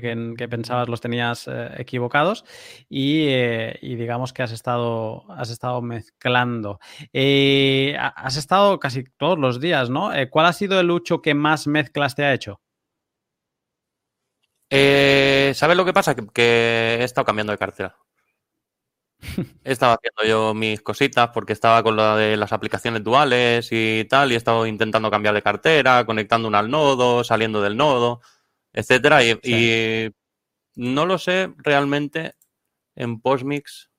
pensabas 0.50 0.88
los 0.88 1.02
tenías 1.02 1.48
eh, 1.48 1.70
equivocados 1.78 2.46
eh, 2.90 3.78
y, 3.82 3.96
digamos 3.96 4.32
que 4.32 4.44
has 4.44 4.52
estado, 4.52 5.26
has 5.32 5.50
estado 5.50 5.82
mezclando. 5.82 6.80
Eh, 7.14 7.96
has 8.00 8.38
estado 8.38 8.80
casi 8.80 9.04
todos 9.18 9.38
los 9.38 9.60
días, 9.60 9.90
¿no? 9.90 10.12
¿Cuál 10.30 10.46
ha 10.46 10.54
sido 10.54 10.80
el 10.80 10.88
lucho 10.88 11.22
que 11.22 11.34
más 11.34 11.68
mezclas 11.68 12.16
te 12.16 12.24
ha 12.24 12.34
hecho? 12.34 12.62
¿Sabes 14.70 15.76
lo 15.76 15.86
que 15.86 15.94
pasa? 15.94 16.16
que 16.16 16.98
he 17.02 17.04
estado 17.04 17.26
cambiando 17.26 17.52
de 17.52 17.58
cartera. 17.58 17.98
Estaba 19.64 19.94
haciendo 19.94 20.24
yo 20.24 20.54
mis 20.54 20.82
cositas 20.82 21.30
porque 21.30 21.54
estaba 21.54 21.84
con 21.84 21.96
lo 21.96 22.16
de 22.16 22.38
las 22.38 22.54
aplicaciones 22.54 23.04
duales 23.04 23.70
y 23.72 24.06
tal, 24.10 24.32
y 24.32 24.36
he 24.36 24.38
estado 24.38 24.66
intentando 24.66 25.12
cambiar 25.12 25.34
de 25.34 25.42
cartera, 25.42 26.06
conectando 26.06 26.48
una 26.48 26.60
al 26.60 26.70
nodo, 26.70 27.24
saliendo 27.24 27.62
del 27.62 27.78
nodo, 27.78 28.22
etcétera. 28.74 29.24
Y, 29.24 30.12
no 30.76 31.06
lo 31.06 31.18
sé 31.18 31.54
realmente 31.58 32.36
en 32.96 33.20
Postmix. 33.20 33.92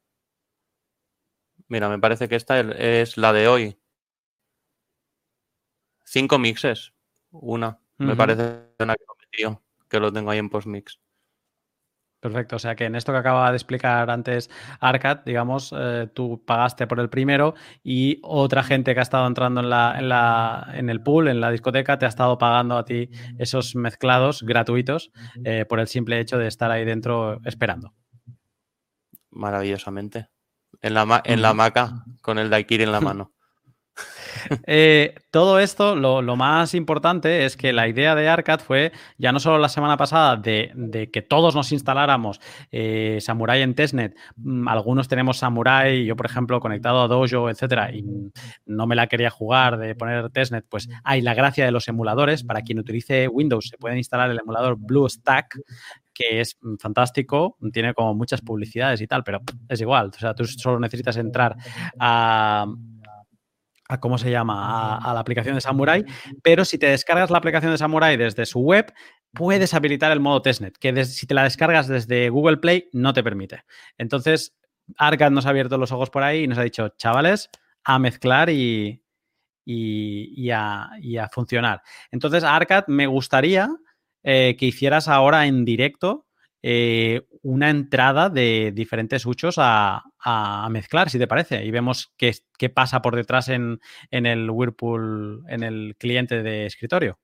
Mira, 1.68 1.88
me 1.88 1.98
parece 1.98 2.28
que 2.28 2.36
esta 2.36 2.60
es 2.60 3.16
la 3.16 3.32
de 3.32 3.46
hoy. 3.46 3.78
Cinco 6.04 6.38
mixes. 6.38 6.92
Una. 7.30 7.78
Me 7.98 8.16
parece 8.16 8.64
una 8.78 8.94
que 8.94 9.42
lo 9.42 9.62
que 9.88 10.00
lo 10.00 10.12
tengo 10.12 10.30
ahí 10.30 10.38
en 10.38 10.48
Postmix. 10.48 10.98
Perfecto, 12.22 12.54
o 12.54 12.58
sea 12.60 12.76
que 12.76 12.84
en 12.84 12.94
esto 12.94 13.10
que 13.10 13.18
acaba 13.18 13.50
de 13.50 13.56
explicar 13.56 14.08
antes 14.08 14.48
Arcad, 14.78 15.24
digamos, 15.26 15.74
eh, 15.76 16.08
tú 16.14 16.40
pagaste 16.46 16.86
por 16.86 17.00
el 17.00 17.10
primero 17.10 17.56
y 17.82 18.20
otra 18.22 18.62
gente 18.62 18.94
que 18.94 19.00
ha 19.00 19.02
estado 19.02 19.26
entrando 19.26 19.60
en, 19.60 19.68
la, 19.68 19.98
en, 19.98 20.08
la, 20.08 20.70
en 20.72 20.88
el 20.88 21.02
pool, 21.02 21.26
en 21.26 21.40
la 21.40 21.50
discoteca, 21.50 21.98
te 21.98 22.06
ha 22.06 22.08
estado 22.08 22.38
pagando 22.38 22.78
a 22.78 22.84
ti 22.84 23.10
esos 23.38 23.74
mezclados 23.74 24.44
gratuitos 24.44 25.10
eh, 25.42 25.64
por 25.68 25.80
el 25.80 25.88
simple 25.88 26.20
hecho 26.20 26.38
de 26.38 26.46
estar 26.46 26.70
ahí 26.70 26.84
dentro 26.84 27.40
esperando. 27.44 27.92
Maravillosamente. 29.30 30.28
En 30.80 30.94
la, 30.94 31.22
en 31.24 31.42
la 31.42 31.48
hamaca 31.48 32.04
con 32.20 32.38
el 32.38 32.50
daiquiri 32.50 32.84
en 32.84 32.92
la 32.92 33.00
mano. 33.00 33.32
Eh, 34.66 35.14
todo 35.30 35.58
esto, 35.58 35.96
lo, 35.96 36.36
más 36.36 36.74
importante 36.74 37.44
es 37.44 37.56
que 37.56 37.72
la 37.72 37.88
idea 37.88 38.14
de 38.14 38.28
Arcad 38.28 38.60
fue, 38.60 38.92
ya 39.18 39.32
no 39.32 39.40
solo 39.40 39.58
la 39.58 39.68
semana 39.68 39.96
pasada, 39.96 40.36
de, 40.36 41.10
que 41.12 41.22
todos 41.22 41.54
nos 41.54 41.72
instaláramos 41.72 42.40
eh, 42.70 43.18
Samurai 43.20 43.62
en 43.62 43.74
testnet. 43.74 44.16
Mm, 44.36 44.68
algunos 44.68 45.08
tenemos 45.08 45.38
Samurai, 45.38 46.04
yo 46.04 46.16
por 46.16 46.26
ejemplo, 46.26 46.60
conectado 46.60 47.02
a 47.02 47.08
Dojo, 47.08 47.50
etcétera, 47.50 47.92
y 47.92 48.04
no 48.66 48.86
me 48.86 48.96
la 48.96 49.06
quería 49.06 49.30
jugar 49.30 49.78
de 49.78 49.94
poner 49.94 50.30
testnet. 50.30 50.64
Pues 50.68 50.88
hay 51.04 51.20
la 51.20 51.34
gracia 51.34 51.64
de 51.64 51.72
los 51.72 51.88
emuladores. 51.88 52.44
Para 52.44 52.62
quien 52.62 52.78
utilice 52.78 53.28
Windows, 53.28 53.68
se 53.68 53.78
puede 53.78 53.96
instalar 53.96 54.30
el 54.30 54.38
emulador 54.38 54.76
BlueStack, 54.78 55.58
que 56.14 56.40
es 56.40 56.58
fantástico, 56.78 57.56
tiene 57.72 57.94
como 57.94 58.14
muchas 58.14 58.40
publicidades 58.40 59.00
y 59.00 59.06
tal, 59.06 59.24
pero 59.24 59.40
es 59.68 59.80
igual. 59.80 60.10
O 60.14 60.18
sea, 60.18 60.34
tú 60.34 60.44
solo 60.44 60.78
necesitas 60.78 61.16
entrar 61.16 61.56
a 61.98 62.66
cómo 64.00 64.18
se 64.18 64.30
llama, 64.30 64.98
a, 64.98 65.14
la 65.14 65.20
aplicación 65.20 65.54
de 65.54 65.60
Samurai, 65.60 66.04
pero 66.42 66.64
si 66.64 66.78
te 66.78 66.86
descargas 66.86 67.30
la 67.30 67.38
aplicación 67.38 67.72
de 67.72 67.78
Samurai 67.78 68.16
desde 68.16 68.46
su 68.46 68.60
web, 68.60 68.92
puedes 69.32 69.74
habilitar 69.74 70.12
el 70.12 70.20
modo 70.20 70.42
testnet, 70.42 70.76
que 70.78 71.04
si 71.04 71.26
te 71.26 71.34
la 71.34 71.44
descargas 71.44 71.88
desde 71.88 72.28
Google 72.28 72.58
Play 72.58 72.88
no 72.92 73.12
te 73.12 73.22
permite. 73.22 73.64
Entonces, 73.98 74.56
Arcad 74.96 75.30
nos 75.30 75.46
ha 75.46 75.50
abierto 75.50 75.78
los 75.78 75.92
ojos 75.92 76.10
por 76.10 76.22
ahí 76.22 76.44
y 76.44 76.48
nos 76.48 76.58
ha 76.58 76.62
dicho, 76.62 76.90
chavales, 76.96 77.50
a 77.84 77.98
mezclar 77.98 78.50
y, 78.50 79.02
y, 79.64 80.50
a, 80.50 80.90
funcionar. 81.32 81.82
Entonces, 82.10 82.44
Arcad 82.44 82.86
me 82.88 83.06
gustaría 83.06 83.68
que 84.22 84.56
hicieras 84.60 85.08
ahora 85.08 85.46
en 85.46 85.64
directo 85.64 86.26
eh, 86.64 87.26
una 87.42 87.70
entrada 87.70 88.30
de 88.30 88.70
diferentes 88.72 89.26
huchos 89.26 89.56
a, 89.58 90.04
mezclar, 90.70 91.10
si 91.10 91.18
te 91.18 91.26
parece, 91.26 91.64
y 91.64 91.70
vemos 91.70 92.12
qué, 92.16 92.32
qué 92.58 92.68
pasa 92.68 93.02
por 93.02 93.16
detrás 93.16 93.48
en, 93.48 93.80
el 94.10 94.50
Whirlpool, 94.50 95.44
en 95.48 95.62
el 95.62 95.96
cliente 95.98 96.42
de 96.42 96.66
escritorio. 96.66 97.18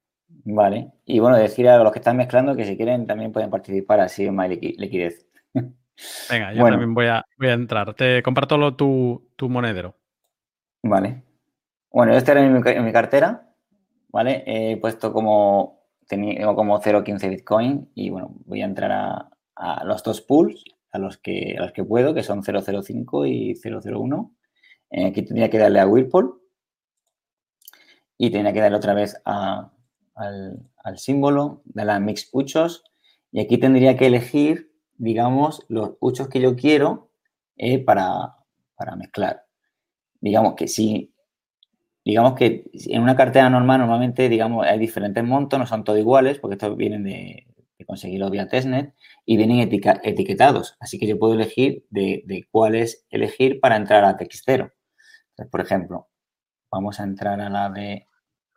Vale, 0.45 0.93
y 1.07 1.19
bueno, 1.21 1.37
decir 1.37 1.69
a 1.69 1.79
los 1.79 1.93
que 1.93 2.01
están 2.01 2.17
mezclando 2.17 2.55
que 2.55 2.65
si 2.65 2.77
quieren 2.77 3.07
también 3.07 3.33
pueden 3.33 3.51
participar 3.51 4.01
así 4.01 4.27
en 4.27 4.35
más 4.35 4.49
liquidez. 4.49 5.27
Venga, 6.31 6.53
yo 6.53 6.65
también 6.65 6.95
voy 6.95 7.07
a, 7.07 7.25
voy 7.39 7.49
a, 7.49 7.55
entrar. 7.55 7.95
Te 7.95 8.23
comparto 8.23 8.77
tu, 8.77 9.31
tu 9.37 9.49
monedero. 9.49 9.97
Vale. 10.83 11.23
Bueno, 11.91 12.15
este 12.15 12.33
era 12.33 12.45
en 12.45 12.85
mi, 12.85 12.93
cartera, 12.93 13.51
¿vale? 14.09 14.45
He 14.47 14.77
puesto 14.77 15.13
como 15.13 15.79
tengo 16.07 16.55
como 16.55 16.81
0.15 16.81 17.29
Bitcoin 17.29 17.91
y 17.95 18.11
bueno, 18.11 18.35
voy 18.47 18.63
a 18.63 18.67
entrar 18.67 18.93
a, 18.93 19.85
los 19.85 20.03
dos 20.05 20.21
pools 20.21 20.63
a 20.91 20.99
los, 20.99 21.19
que, 21.19 21.57
a 21.59 21.63
los 21.63 21.73
que 21.73 21.85
puedo, 21.85 22.15
que 22.15 22.23
son 22.23 22.43
005 22.43 23.27
y 23.27 23.55
001. 23.55 24.35
Eh, 24.91 25.07
aquí 25.07 25.23
tendría 25.23 25.51
que 25.51 25.59
darle 25.59 25.81
a 25.81 25.87
Whirlpool 25.87 26.41
y 28.17 28.31
tendría 28.31 28.53
que 28.53 28.61
darle 28.61 28.79
otra 28.79 28.95
vez 28.95 29.21
al, 29.25 29.71
símbolo, 30.97 31.63
de 31.67 31.85
la 31.85 32.01
Mix 32.01 32.29
Huchos 32.33 32.83
y 33.31 33.41
aquí 33.41 33.59
tendría 33.59 33.97
que 33.97 34.07
elegir, 34.07 34.73
digamos, 34.97 35.65
los 35.69 35.93
huchos 36.01 36.29
que 36.29 36.41
yo 36.41 36.57
quiero 36.57 37.11
eh, 37.57 37.79
para, 37.79 38.37
para 38.75 38.97
mezclar. 38.97 39.45
Digamos 40.21 40.55
que 40.55 40.67
si 40.67 41.13
digamos 42.09 42.35
que 42.37 42.71
en 42.73 43.03
una 43.03 43.15
cartera 43.15 43.51
normal 43.51 43.81
normalmente, 43.81 44.31
digamos, 44.31 44.67
hay 44.67 44.79
diferentes 44.79 45.23
montos, 45.23 45.59
no 45.59 45.67
son 45.67 45.85
todos 45.85 45.99
iguales, 45.99 46.39
porque 46.39 46.55
estos 46.55 46.75
vienen 46.75 47.05
de, 47.05 47.47
conseguirlo 47.89 48.29
vía 48.29 48.49
testnet 48.49 48.95
y 49.25 49.39
vienen 49.39 49.61
etiquetados. 49.61 50.77
Así 50.79 50.99
que 50.99 51.07
yo 51.07 51.19
puedo 51.19 51.33
elegir 51.33 51.87
de, 51.89 52.47
cuáles 52.51 53.07
elegir 53.09 53.61
para 53.61 53.77
entrar 53.77 54.05
a 54.05 54.17
Textero. 54.17 54.75
Entonces, 55.31 55.51
por 55.51 55.63
ejemplo, 55.63 56.09
vamos 56.71 57.01
a 57.01 57.05
entrar 57.05 57.41
a 57.41 57.49
la 57.49 57.71
de 57.71 58.07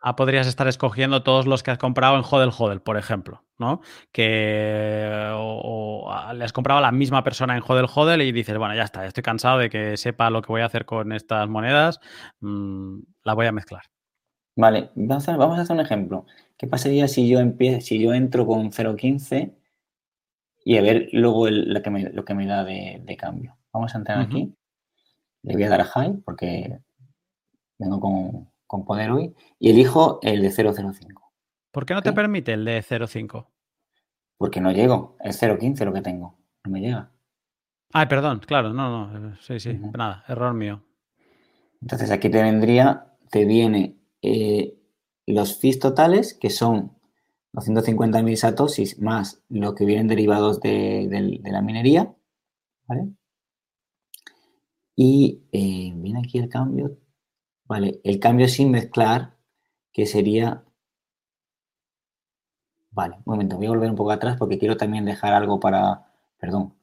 Ah, 0.04 0.16
podrías 0.16 0.48
estar 0.48 0.66
escogiendo 0.66 1.22
todos 1.22 1.46
los 1.46 1.62
que 1.62 1.70
has 1.70 1.78
comprado 1.78 2.16
en 2.16 2.24
Hodel 2.28 2.50
Hodel, 2.58 2.82
por 2.82 2.96
ejemplo, 2.96 3.44
¿no? 3.56 3.82
Que 4.10 5.30
o, 5.32 6.12
le 6.34 6.44
has 6.44 6.52
comprado 6.52 6.78
a 6.78 6.82
la 6.82 6.90
misma 6.90 7.22
persona 7.22 7.56
en 7.56 7.62
Hodel 7.64 7.86
Hodel 7.94 8.20
y 8.22 8.32
dices, 8.32 8.58
bueno, 8.58 8.74
ya 8.74 8.82
está, 8.82 9.06
estoy 9.06 9.22
cansado 9.22 9.58
de 9.58 9.70
que 9.70 9.96
sepa 9.96 10.28
lo 10.28 10.42
que 10.42 10.48
voy 10.48 10.62
a 10.62 10.66
hacer 10.66 10.86
con 10.86 11.12
estas 11.12 11.48
monedas, 11.48 12.00
mm, 12.40 12.98
la 13.22 13.34
voy 13.34 13.46
a 13.46 13.52
mezclar. 13.52 13.84
Vale, 14.56 14.90
vamos 14.94 15.28
a, 15.28 15.62
hacer 15.62 15.74
un 15.74 15.80
ejemplo. 15.80 16.26
¿Qué 16.56 16.66
pasaría 16.66 17.08
si 17.08 17.28
yo 17.28 17.40
empiezo, 17.40 17.80
si 17.80 17.98
yo 17.98 18.12
entro 18.12 18.46
con 18.46 18.70
0.15 18.70 19.54
y 20.64 20.76
a 20.76 20.82
ver 20.82 21.08
luego 21.12 21.48
lo, 21.48 21.82
que 21.82 21.90
me, 21.90 22.10
lo 22.10 22.24
que 22.24 22.34
me 22.34 22.46
da 22.46 22.64
de, 22.64 23.16
cambio? 23.18 23.56
Vamos 23.72 23.94
a 23.94 23.98
entrar 23.98 24.20
aquí. 24.20 24.54
Le 25.42 25.54
voy 25.54 25.62
a 25.64 25.70
dar 25.70 25.80
a 25.80 25.84
high 25.84 26.18
porque 26.24 26.78
vengo 27.78 27.98
con 27.98 28.52
con 28.72 28.86
poder 28.86 29.10
hoy 29.10 29.34
y 29.58 29.68
elijo 29.68 30.18
el 30.22 30.40
de 30.40 30.50
005. 30.50 31.30
¿Por 31.70 31.84
qué 31.84 31.92
no 31.92 32.00
te 32.00 32.14
permite 32.14 32.54
el 32.54 32.64
de 32.64 32.80
05? 32.82 33.46
Porque 34.38 34.62
no 34.62 34.72
llego, 34.72 35.18
es 35.20 35.38
015 35.38 35.84
lo 35.84 35.92
que 35.92 36.00
tengo, 36.00 36.38
no 36.64 36.72
me 36.72 36.80
llega. 36.80 37.10
Ah, 37.92 38.08
perdón, 38.08 38.38
claro, 38.38 38.72
no, 38.72 39.08
no, 39.08 39.36
sí, 39.42 39.60
sí, 39.60 39.78
nada, 39.94 40.24
error 40.26 40.54
mío. 40.54 40.82
Entonces 41.82 42.10
aquí 42.10 42.30
te 42.30 42.42
vendría, 42.42 43.08
te 43.30 43.44
viene 43.44 43.98
eh, 44.22 44.78
los 45.26 45.58
fees 45.58 45.78
totales, 45.78 46.34
que 46.34 46.50
son 46.50 46.96
250.000 47.52 48.36
satosis 48.36 48.98
más 49.00 49.42
lo 49.48 49.74
que 49.74 49.84
vienen 49.84 50.08
derivados 50.08 50.60
de, 50.60 51.40
la 51.44 51.62
minería, 51.62 52.14
¿vale? 52.86 53.08
Y 54.96 55.42
eh, 55.52 55.92
viene 55.94 56.20
aquí 56.20 56.38
el 56.38 56.48
cambio, 56.48 56.96
Vale, 57.72 58.02
el 58.04 58.20
cambio 58.20 58.48
sin 58.48 58.70
mezclar, 58.70 59.34
que 59.94 60.04
sería... 60.04 60.62
Vale, 62.90 63.16
un 63.16 63.22
momento, 63.24 63.56
voy 63.56 63.64
a 63.64 63.70
volver 63.70 63.88
un 63.88 63.96
poco 63.96 64.10
atrás 64.10 64.36
porque 64.36 64.58
quiero 64.58 64.76
también 64.76 65.06
dejar 65.06 65.32
algo 65.32 65.58
para... 65.58 66.06
Perdón, 66.38 66.74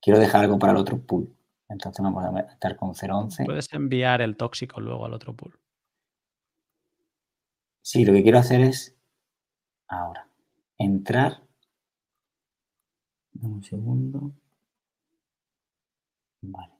quiero 0.00 0.18
dejar 0.18 0.42
algo 0.42 0.58
para 0.58 0.72
el 0.72 0.78
otro 0.78 0.98
pool. 0.98 1.32
Entonces 1.68 2.02
vamos 2.02 2.24
a 2.24 2.40
estar 2.40 2.74
con 2.74 2.92
0.11. 2.94 3.46
Puedes 3.46 3.72
enviar 3.72 4.20
el 4.20 4.36
tóxico 4.36 4.80
luego 4.80 5.04
al 5.06 5.14
otro 5.14 5.32
pool. 5.32 5.56
Sí, 7.86 8.04
lo 8.04 8.12
que 8.12 8.24
quiero 8.24 8.40
hacer 8.40 8.62
es 8.62 8.98
ahora 9.86 10.28
entrar. 10.76 11.44
Un 13.40 13.62
segundo. 13.62 14.32
Vale. 16.42 16.72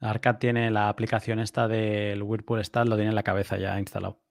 Arcad 0.00 0.38
tiene 0.38 0.70
la 0.70 0.88
aplicación 0.88 1.38
esta 1.38 1.68
del 1.68 2.22
Whirlpool 2.22 2.64
Stat, 2.64 2.88
lo 2.88 2.96
tiene 2.96 3.10
en 3.10 3.14
la 3.14 3.22
cabeza 3.22 3.58
ya 3.58 3.78
instalado. 3.78 4.22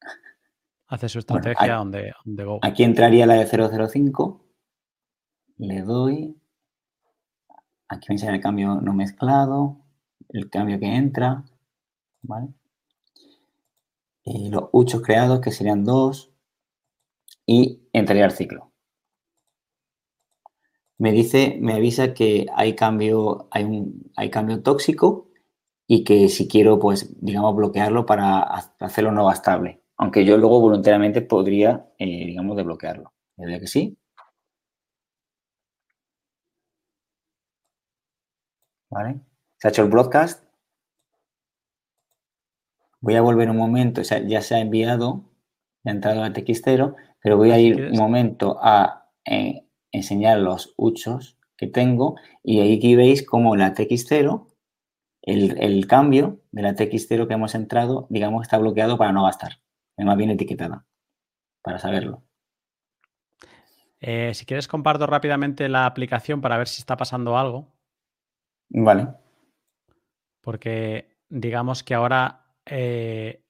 Hace 0.86 1.08
su 1.08 1.18
estrategia 1.18 1.74
donde, 1.74 2.14
go. 2.24 2.60
Aquí 2.62 2.84
entraría 2.84 3.26
la 3.26 3.34
de 3.34 3.46
005. 3.46 4.46
Le 5.56 5.82
doy. 5.82 6.40
Aquí 7.88 8.06
me 8.10 8.18
sale 8.18 8.36
el 8.36 8.42
cambio 8.42 8.80
no 8.80 8.94
mezclado. 8.94 9.84
El 10.28 10.48
cambio 10.50 10.78
que 10.78 10.86
entra. 10.86 11.42
¿Vale? 12.22 12.57
Y 14.28 14.50
los 14.50 14.68
huchos 14.72 15.02
creados, 15.02 15.40
que 15.40 15.50
serían 15.50 15.84
dos. 15.84 16.30
Y 17.46 17.88
entraría 17.92 18.26
al 18.26 18.30
ciclo 18.30 18.68
me 20.98 21.12
dice, 21.12 21.56
me 21.60 21.74
avisa 21.74 22.12
que 22.14 22.46
hay 22.54 22.74
cambio, 22.74 23.48
hay 23.52 23.64
un, 23.64 24.10
hay 24.16 24.30
cambio 24.30 24.62
tóxico 24.62 25.28
y 25.86 26.04
que 26.04 26.28
si 26.28 26.48
quiero, 26.48 26.78
pues, 26.80 27.16
digamos, 27.22 27.54
bloquearlo 27.56 28.06
para 28.06 28.40
hacerlo 28.80 29.12
no 29.12 29.26
gastable. 29.26 29.82
Aunque 29.96 30.24
yo 30.24 30.36
luego 30.38 30.60
voluntariamente 30.60 31.22
podría, 31.22 31.88
eh, 31.98 32.26
digamos, 32.26 32.56
desbloquearlo. 32.56 33.12
¿Verdad 33.36 33.60
que 33.60 33.66
sí? 33.68 33.98
¿Vale? 38.90 39.20
Se 39.56 39.68
ha 39.68 39.70
hecho 39.70 39.82
el 39.82 39.88
broadcast. 39.88 40.44
Voy 43.00 43.14
a 43.14 43.22
volver 43.22 43.50
un 43.50 43.56
momento, 43.56 44.00
o 44.00 44.04
sea, 44.04 44.18
ya 44.20 44.42
se 44.42 44.54
ha 44.54 44.60
enviado, 44.60 45.24
ya 45.84 45.92
ha 45.92 45.94
entrado 45.94 46.22
al 46.22 46.32
textero, 46.32 46.96
pero 47.22 47.36
voy 47.36 47.50
a 47.52 47.58
ir 47.58 47.90
un 47.92 47.98
momento 47.98 48.58
a 48.60 49.10
eh, 49.24 49.66
enseñar 49.92 50.38
los 50.38 50.74
huchos 50.76 51.38
que 51.56 51.66
tengo 51.66 52.16
y 52.42 52.76
aquí 52.76 52.94
veis 52.94 53.26
como 53.26 53.56
la 53.56 53.74
TX0, 53.74 54.46
el, 55.22 55.86
cambio 55.86 56.40
de 56.52 56.62
la 56.62 56.74
TX0 56.74 57.26
que 57.26 57.34
hemos 57.34 57.54
entrado, 57.54 58.06
digamos, 58.10 58.42
está 58.42 58.58
bloqueado 58.58 58.96
para 58.96 59.12
no 59.12 59.24
gastar. 59.24 59.60
Es 59.96 60.06
más 60.06 60.16
bien 60.16 60.30
etiquetada, 60.30 60.86
para 61.62 61.78
saberlo. 61.78 62.22
Eh, 64.00 64.32
si 64.34 64.46
quieres, 64.46 64.68
comparto 64.68 65.06
rápidamente 65.06 65.68
la 65.68 65.84
aplicación 65.84 66.40
para 66.40 66.56
ver 66.56 66.68
si 66.68 66.80
está 66.80 66.96
pasando 66.96 67.36
algo. 67.36 67.74
Vale. 68.70 69.08
Porque 70.40 71.18
digamos 71.28 71.82
que 71.82 71.94
ahora 71.94 72.47
eh, 72.70 73.42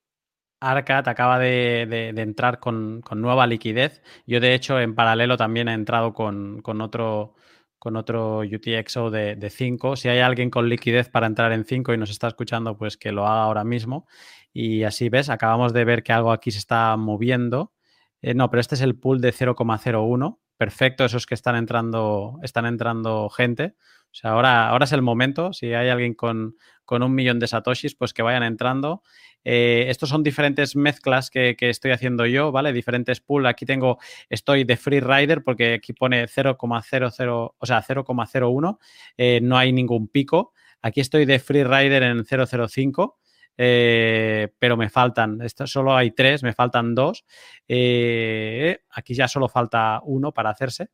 Arcat 0.60 1.06
acaba 1.08 1.38
de, 1.38 2.12
entrar 2.16 2.58
con, 2.60 3.02
nueva 3.14 3.46
liquidez. 3.46 4.02
Yo, 4.26 4.40
de 4.40 4.54
hecho, 4.54 4.80
en 4.80 4.94
paralelo 4.94 5.36
también 5.36 5.68
he 5.68 5.72
entrado 5.72 6.14
con, 6.14 6.62
otro, 6.80 7.34
con 7.78 7.96
otro 7.96 8.40
UTXO 8.40 9.10
de 9.10 9.50
5. 9.50 9.96
Si 9.96 10.08
hay 10.08 10.20
alguien 10.20 10.50
con 10.50 10.68
liquidez 10.68 11.08
para 11.08 11.26
entrar 11.26 11.52
en 11.52 11.64
5 11.64 11.94
y 11.94 11.98
nos 11.98 12.10
está 12.10 12.28
escuchando, 12.28 12.76
pues 12.76 12.96
que 12.96 13.12
lo 13.12 13.26
haga 13.26 13.42
ahora 13.42 13.64
mismo. 13.64 14.06
Y 14.52 14.82
así 14.84 15.08
ves, 15.08 15.28
acabamos 15.30 15.72
de 15.72 15.84
ver 15.84 16.02
que 16.02 16.12
algo 16.12 16.32
aquí 16.32 16.50
se 16.50 16.58
está 16.58 16.96
moviendo. 16.96 17.72
Eh, 18.22 18.34
no, 18.34 18.50
pero 18.50 18.60
este 18.60 18.74
es 18.74 18.80
el 18.80 18.96
pool 18.98 19.20
de 19.20 19.32
0,01. 19.32 20.40
Perfecto, 20.56 21.04
esos 21.04 21.26
que 21.26 21.34
están 21.34 21.54
entrando, 21.54 22.38
están 22.42 22.66
entrando 22.66 23.28
gente. 23.30 23.76
O 24.10 24.14
sea, 24.14 24.32
ahora, 24.32 24.68
ahora 24.68 24.84
es 24.84 24.92
el 24.92 25.02
momento. 25.02 25.52
Si 25.52 25.72
hay 25.72 25.88
alguien 25.88 26.14
con, 26.14 26.56
con 26.88 27.02
un 27.02 27.14
millón 27.14 27.38
de 27.38 27.46
satoshis, 27.46 27.94
pues 27.94 28.14
que 28.14 28.22
vayan 28.22 28.42
entrando. 28.42 29.02
Eh, 29.44 29.86
estos 29.88 30.08
son 30.08 30.22
diferentes 30.22 30.74
mezclas 30.74 31.30
que, 31.30 31.54
estoy 31.58 31.90
haciendo 31.90 32.24
yo, 32.24 32.50
¿vale? 32.50 32.72
Diferentes 32.72 33.20
pools. 33.20 33.46
Aquí 33.46 33.66
tengo, 33.66 33.98
estoy 34.28 34.64
de 34.64 34.76
Free 34.78 35.00
Rider 35.00 35.42
porque 35.44 35.74
aquí 35.74 35.92
pone 35.92 36.26
0,00, 36.26 37.54
o 37.58 37.66
sea, 37.66 37.82
0,01. 37.82 38.78
Eh, 39.18 39.40
no 39.42 39.58
hay 39.58 39.72
ningún 39.72 40.08
pico. 40.08 40.52
Aquí 40.80 41.00
estoy 41.00 41.26
de 41.26 41.38
Free 41.38 41.64
Rider 41.64 42.02
en 42.04 42.24
005. 42.24 43.18
Eh, 43.58 44.48
pero 44.58 44.76
me 44.76 44.88
faltan, 44.88 45.42
esto 45.42 45.66
solo 45.66 45.96
hay 45.96 46.12
tres, 46.12 46.42
me 46.42 46.54
faltan 46.54 46.94
dos. 46.94 47.24
aquí 47.66 49.14
ya 49.14 49.28
solo 49.28 49.48
falta 49.48 50.00
uno 50.04 50.32
para 50.32 50.50
hacerse. 50.50 50.90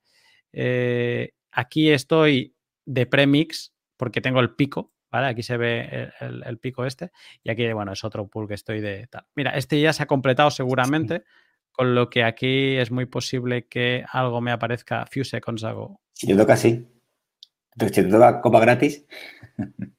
aquí 1.52 1.90
estoy 1.90 2.53
de 2.84 3.06
premix 3.06 3.72
porque 3.96 4.20
tengo 4.20 4.40
el 4.40 4.54
pico, 4.54 4.94
Aquí 5.22 5.44
se 5.44 5.56
ve 5.56 6.10
el, 6.20 6.58
pico 6.58 6.84
este 6.84 7.12
y 7.42 7.50
aquí, 7.50 7.72
bueno, 7.72 7.92
es 7.92 8.02
otro 8.02 8.26
pool 8.26 8.48
que 8.48 8.54
estoy 8.54 8.80
de 8.80 9.06
tal. 9.06 9.24
Mira, 9.36 9.52
este 9.52 9.80
ya 9.80 9.92
se 9.92 10.02
ha 10.02 10.06
completado 10.06 10.50
seguramente 10.50 11.22
Con 11.70 11.94
lo 11.94 12.10
que 12.10 12.24
aquí 12.24 12.76
es 12.76 12.90
muy 12.90 13.06
posible 13.06 13.66
que 13.66 14.04
algo 14.10 14.40
me 14.40 14.50
aparezca 14.50 15.02
a 15.02 15.06
few 15.06 15.24
seconds 15.24 15.62
ago. 15.64 16.00
Si 16.12 16.26
te 16.26 16.34
toca, 16.34 16.56
sí. 16.56 16.86
Si 17.78 17.90
te 17.90 18.04
toca 18.04 18.40
copa 18.40 18.60
gratis. 18.60 19.04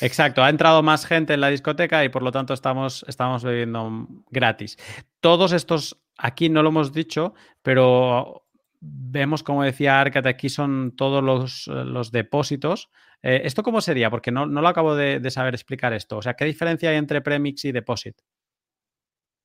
Exacto, 0.00 0.42
ha 0.42 0.50
entrado 0.50 0.82
más 0.82 1.06
gente 1.06 1.34
en 1.34 1.40
la 1.40 1.48
discoteca 1.48 2.04
y 2.04 2.08
por 2.08 2.22
lo 2.22 2.32
tanto 2.32 2.54
estamos, 2.54 3.04
estamos 3.08 3.44
bebiendo 3.44 4.06
gratis. 4.30 4.76
Todos 5.20 5.52
estos, 5.52 6.00
aquí 6.16 6.48
no 6.48 6.62
lo 6.62 6.70
hemos 6.70 6.92
dicho, 6.92 7.34
pero 7.62 8.47
vemos, 8.80 9.42
como 9.42 9.62
decía 9.62 10.00
Arcat, 10.00 10.26
aquí 10.26 10.48
son 10.48 10.94
todos 10.96 11.22
los, 11.68 12.12
depósitos. 12.12 12.90
Eh, 13.22 13.42
¿Esto 13.44 13.62
cómo 13.62 13.80
sería? 13.80 14.10
Porque 14.10 14.30
no, 14.30 14.46
lo 14.46 14.68
acabo 14.68 14.94
de, 14.94 15.30
saber 15.30 15.54
explicar 15.54 15.92
esto. 15.92 16.18
O 16.18 16.22
sea, 16.22 16.34
¿qué 16.34 16.44
diferencia 16.44 16.90
hay 16.90 16.96
entre 16.96 17.20
premix 17.20 17.64
y 17.64 17.72
deposit? 17.72 18.16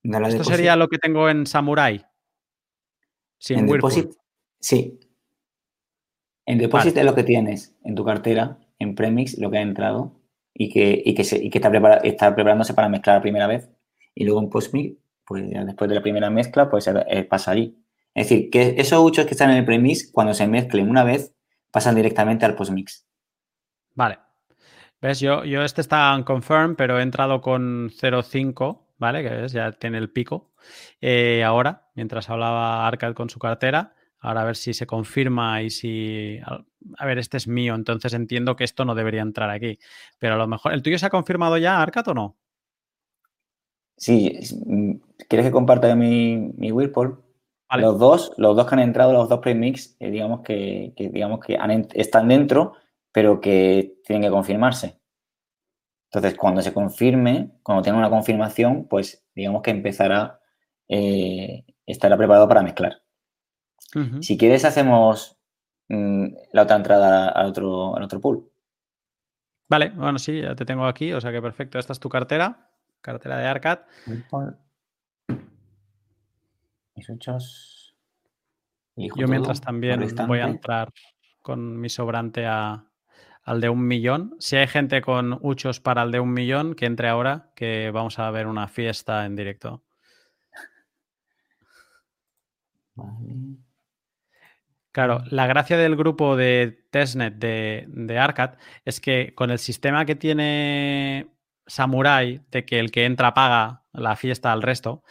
esto 0.03 0.43
sería 0.43 0.75
lo 0.75 0.89
que 0.89 0.97
tengo 0.97 1.29
en 1.29 1.47
Samurai. 1.47 2.05
Sin 3.37 3.59
en 3.59 3.67
deposit, 3.67 4.11
sí. 4.59 4.99
En 6.45 6.57
deposit 6.57 6.95
es 6.97 7.05
lo 7.05 7.15
que 7.15 7.23
tienes 7.23 7.75
en 7.83 7.95
tu 7.95 8.03
cartera, 8.03 8.57
en 8.79 8.95
premix 8.95 9.37
lo 9.37 9.49
que 9.49 9.57
ha 9.57 9.61
entrado 9.61 10.19
y 10.53 10.69
que, 10.69 11.01
y 11.05 11.15
que, 11.15 11.23
que 11.23 11.57
está, 11.57 11.97
está, 12.03 12.35
preparándose 12.35 12.73
para 12.73 12.89
mezclar 12.89 13.17
la 13.17 13.21
primera 13.21 13.47
vez. 13.47 13.69
Y 14.13 14.25
luego 14.25 14.41
en 14.41 14.49
postmix, 14.49 14.97
pues 15.25 15.49
después 15.49 15.89
de 15.89 15.95
la 15.95 16.01
primera 16.01 16.29
mezcla, 16.29 16.69
pues 16.69 16.87
eh, 16.87 17.23
pasa 17.23 17.51
allí. 17.51 17.82
Es 18.13 18.29
decir, 18.29 18.49
que 18.49 18.75
esos 18.77 18.99
huchos 18.99 19.25
que 19.25 19.31
están 19.31 19.49
en 19.51 19.57
el 19.57 19.65
premix, 19.65 20.11
cuando 20.11 20.33
se 20.33 20.47
mezclen 20.47 20.89
una 20.89 21.03
vez, 21.03 21.33
pasan 21.71 21.95
directamente 21.95 22.45
al 22.45 22.55
postmix. 22.55 23.07
Vale. 23.95 24.19
¿Ves? 25.01 25.19
Yo, 25.19 25.43
yo 25.43 25.63
este 25.63 25.81
está 25.81 26.13
en 26.15 26.23
confirm, 26.23 26.75
pero 26.75 26.99
he 26.99 27.03
entrado 27.03 27.41
con 27.41 27.89
0.5, 27.89 28.85
¿vale? 28.97 29.23
Que 29.23 29.47
ya 29.49 29.71
tiene 29.73 29.97
el 29.97 30.11
pico. 30.11 30.53
Eh, 31.01 31.43
ahora, 31.43 31.89
mientras 31.95 32.29
hablaba 32.29 32.87
Arcad 32.87 33.13
con 33.13 33.29
su 33.29 33.39
cartera, 33.39 33.95
ahora 34.19 34.41
a 34.41 34.45
ver 34.45 34.55
si 34.55 34.73
se 34.73 34.87
confirma 34.87 35.61
y 35.61 35.69
si... 35.71 36.39
A 36.97 37.05
ver, 37.05 37.17
este 37.17 37.37
es 37.37 37.47
mío, 37.47 37.75
entonces 37.75 38.13
entiendo 38.13 38.55
que 38.55 38.63
esto 38.63 38.85
no 38.85 38.95
debería 38.95 39.21
entrar 39.21 39.49
aquí. 39.49 39.79
Pero 40.19 40.35
a 40.35 40.37
lo 40.37 40.47
mejor... 40.47 40.73
¿El 40.73 40.83
tuyo 40.83 40.97
se 40.97 41.07
ha 41.07 41.09
confirmado 41.09 41.57
ya, 41.57 41.81
Arcad, 41.81 42.07
o 42.09 42.13
no? 42.13 42.37
Sí. 43.97 44.39
Mm, 44.65 44.93
¿Quieres 45.27 45.47
que 45.47 45.51
comparta 45.51 45.95
mi, 45.95 46.37
mi 46.55 46.71
Whirlpool? 46.71 47.22
Los 47.77 47.99
dos, 47.99 48.33
los 48.37 48.55
dos 48.55 48.67
que 48.67 48.75
han 48.75 48.81
entrado, 48.81 49.13
los 49.13 49.29
dos 49.29 49.39
premix, 49.39 49.95
eh, 49.99 50.09
digamos 50.09 50.41
que, 50.41 50.93
digamos 50.97 51.39
que 51.39 51.57
están 51.93 52.27
dentro, 52.27 52.73
pero 53.11 53.41
que 53.41 53.95
tienen 54.05 54.23
que 54.23 54.31
confirmarse. 54.31 54.99
Entonces, 56.11 56.37
cuando 56.37 56.61
se 56.61 56.73
confirme, 56.73 57.51
cuando 57.63 57.81
tenga 57.81 57.97
una 57.97 58.09
confirmación, 58.09 58.87
pues 58.87 59.25
digamos 59.33 59.63
que 59.63 59.71
empezará, 59.71 60.39
eh, 60.87 61.65
estará 61.85 62.17
preparado 62.17 62.47
para 62.47 62.61
mezclar. 62.61 63.01
Si 64.21 64.37
quieres, 64.39 64.65
hacemos 64.65 65.37
mm, 65.89 66.25
la 66.51 66.63
otra 66.63 66.77
entrada 66.77 67.29
al 67.29 67.47
otro, 67.47 67.95
al 67.95 68.03
otro 68.03 68.19
pool. 68.19 68.49
Vale, 69.69 69.89
bueno, 69.89 70.17
sí, 70.17 70.41
ya 70.41 70.55
te 70.55 70.65
tengo 70.65 70.85
aquí, 70.85 71.13
o 71.13 71.21
sea 71.21 71.31
que 71.31 71.41
perfecto. 71.41 71.79
Esta 71.79 71.93
es 71.93 71.99
tu 71.99 72.09
cartera, 72.09 72.69
cartera 73.01 73.37
de 73.37 73.45
Arcad. 73.45 73.79
Mis 76.95 77.09
ochos. 77.09 77.95
Yo 78.95 79.27
mientras 79.27 79.61
también 79.61 80.05
voy 80.27 80.39
a 80.39 80.45
entrar 80.45 80.91
con 81.41 81.79
mi 81.79 81.89
sobrante 81.89 82.45
a, 82.45 82.85
al 83.43 83.61
de 83.61 83.69
un 83.69 83.85
millón. 83.87 84.35
Si 84.39 84.55
hay 84.55 84.67
gente 84.67 85.01
con 85.01 85.39
uchos 85.41 85.79
para 85.79 86.03
el 86.03 86.11
de 86.11 86.19
un 86.19 86.33
millón, 86.33 86.75
que 86.75 86.85
entre 86.85 87.09
ahora, 87.09 87.51
que 87.55 87.91
vamos 87.91 88.19
a 88.19 88.29
ver 88.31 88.47
una 88.47 88.67
fiesta 88.67 89.25
en 89.25 89.35
directo. 89.35 89.83
Claro, 94.91 95.23
la 95.31 95.47
gracia 95.47 95.75
del 95.75 95.95
grupo 95.95 96.35
de 96.35 96.85
testnet 96.91 97.33
de, 97.33 97.85
de 97.87 98.19
Arcad 98.19 98.59
es 98.85 99.01
que 99.01 99.33
con 99.33 99.49
el 99.49 99.57
sistema 99.57 100.05
que 100.05 100.13
tiene 100.13 101.33
Samurai, 101.65 102.41
de 102.51 102.65
que 102.65 102.79
el 102.79 102.91
que 102.91 103.05
entra 103.05 103.33
paga 103.33 103.83
la 103.93 104.15
fiesta 104.15 104.51
al 104.51 104.61
resto, 104.61 105.03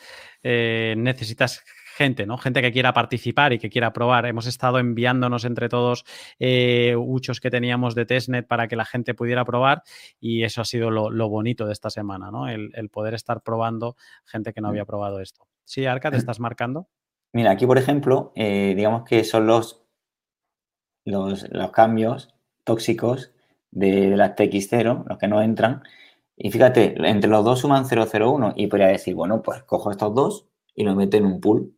eh, 0.42 0.94
necesitas 0.96 1.64
gente, 1.92 2.26
¿no? 2.26 2.38
Gente 2.38 2.62
que 2.62 2.72
quiera 2.72 2.92
participar 2.92 3.52
y 3.52 3.58
que 3.58 3.70
quiera 3.70 3.92
probar. 3.92 4.26
Hemos 4.26 4.46
estado 4.46 4.78
enviándonos 4.78 5.44
entre 5.44 5.68
todos 5.68 6.04
eh, 6.38 6.96
muchos 6.96 7.40
que 7.40 7.50
teníamos 7.50 7.94
de 7.94 8.06
testnet 8.06 8.46
para 8.46 8.66
que 8.66 8.76
la 8.76 8.84
gente 8.84 9.14
pudiera 9.14 9.44
probar 9.44 9.82
y 10.18 10.42
eso 10.42 10.60
ha 10.62 10.64
sido 10.64 10.90
lo, 10.90 11.28
bonito 11.28 11.66
de 11.66 11.72
esta 11.72 11.90
semana, 11.90 12.30
¿no? 12.30 12.48
El, 12.48 12.70
poder 12.90 13.14
estar 13.14 13.42
probando 13.42 13.96
gente 14.24 14.52
que 14.52 14.60
no 14.60 14.68
había 14.68 14.84
probado 14.84 15.20
esto. 15.20 15.46
Sí, 15.64 15.86
Arca, 15.86 16.10
¿te 16.10 16.16
estás 16.16 16.40
marcando? 16.40 16.88
Mira, 17.32 17.52
aquí 17.52 17.66
por 17.66 17.78
ejemplo, 17.78 18.32
eh, 18.34 18.74
digamos 18.76 19.04
que 19.04 19.24
son 19.24 19.46
los, 19.46 19.84
los, 21.04 21.46
cambios 21.72 22.34
tóxicos 22.64 23.32
de, 23.70 24.10
de 24.10 24.16
la 24.16 24.34
TX0, 24.34 25.04
los 25.08 25.18
que 25.18 25.28
no 25.28 25.40
entran, 25.40 25.82
y 26.36 26.50
fíjate, 26.50 26.94
entre 27.08 27.30
los 27.30 27.44
dos 27.44 27.60
suman 27.60 27.84
001 27.84 28.54
y 28.56 28.66
podría 28.66 28.88
decir, 28.88 29.14
bueno, 29.14 29.42
pues 29.42 29.62
cojo 29.64 29.90
estos 29.90 30.14
dos 30.14 30.48
y 30.74 30.84
los 30.84 30.96
meto 30.96 31.16
en 31.16 31.26
un 31.26 31.40
pool. 31.40 31.76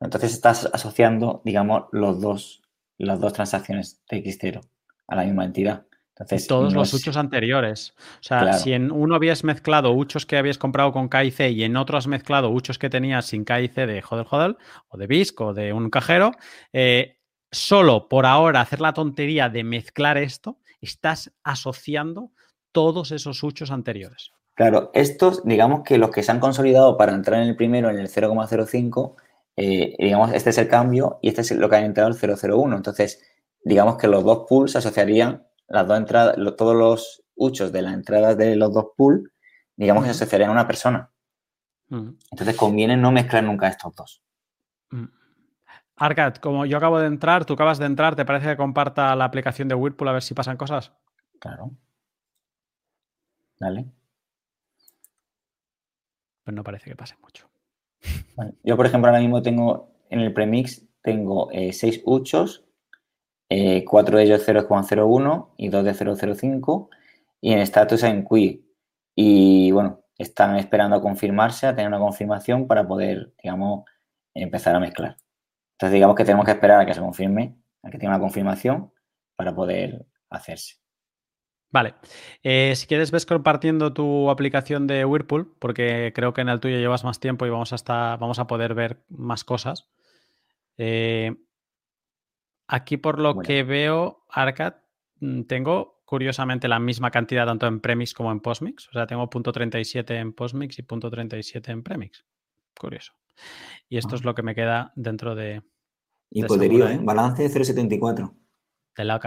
Entonces 0.00 0.32
estás 0.32 0.68
asociando, 0.72 1.40
digamos, 1.44 1.84
los 1.92 2.20
dos, 2.20 2.62
las 2.98 3.20
dos 3.20 3.32
transacciones 3.32 4.02
de 4.10 4.22
X0 4.22 4.60
a 5.06 5.16
la 5.16 5.24
misma 5.24 5.44
entidad. 5.44 5.86
Entonces, 6.16 6.46
todos 6.46 6.72
los 6.72 6.94
huchos 6.94 7.16
anteriores. 7.16 7.92
O 7.98 8.22
sea, 8.22 8.52
si 8.52 8.72
en 8.72 8.92
uno 8.92 9.16
habías 9.16 9.42
mezclado 9.42 9.92
huchos 9.92 10.26
que 10.26 10.36
habías 10.36 10.58
comprado 10.58 10.92
con 10.92 11.08
KIC 11.08 11.50
y 11.50 11.64
en 11.64 11.76
otro 11.76 11.98
has 11.98 12.06
mezclado 12.06 12.50
huchos 12.50 12.78
que 12.78 12.88
tenías 12.88 13.26
sin 13.26 13.44
KIC 13.44 13.74
de 13.74 14.04
Hodel 14.08 14.26
Hodel 14.30 14.56
o 14.88 14.96
de 14.96 15.08
BISC 15.08 15.40
o 15.40 15.54
de 15.54 15.72
un 15.72 15.90
cajero, 15.90 16.30
eh, 16.72 17.18
solo 17.50 18.08
por 18.08 18.26
ahora 18.26 18.60
hacer 18.60 18.80
la 18.80 18.92
tontería 18.92 19.48
de 19.48 19.64
mezclar 19.64 20.16
esto, 20.16 20.60
estás 20.80 21.32
asociando 21.42 22.30
todos 22.74 23.12
esos 23.12 23.42
huchos 23.44 23.70
anteriores. 23.70 24.32
Claro, 24.54 24.90
estos, 24.94 25.44
digamos 25.44 25.82
que 25.84 25.96
los 25.96 26.10
que 26.10 26.24
se 26.24 26.32
han 26.32 26.40
consolidado 26.40 26.96
para 26.96 27.14
entrar 27.14 27.40
en 27.40 27.48
el 27.48 27.56
primero, 27.56 27.88
en 27.88 27.98
el 27.98 28.08
0,05, 28.08 29.14
eh, 29.56 29.94
digamos, 29.98 30.32
este 30.32 30.50
es 30.50 30.58
el 30.58 30.68
cambio 30.68 31.18
y 31.22 31.28
este 31.28 31.42
es 31.42 31.52
lo 31.52 31.70
que 31.70 31.76
ha 31.76 31.84
entrado 31.84 32.10
el 32.10 32.16
001. 32.16 32.76
Entonces, 32.76 33.22
digamos 33.64 33.96
que 33.96 34.08
los 34.08 34.24
dos 34.24 34.44
pools 34.48 34.74
asociarían 34.74 35.46
las 35.68 35.86
dos 35.86 35.96
entradas, 35.96 36.36
todos 36.56 36.76
los 36.76 37.22
huchos 37.36 37.72
de 37.72 37.82
las 37.82 37.94
entradas 37.94 38.36
de 38.36 38.56
los 38.56 38.74
dos 38.74 38.86
pools, 38.96 39.22
digamos 39.76 40.02
que 40.02 40.12
se 40.12 40.22
asociarían 40.22 40.50
a 40.50 40.54
una 40.54 40.66
persona. 40.66 41.10
Entonces, 41.90 42.56
conviene 42.56 42.96
no 42.96 43.12
mezclar 43.12 43.44
nunca 43.44 43.68
estos 43.68 43.94
dos. 43.94 44.22
Arcad, 45.96 46.34
como 46.36 46.66
yo 46.66 46.76
acabo 46.76 46.98
de 46.98 47.06
entrar, 47.06 47.44
tú 47.44 47.54
acabas 47.54 47.78
de 47.78 47.86
entrar, 47.86 48.16
¿te 48.16 48.24
parece 48.24 48.48
que 48.48 48.56
comparta 48.56 49.14
la 49.14 49.26
aplicación 49.26 49.68
de 49.68 49.76
Whirlpool 49.76 50.08
a 50.08 50.12
ver 50.12 50.22
si 50.22 50.34
pasan 50.34 50.56
cosas? 50.56 50.92
Claro. 51.38 51.70
Dale. 53.58 53.86
Pues 56.44 56.54
no 56.54 56.62
parece 56.62 56.90
que 56.90 56.96
pase 56.96 57.16
mucho. 57.22 57.48
yo, 58.62 58.76
por 58.76 58.86
ejemplo, 58.86 59.08
ahora 59.08 59.20
mismo 59.20 59.42
tengo 59.42 59.90
en 60.10 60.20
el 60.20 60.32
premix, 60.32 60.86
tengo 61.02 61.48
6 61.52 61.82
eh, 61.84 62.02
uchos, 62.04 62.64
eh, 63.48 63.84
4 63.84 64.18
de 64.18 64.24
ellos 64.24 64.46
0,01 64.46 65.54
y 65.56 65.68
2 65.68 65.84
de 65.84 65.94
0,05 65.94 66.88
y 67.40 67.52
en 67.52 67.60
status 67.60 68.02
en 68.02 68.24
QI. 68.24 68.66
Y 69.16 69.70
bueno, 69.72 70.04
están 70.18 70.56
esperando 70.56 70.96
a 70.96 71.02
confirmarse, 71.02 71.66
a 71.66 71.74
tener 71.74 71.88
una 71.88 71.98
confirmación 71.98 72.66
para 72.66 72.86
poder, 72.86 73.32
digamos, 73.42 73.84
empezar 74.34 74.74
a 74.74 74.80
mezclar. 74.80 75.16
Entonces, 75.72 75.94
digamos 75.94 76.16
que 76.16 76.24
tenemos 76.24 76.44
que 76.44 76.52
esperar 76.52 76.80
a 76.80 76.86
que 76.86 76.94
se 76.94 77.00
confirme, 77.00 77.56
a 77.82 77.90
que 77.90 77.98
tenga 77.98 78.14
una 78.14 78.20
confirmación 78.20 78.92
para 79.36 79.54
poder 79.54 80.06
hacerse. 80.30 80.83
Vale. 81.74 81.96
Eh, 82.44 82.74
si 82.76 82.86
quieres, 82.86 83.10
ves 83.10 83.26
compartiendo 83.26 83.92
tu 83.92 84.30
aplicación 84.30 84.86
de 84.86 85.04
Whirlpool, 85.04 85.56
porque 85.58 86.12
creo 86.14 86.32
que 86.32 86.42
en 86.42 86.48
el 86.48 86.60
tuyo 86.60 86.78
llevas 86.78 87.02
más 87.02 87.18
tiempo 87.18 87.46
y 87.46 87.50
vamos 87.50 87.72
a, 87.72 88.16
vamos 88.16 88.38
a 88.38 88.46
poder 88.46 88.74
ver 88.74 89.02
más 89.08 89.42
cosas. 89.42 89.90
Eh, 90.78 91.34
aquí, 92.68 92.96
por 92.96 93.18
lo 93.18 93.40
que 93.40 93.64
veo, 93.64 94.24
Arcad, 94.30 94.74
mm, 95.18 95.42
tengo 95.42 96.00
curiosamente 96.04 96.68
la 96.68 96.78
misma 96.78 97.10
cantidad 97.10 97.44
tanto 97.44 97.66
en 97.66 97.80
premix 97.80 98.14
como 98.14 98.30
en 98.30 98.38
postmix. 98.38 98.88
O 98.90 98.92
sea, 98.92 99.08
tengo 99.08 99.28
.37 99.28 100.14
en 100.14 100.32
postmix 100.32 100.78
y 100.78 100.84
.37 100.84 101.72
en 101.72 101.82
premix. 101.82 102.24
Curioso. 102.78 103.14
Y 103.88 103.98
esto 103.98 104.14
es 104.14 104.20
ah. 104.20 104.26
lo 104.26 104.36
que 104.36 104.44
me 104.44 104.54
queda 104.54 104.92
dentro 104.94 105.34
de... 105.34 105.60
Y 106.30 106.44
poderío, 106.44 106.88
¿eh? 106.88 107.00
Balance 107.02 107.42
de 107.42 107.48
0,74. 107.48 108.32
De 108.96 109.04
la 109.04 109.18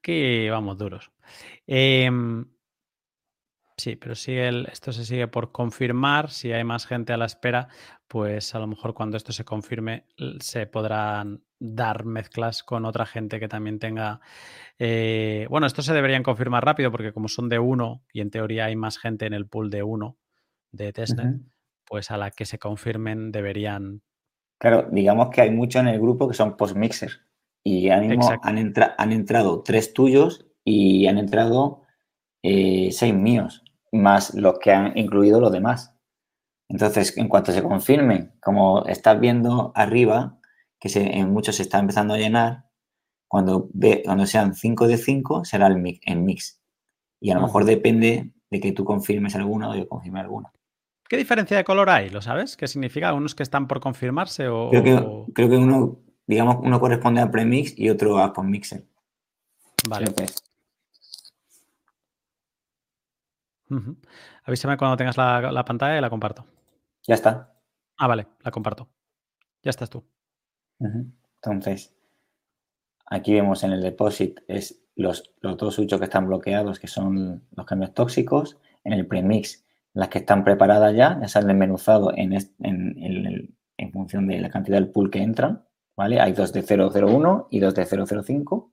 Aquí 0.00 0.48
vamos 0.48 0.78
duros. 0.78 1.12
Em, 1.66 2.46
sí, 3.76 3.96
pero 3.96 4.14
sigue 4.14 4.48
esto 4.72 4.92
se 4.92 5.04
sigue 5.04 5.28
por 5.28 5.52
confirmar. 5.52 6.30
Si 6.30 6.52
hay 6.52 6.64
más 6.64 6.86
gente 6.86 7.12
a 7.12 7.18
la 7.18 7.26
espera, 7.26 7.68
pues 8.08 8.54
a 8.54 8.58
lo 8.60 8.66
mejor 8.66 8.94
cuando 8.94 9.18
esto 9.18 9.32
se 9.32 9.44
confirme 9.44 10.06
se 10.40 10.66
podrán 10.66 11.44
dar 11.58 12.06
mezclas 12.06 12.62
con 12.62 12.86
otra 12.86 13.04
gente 13.04 13.38
que 13.38 13.48
también 13.48 13.78
tenga. 13.78 14.20
Eh, 14.78 15.46
bueno, 15.50 15.66
esto 15.66 15.82
se 15.82 15.92
deberían 15.92 16.22
confirmar 16.22 16.64
rápido 16.64 16.90
porque 16.90 17.12
como 17.12 17.28
son 17.28 17.50
de 17.50 17.58
uno 17.58 18.02
y 18.10 18.22
en 18.22 18.30
teoría 18.30 18.64
hay 18.64 18.76
más 18.76 18.98
gente 18.98 19.26
en 19.26 19.34
el 19.34 19.48
pool 19.48 19.68
de 19.68 19.82
uno 19.82 20.16
de 20.72 20.94
testnet, 20.94 21.42
pues 21.84 22.10
a 22.10 22.16
la 22.16 22.30
que 22.30 22.46
se 22.46 22.58
confirmen 22.58 23.32
deberían. 23.32 24.00
Claro, 24.58 24.88
digamos 24.90 25.28
que 25.28 25.42
hay 25.42 25.50
muchos 25.50 25.82
en 25.82 25.88
el 25.88 26.00
grupo 26.00 26.26
que 26.26 26.34
son 26.34 26.56
post-mixer 26.56 27.29
y 27.64 27.90
han, 27.90 28.10
han, 28.42 28.74
han, 28.98 29.12
entrado 29.12 29.62
tres 29.62 29.92
tuyos 29.92 30.46
y 30.64 31.06
han 31.06 31.18
entrado 31.18 31.82
eh, 32.42 32.90
seis 32.92 33.14
míos, 33.14 33.62
más 33.92 34.34
los 34.34 34.58
que 34.58 34.72
han 34.72 34.96
incluido 34.96 35.40
los 35.40 35.52
demás. 35.52 35.94
Entonces, 36.68 37.16
en 37.18 37.28
cuanto 37.28 37.52
se 37.52 37.62
confirmen, 37.62 38.32
como 38.40 38.84
estás 38.86 39.18
viendo 39.20 39.72
arriba, 39.74 40.38
que 40.78 40.88
se, 40.88 41.18
en 41.18 41.32
muchos 41.32 41.56
se 41.56 41.62
está 41.62 41.78
empezando 41.78 42.14
a 42.14 42.18
llenar, 42.18 42.64
cuando, 43.28 43.68
ve, 43.72 44.02
cuando 44.04 44.26
sean 44.26 44.54
5 44.54 44.88
de 44.88 44.96
5 44.96 45.44
será 45.44 45.66
el 45.66 45.76
mix, 45.76 46.00
mix. 46.16 46.60
Y 47.20 47.30
a 47.30 47.34
lo 47.34 47.42
mejor 47.42 47.64
depende 47.64 48.32
de 48.50 48.60
que 48.60 48.72
tú 48.72 48.84
confirmes 48.84 49.36
alguna 49.36 49.70
o 49.70 49.76
yo 49.76 49.88
confirme 49.88 50.20
alguna. 50.20 50.52
¿Qué 51.08 51.16
diferencia 51.16 51.56
de 51.56 51.64
color 51.64 51.90
hay? 51.90 52.08
¿Lo 52.08 52.22
sabes? 52.22 52.56
¿Qué 52.56 52.66
significa? 52.66 53.12
¿Unos 53.12 53.34
que 53.34 53.42
están 53.42 53.66
por 53.66 53.80
confirmarse 53.80 54.48
o...? 54.48 54.70
Creo 54.70 54.82
que, 54.82 55.32
creo 55.32 55.48
que 55.48 55.56
uno, 55.56 55.98
digamos, 56.30 56.58
uno 56.62 56.78
corresponde 56.78 57.20
al 57.20 57.30
premix 57.30 57.76
y 57.76 57.90
otro 57.90 58.18
a 58.18 58.32
post-mixer. 58.32 58.86
Vale. 59.88 60.06
Avísame 64.44 64.76
cuando 64.76 64.96
tengas 64.96 65.16
la, 65.16 65.64
pantalla 65.64 65.98
y 65.98 66.00
la 66.00 66.08
comparto. 66.08 66.46
Ya 67.06 67.14
está. 67.14 67.52
Ah, 67.98 68.06
vale, 68.06 68.28
la 68.42 68.50
comparto. 68.52 68.88
Ya 69.62 69.70
estás 69.70 69.90
tú. 69.90 70.04
Entonces, 70.78 71.92
aquí 73.06 73.34
vemos 73.34 73.64
en 73.64 73.72
el 73.72 73.82
deposit 73.82 74.38
es 74.46 74.80
los, 74.94 75.34
los 75.40 75.56
dos 75.56 75.74
switches 75.74 75.98
que 75.98 76.04
están 76.04 76.28
bloqueados, 76.28 76.78
que 76.78 76.86
son 76.86 77.44
los 77.50 77.66
cambios 77.66 77.92
tóxicos. 77.92 78.56
En 78.84 78.92
el 78.92 79.06
premix, 79.06 79.64
las 79.94 80.08
que 80.08 80.18
están 80.18 80.44
preparadas 80.44 80.94
ya, 80.94 81.18
ya 81.20 81.28
se 81.28 81.38
han 81.40 81.48
desmenuzado 81.48 82.12
en, 82.16 82.34
en, 82.60 83.56
en, 83.76 83.92
función 83.92 84.28
de 84.28 84.40
la 84.40 84.50
cantidad 84.50 84.78
del 84.78 84.90
pool 84.90 85.10
que 85.10 85.22
entran. 85.22 85.64
Hay 86.00 86.32
dos 86.32 86.52
de 86.52 86.62
001 86.62 87.48
y 87.50 87.60
dos 87.60 87.74
de 87.74 87.86
005. 87.86 88.72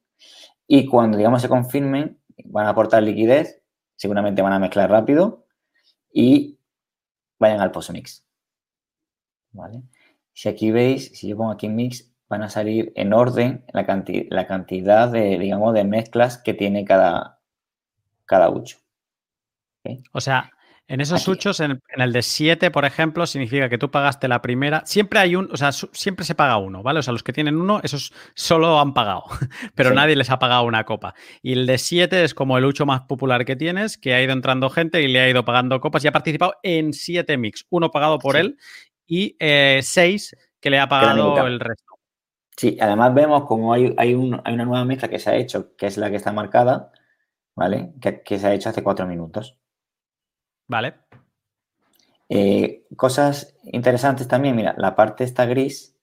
Y 0.67 0.85
cuando, 0.85 1.17
digamos, 1.17 1.41
se 1.41 1.49
confirmen, 1.49 2.19
van 2.45 2.67
a 2.67 2.69
aportar 2.69 3.03
liquidez, 3.03 3.61
seguramente 3.95 4.41
van 4.41 4.53
a 4.53 4.59
mezclar 4.59 4.89
rápido 4.89 5.45
y 6.11 6.59
vayan 7.39 7.61
al 7.61 7.71
post-mix. 7.71 8.25
¿Vale? 9.51 9.81
Si 10.33 10.49
aquí 10.49 10.71
veis, 10.71 11.11
si 11.17 11.27
yo 11.27 11.37
pongo 11.37 11.51
aquí 11.51 11.67
mix, 11.67 12.13
van 12.29 12.43
a 12.43 12.49
salir 12.49 12.91
en 12.95 13.13
orden 13.13 13.65
la, 13.73 13.85
la 14.29 14.47
cantidad 14.47 15.09
de, 15.09 15.39
digamos, 15.39 15.73
de 15.73 15.83
mezclas 15.83 16.37
que 16.37 16.53
tiene 16.53 16.85
cada, 16.85 17.39
cada. 18.25 18.49
O 20.13 20.21
sea, 20.21 20.51
en 20.87 21.01
esos 21.01 21.27
huchos, 21.27 21.59
en, 21.59 21.81
el 21.89 22.13
de 22.13 22.21
7, 22.21 22.71
por 22.71 22.85
ejemplo, 22.85 23.25
significa 23.25 23.67
que 23.69 23.77
tú 23.77 23.91
pagaste 23.91 24.27
la 24.27 24.41
primera. 24.41 24.83
Siempre 24.85 25.19
hay 25.19 25.35
un, 25.35 25.49
o 25.51 25.57
sea, 25.57 25.71
siempre 25.71 26.25
se 26.25 26.33
paga 26.33 26.57
uno, 26.57 26.81
¿vale? 26.81 26.99
O 26.99 27.01
sea, 27.03 27.11
los 27.11 27.23
que 27.23 27.33
tienen 27.33 27.57
uno, 27.57 27.81
esos 27.83 28.13
solo 28.35 28.79
han 28.79 28.93
pagado, 28.93 29.23
pero 29.75 29.93
nadie 29.93 30.15
les 30.15 30.29
ha 30.29 30.39
pagado 30.39 30.63
una 30.63 30.85
copa. 30.85 31.13
Y 31.41 31.53
el 31.53 31.65
de 31.65 31.77
7 31.77 32.23
es 32.23 32.33
como 32.33 32.57
el 32.57 32.65
hucho 32.65 32.85
más 32.85 33.01
popular 33.01 33.43
que 33.43 33.55
tienes, 33.55 33.97
que 33.97 34.13
ha 34.13 34.21
ido 34.21 34.33
entrando 34.33 34.69
gente 34.69 35.01
y 35.01 35.07
le 35.07 35.19
ha 35.19 35.29
ido 35.29 35.43
pagando 35.43 35.79
copas 35.81 36.03
y 36.05 36.07
ha 36.07 36.11
participado 36.11 36.53
en 36.63 36.93
7 36.93 37.37
mix, 37.37 37.65
uno 37.69 37.91
pagado 37.91 38.19
por 38.19 38.37
él 38.37 38.57
y 39.07 39.35
eh, 39.39 39.79
seis 39.81 40.35
que 40.59 40.69
le 40.69 40.79
ha 40.79 40.87
pagado 40.87 41.47
el 41.47 41.59
resto. 41.59 41.85
Sí, 42.55 42.77
además 42.81 43.13
vemos 43.13 43.45
como 43.45 43.71
hay, 43.71 43.93
hay, 43.97 44.15
una 44.15 44.41
nueva 44.65 44.83
mezcla 44.83 45.07
que 45.07 45.19
se 45.19 45.29
ha 45.29 45.35
hecho, 45.35 45.75
que 45.75 45.85
es 45.85 45.97
la 45.97 46.09
que 46.09 46.15
está 46.15 46.31
marcada, 46.31 46.91
¿vale? 47.55 47.93
Que, 48.01 48.39
se 48.39 48.47
ha 48.47 48.53
hecho 48.53 48.69
hace 48.69 48.83
cuatro 48.83 49.05
minutos. 49.05 49.57
Vale. 50.67 50.95
Eh, 52.29 52.85
cosas 52.95 53.55
interesantes 53.63 54.27
también, 54.27 54.55
mira, 54.55 54.75
la 54.77 54.95
parte 54.95 55.23
está 55.23 55.45
gris, 55.45 55.95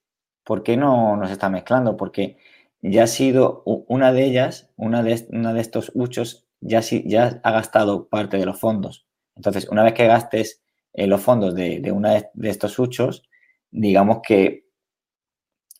¿por 0.42 0.62
qué 0.62 0.76
no 0.76 1.16
nos 1.16 1.30
está 1.30 1.50
mezclando? 1.50 1.96
Porque 1.96 2.38
ya 2.80 3.04
ha 3.04 3.06
sido 3.06 3.62
una 3.64 4.12
de 4.12 4.24
ellas, 4.24 4.70
una 4.76 5.02
de, 5.02 5.26
una 5.30 5.52
de 5.52 5.60
estos 5.60 5.92
huchos, 5.94 6.46
ya, 6.60 6.80
ya 6.80 7.40
ha 7.42 7.50
gastado 7.52 8.08
parte 8.08 8.38
de 8.38 8.46
los 8.46 8.58
fondos. 8.58 9.06
Entonces, 9.36 9.68
una 9.68 9.82
vez 9.82 9.94
que 9.94 10.06
gastes 10.06 10.62
en 10.92 11.10
los 11.10 11.20
fondos 11.20 11.54
de, 11.54 11.80
de 11.80 11.92
una 11.92 12.12
de, 12.32 12.48
estos 12.48 12.78
huchos, 12.78 13.28
digamos 13.70 14.20
que, 14.26 14.66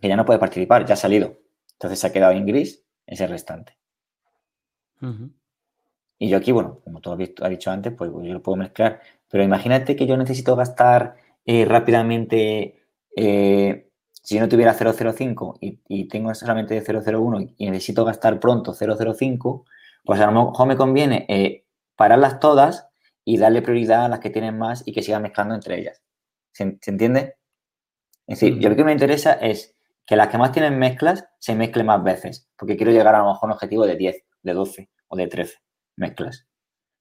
que, 0.01 0.09
ya 0.09 0.17
no 0.17 0.25
puede 0.25 0.39
participar, 0.39 0.85
ya 0.85 0.95
ha 0.95 0.97
salido. 0.97 1.41
Entonces 1.73 1.99
se 2.01 2.07
ha 2.07 2.13
quedado 2.13 2.33
en 2.33 2.47
gris 2.47 2.85
ese 3.07 3.27
restante. 3.27 3.79
Y 6.19 6.29
yo 6.29 6.39
aquí, 6.39 6.53
bueno, 6.53 6.81
como 6.85 7.01
tú 7.01 7.13
has, 7.13 7.19
dicho 7.51 7.71
antes, 7.71 7.93
pues, 7.93 8.11
yo 8.11 8.33
lo 8.33 8.43
puedo 8.43 8.57
mezclar. 8.57 9.01
Pero 9.29 9.43
imagínate 9.45 9.97
que 9.97 10.07
yo 10.07 10.17
necesito 10.17 10.57
gastar 10.57 11.17
eh, 11.45 11.65
rápidamente, 11.65 12.83
eh, 13.17 13.91
si 14.13 14.37
yo 14.37 14.41
no 14.41 14.49
tuviera 14.49 14.75
005 14.75 15.59
y, 15.61 15.81
y, 15.89 16.09
tengo 16.09 16.35
solamente 16.35 16.83
001 16.83 17.55
y 17.59 17.71
necesito 17.71 18.05
gastar 18.05 18.41
pronto 18.41 18.75
005, 18.75 19.67
pues 20.05 20.21
a 20.21 20.31
lo 20.31 20.51
mejor 20.51 20.67
me 20.67 20.77
conviene 20.77 21.27
eh, 21.29 21.65
pararlas 21.97 22.41
todas 22.41 22.89
y 23.25 23.39
darle 23.39 23.63
prioridad 23.63 24.05
a 24.05 24.09
las 24.09 24.21
que 24.21 24.31
tienen 24.31 24.59
más 24.59 24.83
y 24.87 24.93
que 24.93 25.03
sigan 25.03 25.23
mezclando 25.23 25.55
entre 25.55 25.81
ellas. 25.81 26.03
¿Se, 26.53 26.79
entiende? 26.87 27.37
Es 28.27 28.41
decir, 28.41 28.59
yo 28.61 28.69
lo 28.71 28.77
que 28.77 28.85
me 28.85 28.93
interesa 28.93 29.33
es 29.33 29.77
que 30.07 30.17
las 30.17 30.29
que 30.29 30.39
más 30.39 30.53
tienen 30.53 30.79
mezclas 30.79 31.27
se 31.39 31.55
mezclen 31.55 31.87
más 31.87 32.03
veces, 32.03 32.49
porque 32.57 32.77
quiero 32.77 32.93
llegar 32.93 33.15
a 33.15 33.19
lo 33.19 33.33
mejor 33.33 33.45
a 33.45 33.47
un 33.47 33.53
objetivo 33.53 33.87
de 33.87 33.97
10, 33.97 34.25
de 34.43 34.53
12 34.53 34.91
o 35.09 35.17
de 35.17 35.27
13 35.27 35.64
mezclas. 35.97 36.47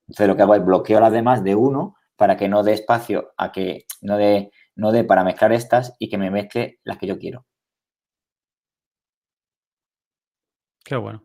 Entonces 0.08 0.28
lo 0.28 0.36
que 0.36 0.42
hago 0.44 0.56
es 0.56 0.66
bloqueo 0.66 1.00
las 1.00 1.12
demás 1.12 1.44
de 1.44 1.56
uno 1.56 1.96
para 2.16 2.38
que 2.38 2.50
no 2.50 2.64
dé 2.64 2.74
espacio 2.74 3.34
a 3.38 3.52
que 3.52 3.86
no 4.02 4.18
dé 4.18 4.52
no 4.76 4.92
dé 4.92 5.04
para 5.04 5.24
mezclar 5.24 5.52
estas 5.52 5.96
y 6.00 6.10
que 6.10 6.18
me 6.18 6.32
mezcle 6.32 6.80
las 6.84 6.98
que 6.98 7.08
yo 7.08 7.18
quiero. 7.18 7.46
Qué 10.84 10.96
bueno. 10.96 11.24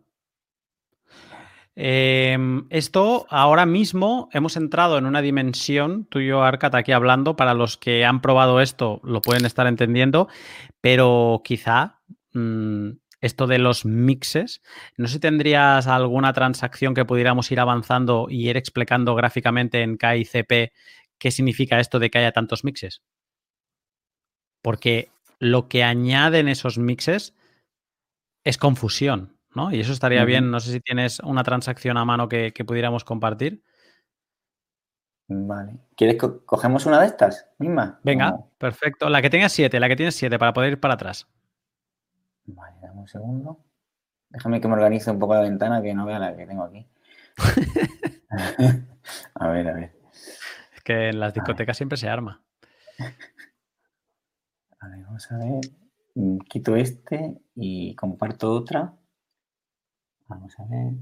Em, 1.81 2.67
esto 2.71 3.27
ahora 3.31 3.65
mismo 3.65 4.29
hemos 4.33 4.57
entrado 4.57 4.99
en 4.99 5.07
una 5.07 5.23
dimensión, 5.23 6.07
tú 6.07 6.19
y 6.19 6.27
yo, 6.27 6.43
Arcat, 6.43 6.75
aquí 6.75 6.91
hablando, 6.91 7.37
para 7.37 7.55
los 7.55 7.77
que 7.77 8.05
han 8.05 8.21
probado 8.21 8.61
esto 8.61 9.01
lo 9.05 9.23
pueden 9.23 9.45
estar 9.45 9.69
entendiendo, 9.69 10.27
pero 10.81 11.41
quizá 11.45 12.01
mm, 12.35 12.91
esto 13.21 13.47
de 13.47 13.59
los 13.59 13.85
mixes, 13.85 14.63
no 14.97 15.07
sé 15.07 15.15
si 15.15 15.21
tendrías 15.21 15.87
alguna 15.87 16.33
transacción 16.33 16.95
que 16.95 17.05
pudiéramos 17.05 17.51
ir 17.51 17.61
avanzando 17.61 18.27
y 18.31 18.49
ir 18.49 18.57
explicando 18.57 19.15
gráficamente 19.15 19.83
en 19.83 19.99
KICP 19.99 20.73
qué 21.19 21.31
significa 21.31 21.81
esto 21.81 21.99
de 21.99 22.11
que 22.11 22.19
haya 22.19 22.33
tantos 22.33 22.65
mixes. 22.65 23.03
Porque 24.63 25.11
lo 25.39 25.69
que 25.69 25.85
añaden 25.85 26.49
esos 26.49 26.79
mixes 26.79 27.35
es 28.45 28.59
confusión. 28.59 29.39
Y 29.73 29.81
eso 29.81 29.93
estaría 29.93 30.25
bien. 30.25 30.51
No 30.51 30.61
sé 30.61 30.73
si 30.73 30.81
tienes 30.81 31.21
una 31.21 31.43
transacción 31.43 31.97
a 31.97 32.05
mano 32.05 32.29
que, 32.29 32.53
pudiéramos 32.67 33.05
compartir. 33.05 33.63
Vale. 35.29 35.79
¿Quieres 35.97 36.17
que 36.17 36.29
cogemos 36.47 36.87
una 36.87 37.01
de 37.01 37.07
estas 37.07 37.47
misma? 37.59 38.01
Venga, 38.03 38.39
perfecto. 38.57 39.09
La 39.09 39.21
que 39.21 39.31
tenga 39.31 39.49
siete, 39.49 39.81
la 39.81 39.89
que 39.89 39.97
tiene 39.97 40.13
siete 40.13 40.39
para 40.39 40.53
poder 40.53 40.73
ir 40.73 40.81
para 40.81 40.95
atrás. 40.95 41.27
Vale, 42.49 42.77
dame 42.81 43.01
un 43.01 43.09
segundo. 43.09 43.65
Déjame 44.31 44.61
que 44.61 44.69
me 44.69 44.75
organice 44.75 45.11
un 45.11 45.19
poco 45.19 45.35
la 45.35 45.43
ventana 45.43 45.83
que 45.83 45.95
no 45.95 46.07
vea 46.07 46.19
la 46.19 46.37
que 46.37 46.47
tengo 46.47 46.65
aquí. 46.65 46.87
a 49.35 49.49
ver, 49.49 49.69
a 49.69 49.73
ver. 49.75 49.93
Es 50.75 50.81
que 50.83 51.09
en 51.09 51.21
las 51.21 51.35
discotecas 51.35 51.77
siempre 51.77 51.99
se 51.99 52.09
arma. 52.09 52.43
A 54.81 54.89
ver, 54.89 55.05
vamos 55.05 55.31
a 55.31 55.39
ver. 55.39 55.61
Quito 56.49 56.77
este 56.77 57.39
y 57.55 57.95
comparto 57.95 58.53
otra. 58.53 58.95
Vamos 60.27 60.55
a 60.59 60.65
ver. 60.65 60.95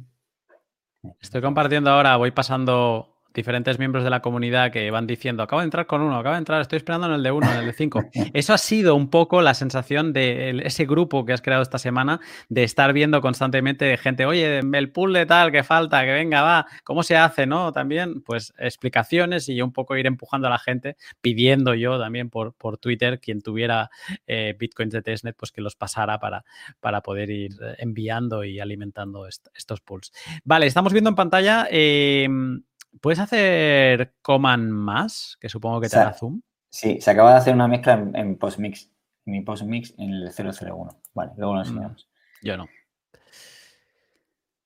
Estoy 1.20 1.40
compartiendo 1.40 1.90
ahora, 1.90 2.16
voy 2.16 2.32
pasando 2.32 3.15
diferentes 3.36 3.78
miembros 3.78 4.02
de 4.02 4.10
la 4.10 4.20
comunidad 4.20 4.72
que 4.72 4.90
van 4.90 5.06
diciendo, 5.06 5.42
acabo 5.42 5.60
de 5.60 5.66
entrar 5.66 5.86
con 5.86 6.00
uno, 6.00 6.18
acabo 6.18 6.34
de 6.34 6.38
entrar, 6.38 6.60
estoy 6.60 6.78
esperando 6.78 7.06
en 7.06 7.12
el 7.12 7.22
de 7.22 7.30
uno, 7.30 7.50
en 7.52 7.58
el 7.58 7.66
de 7.66 7.72
cinco. 7.72 8.04
Eso 8.32 8.52
ha 8.52 8.58
sido 8.58 8.96
un 8.96 9.08
poco 9.08 9.42
la 9.42 9.54
sensación 9.54 10.12
de 10.12 10.62
ese 10.64 10.86
grupo 10.86 11.24
que 11.24 11.32
has 11.32 11.42
creado 11.42 11.62
esta 11.62 11.78
semana, 11.78 12.20
de 12.48 12.64
estar 12.64 12.92
viendo 12.92 13.20
constantemente 13.20 13.96
gente, 13.98 14.26
oye, 14.26 14.58
el 14.58 14.90
pool 14.90 15.12
de 15.12 15.26
tal 15.26 15.52
que 15.52 15.62
falta, 15.62 16.04
que 16.04 16.12
venga, 16.12 16.42
va, 16.42 16.66
¿cómo 16.82 17.02
se 17.02 17.16
hace? 17.16 17.46
¿No? 17.46 17.72
También, 17.72 18.22
pues, 18.22 18.52
explicaciones 18.58 19.48
y 19.48 19.60
un 19.60 19.72
poco 19.72 19.96
ir 19.96 20.06
empujando 20.06 20.48
a 20.48 20.50
la 20.50 20.58
gente, 20.58 20.96
pidiendo 21.20 21.74
yo 21.74 21.98
también 22.00 22.30
por, 22.30 22.54
por 22.54 22.78
Twitter, 22.78 23.20
quien 23.20 23.42
tuviera 23.42 23.90
eh, 24.26 24.56
bitcoins 24.58 24.92
de 24.92 25.02
testnet, 25.02 25.36
pues 25.36 25.52
que 25.52 25.60
los 25.60 25.76
pasara 25.76 26.18
para, 26.18 26.44
para 26.80 27.02
poder 27.02 27.30
ir 27.30 27.52
enviando 27.78 28.44
y 28.44 28.60
alimentando 28.60 29.26
estos 29.26 29.80
pools. 29.82 30.10
Vale, 30.44 30.66
estamos 30.66 30.92
viendo 30.92 31.10
en 31.10 31.16
pantalla... 31.16 31.68
Em, 31.70 32.62
¿Puedes 33.00 33.18
hacer 33.18 34.14
command 34.22 34.70
más? 34.70 35.36
Que 35.40 35.48
supongo 35.48 35.80
que 35.80 35.88
te 35.88 35.96
da 35.96 36.12
zoom. 36.12 36.40
Sí, 36.70 37.00
se 37.00 37.10
acaba 37.10 37.32
de 37.32 37.38
hacer 37.38 37.54
una 37.54 37.68
mezcla 37.68 37.94
en, 38.14 38.36
postmix. 38.36 38.90
mi 39.24 39.40
post 39.42 39.64
mix 39.64 39.94
en 39.98 40.12
el 40.12 40.30
001. 40.30 40.88
Vale, 41.14 41.32
luego 41.36 41.54
lo 41.54 41.60
mm, 41.60 41.62
enseñamos. 41.62 42.08
Yo 42.42 42.56
no. 42.56 42.66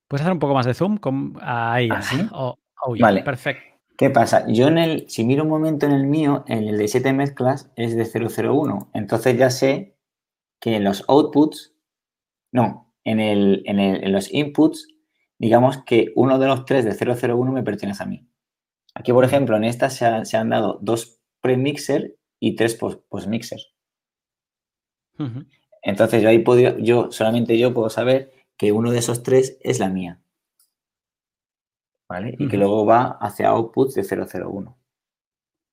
¿Puedes 0.09 0.23
hacer 0.23 0.33
un 0.33 0.41
poco 0.41 0.55
más 0.55 0.67
de 0.67 0.75
zoom? 0.75 0.99
Ahí. 1.41 1.89
¿Así? 1.91 2.21
¿Ah, 2.21 2.29
oh, 2.33 2.59
oh, 2.83 2.97
vale. 2.99 3.23
Perfecto. 3.23 3.71
¿Qué 3.97 4.09
pasa? 4.09 4.47
Yo 4.49 4.69
en 4.69 4.79
el, 4.79 5.11
si 5.11 5.25
miro 5.25 5.43
un 5.43 5.51
momento 5.51 5.85
en 5.85 5.93
el 5.93 6.07
mío, 6.07 6.43
en 6.49 6.67
el 6.67 6.79
de 6.79 6.89
7 6.89 7.13
mezclas 7.13 7.71
es 7.77 7.95
de 7.95 8.07
001. 8.07 8.91
Entonces 8.95 9.37
ya 9.37 9.51
sé 9.51 9.95
que 10.59 10.77
en 10.77 10.85
los 10.85 11.05
outputs, 11.07 11.75
no, 12.51 12.95
en, 13.05 13.21
el, 13.21 13.63
en, 13.67 14.11
los 14.11 14.33
inputs, 14.33 14.89
digamos 15.41 15.83
que 15.85 16.13
uno 16.17 16.39
de 16.39 16.47
los 16.47 16.67
tres 16.67 16.85
de 16.85 16.93
001 16.93 17.51
me 17.51 17.63
pertenece 17.63 18.03
a 18.03 18.07
mí. 18.07 18.29
Aquí, 18.95 19.11
por 19.11 19.25
ejemplo, 19.25 19.57
en 19.57 19.65
esta 19.65 19.89
se, 19.89 20.05
han 20.37 20.51
dado 20.51 20.79
dos 20.83 21.19
pre-mixer 21.41 22.15
y 22.39 22.57
tres 22.57 22.75
post-mixer. 22.77 23.59
Entonces 25.83 26.23
yo 26.23 26.29
ahí 26.29 26.41
puedo, 26.41 26.79
yo, 26.79 27.11
solamente 27.11 27.59
yo 27.59 27.73
puedo 27.73 27.89
saber 27.89 28.33
que 28.59 28.73
uno 28.73 28.91
de 28.91 28.99
esos 28.99 29.23
tres 29.23 29.57
es 29.63 29.79
la 29.79 29.89
mía. 29.89 30.21
¿Vale? 32.07 32.35
Y 32.39 32.49
que 32.49 32.59
luego 32.59 32.85
va 32.85 33.17
hacia 33.21 33.49
outputs 33.49 33.95
de 33.95 34.03
001. 34.03 34.77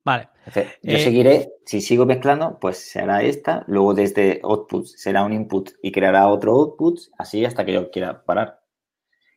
Vale. 0.06 0.30
yo 0.56 0.62
eh, 0.94 1.00
seguiré, 1.00 1.52
si 1.66 1.82
sigo 1.82 2.06
mezclando, 2.06 2.58
pues 2.60 2.78
será 2.78 3.22
esta, 3.22 3.66
luego 3.68 3.94
desde 3.94 4.40
outputs 4.44 4.94
será 4.98 5.26
un 5.26 5.34
input 5.34 5.72
y 5.82 5.92
creará 5.92 6.30
otro 6.30 6.54
output, 6.54 7.00
así 7.18 7.44
hasta 7.44 7.66
que 7.66 7.74
yo 7.74 7.92
quiera 7.92 8.24
parar. 8.24 8.62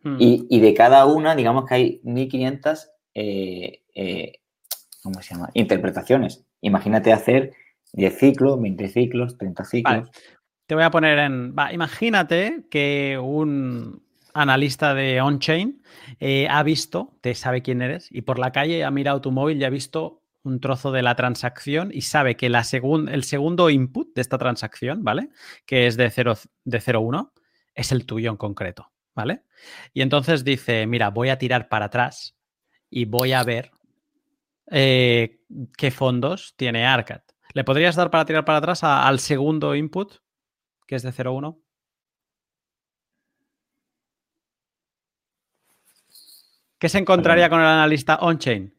Hmm. 0.02 0.16
Y, 0.18 0.60
de 0.60 0.74
cada 0.74 1.05
una, 1.06 1.35
digamos 1.35 1.66
que 1.66 1.74
hay 1.74 2.01
1500, 2.05 2.90
eh, 3.14 3.82
eh, 3.94 4.32
¿cómo 5.02 5.20
se 5.20 5.35
llama? 5.35 5.51
Interpretaciones. 5.55 6.44
Imagínate 6.62 7.12
hacer 7.12 7.52
10 7.93 8.18
ciclos, 8.18 8.60
20 8.60 8.89
ciclos, 8.89 9.36
30 9.36 9.64
ciclos. 9.64 10.10
Te 10.66 10.74
voy 10.74 10.85
a 10.85 10.90
poner 10.90 11.18
en... 11.18 11.55
imagínate 11.72 12.64
que 12.70 13.18
un 13.20 14.02
analista 14.32 14.94
de 14.94 15.20
on-chain 15.20 15.82
ha 16.48 16.62
visto, 16.62 17.16
te 17.20 17.35
sabe 17.35 17.62
quién 17.62 17.82
eres, 17.82 18.09
y 18.10 18.22
por 18.22 18.39
la 18.39 18.52
calle 18.52 18.85
ha 18.85 18.90
mirado 18.90 19.20
tu 19.20 19.32
móvil 19.32 19.60
y 19.60 19.64
ha 19.64 19.70
visto 19.70 20.20
un 20.43 20.60
trozo 20.60 20.93
de 20.93 21.02
la 21.02 21.14
transacción 21.14 21.90
y 21.93 22.02
sabe 22.02 22.36
que 22.36 22.48
la 22.48 22.60
el 22.60 23.24
segundo 23.24 23.70
input 23.70 24.14
de 24.14 24.20
esta 24.20 24.39
transacción, 24.39 25.05
¿vale? 25.05 25.28
Que 25.66 25.86
es 25.86 25.97
de 25.97 26.10
0, 26.10 26.35
de 26.64 26.81
0,1, 26.81 27.32
es 27.74 27.93
el 27.93 28.06
tuyo 28.06 28.31
en 28.31 28.36
concreto, 28.36 28.90
¿vale? 29.14 29.44
Y 29.92 30.02
entonces 30.02 30.44
dice, 30.44 30.86
mira, 30.86 31.10
voy 31.10 31.28
a 31.28 31.38
tirar 31.38 31.68
para 31.68 31.86
atrás 31.86 32.36
y 32.88 33.04
voy 33.04 33.32
a 33.32 33.42
ver 33.42 33.70
eh, 34.70 35.40
qué 35.76 35.90
fondos 35.90 36.54
tiene 36.56 36.86
ARCAD. 36.86 37.22
¿Le 37.52 37.64
podrías 37.64 37.96
dar 37.96 38.10
para 38.10 38.24
tirar 38.24 38.44
para 38.44 38.58
atrás 38.58 38.84
al 38.84 39.18
segundo 39.18 39.74
input, 39.74 40.16
que 40.86 40.96
es 40.96 41.02
de 41.02 41.12
0,1? 41.12 41.60
¿Qué 46.78 46.88
se 46.88 46.98
encontraría 46.98 47.50
con 47.50 47.60
el 47.60 47.66
analista 47.66 48.16
on-chain? 48.22 48.74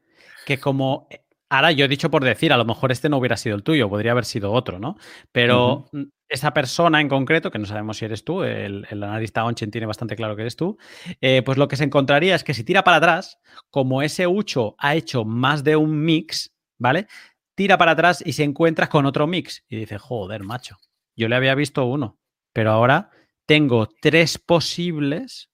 Que 0.46 0.60
como 0.60 1.08
Ahora 1.52 1.74
yo 1.74 1.84
he 1.84 1.90
dicho 1.90 2.10
por 2.10 2.24
decir, 2.24 2.54
a 2.54 2.58
lo 2.58 2.64
mejor 2.64 2.94
este 2.94 3.10
no 3.10 3.18
hubiera 3.18 3.36
sido 3.36 3.58
el 3.58 3.64
tuyo, 3.64 3.90
podría 3.90 4.14
haber 4.14 4.24
sido 4.24 4.54
otro, 4.54 4.80
¿no? 4.80 4.96
Pero 5.34 5.90
esa 6.30 6.54
persona 6.54 7.02
en 7.02 7.10
concreto, 7.10 7.52
que 7.52 7.60
no 7.60 7.66
sabemos 7.66 7.98
si 7.98 8.06
eres 8.06 8.24
tú, 8.24 8.44
el, 8.44 8.88
analista 8.90 9.44
Onchen 9.44 9.70
tiene 9.70 9.86
bastante 9.86 10.16
claro 10.16 10.38
que 10.38 10.44
eres 10.44 10.56
tú, 10.56 10.78
eh, 11.20 11.42
pues 11.44 11.58
lo 11.58 11.68
que 11.68 11.76
se 11.76 11.84
encontraría 11.84 12.36
es 12.36 12.46
que 12.46 12.54
si 12.54 12.64
tira 12.64 12.86
para 12.86 12.98
atrás, 12.98 13.38
como 13.70 14.02
ese 14.02 14.28
Ucho 14.28 14.76
ha 14.78 14.96
hecho 14.96 15.26
más 15.26 15.66
de 15.66 15.76
un 15.76 16.06
mix, 16.06 16.56
¿vale? 16.80 17.08
Tira 17.54 17.78
para 17.78 17.92
atrás 17.92 18.24
y 18.26 18.32
se 18.32 18.44
encuentra 18.44 18.88
con 18.88 19.06
otro 19.06 19.28
mix 19.28 19.66
y 19.68 19.76
dice, 19.76 19.98
joder, 19.98 20.44
macho, 20.44 20.78
yo 21.18 21.28
le 21.28 21.36
había 21.36 21.54
visto 21.54 21.84
uno, 21.84 22.18
pero 22.54 22.72
ahora 22.72 23.10
tengo 23.46 23.90
tres 24.02 24.38
posibles 24.38 25.52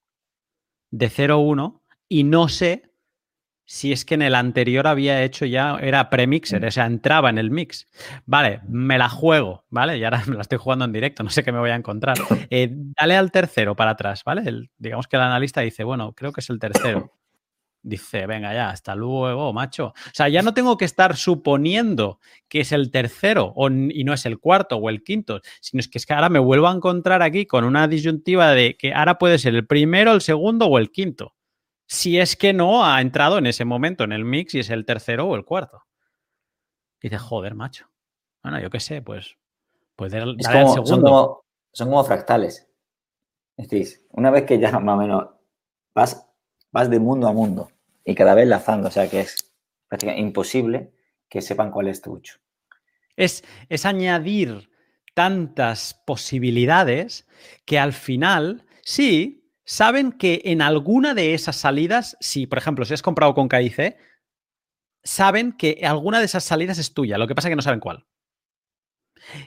de 0.91 1.09
0-1 1.09 1.81
y 2.07 2.23
no 2.23 2.49
sé 2.49 2.86
si 3.67 3.91
es 3.91 4.05
que 4.05 4.15
en 4.15 4.21
el 4.21 4.33
anterior 4.33 4.87
había 4.87 5.21
hecho 5.23 5.45
ya, 5.45 5.77
era 5.81 6.09
premixer, 6.09 6.65
o 6.65 6.71
sea, 6.71 6.85
entraba 6.85 7.29
en 7.29 7.37
el 7.37 7.51
mix. 7.51 7.85
Vale, 8.25 8.61
me 8.69 8.97
la 8.97 9.09
juego, 9.09 9.65
¿vale? 9.69 9.97
Y 9.97 10.05
ahora 10.05 10.23
me 10.25 10.35
la 10.37 10.41
estoy 10.41 10.57
jugando 10.57 10.85
en 10.85 10.93
directo, 10.93 11.21
no 11.21 11.29
sé 11.29 11.43
qué 11.43 11.51
me 11.51 11.59
voy 11.59 11.69
a 11.69 11.75
encontrar. 11.75 12.17
Eh, 12.49 12.69
dale 12.71 13.17
al 13.17 13.29
tercero 13.29 13.75
para 13.75 13.91
atrás, 13.91 14.23
¿vale? 14.23 14.69
digamos 14.77 15.07
que 15.07 15.17
el 15.17 15.21
analista 15.21 15.59
dice, 15.61 15.83
bueno, 15.83 16.13
creo 16.13 16.31
que 16.31 16.39
es 16.39 16.49
el 16.49 16.59
tercero. 16.59 17.11
Dice, 17.83 18.25
venga 18.25 18.53
ya, 18.53 18.69
hasta 18.69 18.95
luego, 18.95 19.51
macho. 19.51 19.87
O 19.87 20.13
sea, 20.13 20.29
ya 20.29 20.41
no 20.41 20.53
tengo 20.53 20.77
que 20.77 20.85
estar 20.85 21.17
suponiendo 21.17 22.19
que 22.47 22.61
es 22.61 22.71
el 22.71 22.89
tercero 22.89 23.53
y 23.89 24.03
no 24.05 24.13
es 24.13 24.25
el 24.25 24.39
cuarto 24.39 24.77
o 24.77 24.89
el 24.89 25.03
quinto, 25.03 25.41
sino 25.59 25.81
es 25.81 25.89
que, 25.89 25.97
es 25.97 26.05
que 26.05 26.13
ahora 26.13 26.29
me 26.29 26.39
vuelvo 26.39 26.69
a 26.69 26.73
encontrar 26.73 27.21
aquí 27.21 27.45
con 27.45 27.65
una 27.65 27.87
disyuntiva 27.87 28.51
de 28.51 28.77
que 28.77 28.93
ahora 28.93 29.17
puede 29.17 29.39
ser 29.39 29.55
el 29.55 29.67
primero, 29.67 30.13
el 30.13 30.21
segundo 30.21 30.67
o 30.67 30.77
el 30.77 30.89
quinto 30.89 31.36
si 31.87 32.19
es 32.19 32.35
que 32.35 32.53
no 32.53 32.85
ha 32.85 33.01
entrado 33.01 33.37
en 33.37 33.47
ese 33.47 33.65
momento 33.65 34.03
en 34.03 34.11
el 34.11 34.25
mix 34.25 34.53
y 34.53 34.59
es 34.59 34.69
el 34.69 34.85
tercero 34.85 35.27
o 35.27 35.35
el 35.35 35.45
cuarto. 35.45 35.83
dice, 37.01 37.17
joder, 37.17 37.55
macho. 37.55 37.89
Bueno, 38.43 38.59
yo 38.59 38.69
qué 38.69 38.79
sé, 38.79 39.01
pues 39.01 39.37
puede 39.95 40.19
dar 40.19 40.27
el 40.27 40.41
segundo. 40.41 41.43
Son 41.71 41.89
como, 41.89 42.03
fractales. 42.03 42.67
Es 43.55 43.69
decir, 43.69 44.05
una 44.11 44.31
vez 44.31 44.43
que 44.43 44.59
ya 44.59 44.71
más 44.79 44.95
o 44.95 44.97
menos 44.97 45.27
vas, 45.95 46.27
vas 46.71 46.89
de 46.89 46.99
mundo 46.99 47.27
a 47.27 47.33
mundo 47.33 47.71
y 48.03 48.13
cada 48.13 48.35
vez 48.35 48.47
lazando, 48.47 48.89
o 48.89 48.91
sea 48.91 49.09
que 49.09 49.21
es 49.21 49.53
prácticamente 49.87 50.21
imposible 50.21 50.93
que 51.29 51.41
sepan 51.41 51.71
cuál 51.71 51.87
es 51.87 52.01
tu 52.01 52.13
ucho. 52.13 52.37
Es, 53.15 53.43
es 53.69 53.85
añadir 53.85 54.69
tantas 55.13 55.95
posibilidades 56.05 57.27
que 57.65 57.79
al 57.79 57.93
final, 57.93 58.65
sí, 58.83 59.46
saben 59.67 60.13
que 60.13 60.41
en 60.45 60.61
alguna 60.61 61.13
de 61.13 61.33
esas 61.33 61.57
salidas, 61.57 62.17
si 62.21 62.47
por 62.47 62.57
ejemplo, 62.57 62.85
si 62.85 62.93
has 62.93 63.01
comprado 63.01 63.35
con 63.35 63.49
KIC, 63.49 63.97
saben 65.03 65.51
que 65.51 65.81
alguna 65.83 66.19
de 66.19 66.25
esas 66.25 66.45
salidas 66.45 66.79
es 66.79 66.93
tuya, 66.93 67.17
lo 67.17 67.27
que 67.27 67.35
pasa 67.35 67.49
es 67.49 67.51
que 67.51 67.57
no 67.57 67.61
saben 67.61 67.81
cuál. 67.81 68.07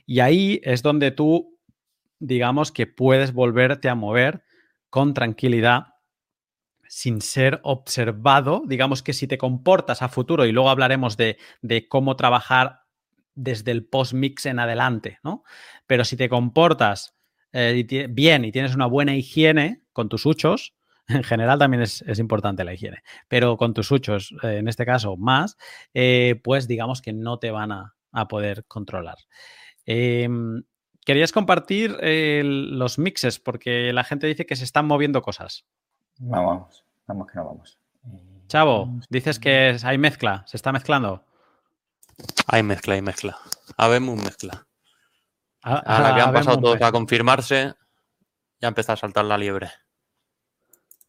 Y 0.05 0.21
ahí 0.21 0.61
es 0.63 0.83
donde 0.83 1.11
tú, 1.11 1.59
digamos 2.19 2.71
que 2.71 2.87
puedes 2.87 3.33
volverte 3.33 3.89
a 3.89 3.95
mover 3.95 4.45
con 4.91 5.15
tranquilidad 5.15 5.87
sin 6.87 7.23
ser 7.23 7.61
observado, 7.63 8.63
digamos 8.67 9.03
que 9.03 9.15
si 9.15 9.27
te 9.27 9.39
comportas 9.39 10.03
a 10.03 10.09
futuro, 10.09 10.45
y 10.45 10.53
luego 10.53 10.69
hablaremos 10.69 11.17
de, 11.17 11.39
de 11.63 11.89
cómo 11.89 12.17
trabajar 12.17 12.81
desde 13.35 13.71
el 13.71 13.87
post-mix 13.87 14.45
en 14.47 14.59
adelante, 14.59 15.19
¿no? 15.23 15.45
Pero 15.87 16.05
si 16.05 16.17
te 16.17 16.29
comportas 16.29 17.17
eh, 17.53 18.07
bien 18.11 18.45
y 18.45 18.53
tienes 18.53 18.75
una 18.75 18.87
buena 18.87 19.17
higiene 19.17 19.80
con 19.93 20.09
tus 20.09 20.27
huchos, 20.27 20.75
en 21.09 21.23
general 21.23 21.59
también 21.59 21.83
es, 21.83 22.19
importante 22.19 22.65
la 22.65 22.73
higiene, 22.73 23.03
pero 23.29 23.57
con 23.57 23.75
tus 23.75 23.91
huchos, 23.91 24.35
eh, 24.43 24.59
en 24.59 24.69
este 24.69 24.87
caso 24.87 25.17
más, 25.17 25.57
eh, 25.95 26.41
pues 26.43 26.69
digamos 26.69 27.03
que 27.03 27.13
no 27.13 27.39
te 27.39 27.51
van 27.51 27.73
a, 27.73 27.95
poder 28.29 28.65
controlar. 28.67 29.19
Em, 29.87 30.65
querías 31.05 31.31
compartir 31.31 31.97
los 32.03 32.99
mixes 32.99 33.39
porque 33.39 33.93
la 33.93 34.03
gente 34.03 34.27
dice 34.27 34.47
que 34.47 34.57
se 34.57 34.65
están 34.65 34.87
moviendo 34.87 35.23
cosas. 35.23 35.65
Vamos, 36.19 36.85
vamos 37.07 37.29
que 37.29 37.37
no 37.37 37.45
vamos. 37.45 37.79
Chavo, 38.49 38.91
dices 39.09 39.39
que 39.39 39.77
hay 39.85 39.97
mezcla, 39.97 40.43
se 40.49 40.57
está 40.57 40.73
mezclando. 40.73 41.25
Hay 42.49 42.65
mezcla, 42.65 42.95
hay 42.95 43.03
mezcla. 43.03 43.39
Habemos 43.77 44.17
mezcla. 44.17 44.67
Ahora 45.63 46.15
que 46.15 46.21
han 46.21 46.33
pasado 46.33 46.59
todos 46.59 46.83
a 46.83 46.91
confirmarse, 46.91 47.75
ya 48.61 48.69
empieza 48.69 48.93
a 48.93 48.97
saltar 48.97 49.25
la 49.25 49.39
liebre. 49.39 49.71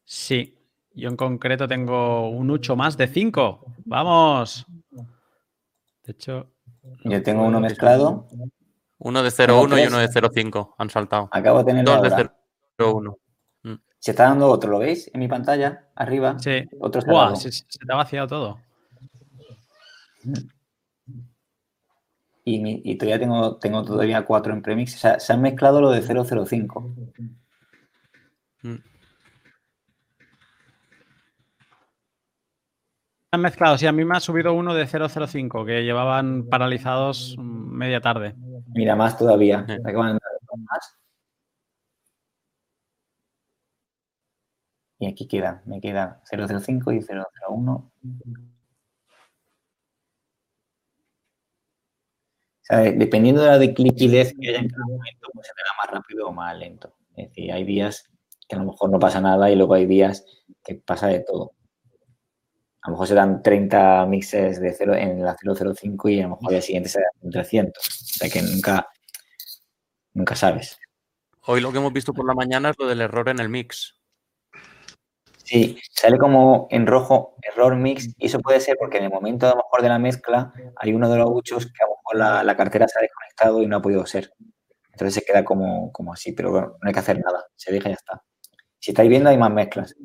Sí, 0.03 0.57
yo 0.93 1.09
en 1.09 1.15
concreto 1.15 1.67
tengo 1.67 2.29
un 2.29 2.49
8 2.49 2.75
más 2.75 2.97
de 2.97 3.07
5. 3.07 3.65
¡Vamos! 3.85 4.65
De 6.03 6.11
hecho. 6.11 6.51
Yo 7.03 7.23
tengo 7.23 7.43
uno 7.43 7.59
mezclado. 7.59 8.27
Uno 8.97 9.23
de 9.23 9.29
0,1 9.29 9.83
y 9.83 9.87
uno 9.87 9.97
de 9.97 10.09
0,5 10.09 10.75
han 10.77 10.89
saltado. 10.89 11.29
Acabo 11.31 11.59
de 11.59 11.65
tener 11.65 11.85
dos 11.85 12.01
de 12.01 12.09
0,1. 12.09 13.17
Mm. 13.63 13.73
Se 13.99 14.11
está 14.11 14.25
dando 14.25 14.49
otro, 14.49 14.69
¿lo 14.69 14.79
veis? 14.79 15.09
En 15.13 15.19
mi 15.19 15.27
pantalla, 15.27 15.87
arriba. 15.95 16.37
Sí. 16.39 16.67
Otro 16.79 17.01
se, 17.35 17.51
se, 17.51 17.63
te 17.63 17.93
ha 17.93 17.95
vaciado 17.95 18.27
todo. 18.27 18.59
Y, 22.43 22.95
todavía 22.95 23.19
tengo, 23.19 23.57
tengo 23.57 23.83
todavía 23.83 24.25
cuatro 24.25 24.53
en 24.53 24.61
premix. 24.61 24.95
O 24.95 24.97
sea, 24.97 25.19
se 25.19 25.33
han 25.33 25.41
mezclado 25.41 25.79
lo 25.79 25.91
de 25.91 26.01
005. 26.01 26.95
Mm. 28.63 28.75
Han 33.33 33.41
mezclado, 33.41 33.77
sí, 33.77 33.87
a 33.87 33.93
mí 33.93 34.03
me 34.03 34.17
ha 34.17 34.19
subido 34.19 34.53
uno 34.53 34.73
de 34.73 34.85
005 34.87 35.63
que 35.65 35.83
llevaban 35.83 36.49
paralizados 36.49 37.37
media 37.39 38.01
tarde. 38.01 38.35
Mira, 38.73 38.97
más 38.97 39.17
todavía. 39.17 39.65
Y 44.99 45.07
aquí 45.07 45.27
queda, 45.27 45.61
me 45.65 45.79
queda 45.79 46.21
005 46.29 46.91
y 46.91 46.99
001. 46.99 47.91
dependiendo 52.97 53.41
de 53.41 53.47
la 53.47 53.57
de 53.57 53.73
liquidez 53.77 54.33
que 54.39 54.49
haya 54.49 54.59
en 54.59 54.69
cada 54.69 54.85
momento, 54.85 55.29
pues 55.33 55.47
se 55.47 55.53
da 55.53 55.77
más 55.77 55.91
rápido 55.91 56.27
o 56.27 56.33
más 56.33 56.57
lento. 56.57 56.93
Es 57.15 57.29
decir, 57.29 57.51
hay 57.51 57.63
días 57.63 58.10
que 58.51 58.55
a 58.57 58.59
lo 58.59 58.65
mejor 58.65 58.89
no 58.89 58.99
pasa 58.99 59.21
nada 59.21 59.49
y 59.49 59.55
luego 59.55 59.75
hay 59.75 59.85
días 59.85 60.25
que 60.61 60.75
pasa 60.75 61.07
de 61.07 61.21
todo. 61.21 61.53
A 62.81 62.89
lo 62.89 62.95
mejor 62.95 63.07
se 63.07 63.15
dan 63.15 63.41
30 63.41 64.05
mixes 64.07 64.59
de 64.59 64.73
cero 64.73 64.93
en 64.93 65.23
la 65.23 65.37
005 65.37 66.09
y 66.09 66.19
a 66.19 66.23
lo 66.23 66.29
mejor 66.31 66.47
al 66.47 66.51
día 66.55 66.61
siguiente 66.61 66.89
se 66.89 66.99
dan 66.99 67.31
300. 67.31 67.87
O 67.87 68.17
sea 68.17 68.29
que 68.29 68.41
nunca, 68.41 68.89
nunca 70.13 70.35
sabes. 70.35 70.77
Hoy 71.45 71.61
lo 71.61 71.71
que 71.71 71.77
hemos 71.77 71.93
visto 71.93 72.13
por 72.13 72.27
la 72.27 72.33
mañana 72.33 72.71
es 72.71 72.75
lo 72.77 72.87
del 72.87 72.99
error 72.99 73.29
en 73.29 73.39
el 73.39 73.47
mix. 73.47 73.95
Sí, 75.45 75.79
sale 75.91 76.17
como 76.17 76.67
en 76.71 76.87
rojo 76.87 77.35
error 77.41 77.77
mix 77.77 78.09
y 78.17 78.25
eso 78.25 78.39
puede 78.39 78.59
ser 78.59 78.75
porque 78.77 78.97
en 78.97 79.05
el 79.05 79.11
momento 79.11 79.45
a 79.47 79.51
lo 79.51 79.57
mejor 79.57 79.81
de 79.81 79.89
la 79.89 79.99
mezcla 79.99 80.51
hay 80.75 80.93
uno 80.93 81.09
de 81.09 81.17
los 81.17 81.29
muchos 81.29 81.67
que 81.67 81.83
a 81.83 81.87
lo 81.87 81.95
mejor 81.95 82.45
la, 82.45 82.57
cartera 82.57 82.87
se 82.89 82.99
ha 82.99 83.01
desconectado 83.01 83.61
y 83.61 83.67
no 83.67 83.77
ha 83.77 83.81
podido 83.81 84.05
ser. 84.05 84.33
Entonces 84.91 85.13
se 85.13 85.21
queda 85.21 85.45
como, 85.45 85.91
como 85.93 86.11
así, 86.11 86.33
pero 86.33 86.51
bueno, 86.51 86.67
no 86.81 86.87
hay 86.87 86.93
que 86.93 86.99
hacer 86.99 87.17
nada, 87.19 87.45
se 87.55 87.71
deja 87.71 87.87
y 87.87 87.91
ya 87.91 87.95
está. 87.95 88.23
Si 88.81 88.91
estáis 88.91 89.09
viendo 89.09 89.29
hay 89.29 89.37
más 89.37 89.51
mezclas. 89.51 89.95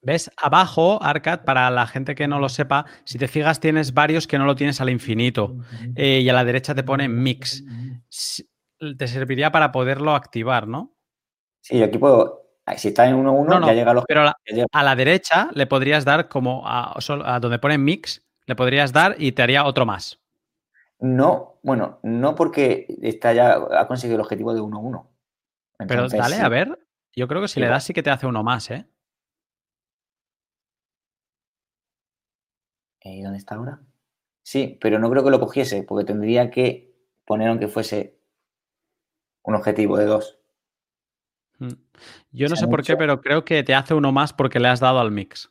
¿Ves? 0.00 0.30
Abajo, 0.36 1.02
Arcad, 1.02 1.44
para 1.44 1.70
la 1.70 1.86
gente 1.86 2.14
que 2.14 2.26
no 2.26 2.38
lo 2.38 2.48
sepa, 2.48 2.86
si 3.04 3.18
te 3.18 3.28
fijas 3.28 3.60
tienes 3.60 3.92
varios 3.92 4.26
que 4.26 4.38
no 4.38 4.46
lo 4.46 4.54
tienes 4.54 4.80
al 4.80 4.88
infinito 4.88 5.56
eh, 5.94 6.20
y 6.20 6.28
a 6.28 6.32
la 6.32 6.44
derecha 6.44 6.74
te 6.74 6.82
pone 6.82 7.08
mix. 7.08 7.62
Te 8.98 9.06
serviría 9.06 9.52
para 9.52 9.70
poderlo 9.72 10.14
activar, 10.14 10.66
¿no? 10.66 10.94
Sí, 11.60 11.82
aquí 11.82 11.98
puedo 11.98 12.46
si 12.76 12.88
está 12.88 13.06
en 13.06 13.24
1-1, 13.24 13.66
ya 13.66 13.72
llega 13.72 13.94
los. 13.94 14.04
Pero 14.06 14.22
a 14.72 14.82
la, 14.82 14.96
derecha 14.96 15.50
le 15.52 15.66
podrías 15.66 16.04
dar 16.04 16.28
como 16.28 16.62
a, 16.66 16.98
donde 17.40 17.58
pone 17.58 17.78
mix, 17.78 18.24
le 18.46 18.56
podrías 18.56 18.92
dar 18.92 19.14
y 19.18 19.32
te 19.32 19.42
haría 19.42 19.64
otro 19.64 19.86
más. 19.86 20.18
No, 20.98 21.58
bueno, 21.62 22.00
no 22.02 22.34
porque 22.34 22.86
está 23.02 23.32
ya 23.32 23.58
ha 23.70 23.86
conseguido 23.86 24.16
el 24.16 24.22
objetivo 24.22 24.54
de 24.54 24.60
1-1. 24.60 25.06
Pero 25.86 26.08
dale, 26.08 26.36
a 26.36 26.48
ver. 26.48 26.78
Yo 27.16 27.26
creo 27.26 27.40
que 27.40 27.48
si 27.48 27.60
le 27.60 27.66
das 27.66 27.84
sí 27.84 27.94
que 27.94 28.02
te 28.02 28.10
hace 28.10 28.26
uno 28.26 28.42
más, 28.44 28.70
¿eh? 28.70 28.86
¿Y 33.02 33.22
dónde 33.22 33.38
está 33.38 33.54
ahora? 33.54 33.80
Sí, 34.42 34.78
pero 34.80 34.98
no 34.98 35.10
creo 35.10 35.24
que 35.24 35.30
lo 35.30 35.40
cogiese, 35.40 35.82
porque 35.82 36.04
tendría 36.04 36.50
que 36.50 36.94
poner 37.24 37.48
aunque 37.48 37.68
fuese 37.68 38.18
un 39.42 39.54
objetivo 39.54 39.96
de 39.96 40.04
dos. 40.04 40.38
Mm. 41.58 41.72
Yo 42.32 42.48
no 42.48 42.56
sé 42.56 42.68
por 42.68 42.82
qué, 42.82 42.96
pero 42.96 43.20
creo 43.20 43.44
que 43.44 43.62
te 43.62 43.74
hace 43.74 43.94
uno 43.94 44.12
más 44.12 44.32
porque 44.32 44.60
le 44.60 44.68
has 44.68 44.80
dado 44.80 45.00
al 45.00 45.10
mix. 45.10 45.50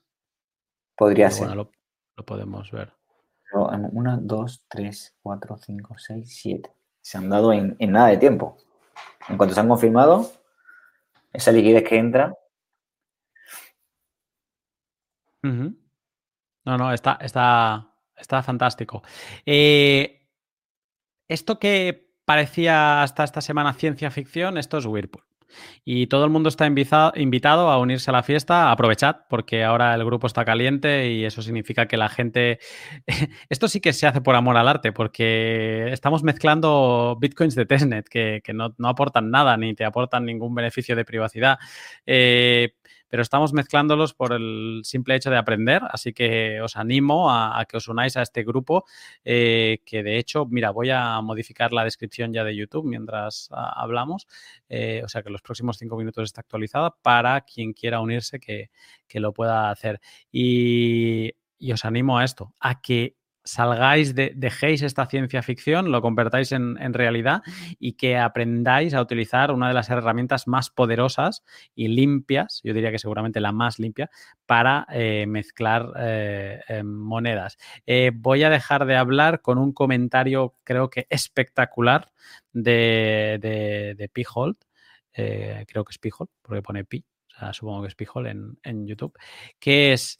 Podría 0.96 1.32
ser. 1.32 1.48
Bueno, 1.48 1.72
lo, 2.16 2.26
podemos 2.26 2.72
ver. 2.72 2.94
Una, 3.54 4.18
dos, 4.22 4.66
tres, 4.68 5.16
cuatro, 5.22 5.58
cinco, 5.58 5.96
seis, 5.98 6.38
siete. 6.38 6.72
Se 7.02 7.18
han 7.18 7.30
dado 7.30 7.54
en, 7.54 7.78
nada 7.80 8.08
de 8.08 8.18
tiempo. 8.18 8.58
En 9.30 9.38
cuanto 9.38 9.56
se 9.56 9.62
han 9.62 9.70
confirmado, 9.70 10.30
esa 11.36 11.52
liquidez 11.52 11.84
que 11.84 11.98
entra. 11.98 12.34
No, 16.66 16.78
no, 16.78 16.92
está, 16.94 17.20
está, 17.22 17.94
está 18.16 18.42
fantástico. 18.42 19.04
Eh, 19.46 20.28
esto 21.28 21.60
que 21.60 22.14
parecía 22.26 23.04
hasta 23.04 23.24
esta 23.24 23.42
semana 23.42 23.74
ciencia 23.74 24.10
ficción, 24.10 24.58
esto 24.58 24.78
es 24.80 24.86
Whirlpool. 24.86 25.25
Y 25.84 26.08
todo 26.08 26.26
el 26.26 26.32
mundo 26.32 26.50
está 26.50 26.66
invitado 26.66 27.70
a 27.70 27.80
unirse 27.80 28.10
a 28.10 28.14
la 28.14 28.24
fiesta. 28.24 28.72
Aprovechad, 28.72 29.18
porque 29.30 29.64
ahora 29.64 29.94
el 29.94 30.04
grupo 30.06 30.28
está 30.28 30.46
caliente 30.46 31.12
y 31.12 31.26
eso 31.26 31.42
significa 31.42 31.88
que 31.88 31.98
la 31.98 32.10
gente. 32.10 32.60
Esto 33.50 33.68
sí 33.68 33.80
que 33.80 33.94
se 33.94 34.08
hace 34.08 34.22
por 34.22 34.36
amor 34.36 34.58
al 34.58 34.68
arte, 34.68 34.92
porque 34.92 35.90
estamos 35.92 36.24
mezclando 36.24 37.18
bitcoins 37.20 37.56
de 37.56 37.66
testnet 37.66 38.08
que, 38.08 38.42
no, 38.54 38.74
aportan 38.88 39.32
nada 39.32 39.58
ni 39.58 39.74
te 39.76 39.86
aportan 39.86 40.26
ningún 40.26 40.56
beneficio 40.56 40.96
de 40.96 41.06
privacidad. 41.06 41.58
Eh, 42.06 42.74
pero 43.10 43.22
estamos 43.22 43.54
mezclándolos 43.54 44.14
por 44.14 44.34
el 44.34 44.82
simple 44.84 45.16
hecho 45.16 45.30
de 45.30 45.38
aprender, 45.38 45.82
así 45.90 46.14
que 46.14 46.62
os 46.62 46.76
animo 46.76 47.32
a, 47.32 47.66
que 47.66 47.78
os 47.78 47.88
unáis 47.88 48.18
a 48.18 48.22
este 48.22 48.44
grupo, 48.44 48.86
eh, 49.24 49.80
que 49.86 50.04
de 50.04 50.18
hecho, 50.18 50.46
mira, 50.46 50.72
voy 50.72 50.90
a 50.90 51.20
modificar 51.22 51.74
la 51.74 51.84
descripción 51.84 52.34
ya 52.34 52.44
de 52.44 52.56
YouTube 52.56 52.86
mientras 52.86 53.50
hablamos, 53.52 54.28
eh, 54.70 55.02
o 55.04 55.10
sea 55.10 55.24
que 55.24 55.30
los 55.30 55.42
próximos 55.42 55.78
cinco 55.78 55.98
minutos 55.98 56.26
está 56.26 56.42
actualizada 56.42 56.96
para 57.02 57.42
quien 57.42 57.74
quiera 57.74 58.00
unirse 58.00 58.40
que, 58.40 58.70
lo 59.16 59.32
pueda 59.32 59.70
hacer. 59.70 60.02
y 60.32 61.34
os 61.72 61.86
animo 61.86 62.18
a 62.18 62.26
esto, 62.26 62.54
a 62.60 62.82
que 62.82 63.16
salgáis, 63.46 64.16
de, 64.16 64.34
dejéis 64.36 64.82
esta 64.82 65.06
ciencia 65.06 65.42
ficción, 65.44 65.92
lo 65.92 66.02
convertáis 66.02 66.52
en, 66.52 66.94
realidad 66.94 67.44
y 67.80 67.94
que 67.94 68.18
aprendáis 68.18 68.94
a 68.94 69.02
utilizar 69.02 69.52
una 69.52 69.68
de 69.68 69.74
las 69.76 69.90
herramientas 69.90 70.48
más 70.48 70.70
poderosas 70.72 71.44
y 71.76 71.88
limpias, 71.88 72.60
yo 72.64 72.74
diría 72.74 72.92
que 72.92 73.00
seguramente 73.00 73.40
la 73.40 73.52
más 73.52 73.80
limpia, 73.80 74.10
para 74.46 74.88
eh, 74.92 75.26
mezclar 75.28 75.94
eh, 75.98 76.60
eh, 76.68 76.84
monedas. 76.84 77.58
voy 78.16 78.44
a 78.44 78.50
dejar 78.50 78.86
de 78.86 78.96
hablar 78.96 79.42
con 79.42 79.58
un 79.60 79.72
comentario 79.72 80.56
creo 80.64 80.90
que 80.90 81.06
espectacular 81.10 82.12
de, 82.52 83.38
de, 83.42 83.96
de 83.96 84.12
creo 85.68 85.86
que 85.86 85.92
es 85.92 86.00
Pihold, 86.00 86.30
porque 86.42 86.62
pone 86.62 86.84
Pi, 86.84 87.06
o 87.36 87.40
sea, 87.40 87.54
supongo 87.54 87.84
que 87.84 87.90
es 87.90 87.96
Pihold 87.96 88.28
en, 88.28 88.58
en 88.64 88.88
YouTube, 88.88 89.18
que 89.60 89.94
es 89.94 90.20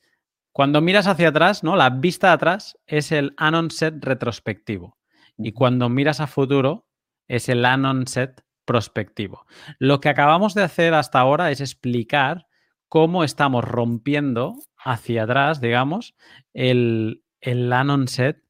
cuando 0.56 0.80
miras 0.80 1.06
hacia 1.08 1.28
atrás, 1.28 1.66
¿no? 1.66 1.76
La 1.76 1.90
vista 1.90 2.32
atrás 2.32 2.80
es 2.88 3.12
el 3.12 3.34
Anon 3.36 3.72
set 3.72 3.96
retrospectivo. 4.00 4.98
Y 5.38 5.52
cuando 5.52 5.90
miras 5.90 6.22
a 6.22 6.28
futuro 6.28 6.88
es 7.28 7.50
el 7.50 7.66
Anon 7.66 8.08
set 8.08 8.42
prospectivo. 8.64 9.46
Lo 9.80 10.00
que 10.00 10.08
acabamos 10.08 10.54
de 10.54 10.64
hacer 10.64 10.94
hasta 10.94 11.20
ahora 11.20 11.52
es 11.52 11.60
explicar 11.60 12.48
cómo 12.88 13.26
estamos 13.26 13.66
rompiendo 13.66 14.56
hacia 14.78 15.24
atrás, 15.24 15.60
digamos, 15.60 16.16
el, 16.54 17.22
el 17.42 17.74
Anon 17.74 18.08
set 18.08 18.42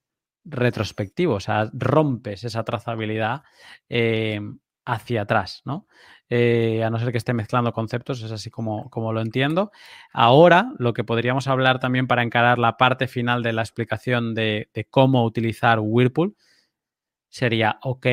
retrospectivo. 0.43 1.33
O 1.33 1.39
sea, 1.39 1.71
rompes 1.73 2.43
esa 2.43 2.63
trazabilidad 2.63 3.41
eh, 3.89 4.41
hacia 4.85 5.23
atrás, 5.23 5.61
¿no? 5.65 5.87
Eh, 6.29 6.83
a 6.83 6.89
no 6.89 6.99
ser 6.99 7.11
que 7.11 7.17
esté 7.17 7.33
mezclando 7.33 7.71
conceptos, 7.73 8.21
es 8.21 8.31
así 8.31 8.49
como, 8.49 8.89
como 8.89 9.13
lo 9.13 9.21
entiendo. 9.21 9.71
Ahora, 10.13 10.73
lo 10.79 10.93
que 10.93 11.03
podríamos 11.03 11.47
hablar 11.47 11.79
también 11.79 12.07
para 12.07 12.23
encarar 12.23 12.57
la 12.57 12.77
parte 12.77 13.07
final 13.07 13.43
de 13.43 13.53
la 13.53 13.61
explicación 13.61 14.33
de, 14.33 14.69
cómo 14.89 15.23
utilizar 15.23 15.79
Whirlpool 15.81 16.35
sería, 17.29 17.79
ok, 17.83 18.07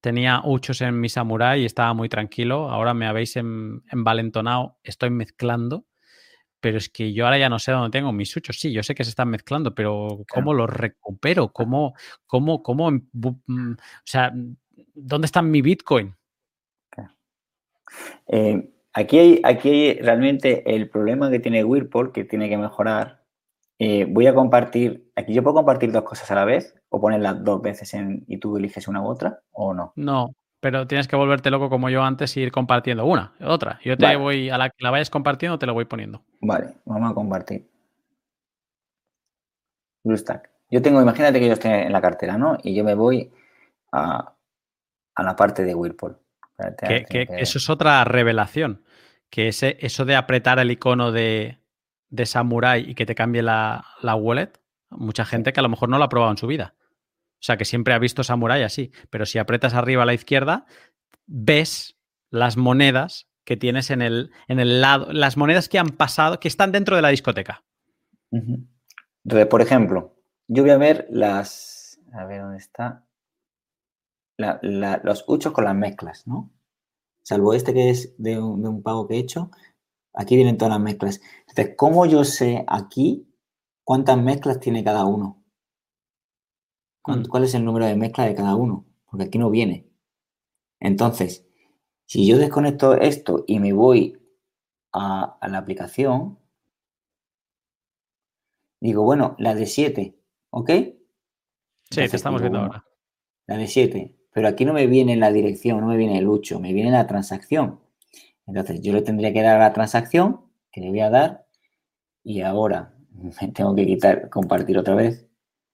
tenía 0.00 0.42
uchos 0.44 0.80
en 0.80 1.00
mi 1.00 1.08
samurai 1.08 1.62
y 1.62 1.64
estaba 1.66 1.92
muy 1.94 2.08
tranquilo, 2.08 2.70
ahora 2.70 2.94
me 2.94 3.06
habéis 3.06 3.36
envalentonado, 3.36 4.78
estoy 4.82 5.10
mezclando, 5.10 5.86
pero 6.60 6.78
es 6.78 6.88
que 6.88 7.12
yo 7.12 7.24
ahora 7.24 7.38
ya 7.38 7.48
no 7.48 7.58
sé 7.58 7.72
dónde 7.72 7.96
tengo 7.96 8.12
mis 8.12 8.36
uchos. 8.36 8.58
Sí, 8.58 8.72
yo 8.72 8.82
sé 8.82 8.94
que 8.94 9.04
se 9.04 9.10
están 9.10 9.28
mezclando, 9.28 9.74
pero 9.74 10.24
¿cómo 10.28 10.52
los 10.54 10.68
recupero? 10.68 11.52
¿Cómo, 11.52 11.94
cómo, 12.26 12.62
cómo, 12.62 12.90
mm, 12.90 13.72
o 13.72 13.76
sea, 14.04 14.32
¿dónde 14.94 15.26
está 15.26 15.42
mi 15.42 15.62
Bitcoin? 15.62 16.14
Eh, 18.28 18.70
aquí, 18.92 19.18
hay, 19.18 19.40
aquí 19.44 19.94
realmente 19.94 20.74
el 20.74 20.90
problema 20.90 21.30
que 21.30 21.40
tiene 21.40 21.64
Whirlpool, 21.64 22.12
que 22.12 22.24
tiene 22.24 22.48
que 22.48 22.58
mejorar. 22.58 23.22
Eh, 23.78 24.06
voy 24.08 24.26
a 24.26 24.34
compartir, 24.34 25.10
aquí 25.14 25.32
yo 25.32 25.42
puedo 25.42 25.54
compartir 25.54 25.92
dos 25.92 26.02
cosas 26.02 26.30
a 26.30 26.34
la 26.34 26.44
vez 26.44 26.74
o 26.88 27.00
ponerlas 27.00 27.44
dos 27.44 27.62
veces 27.62 27.94
en, 27.94 28.24
y 28.26 28.38
tú 28.38 28.56
eliges 28.56 28.88
una 28.88 29.00
u 29.00 29.06
otra 29.06 29.40
o 29.52 29.72
no. 29.72 29.92
No, 29.94 30.34
pero 30.60 30.86
tienes 30.86 31.06
que 31.06 31.16
volverte 31.16 31.50
loco 31.50 31.70
como 31.70 31.88
yo 31.88 32.02
antes 32.02 32.36
y 32.36 32.40
ir 32.40 32.50
compartiendo 32.50 33.06
una, 33.06 33.34
otra. 33.40 33.78
Yo 33.84 33.96
te 33.96 34.16
voy, 34.16 34.50
a 34.50 34.58
la 34.58 34.70
que 34.70 34.82
la 34.82 34.90
vayas 34.90 35.10
compartiendo, 35.10 35.58
te 35.58 35.66
la 35.66 35.72
voy 35.72 35.84
poniendo. 35.84 36.22
Vale, 36.40 36.74
vamos 36.84 37.10
a 37.10 37.14
compartir. 37.14 37.68
BlueStack. 40.04 40.50
Yo 40.70 40.82
tengo, 40.82 41.00
imagínate 41.00 41.38
que 41.38 41.46
yo 41.46 41.52
estoy 41.52 41.70
en 41.70 41.92
la 41.92 42.00
cartera, 42.00 42.36
¿no? 42.36 42.58
Y 42.62 42.74
yo 42.74 42.84
me 42.84 42.94
voy 42.94 43.30
a, 43.92 44.34
a 45.18 45.22
la 45.24 45.34
parte 45.34 45.64
de 45.64 45.74
Whirlpool. 45.74 46.16
Que, 46.78 47.26
eso 47.30 47.58
es 47.58 47.68
otra 47.68 48.04
revelación. 48.04 48.84
Que 49.30 49.48
ese, 49.48 49.76
eso 49.80 50.04
de 50.04 50.14
apretar 50.14 50.60
el 50.60 50.70
icono 50.70 51.10
de, 51.10 51.58
de 52.08 52.24
Samurai 52.24 52.88
y 52.88 52.94
que 52.94 53.04
te 53.04 53.16
cambie 53.16 53.42
la, 53.42 53.84
wallet, 54.02 54.52
mucha 54.90 55.24
gente 55.24 55.52
que 55.52 55.58
a 55.58 55.64
lo 55.64 55.68
mejor 55.68 55.88
no 55.88 55.98
lo 55.98 56.04
ha 56.04 56.08
probado 56.08 56.30
en 56.30 56.38
su 56.38 56.46
vida. 56.46 56.76
O 57.34 57.40
sea, 57.42 57.56
que 57.56 57.64
siempre 57.64 57.94
ha 57.94 57.98
visto 57.98 58.22
Samurai 58.22 58.62
así. 58.62 58.92
Pero 59.10 59.26
si 59.26 59.38
apretas 59.38 59.74
arriba 59.74 60.04
a 60.04 60.06
la 60.06 60.14
izquierda, 60.14 60.66
ves 61.26 61.98
las 62.30 62.56
monedas 62.56 63.28
que 63.44 63.56
tienes 63.56 63.90
en 63.90 64.02
el, 64.02 64.30
en 64.46 64.60
el 64.60 64.80
lado, 64.80 65.12
las 65.12 65.36
monedas 65.36 65.68
que 65.68 65.80
han 65.80 65.88
pasado, 65.88 66.38
que 66.38 66.46
están 66.46 66.70
dentro 66.70 66.94
de 66.94 67.02
la 67.02 67.08
discoteca. 67.08 67.64
Entonces, 68.30 69.48
por 69.48 69.62
ejemplo, 69.62 70.16
yo 70.46 70.62
voy 70.62 70.70
a 70.70 70.78
ver 70.78 71.08
las. 71.10 71.98
A 72.12 72.24
ver 72.24 72.40
dónde 72.40 72.58
está 72.58 73.07
los 74.38 75.24
uchos 75.26 75.52
con 75.52 75.64
las 75.64 75.74
mezclas, 75.74 76.26
¿no? 76.26 76.50
Salvo 77.22 77.52
este 77.52 77.74
que 77.74 77.90
es 77.90 78.14
de 78.16 78.40
un, 78.40 78.82
pago 78.82 79.06
que 79.06 79.16
he 79.16 79.18
hecho, 79.18 79.50
aquí 80.14 80.36
vienen 80.36 80.56
todas 80.56 80.72
las 80.72 80.80
mezclas. 80.80 81.20
Entonces, 81.40 81.74
¿cómo 81.76 82.06
yo 82.06 82.24
sé 82.24 82.64
aquí 82.68 83.28
cuántas 83.84 84.16
mezclas 84.16 84.60
tiene 84.60 84.84
cada 84.84 85.04
uno? 85.04 85.44
mm. 87.06 87.24
cuál 87.24 87.44
es 87.44 87.54
el 87.54 87.64
número 87.64 87.86
de 87.86 87.96
mezcla 87.96 88.24
de 88.24 88.34
cada 88.34 88.54
uno, 88.54 88.86
porque 89.06 89.24
aquí 89.24 89.38
no 89.38 89.50
viene. 89.50 89.88
Entonces, 90.80 91.46
si 92.06 92.26
yo 92.26 92.38
desconecto 92.38 92.94
esto 92.94 93.44
y 93.46 93.58
me 93.58 93.72
voy 93.72 94.18
a, 94.92 95.38
la 95.46 95.58
aplicación, 95.58 96.38
digo, 98.80 99.02
bueno, 99.02 99.34
la 99.38 99.54
de 99.54 99.66
7, 99.66 100.18
¿ok? 100.50 100.70
Sí, 101.90 102.08
te 102.08 102.16
estamos 102.16 102.40
viendo 102.40 102.60
ahora. 102.60 102.84
La 103.46 103.56
de 103.56 103.66
7, 103.66 104.17
pero 104.38 104.46
aquí 104.46 104.64
no 104.64 104.72
me 104.72 104.86
viene 104.86 105.16
la 105.16 105.32
dirección, 105.32 105.80
no 105.80 105.88
me 105.88 105.96
viene 105.96 106.16
el 106.16 106.28
8, 106.28 106.60
me 106.60 106.72
viene 106.72 106.92
la 106.92 107.08
transacción. 107.08 107.80
Entonces, 108.46 108.80
yo 108.80 108.92
le 108.92 109.02
tendría 109.02 109.32
que 109.32 109.42
dar 109.42 109.56
a 109.56 109.64
la 109.64 109.72
transacción, 109.72 110.42
que 110.70 110.80
le 110.80 110.90
voy 110.90 111.00
a 111.00 111.10
dar, 111.10 111.48
y 112.22 112.42
ahora 112.42 112.94
me 113.10 113.32
tengo 113.52 113.74
que 113.74 113.84
quitar, 113.84 114.30
compartir 114.30 114.78
otra 114.78 114.94
vez, 114.94 115.26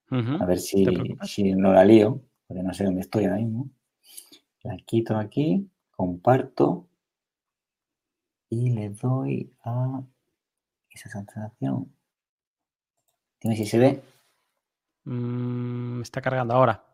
a 0.08 0.46
ver 0.46 0.60
si, 0.60 0.86
si 1.24 1.52
no 1.52 1.74
la 1.74 1.84
lío, 1.84 2.22
porque 2.46 2.62
no 2.62 2.72
sé 2.72 2.84
dónde 2.84 3.02
estoy 3.02 3.24
ahora 3.24 3.36
mismo. 3.36 3.68
La 4.62 4.78
quito 4.78 5.18
aquí, 5.18 5.68
comparto 5.90 6.88
y 8.48 8.70
le 8.70 8.88
doy 8.88 9.52
a 9.62 10.02
esa 10.88 11.10
transacción. 11.10 11.94
Dime 13.42 13.56
si 13.56 13.66
se 13.66 13.78
ve. 13.78 14.02
Mm, 15.04 16.00
está 16.00 16.22
cargando 16.22 16.54
ahora. 16.54 16.93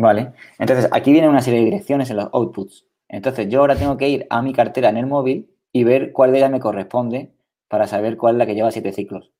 Vale. 0.00 0.32
Entonces, 0.58 0.88
aquí 0.92 1.12
viene 1.12 1.28
una 1.28 1.42
serie 1.42 1.58
de 1.58 1.66
direcciones 1.66 2.08
en 2.08 2.16
los 2.16 2.30
outputs. 2.32 2.86
Entonces, 3.06 3.48
yo 3.50 3.60
ahora 3.60 3.76
tengo 3.76 3.98
que 3.98 4.08
ir 4.08 4.26
a 4.30 4.40
mi 4.40 4.54
cartera 4.54 4.88
en 4.88 4.96
el 4.96 5.04
móvil 5.06 5.50
y 5.72 5.84
ver 5.84 6.12
cuál 6.12 6.32
de 6.32 6.38
ellas 6.38 6.50
me 6.50 6.58
corresponde 6.58 7.34
para 7.68 7.86
saber 7.86 8.16
cuál 8.16 8.36
es 8.36 8.38
la 8.38 8.46
que 8.46 8.54
lleva 8.54 8.70
siete 8.70 8.92
ciclos. 8.92 9.30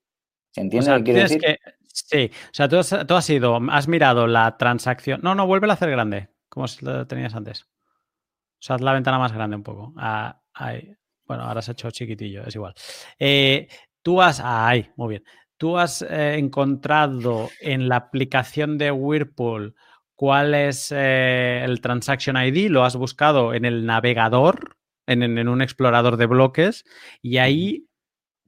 ¿Se 0.50 0.60
entiende 0.60 0.90
lo 0.90 0.98
que 0.98 1.04
quiero 1.04 1.20
decir? 1.20 1.40
sí, 1.86 2.30
o 2.30 2.52
sea, 2.52 2.68
tú 2.68 2.76
has, 2.76 2.94
tú 3.06 3.14
has, 3.14 3.30
ido, 3.30 3.58
has 3.70 3.88
mirado 3.88 4.26
la 4.26 4.58
transacción. 4.58 5.20
No, 5.22 5.34
no, 5.34 5.46
vuelve 5.46 5.66
a 5.70 5.72
hacer 5.72 5.90
grande, 5.90 6.28
como 6.50 6.66
lo 6.82 7.06
tenías 7.06 7.34
antes. 7.34 7.62
O 7.62 8.62
sea, 8.62 8.76
haz 8.76 8.82
la 8.82 8.92
ventana 8.92 9.18
más 9.18 9.32
grande 9.32 9.56
un 9.56 9.62
poco. 9.62 9.94
Ah, 9.96 10.42
ahí. 10.52 10.94
Bueno, 11.24 11.44
ahora 11.44 11.62
se 11.62 11.70
ha 11.70 11.72
hecho 11.72 11.90
chiquitillo, 11.90 12.44
es 12.44 12.54
igual. 12.54 12.74
Eh, 13.18 13.66
tú 14.02 14.20
has. 14.20 14.40
Ah, 14.40 14.68
ahí, 14.68 14.90
muy 14.96 15.08
bien. 15.08 15.24
Tú 15.56 15.78
has 15.78 16.02
eh, 16.02 16.34
encontrado 16.36 17.48
en 17.60 17.88
la 17.88 17.96
aplicación 17.96 18.76
de 18.76 18.90
Whirlpool 18.90 19.74
cuál 20.20 20.52
es 20.52 20.92
eh, 20.94 21.62
el 21.64 21.80
Transaction 21.80 22.36
ID, 22.36 22.68
lo 22.68 22.84
has 22.84 22.94
buscado 22.94 23.54
en 23.54 23.64
el 23.64 23.86
navegador, 23.86 24.76
en, 25.06 25.22
en, 25.22 25.48
un 25.48 25.62
explorador 25.62 26.18
de 26.18 26.26
bloques, 26.26 26.84
y 27.22 27.38
ahí 27.38 27.88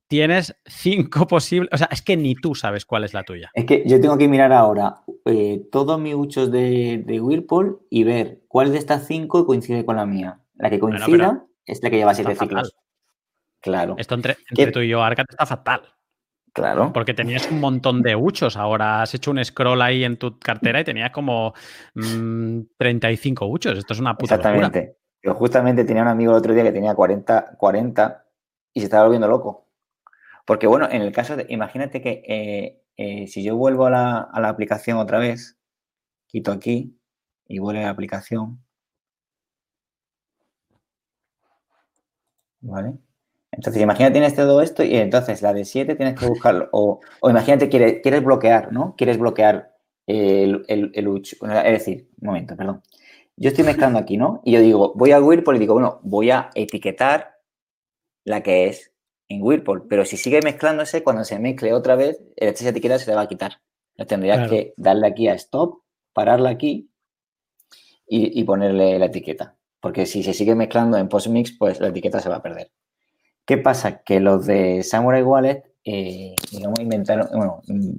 tienes 0.07 0.55
cinco 0.67 1.27
posibles. 1.29 1.71
O 1.73 1.79
sea, 1.79 1.89
es 1.91 2.03
que 2.03 2.15
ni 2.19 2.35
tú 2.35 2.55
sabes 2.55 2.85
cuál 2.85 3.05
es 3.05 3.15
la 3.15 3.23
tuya. 3.23 3.51
Es 3.55 3.65
que 3.65 3.85
yo 3.87 3.99
tengo 4.03 4.19
que 4.19 4.29
mirar 4.29 4.53
ahora 4.53 4.97
eh, 5.25 5.63
todos 5.73 5.99
mis 5.99 6.15
huchos 6.15 6.53
de, 6.53 7.05
de, 7.07 7.21
Whirlpool 7.23 7.87
y 7.89 8.05
ver 8.05 8.43
cuál 8.49 8.71
de 8.71 8.77
estas 8.77 9.07
cinco 9.07 9.47
coincide 9.47 9.87
con 9.87 9.97
la 9.97 10.05
mía. 10.05 10.43
La 10.57 10.69
que 10.69 10.79
coincida 10.79 11.47
es 11.65 11.83
la 11.83 11.89
que 11.89 11.97
lleva 11.97 12.13
siete 12.13 12.35
ciclos. 12.35 12.77
Claro. 13.63 13.95
Esto 13.97 14.15
entre, 14.15 14.37
tú 14.73 14.81
y 14.81 14.89
yo, 14.89 15.03
Arcat, 15.03 15.31
está 15.31 15.47
fatal. 15.47 15.85
Claro. 16.53 16.93
Porque 16.93 17.15
tenías 17.15 17.51
un 17.51 17.61
montón 17.61 18.03
de 18.03 18.15
huchos. 18.15 18.57
Ahora 18.57 19.03
has 19.03 19.15
hecho 19.15 19.31
un 19.31 19.43
scroll 19.43 19.81
ahí 19.81 20.05
en 20.05 20.19
tu 20.19 20.39
cartera 20.39 20.81
y 20.81 20.85
tenías 20.85 21.11
como 21.11 21.55
35 21.95 23.45
mm, 23.45 23.51
huchos. 23.51 23.79
Esto 23.79 23.95
es 23.95 24.01
una 24.01 24.17
puta 24.17 24.35
Exactamente. 24.35 24.99
Yo 25.23 25.35
justamente 25.35 25.85
tenía 25.85 26.03
un 26.03 26.09
amigo 26.09 26.33
el 26.33 26.39
otro 26.39 26.53
día 26.53 26.65
que 26.65 26.73
tenía 26.73 26.95
40, 26.95 27.57
40 27.57 28.27
y 28.75 28.81
se 28.81 28.85
estaba 28.85 29.05
volviendo 29.05 29.29
loco. 29.29 29.69
Porque 30.45 30.67
bueno, 30.67 30.89
en 30.91 31.03
el 31.03 31.13
caso 31.13 31.37
de, 31.37 31.47
imagínate 31.49 32.03
que 32.03 32.23
eh, 32.27 32.83
eh, 32.97 33.27
si 33.29 33.43
yo 33.43 33.57
vuelvo 33.57 33.87
a 33.87 33.91
la, 33.91 34.19
a 34.21 34.41
la, 34.41 34.49
aplicación 34.49 34.99
otra 34.99 35.19
vez, 35.19 35.59
quito 36.27 36.53
aquí 36.53 36.99
y 37.47 37.61
vuelvo 37.61 37.81
a 37.81 37.85
la 37.85 37.91
aplicación. 37.91 38.63
¿Vale? 42.61 42.99
Entonces, 43.53 43.83
imagínate 43.83 44.13
tienes 44.13 44.35
todo 44.35 44.63
esto 44.63 44.83
y 44.83 44.97
entonces 44.97 45.43
la 45.43 45.53
de 45.53 45.65
7 45.65 45.95
tienes 45.95 46.19
que 46.19 46.27
buscarlo. 46.27 46.69
O, 46.73 47.01
o 47.21 47.31
imagínate 47.31 47.69
quieres, 47.69 48.01
quieres 48.03 48.25
bloquear, 48.25 48.73
¿no? 48.73 48.95
Quieres 48.97 49.19
bloquear 49.19 49.75
el, 50.07 50.65
el, 50.69 50.91
el 50.95 51.23
Es 51.23 51.39
decir, 51.73 52.09
un 52.21 52.27
momento, 52.27 52.57
perdón. 52.57 52.83
Yo 53.37 53.49
estoy 53.49 53.65
mezclando 53.65 53.99
aquí, 53.99 54.17
¿no? 54.17 54.41
Y 54.45 54.53
yo 54.53 54.61
digo, 54.61 54.93
voy 54.95 55.13
a 55.13 55.21
Whirlpool 55.21 55.57
y 55.57 55.59
digo, 55.59 55.75
bueno, 55.75 56.01
voy 56.03 56.31
a 56.31 56.51
etiquetar 56.55 57.37
la 58.25 58.43
que 58.43 58.69
es 58.69 58.93
en 59.29 59.43
Whirlpool, 59.43 59.87
pero 59.89 60.05
si 60.05 60.17
sigue 60.17 60.41
mezclándose, 60.43 61.03
cuando 61.03 61.25
se 61.25 61.39
mezcle 61.39 61.73
otra 61.73 61.97
vez, 61.97 62.21
esta 62.37 62.69
etiqueta 62.69 62.99
se 62.99 63.11
le 63.11 63.17
va 63.17 63.23
a 63.23 63.29
quitar. 63.29 63.61
tendrías 64.07 64.49
que 64.49 64.75
darle 64.77 65.07
aquí 65.07 65.29
a 65.29 65.35
stop, 65.35 65.83
pararla 66.13 66.51
aquí 66.51 66.91
y, 68.07 68.45
ponerle 68.45 68.99
la 68.99 69.07
etiqueta. 69.07 69.57
Porque 69.81 70.07
si 70.07 70.23
se 70.23 70.35
sigue 70.35 70.55
mezclando 70.55 70.99
en 70.99 71.09
postmix, 71.09 71.57
pues 71.59 71.81
la 71.81 71.89
etiqueta 71.89 72.21
se 72.21 72.29
va 72.29 72.37
a 72.37 72.43
perder. 72.43 72.71
¿Qué 73.47 73.59
pasa? 73.59 74.03
Que 74.03 74.21
los 74.21 74.47
de 74.47 74.83
Samurai 74.83 75.23
Wallet, 75.23 75.65
eh, 75.85 76.35
digamos, 76.51 76.81
inventaron, 76.81 77.29
bueno, 77.33 77.63
mm, 77.67 77.99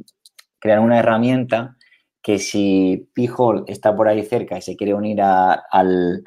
crearon 0.60 0.86
una 0.86 1.00
herramienta 1.00 1.78
que 2.22 2.40
si 2.40 3.10
P-Hole 3.14 3.64
está 3.68 3.96
por 3.96 4.08
ahí 4.08 4.24
cerca 4.24 4.58
y 4.58 4.62
se 4.62 4.78
quiere 4.78 4.94
unir 4.94 5.22
al, 5.22 6.24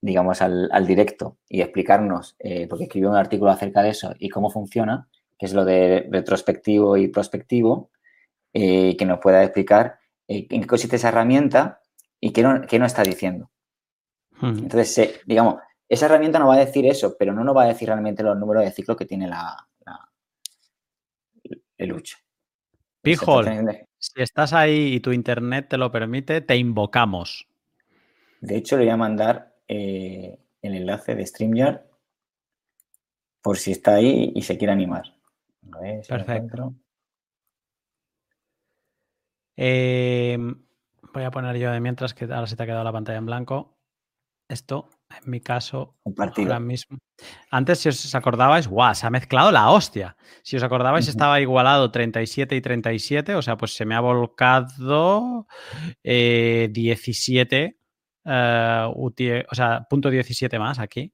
digamos, 0.00 0.40
al, 0.40 0.86
directo 0.86 1.38
y 1.48 1.60
explicarnos, 1.60 2.36
eh, 2.38 2.68
porque 2.68 2.84
escribió 2.84 3.10
un 3.10 3.16
artículo 3.16 3.50
acerca 3.50 3.82
de 3.82 3.90
eso 3.90 4.14
y 4.18 4.28
cómo 4.28 4.48
funciona, 4.48 5.08
que 5.36 5.46
es 5.46 5.54
lo 5.54 5.64
de 5.64 6.08
retrospectivo 6.10 6.96
y 6.96 7.08
prospectivo, 7.08 7.90
eh, 8.54 8.96
que 8.96 9.04
nos 9.04 9.18
pueda 9.18 9.42
explicar 9.42 9.98
eh, 10.28 10.46
en 10.48 10.60
qué 10.60 10.66
consiste 10.68 10.96
esa 10.96 11.08
herramienta 11.08 11.80
y 12.20 12.32
qué 12.32 12.42
no, 12.42 12.62
qué 12.62 12.78
no 12.78 12.86
está 12.86 13.02
diciendo. 13.02 13.50
Hmm. 14.40 14.58
Entonces, 14.58 15.20
digamos, 15.26 15.56
esa 15.88 16.06
herramienta 16.06 16.38
no 16.38 16.48
va 16.48 16.54
a 16.54 16.64
decir 16.64 16.86
eso, 16.86 17.16
pero 17.18 17.32
no 17.32 17.44
nos 17.44 17.56
va 17.56 17.64
a 17.64 17.68
decir 17.68 17.88
realmente 17.88 18.22
los 18.22 18.36
números 18.36 18.64
de 18.64 18.72
ciclo 18.72 18.96
que 18.96 19.06
tiene 19.06 19.26
la, 19.26 19.68
el 21.78 21.88
lucha. 21.88 22.18
Pijol, 23.00 23.46
si 23.96 24.22
estás 24.22 24.52
ahí 24.52 24.94
y 24.94 25.00
tu 25.00 25.12
internet 25.12 25.68
te 25.70 25.78
lo 25.78 25.90
permite, 25.90 26.40
te 26.40 26.56
invocamos. 26.56 27.48
De 28.40 28.56
hecho, 28.56 28.76
le 28.76 28.84
voy 28.84 28.92
a 28.92 28.96
mandar 28.96 29.56
eh, 29.66 30.38
el 30.62 30.74
enlace 30.74 31.14
de 31.14 31.26
StreamYard 31.26 31.80
por 33.40 33.56
si 33.56 33.72
está 33.72 33.94
ahí 33.94 34.32
y 34.34 34.42
se 34.42 34.58
quiere 34.58 34.72
animar. 34.72 35.14
Perfecto. 36.08 36.74
Em, 39.56 40.66
voy 41.12 41.24
a 41.24 41.30
poner 41.30 41.56
yo 41.56 41.72
de 41.72 41.80
mientras 41.80 42.14
que 42.14 42.24
ahora 42.26 42.46
se 42.46 42.56
te 42.56 42.62
ha 42.62 42.66
quedado 42.66 42.84
la 42.84 42.92
pantalla 42.92 43.18
en 43.18 43.26
blanco. 43.26 43.76
Esto, 44.48 44.88
en 45.10 45.30
mi 45.30 45.40
caso, 45.40 45.96
ahora 46.04 46.60
mismo. 46.60 46.98
Antes, 47.50 47.78
si 47.80 47.88
os 47.88 48.14
acordabais, 48.14 48.68
guau, 48.68 48.94
se 48.94 49.06
ha 49.06 49.10
mezclado 49.10 49.50
la 49.50 49.70
hostia. 49.70 50.16
Si 50.42 50.56
os 50.56 50.62
acordabais, 50.62 51.08
estaba 51.08 51.40
igualado 51.40 51.90
37 51.90 52.54
y 52.54 52.60
37, 52.60 53.34
o 53.34 53.42
sea, 53.42 53.56
pues 53.56 53.74
se 53.74 53.84
me 53.84 53.94
ha 53.94 54.00
volcado 54.00 55.46
17 56.04 57.78
eh, 58.24 58.86
uh, 58.94 59.12
o 59.50 59.54
sea, 59.54 59.86
punto 59.88 60.10
17 60.10 60.58
más 60.58 60.78
aquí. 60.78 61.12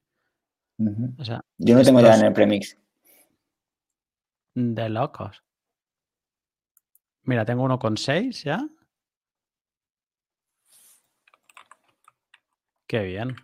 o 1.17 1.23
sea, 1.23 1.41
Yo 1.57 1.75
no 1.75 1.83
tengo 1.83 2.01
ya 2.01 2.15
en 2.15 2.25
el 2.25 2.33
premix. 2.33 2.77
De 4.53 4.89
locos. 4.89 5.43
Mira, 7.23 7.45
tengo 7.45 7.63
uno 7.63 7.79
con 7.79 7.97
6 7.97 8.43
ya. 8.43 8.67
Qué 12.87 13.01
bien, 13.01 13.35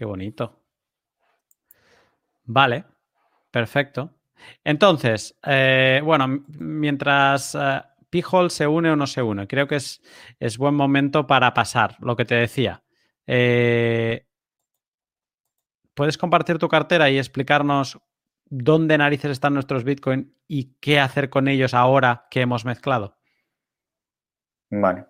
qué 0.00 0.06
bonito. 0.06 0.62
Vale, 2.44 2.86
perfecto. 3.50 4.14
Entonces, 4.64 5.38
eh, 5.44 6.00
bueno, 6.02 6.42
mientras 6.58 7.54
P-Hole 8.08 8.48
se 8.48 8.66
une 8.66 8.90
o 8.90 8.96
no 8.96 9.06
se 9.06 9.22
une, 9.22 9.46
creo 9.46 9.68
que 9.68 9.76
es, 9.76 10.00
es 10.38 10.56
buen 10.56 10.74
momento 10.74 11.26
para 11.26 11.52
pasar, 11.52 11.98
lo 12.00 12.16
que 12.16 12.24
te 12.24 12.34
decía. 12.36 12.82
Eh, 13.26 14.26
¿Puedes 15.92 16.16
compartir 16.16 16.56
tu 16.56 16.68
cartera 16.68 17.10
y 17.10 17.18
explicarnos 17.18 18.00
dónde 18.46 18.96
narices 18.96 19.32
están 19.32 19.52
nuestros 19.52 19.84
Bitcoin 19.84 20.34
y 20.48 20.76
qué 20.80 20.98
hacer 20.98 21.28
con 21.28 21.46
ellos 21.46 21.74
ahora 21.74 22.26
que 22.30 22.40
hemos 22.40 22.64
mezclado? 22.64 23.18
Vale. 24.70 25.04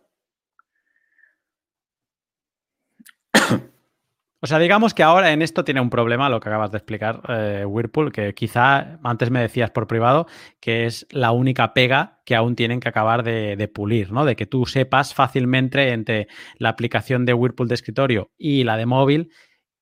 O 4.42 4.46
sea, 4.46 4.58
digamos 4.58 4.94
que 4.94 5.02
ahora 5.02 5.32
en 5.32 5.42
esto 5.42 5.64
tiene 5.64 5.82
un 5.82 5.90
problema 5.90 6.30
lo 6.30 6.40
que 6.40 6.48
acabas 6.48 6.70
de 6.70 6.78
explicar, 6.78 7.20
eh, 7.28 7.64
Whirlpool, 7.66 8.10
que 8.10 8.34
quizá 8.34 8.98
antes 9.02 9.30
me 9.30 9.40
decías 9.40 9.70
por 9.70 9.86
privado 9.86 10.26
que 10.60 10.86
es 10.86 11.06
la 11.10 11.32
única 11.32 11.74
pega 11.74 12.22
que 12.24 12.34
aún 12.34 12.56
tienen 12.56 12.80
que 12.80 12.88
acabar 12.88 13.22
de, 13.22 13.68
pulir, 13.68 14.12
¿no? 14.12 14.24
De 14.24 14.36
que 14.36 14.46
tú 14.46 14.64
sepas 14.64 15.12
fácilmente 15.12 15.90
entre 15.92 16.28
la 16.56 16.70
aplicación 16.70 17.26
de 17.26 17.34
Whirlpool 17.34 17.68
de 17.68 17.74
escritorio 17.74 18.30
y 18.38 18.64
la 18.64 18.78
de 18.78 18.86
móvil 18.86 19.30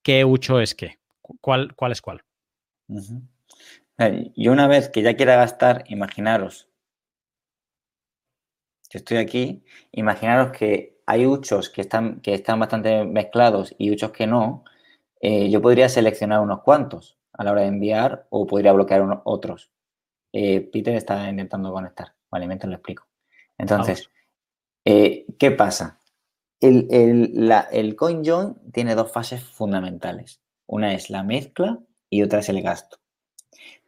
qué 0.03 0.25
ucho 0.25 0.61
es 0.61 0.75
qué, 0.75 0.99
cuál, 1.41 1.75
cuál 1.77 1.93
es 1.93 2.03
cuál. 2.03 2.25
Yo 4.37 4.53
una 4.53 4.67
vez 4.67 4.89
que 4.89 5.03
ya 5.03 5.15
quiera 5.15 5.37
gastar, 5.37 5.85
imaginaros, 5.87 6.69
estoy 8.91 9.19
aquí, 9.19 9.65
imaginaros 9.93 10.51
que 10.51 10.98
hay 11.09 11.27
huchos 11.27 11.71
que 11.71 11.81
están, 11.81 12.21
que 12.21 12.35
están 12.35 12.61
bastante 12.61 13.03
mezclados 13.03 13.75
y 13.79 13.91
huchos 13.91 14.11
que 14.13 14.27
no. 14.27 14.63
Eh, 15.23 15.49
yo 15.49 15.63
podría 15.63 15.89
seleccionar 15.89 16.41
unos 16.41 16.61
cuantos 16.61 17.17
a 17.33 17.45
la 17.45 17.53
hora 17.53 17.63
de 17.63 17.69
enviar 17.69 18.27
o 18.29 18.47
podría 18.47 18.75
bloquear 18.75 19.23
otros. 19.25 19.71
Eh, 20.35 20.61
Peter 20.71 20.95
está 20.95 21.31
intentando 21.31 21.73
conectar. 21.73 22.13
Vale, 22.31 22.47
mientras 22.47 22.69
lo 22.69 22.77
explico. 22.77 23.07
Entonces, 23.57 24.11
eh, 24.85 25.25
¿qué 25.39 25.51
pasa? 25.51 25.99
El, 26.61 26.87
el, 26.91 27.97
coin 27.97 28.23
join 28.23 28.55
tiene 28.71 28.95
dos 28.95 29.11
fases 29.11 29.43
fundamentales. 29.43 30.43
Una 30.67 30.93
es 30.93 31.09
la 31.09 31.23
mezcla 31.23 31.79
y 32.11 32.23
otra 32.23 32.41
es 32.41 32.51
el 32.51 32.61
gasto. 32.61 32.99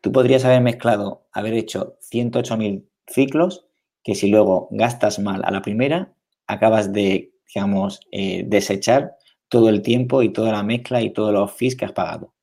Tú 0.01 0.11
podrías 0.11 0.47
haber 0.47 0.63
mezclado, 0.63 1.27
haber 1.33 1.53
hecho 1.53 1.99
108.000 2.01 2.87
ciclos 3.07 3.67
que 4.03 4.15
si 4.15 4.31
luego 4.31 4.69
gastas 4.71 5.19
mal 5.19 5.43
a 5.45 5.51
la 5.51 5.61
primera, 5.61 6.15
acabas 6.53 6.93
de, 6.93 7.33
digamos, 7.53 8.01
eh, 8.13 8.45
desechar 8.47 9.17
todo 9.49 9.69
el 9.69 9.83
tiempo 9.83 10.23
y 10.23 10.33
toda 10.33 10.53
la 10.53 10.63
mezcla 10.63 11.03
y 11.03 11.11
todos 11.13 11.33
los 11.33 11.53
fees 11.53 11.77
que 11.77 11.85
has 11.85 11.93
pagado. 11.93 12.35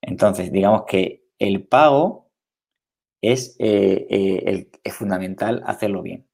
Entonces, 0.00 0.52
digamos 0.52 0.84
que 0.86 1.24
el 1.38 1.66
pago 1.66 2.30
es, 3.20 3.56
eh, 3.58 4.68
es 4.82 4.94
fundamental 4.94 5.62
hacerlo 5.66 6.02
bien. 6.02 6.26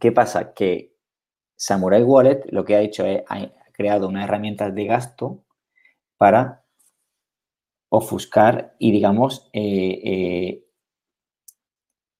¿Qué 0.00 0.12
pasa? 0.12 0.52
Que 0.54 0.96
Samurai 1.56 2.02
Wallet 2.02 2.42
lo 2.50 2.64
que 2.64 2.74
ha 2.74 2.80
hecho 2.80 3.06
es 3.06 3.22
ha 3.28 3.52
creado 3.72 4.08
una 4.08 4.24
herramienta 4.24 4.70
de 4.70 4.84
gasto 4.84 5.44
para 6.16 6.64
ofuscar 7.88 8.74
y, 8.78 8.90
digamos, 8.90 9.50
eh, 9.52 10.00
eh, 10.04 10.64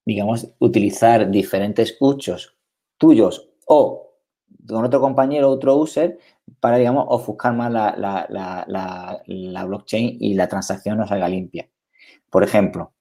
digamos, 0.05 0.53
utilizar 0.59 1.31
diferentes 1.31 1.97
huchos 1.99 2.59
tuyos 3.03 3.51
o 3.67 4.15
con 4.69 4.85
otro 4.85 5.01
compañero, 5.01 5.51
otro 5.51 5.77
user, 5.77 6.21
para, 6.61 6.77
digamos, 6.77 7.05
ofuscar 7.09 7.53
más 7.53 7.73
la, 7.73 9.65
blockchain 9.67 10.19
y 10.21 10.35
la 10.35 10.47
transacción 10.47 10.99
no 10.99 11.09
salga 11.09 11.29
limpia. 11.29 11.69
Por 12.31 12.45
ejemplo, 12.45 12.93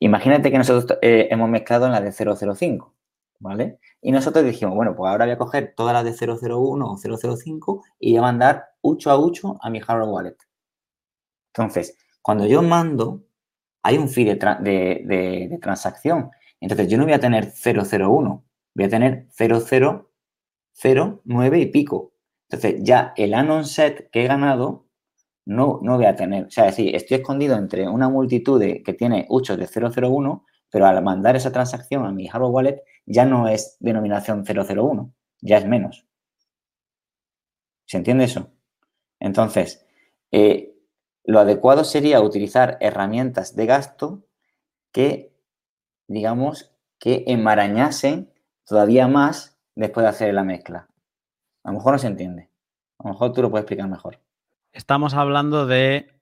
imagínate 0.00 0.50
que 0.50 0.58
nosotros 0.58 0.98
eh, 1.02 1.28
hemos 1.30 1.48
mezclado 1.48 1.86
en 1.86 1.92
la 1.92 2.00
de 2.00 2.10
005, 2.10 2.96
¿vale? 3.38 3.78
Y 4.02 4.10
nosotros 4.10 4.44
dijimos, 4.44 4.74
bueno, 4.74 4.96
pues 4.96 5.08
ahora 5.08 5.24
voy 5.24 5.34
a 5.34 5.38
coger 5.38 5.72
todas 5.76 5.94
las 5.94 6.04
de 6.04 6.26
001 6.26 6.90
o 6.90 6.96
005 6.96 7.84
y 8.00 8.10
voy 8.10 8.18
a 8.18 8.22
mandar 8.22 8.64
hucho 8.80 9.12
a 9.12 9.16
hucho 9.16 9.56
a 9.62 9.70
mi 9.70 9.78
hardware 9.78 10.08
wallet. 10.08 10.36
Entonces, 11.52 11.96
cuando 12.22 12.44
yo 12.46 12.60
mando, 12.60 13.22
hay 13.84 13.98
un 13.98 14.08
fee 14.08 14.24
de, 14.24 15.58
transacción. 15.62 16.32
Entonces, 16.58 16.88
yo 16.88 16.98
no 16.98 17.04
voy 17.04 17.12
a 17.12 17.20
tener 17.20 17.52
001, 17.52 18.44
voy 18.74 18.84
a 18.84 18.88
tener 18.88 19.26
0009 19.30 21.60
y 21.60 21.66
pico. 21.66 22.12
Entonces, 22.48 22.82
ya 22.82 23.12
el 23.16 23.34
anon 23.34 23.64
set 23.64 24.10
que 24.10 24.24
he 24.24 24.26
ganado 24.26 24.84
no, 25.46 25.80
no 25.82 25.96
voy 25.96 26.06
a 26.06 26.16
tener. 26.16 26.46
O 26.46 26.50
sea, 26.50 26.68
es 26.68 26.76
decir, 26.76 26.94
estoy 26.94 27.18
escondido 27.18 27.56
entre 27.56 27.88
una 27.88 28.08
multitud 28.08 28.60
de, 28.60 28.82
que 28.82 28.94
tiene 28.94 29.26
huchos 29.28 29.58
de 29.58 29.66
001, 29.66 30.44
pero 30.70 30.86
al 30.86 31.02
mandar 31.02 31.36
esa 31.36 31.52
transacción 31.52 32.04
a 32.06 32.12
mi 32.12 32.26
hardware 32.26 32.52
wallet 32.52 32.82
ya 33.06 33.24
no 33.24 33.48
es 33.48 33.76
denominación 33.80 34.44
001, 34.44 35.12
ya 35.40 35.58
es 35.58 35.66
menos. 35.66 36.06
¿Se 37.86 37.98
entiende 37.98 38.24
eso? 38.24 38.50
Entonces, 39.20 39.86
eh, 40.32 40.74
lo 41.24 41.40
adecuado 41.40 41.84
sería 41.84 42.20
utilizar 42.20 42.78
herramientas 42.80 43.54
de 43.54 43.66
gasto 43.66 44.24
que, 44.92 45.32
digamos, 46.08 46.74
que 46.98 47.24
enmarañasen 47.26 48.32
todavía 48.66 49.08
más 49.08 49.58
después 49.74 50.04
de 50.04 50.10
hacer 50.10 50.34
la 50.34 50.44
mezcla. 50.44 50.88
A 51.62 51.70
lo 51.70 51.78
mejor 51.78 51.92
no 51.92 51.98
se 51.98 52.06
entiende. 52.06 52.50
A 52.98 53.04
lo 53.04 53.14
mejor 53.14 53.32
tú 53.32 53.42
lo 53.42 53.50
puedes 53.50 53.64
explicar 53.64 53.88
mejor. 53.88 54.20
Estamos 54.72 55.14
hablando 55.14 55.66
de 55.66 56.20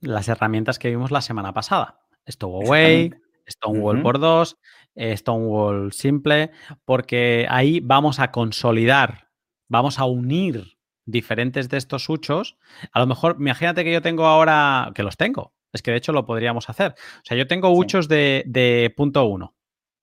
las 0.00 0.28
herramientas 0.28 0.78
que 0.78 0.90
vimos 0.90 1.10
la 1.10 1.20
semana 1.20 1.52
pasada. 1.52 2.00
Stowaway, 2.28 3.12
Stonewall 3.48 4.02
por 4.02 4.18
dos, 4.18 4.58
eh, 4.94 5.16
Stonewall 5.16 5.92
simple, 5.92 6.50
porque 6.84 7.46
ahí 7.48 7.80
vamos 7.80 8.18
a 8.18 8.32
consolidar, 8.32 9.28
vamos 9.68 9.98
a 9.98 10.04
unir 10.04 10.78
diferentes 11.04 11.68
de 11.68 11.76
estos 11.76 12.08
huchos, 12.08 12.58
a 12.92 12.98
lo 12.98 13.06
mejor, 13.06 13.36
imagínate 13.38 13.84
que 13.84 13.92
yo 13.92 14.02
tengo 14.02 14.26
ahora, 14.26 14.90
que 14.94 15.04
los 15.04 15.16
tengo, 15.16 15.54
es 15.72 15.82
que 15.82 15.92
de 15.92 15.98
hecho 15.98 16.12
lo 16.12 16.26
podríamos 16.26 16.68
hacer. 16.68 16.92
O 16.92 17.24
sea, 17.24 17.36
yo 17.36 17.46
tengo 17.46 17.70
huchos 17.70 18.08
de, 18.08 18.92
punto 18.96 19.26
uno 19.26 19.54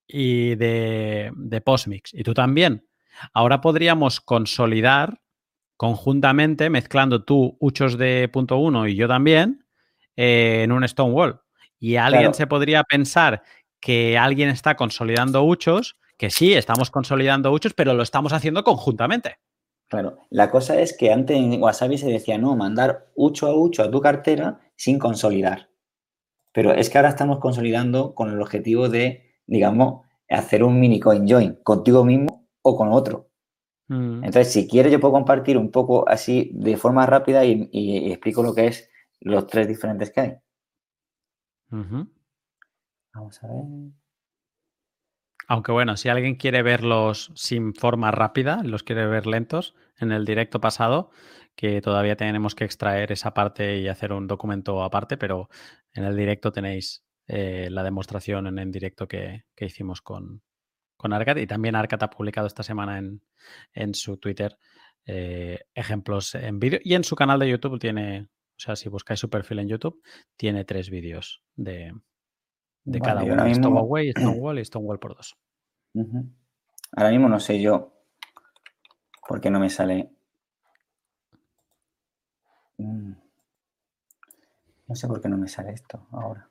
y 0.07 0.55
de, 0.55 1.31
de 1.35 1.61
postmix, 1.61 2.13
y 2.13 2.23
tú 2.23 2.33
también. 2.33 2.87
Ahora 3.33 3.61
podríamos 3.61 4.19
consolidar 4.21 5.19
conjuntamente, 5.77 6.69
mezclando 6.69 7.23
tú 7.23 7.57
huchos 7.59 7.97
de 7.97 8.29
punto 8.31 8.57
uno 8.57 8.87
y 8.87 8.95
yo 8.95 9.07
también, 9.07 9.65
eh, 10.15 10.61
en 10.63 10.71
un 10.71 10.87
Stonewall. 10.87 11.41
Y 11.79 11.97
alguien 11.97 12.33
se 12.33 12.47
podría 12.47 12.83
pensar 12.83 13.43
que 13.81 14.17
alguien 14.17 14.49
está 14.49 14.75
consolidando 14.75 15.43
huchos, 15.43 15.97
que 16.17 16.29
sí, 16.29 16.53
estamos 16.53 16.89
consolidando 16.89 17.51
huchos, 17.51 17.73
pero 17.73 17.93
lo 17.93 18.03
estamos 18.03 18.31
haciendo 18.31 18.63
conjuntamente. 18.63 19.39
Claro, 19.89 20.19
la 20.29 20.49
cosa 20.49 20.79
es 20.79 20.95
que 20.95 21.11
antes 21.11 21.35
en 21.35 21.61
Wasabi 21.61 21.97
se 21.97 22.07
decía, 22.07 22.37
no, 22.37 22.55
mandar 22.55 23.09
ucho 23.15 23.47
a 23.47 23.53
ucho 23.53 23.83
a 23.83 23.91
tu 23.91 23.99
cartera 23.99 24.61
sin 24.75 24.97
consolidar. 24.97 25.69
Pero 26.53 26.71
es 26.71 26.89
que 26.89 26.97
ahora 26.97 27.09
estamos 27.09 27.39
consolidando 27.39 28.15
con 28.15 28.31
el 28.31 28.41
objetivo 28.41 28.87
de, 28.87 29.22
digamos, 29.45 30.05
hacer 30.29 30.63
un 30.63 30.79
mini 30.79 30.99
coin 30.99 31.27
join 31.27 31.55
contigo 31.63 32.03
mismo 32.03 32.47
o 32.61 32.75
con 32.75 32.91
otro. 32.91 33.29
Mm. 33.87 34.23
Entonces, 34.23 34.51
si 34.51 34.67
quieres, 34.67 34.91
yo 34.91 34.99
puedo 34.99 35.13
compartir 35.13 35.57
un 35.57 35.71
poco 35.71 36.07
así 36.07 36.51
de 36.53 36.77
forma 36.77 37.05
rápida 37.05 37.45
y, 37.45 38.11
explico 38.11 38.43
lo 38.43 38.53
que 38.53 38.67
es 38.67 38.89
los 39.19 39.47
tres 39.47 39.67
diferentes 39.67 40.11
que 40.11 40.21
hay. 40.21 40.33
Vamos 41.69 43.43
a 43.43 43.47
ver. 43.47 43.63
Aunque 45.47 45.71
bueno, 45.71 45.97
si 45.97 46.09
alguien 46.09 46.35
quiere 46.35 46.63
verlos 46.63 47.31
sin 47.35 47.73
forma 47.73 48.11
rápida, 48.11 48.63
los 48.63 48.83
quiere 48.83 49.05
ver 49.07 49.27
lentos, 49.27 49.75
en 49.99 50.11
el 50.11 50.25
directo 50.25 50.61
pasado, 50.61 51.11
que 51.55 51.81
todavía 51.81 52.15
tenemos 52.15 52.55
que 52.55 52.65
extraer 52.65 53.11
esa 53.11 53.33
parte 53.33 53.77
y 53.77 53.87
hacer 53.87 54.13
un 54.13 54.27
documento 54.27 54.83
aparte, 54.83 55.17
pero 55.17 55.49
en 55.93 56.05
el 56.05 56.15
directo 56.15 56.51
tenéis 56.51 57.05
eh, 57.35 57.69
la 57.71 57.83
demostración 57.83 58.59
en, 58.59 58.71
directo 58.71 59.07
que, 59.07 59.45
hicimos 59.57 60.01
con, 60.01 60.41
con 60.97 61.13
Arcat 61.13 61.37
y 61.37 61.47
también 61.47 61.75
Arcat 61.75 62.03
ha 62.03 62.09
publicado 62.09 62.45
esta 62.45 62.61
semana 62.61 63.01
en, 63.73 63.95
su 63.95 64.17
Twitter 64.17 64.57
eh, 65.05 65.61
ejemplos 65.73 66.35
en 66.35 66.59
vídeo 66.59 66.79
y 66.83 66.93
en 66.93 67.03
su 67.03 67.15
canal 67.15 67.39
de 67.39 67.49
YouTube 67.49 67.79
tiene, 67.79 68.21
o 68.21 68.59
sea, 68.59 68.75
si 68.75 68.87
buscáis 68.89 69.19
su 69.19 69.29
perfil 69.29 69.59
en 69.59 69.69
YouTube, 69.69 70.01
tiene 70.37 70.63
tres 70.63 70.89
vídeos 70.89 71.41
de, 71.55 71.93
de 72.83 72.99
cada 72.99 73.23
uno. 73.23 73.53
Stonewall, 73.53 74.11
Stonewall 74.11 74.59
y 74.59 74.65
Stonewall 74.65 74.99
por 74.99 75.15
dos. 75.15 75.35
Ahora 76.91 77.09
mismo 77.09 77.29
no 77.29 77.39
sé 77.39 77.59
yo 77.59 77.93
¿Por 79.27 79.39
qué 79.39 79.49
no 79.49 79.59
me 79.59 79.69
sale? 79.69 80.11
Mm. 82.77 83.13
No 84.87 84.95
sé 84.95 85.07
por 85.07 85.21
qué 85.21 85.29
no 85.29 85.37
me 85.37 85.47
sale 85.47 85.71
esto 85.71 86.07
ahora. 86.11 86.49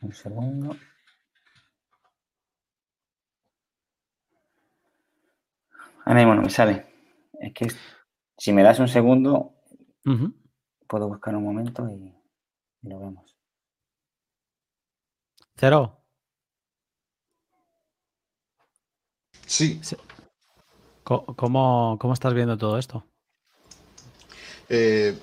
Un 0.00 0.12
segundo. 0.14 0.76
Ahora 6.04 6.20
mismo 6.20 6.34
no 6.34 6.42
me 6.42 6.50
sale. 6.50 6.86
Es 7.38 7.52
que 7.52 7.68
si 8.36 8.52
me 8.52 8.62
das 8.62 8.78
un 8.78 8.88
segundo, 8.88 9.54
puedo 10.86 11.08
buscar 11.08 11.36
un 11.36 11.44
momento 11.44 11.88
y, 11.88 12.14
y 12.82 12.88
lo 12.88 12.98
vemos. 12.98 13.36
Cero. 15.56 16.00
Sí. 19.46 19.80
¿Cómo, 21.04 22.12
estás 22.12 22.34
viendo 22.34 22.56
todo 22.56 22.78
esto? 22.78 23.04
Eh, 24.68 25.18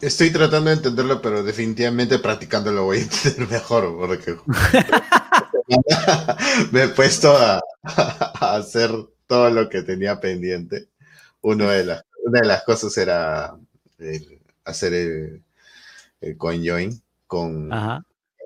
estoy 0.00 0.30
tratando 0.30 0.70
de 0.70 0.76
entenderlo, 0.76 1.20
pero 1.20 1.42
definitivamente 1.42 2.18
practicándolo 2.18 2.84
voy 2.84 2.98
a 2.98 3.02
entender 3.02 3.48
mejor, 3.48 3.96
porque 3.96 4.36
me 6.72 6.84
he 6.84 6.88
puesto 6.88 7.36
a, 7.36 7.60
hacer 8.40 8.90
todo 9.26 9.50
lo 9.50 9.68
que 9.68 9.82
tenía 9.82 10.20
pendiente. 10.20 10.88
Uno 11.42 11.68
de 11.68 11.84
las, 11.84 12.04
una 12.24 12.40
de 12.40 12.46
las 12.46 12.62
cosas 12.64 12.96
era 12.96 13.56
hacer 14.64 14.94
el, 14.94 15.42
el 16.20 16.36
CoinJoin 16.36 17.00
con 17.26 17.70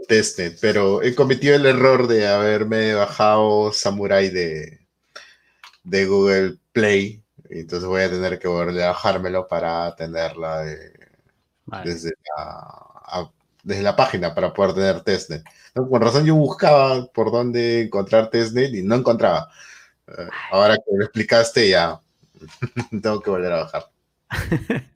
Testnet, 0.08 0.58
pero 0.60 1.02
he 1.02 1.14
cometido 1.14 1.54
el 1.54 1.66
error 1.66 2.08
de 2.08 2.26
haberme 2.26 2.94
bajado 2.94 3.72
Samurai 3.72 4.30
de, 4.30 4.80
de 5.84 6.06
Google 6.06 6.56
Play. 6.72 7.22
Entonces 7.48 7.88
voy 7.88 8.02
a 8.02 8.10
tener 8.10 8.38
que 8.38 8.48
volver 8.48 8.82
a 8.82 8.88
bajármelo 8.88 9.48
para 9.48 9.94
tenerla 9.96 10.64
desde 11.84 12.12
la 12.36 13.30
desde 13.62 13.82
la 13.82 13.96
página 13.96 14.34
para 14.34 14.52
poder 14.52 14.74
tener 14.74 15.00
testnet. 15.02 15.44
Con 15.74 16.00
razón 16.00 16.24
yo 16.24 16.34
buscaba 16.34 17.06
por 17.06 17.30
dónde 17.30 17.82
encontrar 17.82 18.30
testnet 18.30 18.74
y 18.74 18.82
no 18.82 18.94
encontraba. 18.96 19.48
Eh, 20.06 20.28
ahora 20.50 20.76
que 20.76 20.96
lo 20.96 21.04
explicaste 21.04 21.68
ya 21.68 22.00
tengo 23.02 23.20
que 23.20 23.30
volver 23.30 23.52
a 23.52 23.64
bajar. 23.64 23.84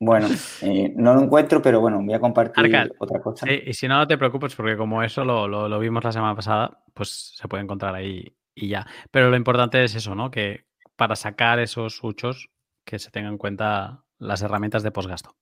Bueno, 0.00 0.28
eh, 0.60 0.92
no 0.96 1.14
lo 1.14 1.22
encuentro, 1.22 1.62
pero 1.62 1.80
bueno, 1.80 2.02
voy 2.02 2.12
a 2.12 2.20
compartir 2.20 2.92
otra 2.98 3.22
cosa. 3.22 3.50
y 3.50 3.72
si 3.72 3.88
no, 3.88 3.96
no 3.96 4.06
te 4.06 4.18
preocupes, 4.18 4.54
porque 4.54 4.76
como 4.76 5.02
eso 5.02 5.24
lo, 5.24 5.48
lo, 5.48 5.78
vimos 5.78 6.04
la 6.04 6.12
semana 6.12 6.34
pasada, 6.34 6.82
pues 6.92 7.32
se 7.36 7.48
puede 7.48 7.62
encontrar 7.62 7.94
ahí 7.94 8.36
y 8.54 8.68
ya. 8.68 8.86
Pero 9.10 9.30
lo 9.30 9.36
importante 9.36 9.82
es 9.82 9.94
eso, 9.94 10.14
¿no? 10.14 10.30
Que 10.30 10.66
para 10.96 11.16
sacar 11.16 11.58
esos 11.58 12.02
huchos, 12.02 12.50
que 12.84 12.98
se 12.98 13.10
tengan 13.10 13.32
en 13.32 13.38
cuenta 13.38 14.04
las 14.18 14.42
herramientas 14.42 14.82
de 14.82 14.90
postgasto. 14.90 15.36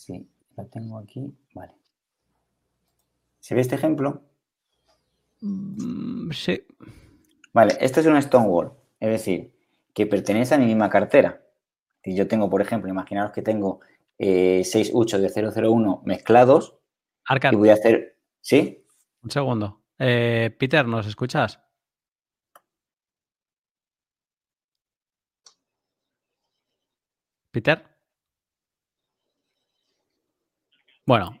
Sí, 0.00 0.26
lo 0.56 0.64
tengo 0.68 0.98
aquí. 0.98 1.30
Vale. 1.54 1.74
¿Se 3.38 3.54
ve 3.54 3.60
este 3.60 3.74
ejemplo? 3.74 4.22
Mm, 5.42 6.30
sí. 6.30 6.66
Vale, 7.52 7.76
esto 7.80 8.00
es 8.00 8.06
un 8.06 8.20
Stonewall, 8.22 8.72
es 8.98 9.10
decir, 9.10 9.52
que 9.92 10.06
pertenece 10.06 10.54
a 10.54 10.58
mi 10.58 10.64
misma 10.64 10.88
cartera. 10.88 11.42
Si 12.02 12.16
yo 12.16 12.26
tengo, 12.26 12.48
por 12.48 12.62
ejemplo, 12.62 12.88
imaginaros 12.88 13.32
que 13.32 13.42
tengo 13.42 13.80
eh, 14.16 14.62
6 14.64 14.90
huchos 14.94 15.20
de 15.20 15.28
001 15.28 16.00
mezclados 16.06 16.78
y 17.52 17.56
voy 17.56 17.68
a 17.68 17.74
hacer... 17.74 18.16
¿Sí? 18.40 18.82
Un 19.22 19.30
segundo. 19.30 19.82
Eh, 19.98 20.56
Peter, 20.58 20.86
¿nos 20.86 21.06
escuchas? 21.06 21.60
Peter. 27.50 27.89
Bueno, 31.10 31.40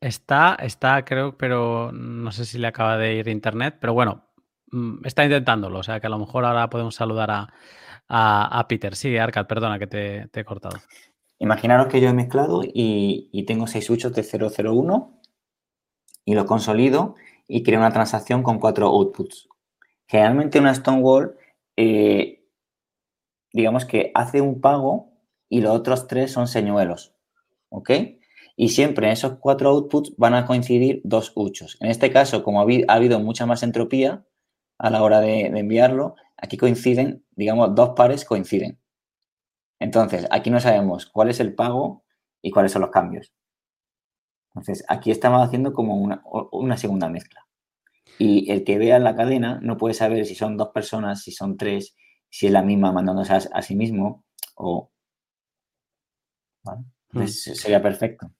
está, 0.00 0.56
está, 0.56 1.04
creo, 1.04 1.38
pero 1.38 1.92
no 1.92 2.32
sé 2.32 2.44
si 2.44 2.58
le 2.58 2.66
acaba 2.66 2.98
de 2.98 3.14
ir 3.14 3.28
internet, 3.28 3.76
pero 3.80 3.94
bueno, 3.94 4.24
mm, 4.72 5.06
está 5.06 5.22
intentándolo, 5.22 5.78
o 5.78 5.82
sea 5.84 6.00
que 6.00 6.08
a 6.08 6.10
lo 6.10 6.18
mejor 6.18 6.44
ahora 6.44 6.68
podemos 6.70 6.96
saludar 6.96 7.30
a, 7.30 8.66
Peter. 8.68 8.96
Sí, 8.96 9.16
Arcad, 9.16 9.46
perdona 9.46 9.78
que 9.78 9.86
te, 9.86 10.28
he 10.34 10.44
cortado. 10.44 10.76
Imaginaros 11.38 11.86
que 11.86 12.00
yo 12.00 12.08
he 12.08 12.12
mezclado 12.12 12.62
y, 12.64 13.44
tengo 13.46 13.68
seis 13.68 13.88
huchos 13.88 14.12
de 14.12 14.24
001 14.24 15.20
y 16.24 16.34
lo 16.34 16.44
consolido 16.44 17.14
y 17.46 17.62
creo 17.62 17.78
una 17.78 17.92
transacción 17.92 18.42
con 18.42 18.58
cuatro 18.58 18.88
outputs. 18.88 19.48
Generalmente 20.08 20.58
una 20.58 20.74
Stonewall 20.74 21.36
eh, 21.76 22.44
digamos 23.52 23.84
que 23.84 24.10
hace 24.16 24.40
un 24.40 24.60
pago 24.60 25.12
y 25.48 25.60
los 25.60 25.76
otros 25.76 26.08
tres 26.08 26.32
son 26.32 26.48
señuelos. 26.48 27.14
¿Ok? 27.68 27.90
Y 28.56 28.68
siempre 28.68 29.06
en 29.06 29.12
esos 29.12 29.38
cuatro 29.38 29.70
outputs 29.70 30.14
van 30.16 30.34
a 30.34 30.46
coincidir 30.46 31.00
dos 31.04 31.32
huchos. 31.34 31.76
En 31.80 31.90
este 31.90 32.10
caso, 32.12 32.42
como 32.44 32.60
ha 32.60 32.92
habido 32.94 33.20
mucha 33.20 33.46
más 33.46 33.62
entropía 33.62 34.24
a 34.78 34.90
la 34.90 35.02
hora 35.02 35.20
de, 35.20 35.46
enviarlo, 35.46 36.14
aquí 36.36 36.56
coinciden, 36.56 37.24
digamos, 37.32 37.74
dos 37.74 37.90
pares 37.96 38.24
coinciden. 38.24 38.80
Entonces, 39.80 40.26
aquí 40.30 40.50
no 40.50 40.60
sabemos 40.60 41.06
cuál 41.06 41.30
es 41.30 41.40
el 41.40 41.54
pago 41.54 42.04
y 42.42 42.50
cuáles 42.50 42.72
son 42.72 42.82
los 42.82 42.90
cambios. 42.90 43.32
Entonces, 44.48 44.84
aquí 44.88 45.10
estamos 45.10 45.44
haciendo 45.44 45.72
como 45.72 45.96
una, 45.96 46.22
una 46.52 46.76
segunda 46.76 47.08
mezcla. 47.08 47.44
Y 48.18 48.50
el 48.52 48.62
que 48.64 48.78
vea 48.78 48.98
la 49.00 49.16
cadena 49.16 49.58
no 49.62 49.76
puede 49.76 49.94
saber 49.94 50.24
si 50.26 50.34
son 50.36 50.56
dos 50.56 50.68
personas, 50.68 51.22
si 51.22 51.32
son 51.32 51.56
tres, 51.56 51.96
si 52.34 52.46
es 52.46 52.52
la 52.52 52.62
misma 52.62 52.92
mandándose 52.92 53.32
a, 53.32 53.62
sí 53.62 53.76
mismo 53.76 54.24
o... 54.56 54.90
Hmm. 56.62 57.26
sería 57.26 57.82
perfecto. 57.82 58.32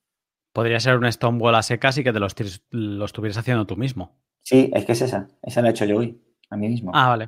Podría 0.55 0.81
ser 0.81 0.97
un 0.97 1.13
Stonewall 1.13 1.57
a 1.57 1.63
secas 1.63 1.99
y 1.99 2.05
que 2.05 2.15
te 2.15 2.21
los, 2.21 2.35
los 2.71 3.11
estuvieras 3.11 3.37
haciendo 3.37 3.67
tú 3.67 3.77
mismo. 3.77 4.17
Sí, 4.43 4.71
es 4.73 4.87
que 4.87 4.93
es 4.93 5.03
esa. 5.03 5.29
Esa 5.43 5.61
la 5.61 5.69
he 5.69 5.71
hecho 5.73 5.85
yo 5.85 5.99
hoy, 5.99 6.19
a 6.49 6.57
mí 6.57 6.69
mismo. 6.69 6.93
Ah, 6.95 7.09
vale. 7.09 7.27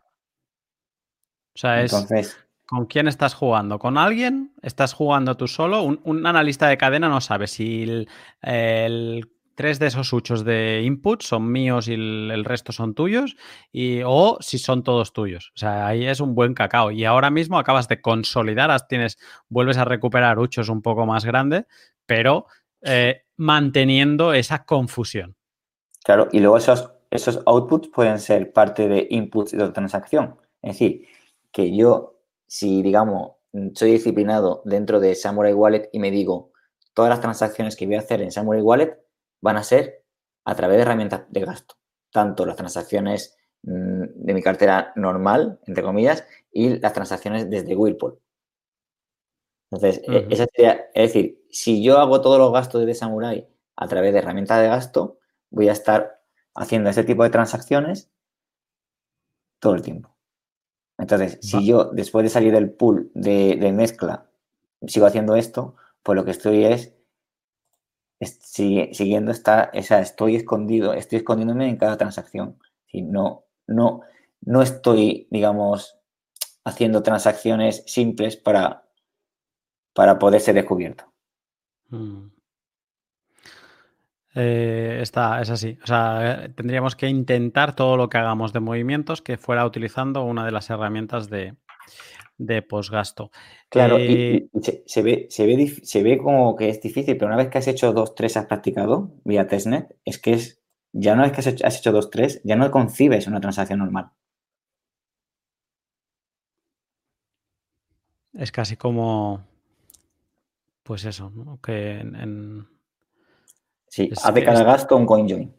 O 1.55 1.59
sea, 1.59 1.83
es... 1.83 1.93
Entonces... 1.93 2.39
¿Con 2.65 2.87
quién 2.87 3.07
estás 3.07 3.35
jugando? 3.35 3.79
¿Con 3.79 3.97
alguien? 3.99 4.53
¿Estás 4.63 4.93
jugando 4.93 5.37
tú 5.37 5.47
solo? 5.47 5.83
Un, 5.83 6.27
analista 6.27 6.67
de 6.67 6.79
cadena 6.79 7.09
no 7.09 7.21
sabe 7.21 7.47
si 7.47 7.85
el 7.85 9.29
tres 9.57 9.79
de 9.79 9.87
esos 9.87 10.13
huchos 10.13 10.45
de 10.45 10.83
input 10.85 11.23
son 11.23 11.51
míos 11.51 11.89
y 11.89 11.95
el, 11.95 12.45
resto 12.45 12.73
son 12.73 12.95
tuyos, 12.95 13.37
y, 13.73 14.03
o 14.05 14.37
si 14.41 14.59
son 14.59 14.85
todos 14.85 15.13
tuyos. 15.13 15.51
O 15.57 15.59
sea, 15.59 15.89
ahí 15.89 16.07
es 16.07 16.21
un 16.21 16.35
buen 16.35 16.55
cacao. 16.55 16.93
Y 16.93 17.05
ahora 17.05 17.31
mismo 17.31 17.59
acabas 17.59 17.89
de 17.89 18.01
consolidar, 18.01 18.87
tienes, 18.87 19.19
vuelves 19.49 19.79
a 19.79 19.85
recuperar 19.85 20.39
huchos 20.39 20.69
un 20.69 20.83
poco 20.83 21.07
más 21.07 21.25
grandes, 21.25 21.65
pero 22.05 22.47
eh, 22.83 23.23
manteniendo 23.37 24.33
esa 24.33 24.65
confusión. 24.65 25.37
Claro, 26.05 26.29
y 26.33 26.41
luego 26.41 26.57
esos, 26.57 26.91
esos 27.11 27.43
outputs 27.47 27.89
pueden 27.89 28.19
ser 28.19 28.53
parte 28.53 28.89
de 28.89 29.07
inputs 29.11 29.53
de 29.53 29.69
transacción. 29.71 30.37
Es 30.63 30.75
decir, 30.75 31.07
que 31.53 31.77
yo, 31.77 32.21
si 32.47 32.83
digamos, 32.83 33.33
soy 33.75 33.93
disciplinado 33.93 34.63
dentro 34.65 35.01
de 35.01 35.15
Samurai 35.15 35.53
Wallet 35.53 35.89
y 35.93 35.99
me 35.99 36.11
digo, 36.11 36.53
todas 36.95 37.11
las 37.11 37.21
transacciones 37.21 37.77
que 37.77 37.87
voy 37.87 37.97
a 37.97 38.01
hacer 38.01 38.23
en 38.23 38.33
Samurai 38.33 38.63
Wallet 38.63 38.99
van 39.41 39.57
a 39.57 39.63
ser 39.63 40.05
a 40.45 40.55
través 40.55 40.77
de 40.77 40.83
herramientas 40.83 41.23
de 41.29 41.41
gasto, 41.41 41.75
tanto 42.11 42.47
las 42.47 42.57
transacciones 42.57 43.37
mm, 43.63 44.05
de 44.15 44.35
mi 44.35 44.43
cartera 44.43 44.93
normal, 44.97 45.61
entre 45.67 45.83
comillas, 45.83 46.25
y 46.53 46.79
las 46.79 46.93
transacciones 46.93 47.51
desde 47.51 47.75
Whirlpool. 47.75 48.19
Entonces, 49.71 50.03
e, 50.07 50.27
esa 50.31 50.47
sería, 50.55 50.87
es 50.95 51.13
decir, 51.13 51.45
si 51.51 51.83
yo 51.83 51.99
hago 51.99 52.21
todos 52.21 52.39
los 52.39 52.53
gastos 52.53 52.87
de 52.87 52.95
Samurai 52.95 53.49
a 53.77 53.89
través 53.89 54.13
de 54.13 54.21
herramientas 54.21 54.61
de 54.61 54.69
gasto, 54.69 55.19
voy 55.51 55.69
a 55.69 55.73
estar 55.73 56.21
haciendo 56.55 56.91
ese 56.91 57.05
tipo 57.05 57.23
de 57.23 57.31
transacciones 57.31 58.11
todo 59.59 59.75
el 59.75 59.83
tiempo. 59.83 60.17
Entonces, 60.99 61.39
si 61.43 61.67
yo 61.67 61.91
después 61.93 62.25
de 62.25 62.31
salir 62.31 62.53
del 62.53 62.71
pool 62.71 63.11
de, 63.15 63.57
de, 63.57 63.73
mezcla 63.73 64.31
sigo 64.87 65.07
haciendo 65.07 65.37
esto, 65.37 65.77
pues 66.03 66.17
lo 66.17 66.25
que 66.25 66.31
estoy 66.31 66.65
es 66.65 66.97
siguiendo 68.21 69.31
esta, 69.31 69.65
esa, 69.75 70.01
estoy 70.01 70.37
escondido, 70.37 70.95
estoy 70.95 71.19
escondiéndome 71.19 71.69
en 71.69 71.77
cada 71.77 71.99
transacción. 71.99 72.59
No, 72.95 73.45
no, 73.67 74.01
no 74.41 74.63
estoy, 74.63 75.29
digamos, 75.31 75.99
haciendo 76.65 77.03
transacciones 77.03 77.85
simples 77.87 78.37
para, 78.39 78.86
para 79.97 80.19
poder 80.19 80.43
ser 80.43 80.55
descubierto. 80.55 81.11
Mm. 81.89 82.27
Eh, 84.35 84.99
está, 85.01 85.41
es 85.41 85.49
así. 85.49 85.79
O 85.83 85.87
sea, 85.87 86.51
tendríamos 86.55 86.95
que 86.95 87.09
intentar 87.09 87.75
todo 87.75 87.97
lo 87.97 88.11
que 88.11 88.19
hagamos 88.19 88.53
de 88.53 88.61
movimientos 88.61 89.23
que 89.23 89.39
fuera 89.39 89.65
utilizando 89.65 90.23
una 90.25 90.45
de 90.45 90.53
las 90.53 90.69
herramientas 90.69 91.31
de, 91.31 91.57
de 92.37 92.61
posgasto. 92.61 93.31
Claro, 93.71 93.99
y, 93.99 94.51
eh, 94.53 94.85
se, 94.85 95.03
ve, 95.03 95.27
se, 95.31 95.47
ve, 95.47 95.67
se 95.83 96.03
ve 96.03 96.19
como 96.19 96.55
que 96.57 96.69
es 96.69 96.83
difícil, 96.83 97.17
pero 97.17 97.29
una 97.29 97.39
vez 97.39 97.49
que 97.49 97.57
has 97.57 97.69
hecho 97.69 97.95
dos, 97.95 98.15
tres, 98.15 98.37
has 98.37 98.45
practicado 98.45 99.15
vía 99.25 99.47
testnet, 99.47 99.97
es 100.05 100.19
que 100.19 100.35
es, 100.35 100.61
ya 100.93 101.15
una 101.15 101.23
vez 101.23 101.33
que 101.33 101.41
has 101.41 101.47
hecho, 101.47 101.67
has 101.67 101.79
hecho 101.79 101.93
dos, 101.93 102.11
tres, 102.11 102.43
ya 102.45 102.57
no 102.57 102.71
concibes 102.71 103.27
una 103.29 103.41
transacción 103.41 103.79
normal. 103.79 104.11
Es 108.35 108.53
casi 108.53 108.77
como, 108.77 109.43
pues 110.87 111.05
eso, 111.05 111.31
¿no? 111.31 111.61
Que 111.61 111.99
en... 111.99 112.69
sí, 113.89 114.09
hace 114.17 114.45
cada 114.45 114.63
gasto 114.63 114.97
un 114.97 115.07
coin 115.07 115.29
join. 115.29 115.57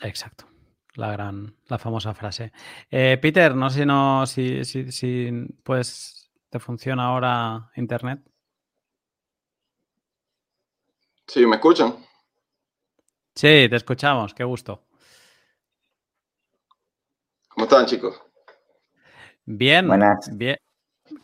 Exacto 0.00 0.46
la 0.94 1.12
gran, 1.12 1.54
la 1.68 1.78
famosa 1.78 2.12
frase. 2.14 2.52
Eh, 2.90 3.16
Peter, 3.22 3.54
no 3.54 3.70
sé 3.70 3.86
no, 3.86 4.26
si, 4.26 4.64
si, 4.64 4.90
si, 4.90 5.30
pues 5.62 6.20
¿Te 6.50 6.58
funciona 6.58 7.04
ahora 7.04 7.70
Internet? 7.76 8.20
Sí, 11.28 11.46
¿me 11.46 11.56
escuchan? 11.56 11.94
Sí, 13.36 13.68
te 13.70 13.76
escuchamos, 13.76 14.34
qué 14.34 14.42
gusto. 14.42 14.84
¿Cómo 17.48 17.66
están, 17.66 17.86
chicos? 17.86 18.20
Bien, 19.44 19.88
bien. 20.32 20.56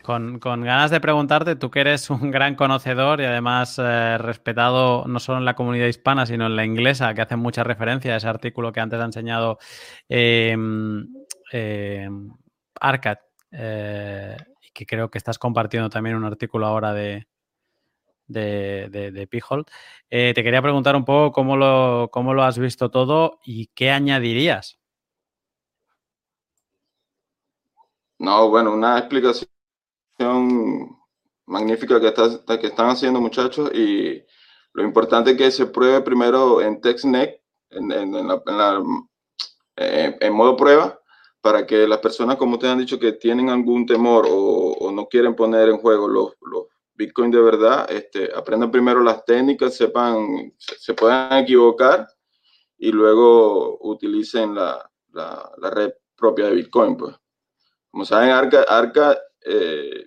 Con, 0.06 0.38
ganas 0.38 0.90
de 0.92 1.00
preguntarte, 1.00 1.56
tú 1.56 1.70
que 1.70 1.80
eres 1.80 2.10
un 2.10 2.30
gran 2.30 2.54
conocedor 2.54 3.20
y 3.20 3.24
además 3.24 3.78
eh, 3.78 4.16
respetado 4.18 5.04
no 5.06 5.18
solo 5.18 5.38
en 5.38 5.44
la 5.44 5.56
comunidad 5.56 5.88
hispana, 5.88 6.26
sino 6.26 6.46
en 6.46 6.54
la 6.54 6.64
inglesa, 6.64 7.12
que 7.12 7.22
hace 7.22 7.36
mucha 7.36 7.64
referencia 7.64 8.14
a 8.14 8.16
ese 8.18 8.28
artículo 8.28 8.72
que 8.72 8.80
antes 8.80 9.00
ha 9.00 9.04
enseñado 9.04 9.58
eh, 10.08 10.56
Arcad. 12.80 13.18
Eh, 13.50 14.36
que 14.76 14.86
creo 14.86 15.10
que 15.10 15.18
estás 15.18 15.38
compartiendo 15.38 15.88
también 15.88 16.16
un 16.16 16.24
artículo 16.24 16.66
ahora 16.66 16.92
de, 16.92 17.26
de, 18.26 18.88
de, 18.90 19.28
eh, 20.10 20.32
te 20.34 20.42
quería 20.44 20.60
preguntar 20.60 20.94
un 20.96 21.04
poco 21.04 21.32
cómo 21.32 21.56
lo, 21.56 22.10
cómo 22.12 22.34
lo 22.34 22.42
has 22.42 22.58
visto 22.58 22.90
todo 22.90 23.40
y 23.44 23.68
qué 23.68 23.90
añadirías. 23.90 24.78
No, 28.18 28.48
bueno, 28.48 28.72
una 28.72 28.98
explicación 28.98 29.55
magnífica 31.46 32.00
que, 32.00 32.58
que 32.60 32.66
están 32.66 32.90
haciendo 32.90 33.20
muchachos 33.20 33.70
y 33.74 34.22
Lo 34.72 34.82
importante 34.82 35.30
es 35.30 35.36
que 35.36 35.50
se 35.50 35.66
pruebe 35.66 36.02
primero 36.02 36.60
en 36.60 36.80
TextNet, 36.80 37.40
en, 37.70 37.92
en, 37.92 38.14
eh, 39.76 40.16
en, 40.20 40.32
modo 40.34 40.56
prueba, 40.56 41.00
para 41.40 41.66
que 41.66 41.86
las 41.88 41.98
personas, 41.98 42.36
como 42.36 42.54
ustedes 42.54 42.72
han 42.72 42.78
dicho, 42.78 42.98
que 42.98 43.12
tienen 43.12 43.48
algún 43.48 43.86
temor 43.86 44.26
o, 44.28 44.90
no 44.92 45.06
quieren 45.06 45.34
poner 45.34 45.68
en 45.68 45.78
juego 45.78 46.08
los, 46.08 46.34
los 46.42 46.66
Bitcoin 46.96 47.30
de 47.30 47.40
verdad, 47.40 47.90
este, 47.90 48.30
aprendan 48.34 48.70
primero 48.70 49.02
las 49.02 49.24
técnicas, 49.24 49.74
sepan, 49.74 50.54
se, 50.58 50.94
puedan 50.94 51.44
equivocar 51.44 52.06
y 52.78 52.90
luego 52.90 53.78
utilicen 53.80 54.54
la, 54.54 54.90
la, 55.12 55.70
red 55.70 55.92
propia 56.16 56.46
de 56.46 56.54
Bitcoin. 56.54 56.96
Pues. 56.96 57.14
Como 57.90 58.04
saben, 58.04 58.30
Arca, 58.30 58.62
Arca 58.68 59.18
eh, 59.46 60.06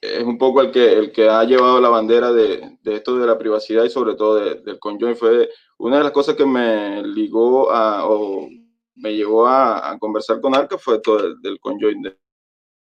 es 0.00 0.24
un 0.24 0.38
poco 0.38 0.62
el 0.62 0.70
que, 0.70 0.92
el 0.92 1.12
que 1.12 1.28
ha 1.28 1.44
llevado 1.44 1.80
la 1.80 1.90
bandera 1.90 2.32
de, 2.32 2.78
de 2.82 2.94
esto 2.94 3.18
de 3.18 3.26
la 3.26 3.38
privacidad 3.38 3.84
y 3.84 3.90
sobre 3.90 4.14
todo 4.14 4.36
del 4.36 4.78
conjoin. 4.78 5.16
Fue 5.16 5.50
una 5.78 5.98
de 5.98 6.04
las 6.04 6.12
cosas 6.12 6.36
que 6.36 6.46
me 6.46 7.02
ligó 7.02 7.70
a, 7.70 8.08
o 8.08 8.48
me 8.96 9.14
llevó 9.14 9.46
a, 9.46 9.96
conversar 9.98 10.40
con 10.40 10.54
Arca 10.54 10.78
fue 10.78 11.00
todo 11.00 11.26
el, 11.26 11.40
del 11.40 11.58
conjoin 11.60 12.02
de, 12.02 12.16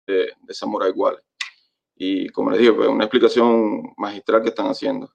de, 0.07 0.55
Samurai 0.55 0.91
Wallet. 0.93 1.23
Y 1.97 2.29
como 2.31 2.51
les 2.51 2.61
dije, 2.61 2.73
fue 2.73 2.89
una 2.89 3.05
explicación 3.05 3.93
magistral 3.97 4.43
que 4.43 4.49
están 4.49 4.67
haciendo. 4.67 5.11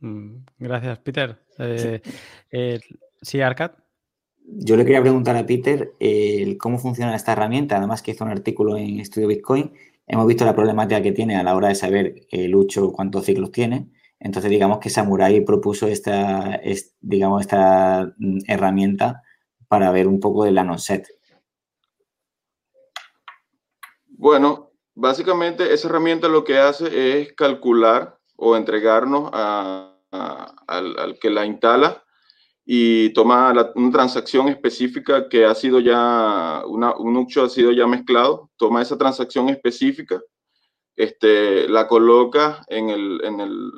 Mm, 0.00 0.44
gracias, 0.58 0.98
Peter. 1.00 1.38
Eh, 1.58 2.00
eh, 2.50 2.80
sí, 3.20 3.40
Arcad. 3.40 3.72
Yo 4.52 4.76
le 4.76 4.84
quería 4.84 5.00
preguntar 5.00 5.36
a 5.36 5.46
Peter 5.46 5.94
cómo 6.58 6.78
funciona 6.78 7.14
esta 7.14 7.32
herramienta, 7.32 7.76
además 7.76 8.02
que 8.02 8.10
hizo 8.10 8.24
un 8.24 8.30
artículo 8.30 8.76
en 8.76 9.00
Estudio 9.00 9.28
Bitcoin 9.28 9.72
hemos 10.10 10.26
visto 10.26 10.44
la 10.44 10.56
problemática 10.56 11.00
que 11.00 11.12
tiene 11.12 11.36
a 11.36 11.44
la 11.44 11.54
hora 11.54 11.68
de 11.68 11.76
saber 11.76 12.26
el 12.30 12.50
Lucho 12.50 12.90
cuántos 12.92 13.24
ciclos 13.24 13.52
tiene. 13.52 13.88
Entonces, 14.18 14.50
digamos 14.50 14.80
que 14.80 14.90
Samurai 14.90 15.40
propuso 15.42 15.86
esta, 15.86 16.60
digamos, 17.00 17.42
esta 17.42 18.12
mm, 18.18 18.38
herramienta 18.48 19.22
para 19.68 19.92
ver 19.92 20.08
un 20.08 20.18
poco 20.18 20.44
del 20.44 20.58
set. 20.78 21.06
Bueno, 24.08 24.72
básicamente 24.96 25.72
esa 25.72 25.88
herramienta 25.88 26.26
lo 26.26 26.42
que 26.42 26.58
hace 26.58 27.20
es 27.20 27.32
calcular 27.34 28.18
o 28.36 28.56
entregarnos 28.56 29.30
al, 29.32 31.18
que 31.20 31.30
la 31.30 31.46
instala 31.46 32.02
y 32.72 33.10
toma 33.14 33.52
una 33.74 33.90
transacción 33.90 34.46
específica 34.46 35.28
que 35.28 35.44
ha 35.44 35.56
sido 35.56 35.80
ya, 35.80 36.62
un 36.66 37.16
UXO 37.16 37.42
ha 37.42 37.48
sido 37.48 37.72
ya 37.72 37.84
mezclado, 37.88 38.48
toma 38.56 38.80
esa 38.80 38.96
transacción 38.96 39.48
específica, 39.48 40.22
este, 40.94 41.68
la 41.68 41.88
coloca 41.88 42.62
en 42.68 42.90
el, 42.90 43.24
en 43.24 43.40
el, 43.40 43.72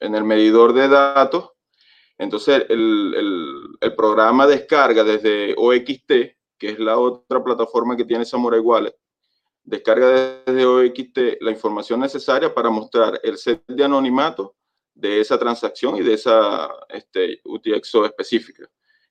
en 0.00 0.14
el 0.14 0.24
medidor 0.24 0.72
de 0.72 0.88
datos, 0.88 1.50
entonces 2.16 2.64
el, 2.70 3.12
el, 3.14 3.76
el, 3.82 3.94
programa 3.94 4.46
descarga 4.46 5.04
desde 5.04 5.54
OXT, 5.54 6.08
que 6.56 6.70
es 6.70 6.78
la 6.78 6.96
otra 6.96 7.44
plataforma 7.44 7.98
que 7.98 8.06
tiene 8.06 8.24
Samurai 8.24 8.60
Wallet, 8.60 8.96
descarga 9.62 10.40
desde 10.46 10.64
OXT 10.64 11.18
la 11.42 11.50
información 11.50 12.00
necesaria 12.00 12.54
para 12.54 12.70
mostrar 12.70 13.20
el 13.22 13.36
set 13.36 13.62
de 13.66 13.84
anonimato 13.84 14.55
de 14.96 15.20
esa 15.20 15.38
transacción 15.38 15.96
y 15.96 16.02
de 16.02 16.14
esa 16.14 16.70
este, 16.88 17.40
UTXO 17.44 18.06
específica. 18.06 18.68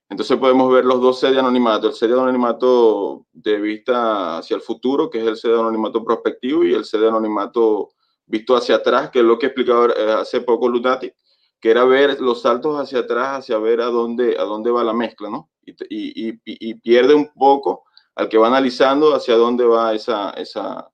Entonces 0.10 0.38
podemos 0.38 0.72
ver 0.72 0.86
los 0.86 1.00
dos 1.00 1.20
sedes 1.20 1.36
de 1.36 1.40
anonimato, 1.40 1.88
el 1.88 1.94
sede 1.94 2.14
de 2.14 2.22
anonimato 2.22 3.26
de 3.32 3.60
vista 3.60 4.38
hacia 4.38 4.56
el 4.56 4.62
futuro, 4.62 5.10
que 5.10 5.20
es 5.20 5.28
el 5.28 5.38
sede 5.38 5.54
de 5.54 5.60
anonimato 5.60 6.04
prospectivo, 6.04 6.64
y 6.64 6.74
el 6.74 6.86
sede 6.86 7.04
de 7.04 7.10
anonimato 7.10 7.92
visto 8.26 8.56
hacia 8.56 8.76
atrás, 8.76 9.10
que 9.10 9.20
es 9.20 9.26
lo 9.26 9.40
que 9.40 9.48
explicaba 9.48 9.88
eh, 9.88 10.12
hace 10.12 10.42
poco 10.42 10.68
Lunati, 10.68 11.12
que 11.60 11.72
era 11.72 11.86
ver 11.86 12.20
los 12.20 12.42
saltos 12.42 12.80
hacia 12.80 13.00
atrás, 13.00 13.40
hacia 13.40 13.58
ver 13.58 13.82
a 13.82 13.86
dónde, 13.86 14.36
a 14.38 14.44
dónde 14.44 14.72
va 14.72 14.84
la 14.84 14.94
mezcla, 14.94 15.30
¿no? 15.30 15.50
Y, 15.66 16.30
y, 16.30 16.40
y 16.46 16.76
pierde 16.76 17.16
un 17.16 17.32
poco 17.34 17.86
al 18.16 18.30
que 18.30 18.38
va 18.38 18.48
analizando 18.48 19.14
hacia 19.14 19.36
dónde 19.36 19.66
va 19.66 19.94
esa, 19.94 20.32
esa, 20.32 20.90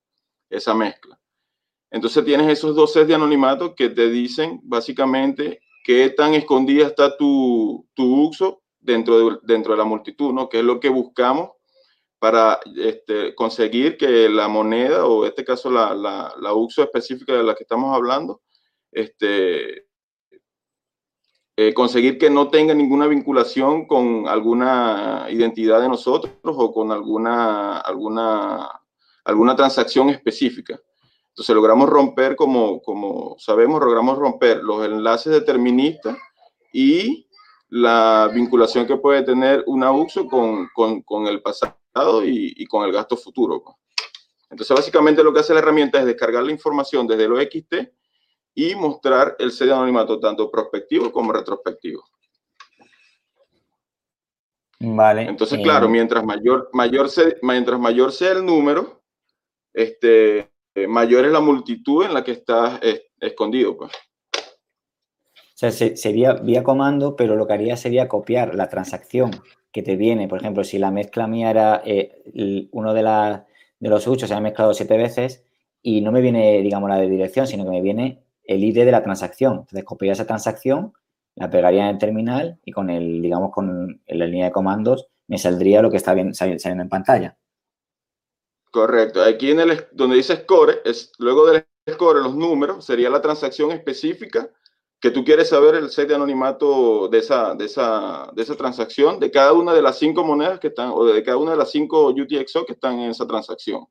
esa 0.49 0.73
mezcla. 0.73 1.20
Entonces 1.91 2.23
tienes 2.23 2.47
esos 2.47 2.75
dos 2.75 2.93
sets 2.93 3.07
de 3.09 3.15
anonimato 3.15 3.75
que 3.75 3.89
te 3.89 4.09
dicen 4.09 4.61
básicamente 4.63 5.61
qué 5.83 6.09
tan 6.09 6.33
escondida 6.33 6.87
está 6.87 7.17
tu, 7.17 7.87
tu 7.93 8.27
uso 8.27 8.63
dentro 8.79 9.19
de, 9.19 9.37
dentro 9.43 9.73
de 9.73 9.77
la 9.77 9.83
multitud, 9.83 10.33
¿no? 10.33 10.47
Que 10.47 10.59
es 10.59 10.63
lo 10.63 10.79
que 10.79 10.89
buscamos 10.89 11.51
para 12.17 12.59
este, 12.77 13.35
conseguir 13.35 13.97
que 13.97 14.29
la 14.29 14.47
moneda, 14.47 15.05
o 15.05 15.23
en 15.23 15.29
este 15.29 15.43
caso 15.43 15.69
la, 15.69 15.93
la, 15.93 16.33
la, 16.39 16.53
uso 16.53 16.83
específica 16.83 17.33
de 17.33 17.43
la 17.43 17.55
que 17.55 17.63
estamos 17.63 17.95
hablando, 17.95 18.41
este, 18.91 19.87
eh, 21.57 21.73
conseguir 21.73 22.17
que 22.17 22.29
no 22.29 22.49
tenga 22.49 22.73
ninguna 22.73 23.07
vinculación 23.07 23.85
con 23.85 24.27
alguna 24.27 25.27
identidad 25.29 25.81
de 25.81 25.89
nosotros 25.89 26.33
o 26.43 26.71
con 26.71 26.91
alguna, 26.91 27.79
alguna, 27.79 28.69
alguna 29.25 29.55
transacción 29.55 30.09
específica. 30.09 30.79
Entonces 31.31 31.55
logramos 31.55 31.89
romper, 31.89 32.35
como, 32.35 32.81
como 32.81 33.35
sabemos, 33.39 33.81
logramos 33.81 34.17
romper 34.17 34.57
los 34.57 34.85
enlaces 34.85 35.31
deterministas 35.31 36.17
y 36.73 37.27
la 37.69 38.29
vinculación 38.33 38.85
que 38.85 38.97
puede 38.97 39.23
tener 39.23 39.63
una 39.65 39.91
UXO 39.91 40.27
con, 40.27 40.67
con, 40.75 41.01
con 41.03 41.27
el 41.27 41.41
pasado 41.41 42.25
y, 42.25 42.53
y, 42.57 42.65
con 42.65 42.85
el 42.85 42.91
gasto 42.91 43.15
futuro. 43.15 43.63
Pues. 43.63 43.75
Entonces 44.49 44.75
básicamente 44.75 45.23
lo 45.23 45.33
que 45.33 45.39
hace 45.39 45.53
la 45.53 45.59
herramienta 45.59 45.99
es 45.99 46.05
descargar 46.05 46.43
la 46.43 46.51
información 46.51 47.07
desde 47.07 47.29
los 47.29 47.41
XT 47.41 47.75
y 48.53 48.75
mostrar 48.75 49.37
el 49.39 49.53
CD 49.53 49.71
anonimato 49.71 50.19
tanto 50.19 50.51
prospectivo 50.51 51.13
como 51.13 51.31
retrospectivo. 51.31 52.03
Vale. 54.81 55.23
Entonces, 55.23 55.59
claro, 55.61 55.87
mientras 55.87 56.25
mayor, 56.25 56.69
mayor, 56.73 57.07
mientras 57.43 57.79
mayor 57.79 58.11
sea 58.11 58.31
el 58.31 58.45
número, 58.45 59.01
este, 59.73 60.50
eh, 60.75 60.87
mayor 60.87 61.25
es 61.25 61.31
la 61.31 61.39
multitud 61.39 62.05
en 62.05 62.13
la 62.13 62.23
que 62.23 62.31
estás 62.31 62.79
escondido. 63.19 63.77
Pues. 63.77 63.91
O 65.63 65.69
sea, 65.69 65.71
sería 65.71 66.33
vía 66.33 66.63
comando, 66.63 67.15
pero 67.15 67.35
lo 67.35 67.45
que 67.45 67.53
haría 67.53 67.77
sería 67.77 68.07
copiar 68.07 68.55
la 68.55 68.67
transacción 68.67 69.31
que 69.71 69.83
te 69.83 69.95
viene. 69.95 70.27
Por 70.27 70.39
ejemplo, 70.39 70.63
si 70.63 70.79
la 70.79 70.91
mezcla 70.91 71.27
mía 71.27 71.51
era 71.51 71.81
eh, 71.85 72.23
uno 72.71 72.93
de, 72.93 73.03
de 73.79 73.89
los 73.89 74.07
huchos, 74.07 74.29
se 74.29 74.35
ha 74.35 74.39
mezclado 74.39 74.73
siete 74.73 74.97
veces 74.97 75.43
y 75.81 76.01
no 76.01 76.11
me 76.11 76.21
viene, 76.21 76.61
digamos, 76.61 76.89
la 76.89 76.97
de 76.97 77.09
dirección, 77.09 77.47
sino 77.47 77.63
que 77.63 77.71
me 77.71 77.81
viene 77.81 78.23
el 78.43 78.63
ID 78.63 78.85
de 78.85 78.91
la 78.91 79.03
transacción. 79.03 79.59
Entonces, 79.59 79.83
copiaría 79.83 80.13
esa 80.13 80.25
transacción, 80.25 80.93
la 81.35 81.49
pegaría 81.49 81.83
en 81.83 81.89
el 81.89 81.97
terminal 81.97 82.59
y 82.65 82.71
con 82.71 82.89
el, 82.89 83.21
digamos, 83.21 83.51
con 83.51 84.01
la 84.07 84.25
línea 84.25 84.45
de 84.45 84.51
comandos 84.51 85.07
me 85.27 85.37
saldría 85.37 85.81
lo 85.81 85.89
que 85.89 85.97
está 85.97 86.13
bien, 86.13 86.33
saliendo 86.33 86.83
en 86.83 86.89
pantalla. 86.89 87.37
Correcto. 88.71 89.21
Aquí 89.21 89.51
en 89.51 89.59
el 89.59 89.87
donde 89.91 90.15
dice 90.15 90.37
score, 90.37 90.81
es 90.85 91.11
luego 91.19 91.45
del 91.45 91.65
score, 91.89 92.21
los 92.21 92.35
números, 92.35 92.85
sería 92.85 93.09
la 93.09 93.21
transacción 93.21 93.71
específica 93.71 94.49
que 95.01 95.11
tú 95.11 95.25
quieres 95.25 95.49
saber 95.49 95.75
el 95.75 95.89
set 95.89 96.07
de 96.07 96.15
anonimato 96.15 97.07
de 97.09 97.17
esa, 97.17 97.55
de 97.55 97.65
esa, 97.65 98.31
de 98.33 98.41
esa 98.43 98.55
transacción, 98.55 99.19
de 99.19 99.31
cada 99.31 99.51
una 99.51 99.73
de 99.73 99.81
las 99.81 99.97
cinco 99.97 100.23
monedas 100.23 100.59
que 100.59 100.67
están, 100.67 100.91
o 100.93 101.05
de 101.05 101.23
cada 101.23 101.37
una 101.37 101.51
de 101.51 101.57
las 101.57 101.71
cinco 101.71 102.09
UTXO 102.09 102.65
que 102.65 102.73
están 102.73 102.99
en 102.99 103.09
esa 103.09 103.27
transacción. 103.27 103.85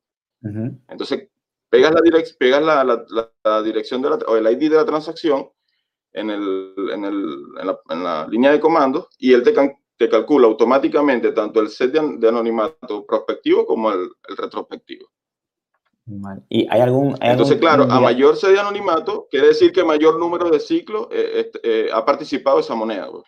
Entonces, 0.88 1.28
pegas, 1.68 1.92
la, 1.92 2.00
direc 2.00 2.36
pegas 2.38 2.62
la, 2.62 3.04
la, 3.44 3.62
dirección 3.62 4.00
de 4.00 4.10
la, 4.10 4.16
o 4.26 4.36
el 4.36 4.46
ID 4.46 4.70
de 4.70 4.76
la 4.76 4.86
transacción 4.86 5.50
en, 6.12 6.30
el, 6.30 6.74
en, 6.92 7.04
el, 7.04 7.44
en, 7.60 7.66
la, 7.66 7.80
en 7.90 8.04
la, 8.04 8.26
línea 8.28 8.52
de 8.52 8.60
comando 8.60 9.08
y 9.18 9.32
él 9.32 9.42
te, 9.42 9.52
te 10.00 10.08
calcula 10.08 10.46
automáticamente 10.46 11.30
tanto 11.32 11.60
el 11.60 11.68
set 11.68 11.92
de, 11.92 12.26
anonimato 12.26 13.04
prospectivo 13.04 13.66
como 13.66 13.92
el, 13.92 14.08
retrospectivo. 14.34 15.06
¿Y 16.48 16.66
hay 16.70 16.80
algún, 16.80 17.18
Entonces, 17.20 17.58
claro, 17.58 17.82
a 17.82 18.00
mayor 18.00 18.34
set 18.38 18.52
de 18.52 18.60
anonimato, 18.60 19.28
quiere 19.30 19.48
decir 19.48 19.72
que 19.72 19.84
mayor 19.84 20.18
número 20.18 20.48
de 20.48 20.58
ciclos 20.58 21.06
eh, 21.10 21.32
este, 21.40 21.60
eh, 21.62 21.90
ha 21.92 22.02
participado 22.02 22.60
esa 22.60 22.74
moneda. 22.74 23.10
Pues. 23.10 23.24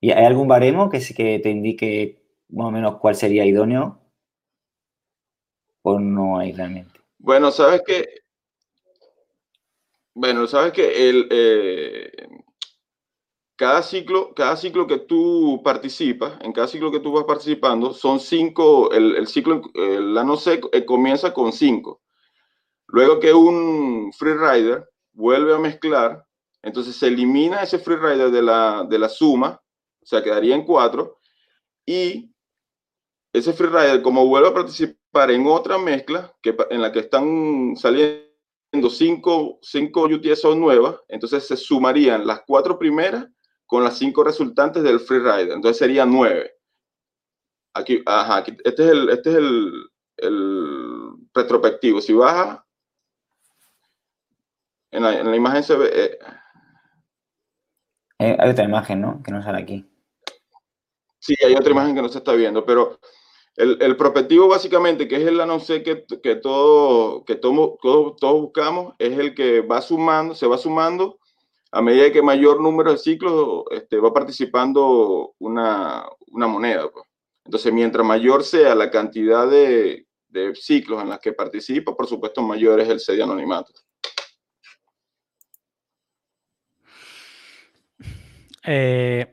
¿Y 0.00 0.12
hay 0.12 0.24
algún 0.24 0.48
baremo 0.48 0.88
que, 0.88 0.98
que 1.14 1.38
te 1.40 1.50
indique 1.50 2.22
más 2.48 2.68
o 2.68 2.70
menos 2.70 2.96
cuál 2.96 3.14
sería 3.14 3.44
idóneo? 3.44 4.00
¿O 5.82 6.00
no 6.00 6.38
hay 6.38 6.54
realmente? 6.54 6.98
Bueno, 7.18 7.50
sabes 7.50 7.82
que. 7.86 8.22
Bueno, 10.14 10.46
sabes 10.46 10.72
que 10.72 11.10
el, 11.10 11.28
eh, 11.30 12.12
cada 13.58 13.82
ciclo, 13.82 14.32
cada 14.34 14.56
ciclo 14.56 14.86
que 14.86 14.98
tú 14.98 15.60
participas, 15.64 16.38
en 16.42 16.52
cada 16.52 16.68
ciclo 16.68 16.92
que 16.92 17.00
tú 17.00 17.10
vas 17.10 17.24
participando, 17.24 17.92
son 17.92 18.20
cinco, 18.20 18.92
el, 18.92 19.16
el 19.16 19.26
ciclo, 19.26 19.62
el 19.74 20.16
ANOSEC 20.16 20.66
eh, 20.72 20.84
comienza 20.84 21.34
con 21.34 21.52
cinco. 21.52 22.00
Luego 22.86 23.18
que 23.18 23.34
un 23.34 24.12
freerider 24.16 24.88
vuelve 25.12 25.56
a 25.56 25.58
mezclar, 25.58 26.24
entonces 26.62 26.94
se 26.94 27.08
elimina 27.08 27.64
ese 27.64 27.80
freerider 27.80 28.30
de 28.30 28.42
la, 28.42 28.86
de 28.88 28.96
la 28.96 29.08
suma, 29.08 29.60
o 30.00 30.06
sea, 30.06 30.22
quedaría 30.22 30.54
en 30.54 30.64
cuatro, 30.64 31.18
y 31.84 32.32
ese 33.32 33.52
freerider, 33.52 34.02
como 34.02 34.24
vuelve 34.24 34.50
a 34.50 34.54
participar 34.54 35.32
en 35.32 35.48
otra 35.48 35.78
mezcla 35.78 36.32
que, 36.40 36.56
en 36.70 36.80
la 36.80 36.92
que 36.92 37.00
están 37.00 37.74
saliendo 37.76 38.88
cinco, 38.88 39.58
cinco 39.62 40.04
UTSO 40.04 40.54
nuevas, 40.54 40.94
entonces 41.08 41.44
se 41.44 41.56
sumarían 41.56 42.24
las 42.24 42.42
cuatro 42.46 42.78
primeras 42.78 43.26
con 43.68 43.84
las 43.84 43.98
cinco 43.98 44.24
resultantes 44.24 44.82
del 44.82 44.98
freerider. 44.98 45.52
Entonces 45.52 45.76
serían 45.76 46.10
nueve. 46.10 46.54
Aquí, 47.74 48.02
ajá, 48.06 48.42
este 48.64 48.82
es 48.82 48.90
el, 48.90 49.10
este 49.10 49.30
es 49.30 49.36
el, 49.36 49.90
el 50.16 51.12
retrospectivo. 51.34 52.00
Si 52.00 52.14
baja, 52.14 52.66
en 54.90 55.02
la, 55.02 55.20
en 55.20 55.30
la 55.30 55.36
imagen 55.36 55.62
se 55.62 55.76
ve... 55.76 55.90
Eh, 55.92 56.18
eh, 58.20 58.36
hay 58.40 58.50
otra 58.50 58.64
imagen, 58.64 59.02
¿no? 59.02 59.22
Que 59.22 59.30
no 59.30 59.42
sale 59.42 59.58
aquí. 59.62 59.86
Sí, 61.20 61.34
hay 61.44 61.54
otra 61.54 61.70
imagen 61.70 61.94
que 61.94 62.02
no 62.02 62.08
se 62.08 62.18
está 62.18 62.32
viendo, 62.32 62.64
pero 62.64 62.98
el, 63.54 63.76
el 63.82 63.96
prospectivo 63.98 64.48
básicamente, 64.48 65.06
que 65.06 65.16
es 65.16 65.26
el 65.26 65.40
anuncio 65.40 65.82
que, 65.82 66.06
que, 66.22 66.36
todo, 66.36 67.22
que 67.24 67.36
todo, 67.36 67.76
todos 67.82 68.40
buscamos, 68.40 68.94
es 68.98 69.18
el 69.18 69.34
que 69.34 69.60
va 69.60 69.82
sumando, 69.82 70.34
se 70.34 70.46
va 70.46 70.56
sumando 70.56 71.18
a 71.70 71.82
medida 71.82 72.12
que 72.12 72.22
mayor 72.22 72.60
número 72.60 72.92
de 72.92 72.98
ciclos 72.98 73.64
este, 73.70 73.98
va 73.98 74.12
participando 74.12 75.34
una, 75.38 76.06
una 76.28 76.46
moneda. 76.46 76.90
Pues. 76.90 77.04
Entonces, 77.44 77.72
mientras 77.72 78.06
mayor 78.06 78.44
sea 78.44 78.74
la 78.74 78.90
cantidad 78.90 79.48
de, 79.48 80.06
de 80.28 80.54
ciclos 80.54 81.02
en 81.02 81.08
las 81.08 81.18
que 81.18 81.32
participa, 81.32 81.94
por 81.94 82.06
supuesto, 82.06 82.42
mayor 82.42 82.80
es 82.80 82.88
el 82.88 83.00
C 83.00 83.16
de 83.16 83.22
anonimato. 83.22 83.72
Eh, 88.64 89.26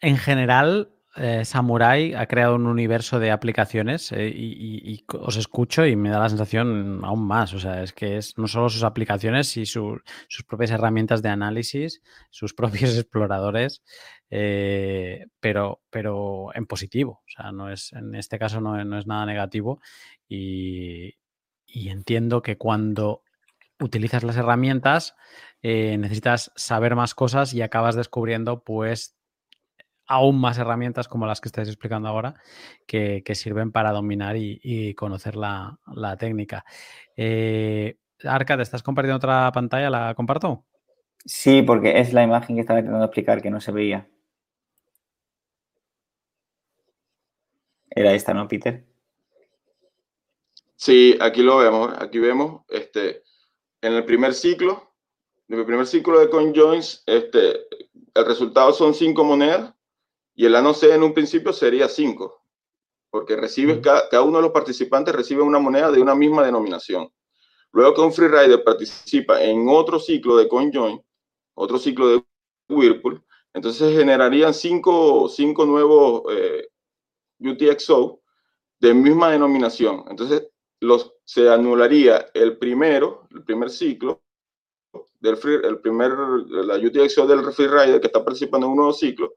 en 0.00 0.16
general, 0.18 0.92
eh, 1.16 1.44
Samurai 1.44 2.14
ha 2.14 2.26
creado 2.26 2.54
un 2.54 2.66
universo 2.66 3.18
de 3.18 3.30
aplicaciones 3.30 4.12
eh, 4.12 4.28
y, 4.34 5.04
os 5.08 5.36
escucho 5.36 5.86
y 5.86 5.96
me 5.96 6.10
da 6.10 6.18
la 6.20 6.28
sensación 6.28 7.04
aún 7.04 7.26
más. 7.26 7.52
O 7.54 7.58
sea, 7.58 7.82
es 7.82 7.92
que 7.92 8.16
es 8.16 8.38
no 8.38 8.48
solo 8.48 8.68
sus 8.68 8.82
aplicaciones 8.82 9.56
y 9.56 9.66
sus 9.66 10.02
propias 10.48 10.70
herramientas 10.70 11.22
de 11.22 11.28
análisis, 11.28 12.02
sus 12.30 12.54
propios 12.54 12.96
exploradores, 12.96 13.82
pero, 14.28 15.82
pero 15.90 16.48
en 16.54 16.66
positivo. 16.66 17.22
O 17.26 17.30
sea, 17.30 17.52
no 17.52 17.70
es, 17.70 17.92
en 17.92 18.14
este 18.14 18.38
caso 18.38 18.60
no, 18.60 18.98
es 18.98 19.06
nada 19.06 19.26
negativo 19.26 19.80
y, 20.28 21.14
y 21.66 21.88
entiendo 21.90 22.42
que 22.42 22.56
cuando 22.56 23.22
utilizas 23.82 24.22
las 24.22 24.36
herramientas, 24.36 25.14
eh, 25.62 25.96
necesitas 25.98 26.52
saber 26.56 26.96
más 26.96 27.14
cosas 27.14 27.54
y 27.54 27.62
acabas 27.62 27.94
descubriendo 27.94 28.62
pues 28.64 29.16
aún 30.12 30.38
más 30.38 30.58
herramientas 30.58 31.08
como 31.08 31.26
las 31.26 31.40
que 31.40 31.48
estáis 31.48 31.68
explicando 31.68 32.06
ahora 32.06 32.34
que, 32.86 33.22
sirven 33.34 33.72
para 33.72 33.92
dominar 33.92 34.36
y, 34.36 34.94
conocer 34.94 35.36
la, 35.36 35.78
técnica. 36.18 36.64
Eh, 37.16 37.96
Arca, 38.24 38.56
¿te 38.56 38.62
estás 38.62 38.82
compartiendo 38.82 39.16
otra 39.16 39.50
pantalla? 39.52 39.88
¿La 39.88 40.14
comparto? 40.14 40.66
Sí, 41.24 41.62
porque 41.62 41.98
es 41.98 42.12
la 42.12 42.22
imagen 42.22 42.56
que 42.56 42.60
estaba 42.60 42.80
intentando 42.80 43.06
explicar 43.06 43.40
que 43.40 43.50
no 43.50 43.60
se 43.60 43.72
veía. 43.72 44.06
Era 47.88 48.12
esta, 48.12 48.34
¿no, 48.34 48.46
Peter? 48.48 48.84
Sí, 50.76 51.16
aquí 51.20 51.42
lo 51.42 51.56
vemos. 51.56 51.94
Aquí 51.98 52.18
vemos 52.18 52.62
este, 52.68 53.22
en 53.80 53.94
el 53.94 54.04
primer 54.04 54.34
ciclo, 54.34 54.92
en 55.48 55.58
el 55.58 55.64
primer 55.64 55.86
ciclo 55.86 56.20
de 56.20 56.28
CoinJoins, 56.28 57.02
este, 57.06 57.60
el 58.14 58.26
resultado 58.26 58.72
son 58.72 58.92
cinco 58.92 59.24
monedas 59.24 59.74
y 60.34 60.46
el 60.46 60.54
ANO 60.56 60.74
C 60.74 60.94
en 60.94 61.02
un 61.02 61.12
principio 61.12 61.52
sería 61.52 61.88
cinco, 61.88 62.42
porque 63.10 63.36
recibes, 63.36 63.80
cada, 63.80 64.22
uno 64.22 64.38
de 64.38 64.42
los 64.42 64.52
participantes 64.52 65.14
recibe 65.14 65.42
una 65.42 65.58
moneda 65.58 65.90
de 65.90 66.00
una 66.00 66.14
misma 66.14 66.44
denominación. 66.44 67.12
Luego 67.72 67.94
que 67.94 68.00
un 68.00 68.12
freerider 68.12 68.64
participa 68.64 69.42
en 69.42 69.66
otro 69.68 69.98
ciclo 69.98 70.36
de 70.36 70.48
CoinJoin, 70.48 71.02
otro 71.54 71.78
ciclo 71.78 72.08
de 72.08 72.24
Whirlpool, 72.68 73.22
entonces 73.54 73.96
generarían 73.96 74.54
cinco, 74.54 75.28
cinco 75.28 75.66
nuevos 75.66 76.22
eh, 76.32 76.68
UTXO 77.38 78.20
de 78.78 78.94
misma 78.94 79.30
denominación. 79.30 80.04
Entonces, 80.08 80.48
los, 80.80 81.14
se 81.24 81.48
anularía 81.48 82.26
el 82.34 82.56
primero, 82.58 83.28
el 83.30 83.44
primer 83.44 83.70
ciclo, 83.70 84.22
del 85.20 85.36
free, 85.36 85.60
el 85.62 85.78
primer, 85.80 86.12
la 86.12 86.76
UTXO 86.76 87.26
del 87.26 87.44
freerider 87.52 88.00
que 88.00 88.08
está 88.08 88.24
participando 88.24 88.66
en 88.66 88.72
un 88.72 88.76
nuevo 88.78 88.92
ciclo, 88.92 89.34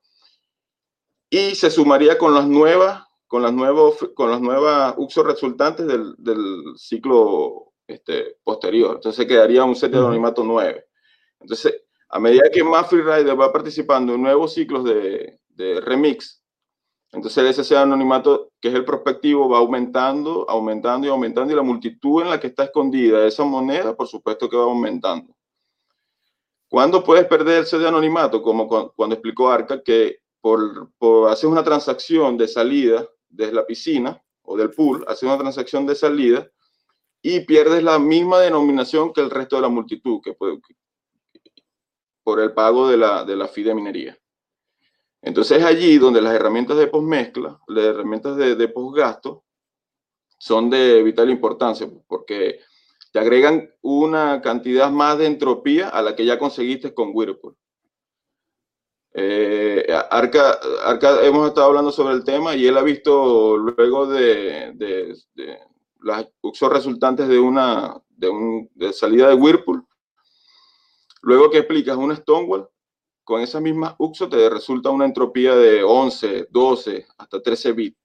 y 1.35 1.53
se 1.53 1.69
sumaría 1.69 2.17
con 2.17 2.33
las 2.33 2.47
nuevas, 2.47 3.03
con 3.27 3.41
las, 3.41 3.51
nuevos, 3.51 3.97
con 4.15 4.31
las 4.31 4.39
nuevas 4.39 4.93
UXO 4.95 5.21
resultantes 5.23 5.85
del, 5.85 6.15
del 6.17 6.77
ciclo 6.77 7.73
este, 7.87 8.37
posterior. 8.41 8.95
Entonces 8.95 9.25
quedaría 9.25 9.65
un 9.65 9.75
set 9.75 9.91
de 9.91 9.97
anonimato 9.97 10.45
9. 10.45 10.87
Entonces, 11.41 11.83
a 12.07 12.19
medida 12.21 12.49
que 12.53 12.63
más 12.63 12.87
freerider 12.87 13.37
va 13.37 13.51
participando 13.51 14.13
en 14.13 14.21
nuevos 14.21 14.53
ciclos 14.53 14.85
de, 14.85 15.37
de 15.49 15.81
remix, 15.81 16.41
entonces 17.11 17.59
ese 17.59 17.75
anonimato, 17.75 18.53
que 18.61 18.69
es 18.69 18.73
el 18.73 18.85
prospectivo, 18.85 19.49
va 19.49 19.57
aumentando, 19.57 20.49
aumentando 20.49 21.05
y 21.05 21.09
aumentando 21.09 21.51
y 21.51 21.55
la 21.57 21.63
multitud 21.63 22.21
en 22.21 22.29
la 22.29 22.39
que 22.39 22.47
está 22.47 22.63
escondida 22.63 23.27
esa 23.27 23.43
moneda, 23.43 23.93
por 23.93 24.07
supuesto 24.07 24.47
que 24.47 24.55
va 24.55 24.63
aumentando. 24.63 25.35
¿Cuándo 26.69 27.03
puedes 27.03 27.25
perder 27.25 27.63
ese 27.63 27.77
de 27.77 27.89
anonimato? 27.89 28.41
Como 28.41 28.69
cuando 28.69 29.15
explicó 29.15 29.49
Arca, 29.49 29.83
que 29.83 30.19
por, 30.45 30.91
por 30.99 31.31
hacer 31.31 31.49
una 31.49 31.63
transacción 31.63 32.37
de 32.37 32.47
salida 32.47 33.09
desde 33.27 33.51
la 33.51 33.65
piscina 33.65 34.23
o 34.43 34.55
del 34.55 34.69
pool, 34.69 35.03
hacer 35.07 35.27
una 35.27 35.39
transacción 35.39 35.87
de 35.87 35.95
salida 35.95 36.47
y 37.19 37.39
pierdes 37.39 37.81
la 37.81 37.97
misma 37.97 38.39
denominación 38.39 39.11
que 39.11 39.21
el 39.21 39.31
resto 39.31 39.55
de 39.55 39.63
la 39.63 39.69
multitud, 39.69 40.21
que 40.23 40.33
puede, 40.33 40.61
por 42.23 42.39
el 42.39 42.53
pago 42.53 42.87
de 42.87 42.95
la, 42.95 43.25
de 43.25 43.35
la 43.35 43.47
fee 43.47 43.73
minería. 43.73 44.15
Entonces 45.19 45.57
es 45.57 45.65
allí 45.65 45.97
donde 45.97 46.21
las 46.21 46.35
herramientas 46.35 46.77
de 46.77 46.85
postmezcla, 46.85 47.59
las 47.65 47.83
herramientas 47.83 48.37
de, 48.37 48.53
de 48.53 48.67
postgasto, 48.67 49.45
son 50.37 50.69
de 50.69 51.01
vital 51.01 51.31
importancia, 51.31 51.89
porque 52.05 52.59
te 53.11 53.17
agregan 53.17 53.67
una 53.81 54.43
cantidad 54.43 54.91
más 54.91 55.17
de 55.17 55.25
entropía 55.25 55.89
a 55.89 56.03
la 56.03 56.15
que 56.15 56.23
ya 56.23 56.37
conseguiste 56.37 56.93
con 56.93 57.09
Whirlpool. 57.15 57.57
Eh, 59.17 59.87
Arca, 60.11 60.59
Arca, 60.83 61.25
hemos 61.25 61.47
estado 61.47 61.67
hablando 61.67 61.91
sobre 61.91 62.15
el 62.15 62.25
tema 62.25 62.53
y 62.53 62.67
él 62.67 62.77
ha 62.77 62.83
visto 62.83 63.55
luego 63.55 64.07
de, 64.07 64.73
de, 64.75 65.15
de 65.33 65.59
las 66.01 66.27
resultantes 66.69 67.29
de 67.29 67.39
una 67.39 67.95
de, 68.09 68.29
un, 68.29 68.69
de 68.75 68.91
salida 68.93 69.29
de 69.29 69.35
Whirlpool, 69.35 69.85
luego 71.21 71.49
que 71.49 71.59
explicas 71.59 71.97
un 71.97 72.15
Stonewall, 72.15 72.67
con 73.23 73.41
esas 73.41 73.61
mismas 73.61 73.95
UXO 73.97 74.29
te 74.29 74.49
resulta 74.49 74.91
una 74.91 75.05
entropía 75.05 75.55
de 75.55 75.83
11, 75.83 76.47
12, 76.51 77.07
hasta 77.17 77.41
13 77.41 77.71
bits. 77.71 77.97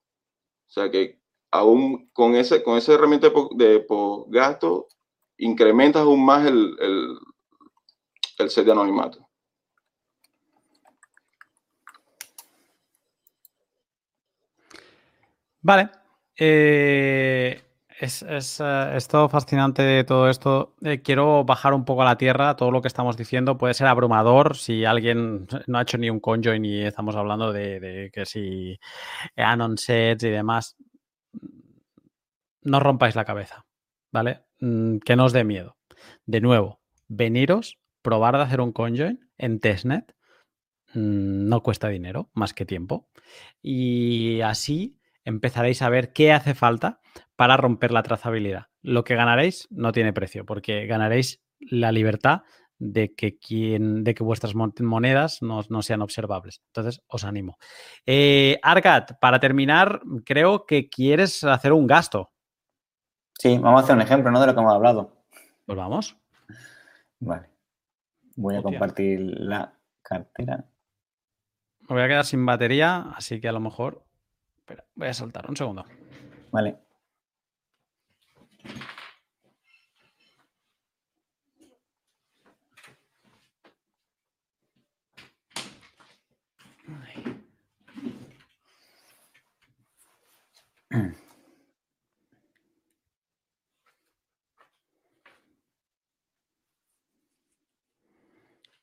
O 0.68 0.72
sea 0.72 0.90
que 0.90 1.20
aún 1.50 2.08
con, 2.12 2.34
ese, 2.34 2.62
con 2.62 2.78
esa 2.78 2.94
herramienta 2.94 3.30
de, 3.52 3.86
gasto 4.28 4.88
incrementas 5.36 6.02
aún 6.02 6.24
más 6.24 6.46
el, 6.46 6.76
el, 8.38 8.50
set 8.50 8.64
de 8.64 8.72
anonimato. 8.72 9.29
Vale. 15.62 15.90
Eh, 16.36 17.60
es, 18.00 18.22
eh, 18.22 18.38
es, 18.96 19.08
todo 19.08 19.28
fascinante 19.28 20.04
todo 20.04 20.30
esto. 20.30 20.74
Eh, 20.82 21.02
quiero 21.02 21.44
bajar 21.44 21.74
un 21.74 21.84
poco 21.84 22.02
a 22.02 22.06
la 22.06 22.16
tierra. 22.16 22.56
Todo 22.56 22.70
lo 22.70 22.80
que 22.80 22.88
estamos 22.88 23.16
diciendo 23.16 23.58
puede 23.58 23.74
ser 23.74 23.86
abrumador 23.86 24.56
si 24.56 24.84
alguien 24.84 25.46
no 25.66 25.78
ha 25.78 25.82
hecho 25.82 25.98
ni 25.98 26.08
un 26.08 26.20
conjoin 26.20 26.64
y 26.64 26.82
estamos 26.82 27.14
hablando 27.16 27.52
de, 27.52 28.10
que 28.12 28.24
si 28.26 28.78
anon 29.36 29.76
sets 29.76 30.24
y 30.24 30.30
demás. 30.30 30.76
No 32.62 32.80
rompáis 32.80 33.16
la 33.16 33.24
cabeza, 33.24 33.66
¿vale? 34.12 34.44
Mm, 34.60 34.98
que 34.98 35.16
no 35.16 35.24
os 35.26 35.32
dé 35.32 35.44
miedo. 35.44 35.76
De 36.26 36.40
nuevo, 36.40 36.80
veniros, 37.08 37.78
probar 38.02 38.36
de 38.36 38.42
hacer 38.42 38.60
un 38.60 38.72
conjoin 38.72 39.28
en 39.38 39.60
testnet. 39.60 40.14
Mm, 40.94 41.48
no 41.48 41.62
cuesta 41.62 41.88
dinero, 41.88 42.30
más 42.34 42.54
que 42.54 42.66
tiempo. 42.66 43.08
Y 43.62 44.40
así 44.42 44.99
empezaréis 45.24 45.82
a 45.82 45.88
ver 45.88 46.12
qué 46.12 46.32
hace 46.32 46.54
falta 46.54 47.00
para 47.36 47.56
romper 47.56 47.92
la 47.92 48.02
trazabilidad. 48.02 48.66
Lo 48.82 49.04
que 49.04 49.14
ganaréis 49.14 49.68
no 49.70 49.92
tiene 49.92 50.12
precio, 50.12 50.44
porque 50.44 50.86
ganaréis 50.86 51.42
la 51.58 51.92
libertad 51.92 52.42
de 52.80 53.14
que, 53.14 53.38
quien, 53.38 54.02
de 54.02 54.14
que 54.14 54.24
vuestras 54.24 54.54
monedas 54.54 55.42
no, 55.42 55.82
sean 55.82 56.02
observables. 56.02 56.62
Entonces, 56.68 57.02
os 57.06 57.24
animo. 57.24 57.58
Eh, 58.06 58.58
Argat, 58.62 59.18
para 59.20 59.38
terminar, 59.38 60.00
creo 60.24 60.64
que 60.64 60.88
quieres 60.88 61.44
hacer 61.44 61.72
un 61.72 61.86
gasto. 61.86 62.32
Sí, 63.38 63.58
vamos 63.58 63.82
a 63.82 63.84
hacer 63.84 63.96
un 63.96 64.02
ejemplo, 64.02 64.30
¿no? 64.30 64.40
De 64.40 64.46
lo 64.46 64.54
que 64.54 64.60
hemos 64.60 64.74
hablado. 64.74 65.24
Pues 65.66 65.78
vamos. 65.78 66.16
Vale. 67.20 67.50
Voy 68.36 68.56
a 68.56 68.62
compartir 68.62 69.20
la 69.20 69.74
cartera. 70.02 70.64
Me 71.80 71.96
voy 71.96 72.02
a 72.02 72.08
quedar 72.08 72.24
sin 72.24 72.44
batería, 72.46 73.10
así 73.14 73.40
que 73.40 73.48
a 73.48 73.52
lo 73.52 73.60
mejor. 73.60 74.04
Voy 74.94 75.08
a 75.08 75.14
saltar 75.14 75.48
un 75.48 75.56
segundo. 75.56 75.84
Vale. 76.50 76.76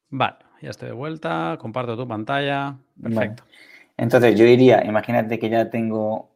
Vale, 0.10 0.38
ya 0.62 0.70
estoy 0.70 0.88
de 0.88 0.94
vuelta, 0.94 1.58
comparto 1.60 1.98
tu 1.98 2.08
pantalla. 2.08 2.78
Perfecto. 3.02 3.44
Entonces 3.98 4.38
yo 4.38 4.46
iría, 4.46 4.84
imagínate 4.86 5.40
que 5.40 5.50
ya 5.50 5.70
tengo, 5.70 6.30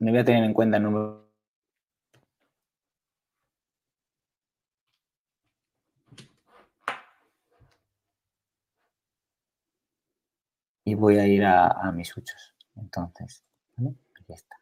me 0.00 0.10
voy 0.10 0.20
a 0.20 0.24
tener 0.24 0.44
en 0.44 0.52
cuenta 0.54 0.76
el 0.78 0.82
número. 0.82 1.22
Y 10.84 10.94
voy 10.94 11.18
a 11.18 11.26
ir 11.26 11.44
a, 11.44 11.92
mis 11.92 12.16
huchos. 12.16 12.54
Entonces, 12.76 13.44
aquí 13.78 14.32
está. 14.32 14.56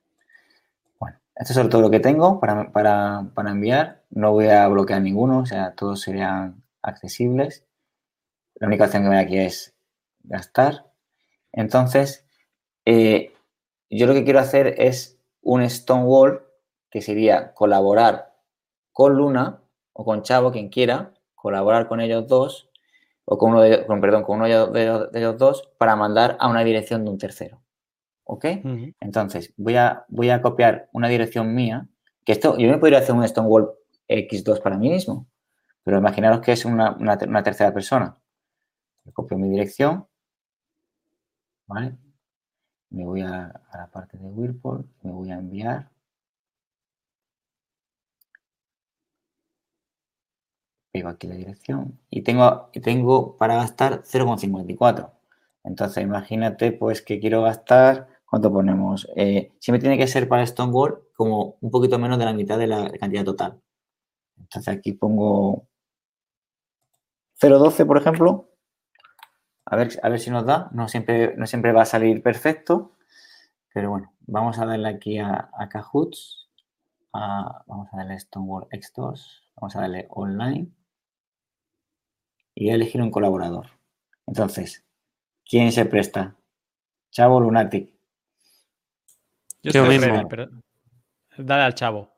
Bueno, 0.98 1.18
esto 1.34 1.60
es 1.60 1.68
todo 1.70 1.80
lo 1.80 1.90
que 1.90 2.00
tengo 2.00 2.40
para, 2.40 2.70
para 2.72 3.50
enviar. 3.50 4.04
No 4.10 4.32
voy 4.32 4.48
a 4.48 4.68
bloquear 4.68 5.00
ninguno, 5.00 5.38
o 5.40 5.46
sea, 5.46 5.74
todos 5.74 6.02
serían 6.02 6.62
accesibles. 6.82 7.64
La 8.56 8.66
única 8.66 8.84
opción 8.84 9.04
que 9.04 9.08
me 9.08 9.14
da 9.16 9.22
aquí 9.22 9.38
es 9.38 9.74
gastar. 10.24 10.89
Entonces, 11.52 12.26
eh, 12.84 13.32
yo 13.88 14.06
lo 14.06 14.14
que 14.14 14.24
quiero 14.24 14.38
hacer 14.38 14.74
es 14.78 15.18
un 15.42 15.68
Stonewall, 15.68 16.46
que 16.90 17.02
sería 17.02 17.54
colaborar 17.54 18.34
con 18.92 19.14
Luna 19.14 19.62
o 19.92 20.04
con 20.04 20.22
Chavo, 20.22 20.52
quien 20.52 20.68
quiera, 20.68 21.12
colaborar 21.34 21.88
con 21.88 22.00
ellos 22.00 22.26
dos, 22.26 22.70
o 23.24 23.38
con 23.38 23.50
uno 23.52 23.62
de, 23.62 23.78
perdón, 23.78 24.22
con 24.22 24.38
uno 24.40 24.72
de, 24.72 25.08
ellos 25.14 25.38
dos, 25.38 25.70
para 25.78 25.96
mandar 25.96 26.36
a 26.40 26.48
una 26.48 26.64
dirección 26.64 27.04
de 27.04 27.10
un 27.10 27.18
tercero. 27.18 27.62
¿Ok? 28.24 28.44
Entonces, 29.00 29.52
voy 29.56 29.76
a, 29.76 30.04
voy 30.08 30.30
a 30.30 30.40
copiar 30.40 30.88
una 30.92 31.08
dirección 31.08 31.54
mía, 31.54 31.88
que 32.24 32.32
esto, 32.32 32.56
yo 32.58 32.68
me 32.68 32.78
podría 32.78 32.98
hacer 32.98 33.14
un 33.14 33.26
Stonewall 33.26 33.72
X2 34.08 34.60
para 34.60 34.76
mí 34.76 34.88
mismo, 34.88 35.26
pero 35.82 35.98
imaginaros 35.98 36.40
que 36.40 36.52
es 36.52 36.64
una, 36.64 36.92
una 36.92 37.42
tercera 37.42 37.72
persona 37.72 38.20
copio 39.12 39.38
mi 39.38 39.48
dirección, 39.48 40.06
¿vale? 41.70 41.96
Me 42.90 43.04
voy 43.06 43.22
a, 43.22 43.52
la 43.74 43.90
parte 43.92 44.18
de 44.18 44.26
Whirlpool, 44.28 44.84
me 45.02 45.12
voy 45.12 45.30
a 45.30 45.36
enviar. 45.38 45.90
Pego 50.92 51.08
aquí 51.08 51.26
la 51.28 51.36
dirección 51.36 52.00
y 52.10 52.22
tengo, 52.22 52.70
tengo 52.82 53.36
para 53.36 53.54
gastar 53.56 54.02
0,54. 54.02 55.12
Entonces, 55.62 56.02
imagínate 56.02 56.72
pues 56.72 57.02
que 57.02 57.20
quiero 57.20 57.42
gastar, 57.42 58.08
¿cuánto 58.26 58.52
ponemos? 58.52 59.08
Eh, 59.16 59.52
siempre 59.60 59.80
tiene 59.80 59.98
que 59.98 60.08
ser 60.08 60.28
para 60.28 60.46
Stonewall 60.46 61.04
como 61.14 61.56
un 61.60 61.70
poquito 61.70 61.98
menos 61.98 62.18
de 62.18 62.24
la 62.24 62.32
mitad 62.32 62.58
de 62.58 62.66
la 62.66 62.90
cantidad 62.90 63.24
total. 63.24 63.60
Entonces 64.38 64.68
aquí 64.76 64.92
pongo 64.92 65.68
0,12 67.40 67.86
por 67.86 67.98
ejemplo 67.98 68.49
a 69.70 69.76
ver, 69.76 70.00
a 70.02 70.08
ver 70.08 70.18
si 70.18 70.30
nos 70.30 70.44
da. 70.44 70.68
No 70.72 70.88
siempre, 70.88 71.36
no 71.36 71.46
siempre 71.46 71.72
va 71.72 71.82
a 71.82 71.86
salir 71.86 72.24
perfecto. 72.24 72.96
Pero 73.72 73.90
bueno, 73.90 74.12
vamos 74.22 74.58
a 74.58 74.66
darle 74.66 74.88
aquí 74.88 75.18
a, 75.18 75.48
a 75.56 75.68
Kahoots. 75.68 76.50
vamos 77.12 77.88
a 77.92 77.96
darle 77.96 78.18
Stonewall 78.18 78.68
X2. 78.68 79.42
Vamos 79.54 79.76
a 79.76 79.80
darle 79.80 80.08
Online. 80.10 80.68
Y 82.56 82.64
voy 82.64 82.72
a 82.72 82.74
elegir 82.74 83.00
un 83.00 83.12
colaborador. 83.12 83.68
Entonces, 84.26 84.84
¿quién 85.48 85.70
se 85.70 85.84
presta? 85.84 86.34
Chavo 87.12 87.38
Lunatic. 87.40 87.94
Yo, 89.62 89.84
mismo. 89.84 90.26
pero 90.28 90.48
dale 91.38 91.62
al 91.62 91.74
chavo. 91.74 92.12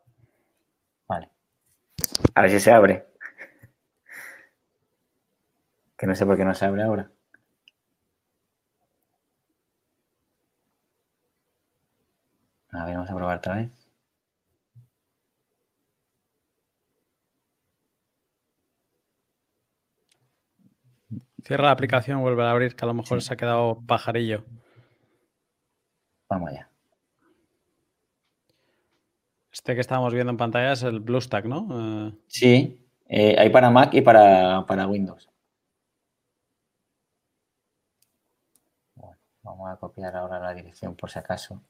Vale. 1.07 1.29
A 2.35 2.41
ver 2.41 2.51
si 2.51 2.61
se 2.61 2.73
abre. 2.73 3.09
Que 5.99 6.07
no 6.07 6.15
sé 6.15 6.25
por 6.25 6.39
qué 6.39 6.47
no 6.47 6.55
se 6.55 6.65
abre 6.65 6.83
ahora. 6.83 7.12
A 12.73 12.85
ver, 12.87 12.95
vamos 12.95 13.11
a 13.11 13.15
probar 13.15 13.39
otra 13.39 13.57
vez. 13.57 13.71
Cierra 21.45 21.65
la 21.65 21.71
aplicación, 21.73 22.21
vuelve 22.21 22.45
a 22.45 22.51
abrir, 22.51 22.75
que 22.77 22.85
a 22.85 22.89
lo 22.89 22.95
mejor 22.95 23.21
se 23.21 23.35
ha 23.35 23.37
quedado 23.37 23.83
pajarillo. 23.87 24.45
Vamos 26.29 26.51
allá. 26.51 26.69
Este 29.53 29.75
que 29.75 29.81
estábamos 29.83 30.15
viendo 30.15 30.31
en 30.31 30.39
pantalla 30.39 30.73
es 30.73 30.83
el 30.83 31.01
BlueStack, 31.01 31.45
¿no? 31.45 32.09
Eh, 32.09 32.13
sí, 32.27 32.87
eh, 33.07 33.37
hay 33.39 33.51
para 33.51 33.71
Mac 33.71 33.93
y 33.93 34.01
para, 34.01 34.65
para 34.67 34.87
Windows. 34.87 35.29
Bueno, 38.95 39.19
vamos 39.43 39.71
a 39.71 39.77
copiar 39.77 40.17
ahora 40.17 40.39
la 40.39 40.55
dirección 40.55 40.97
por 40.97 41.11
si 41.11 41.19
acaso. 41.19 41.61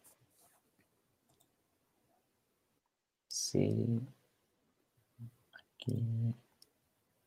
Sí. 3.33 3.99
Aquí. 5.55 6.35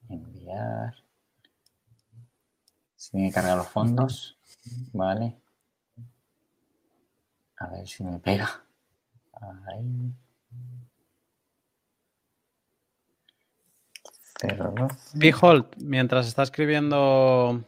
Enviar. 0.08 0.94
Si 2.96 3.18
me 3.18 3.32
carga 3.32 3.56
los 3.56 3.68
fondos. 3.68 4.38
Vale. 4.94 5.36
A 7.58 7.70
ver 7.70 7.88
si 7.88 8.04
me 8.04 8.20
pega. 8.20 8.64
Ahí. 9.34 10.14
Behold, 15.16 15.66
mientras 15.78 16.28
está 16.28 16.44
escribiendo 16.44 17.64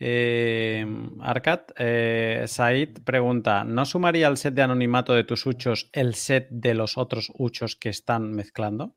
eh, 0.00 0.86
Arcad, 1.20 1.60
eh, 1.76 2.44
Said 2.46 3.02
pregunta, 3.04 3.64
¿no 3.64 3.84
sumaría 3.84 4.26
al 4.28 4.38
set 4.38 4.54
de 4.54 4.62
anonimato 4.62 5.12
de 5.12 5.24
tus 5.24 5.44
huchos 5.44 5.90
el 5.92 6.14
set 6.14 6.48
de 6.50 6.72
los 6.72 6.96
otros 6.96 7.30
huchos 7.36 7.76
que 7.76 7.90
están 7.90 8.32
mezclando? 8.32 8.94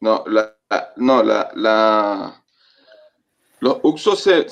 No, 0.00 0.24
la, 0.28 0.56
no, 0.96 1.24
la, 1.24 2.44
los 3.58 3.78
uxos 3.82 4.20
se, 4.20 4.42
o 4.42 4.48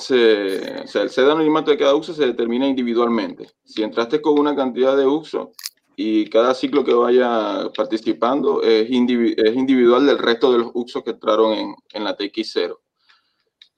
sea, 0.87 1.01
el 1.03 1.09
set 1.09 1.25
de 1.25 1.31
anonimato 1.31 1.71
de 1.71 1.77
cada 1.77 1.95
uxo 1.95 2.13
se 2.13 2.25
determina 2.25 2.67
individualmente. 2.67 3.49
Si 3.63 3.81
entraste 3.81 4.21
con 4.21 4.37
una 4.37 4.53
cantidad 4.53 4.97
de 4.97 5.05
uxos, 5.05 5.49
y 5.99 6.29
cada 6.29 6.53
ciclo 6.53 6.83
que 6.85 6.93
vaya 6.93 7.71
participando 7.75 8.61
es, 8.61 8.83
es 8.83 9.55
individual 9.55 10.05
del 10.05 10.19
resto 10.19 10.51
de 10.51 10.59
los 10.59 10.71
UXOs 10.71 11.03
que 11.03 11.09
entraron 11.09 11.53
en, 11.53 11.75
en 11.91 12.03
la 12.03 12.15
TX0. 12.15 12.77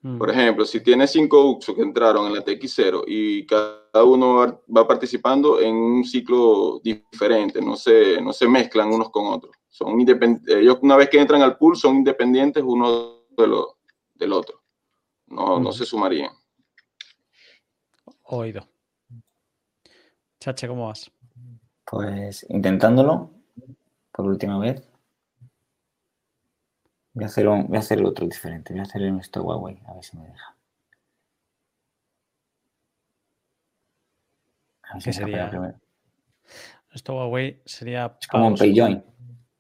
Mm. 0.02 0.18
Por 0.18 0.30
ejemplo, 0.30 0.66
si 0.66 0.82
tienes 0.82 1.12
cinco 1.12 1.50
UXOs 1.50 1.78
que 1.78 1.82
entraron 1.82 2.28
en 2.28 2.34
la 2.34 2.44
TX0 2.44 3.06
y 3.08 3.46
cada 3.46 4.04
uno 4.04 4.62
va, 4.76 4.86
participando 4.86 5.62
en 5.62 5.74
un 5.74 6.04
ciclo 6.04 6.82
diferente, 6.84 7.62
no 7.62 7.78
se, 7.78 8.22
no 8.22 8.34
se 8.34 8.50
mezclan 8.50 8.92
unos 8.92 9.12
con 9.12 9.28
otros. 9.28 9.56
Son 9.70 9.98
ellos 10.02 10.78
una 10.82 10.98
vez 10.98 11.10
que 11.10 11.22
entran 11.22 11.42
al 11.42 11.58
pool 11.58 11.78
son 11.78 11.98
independientes 11.98 12.62
uno 12.66 13.24
de 13.30 13.48
lo, 13.48 13.78
del 14.14 14.34
otro. 14.34 14.62
No, 15.28 15.58
no 15.58 15.72
se 15.72 15.86
sumarían. 15.86 16.32
Oído. 18.24 18.68
Chache, 20.38 20.68
¿cómo 20.68 20.88
vas? 20.88 21.10
Pues 21.90 22.46
intentándolo 22.50 23.32
por 24.12 24.28
última 24.28 24.60
vez. 24.60 24.88
Voy 27.14 27.24
a 27.24 27.28
hacer, 27.28 27.48
un, 27.48 27.68
voy 27.68 27.78
a 27.78 27.80
hacer 27.80 28.04
otro 28.04 28.28
diferente. 28.28 28.74
Voy 28.74 28.82
a 28.82 28.84
hacer 28.84 29.02
un 29.12 29.22
Huawei, 29.36 29.80
a 29.88 29.94
ver 29.96 30.04
si 30.04 30.18
me 30.18 30.28
deja. 30.28 30.56
¿Qué 35.04 35.14
sería? 35.14 35.50
Esto 36.92 37.16
Huawei 37.16 37.62
sería... 37.66 38.16
como 38.30 38.48
un 38.50 38.56
payjoin. 38.56 39.04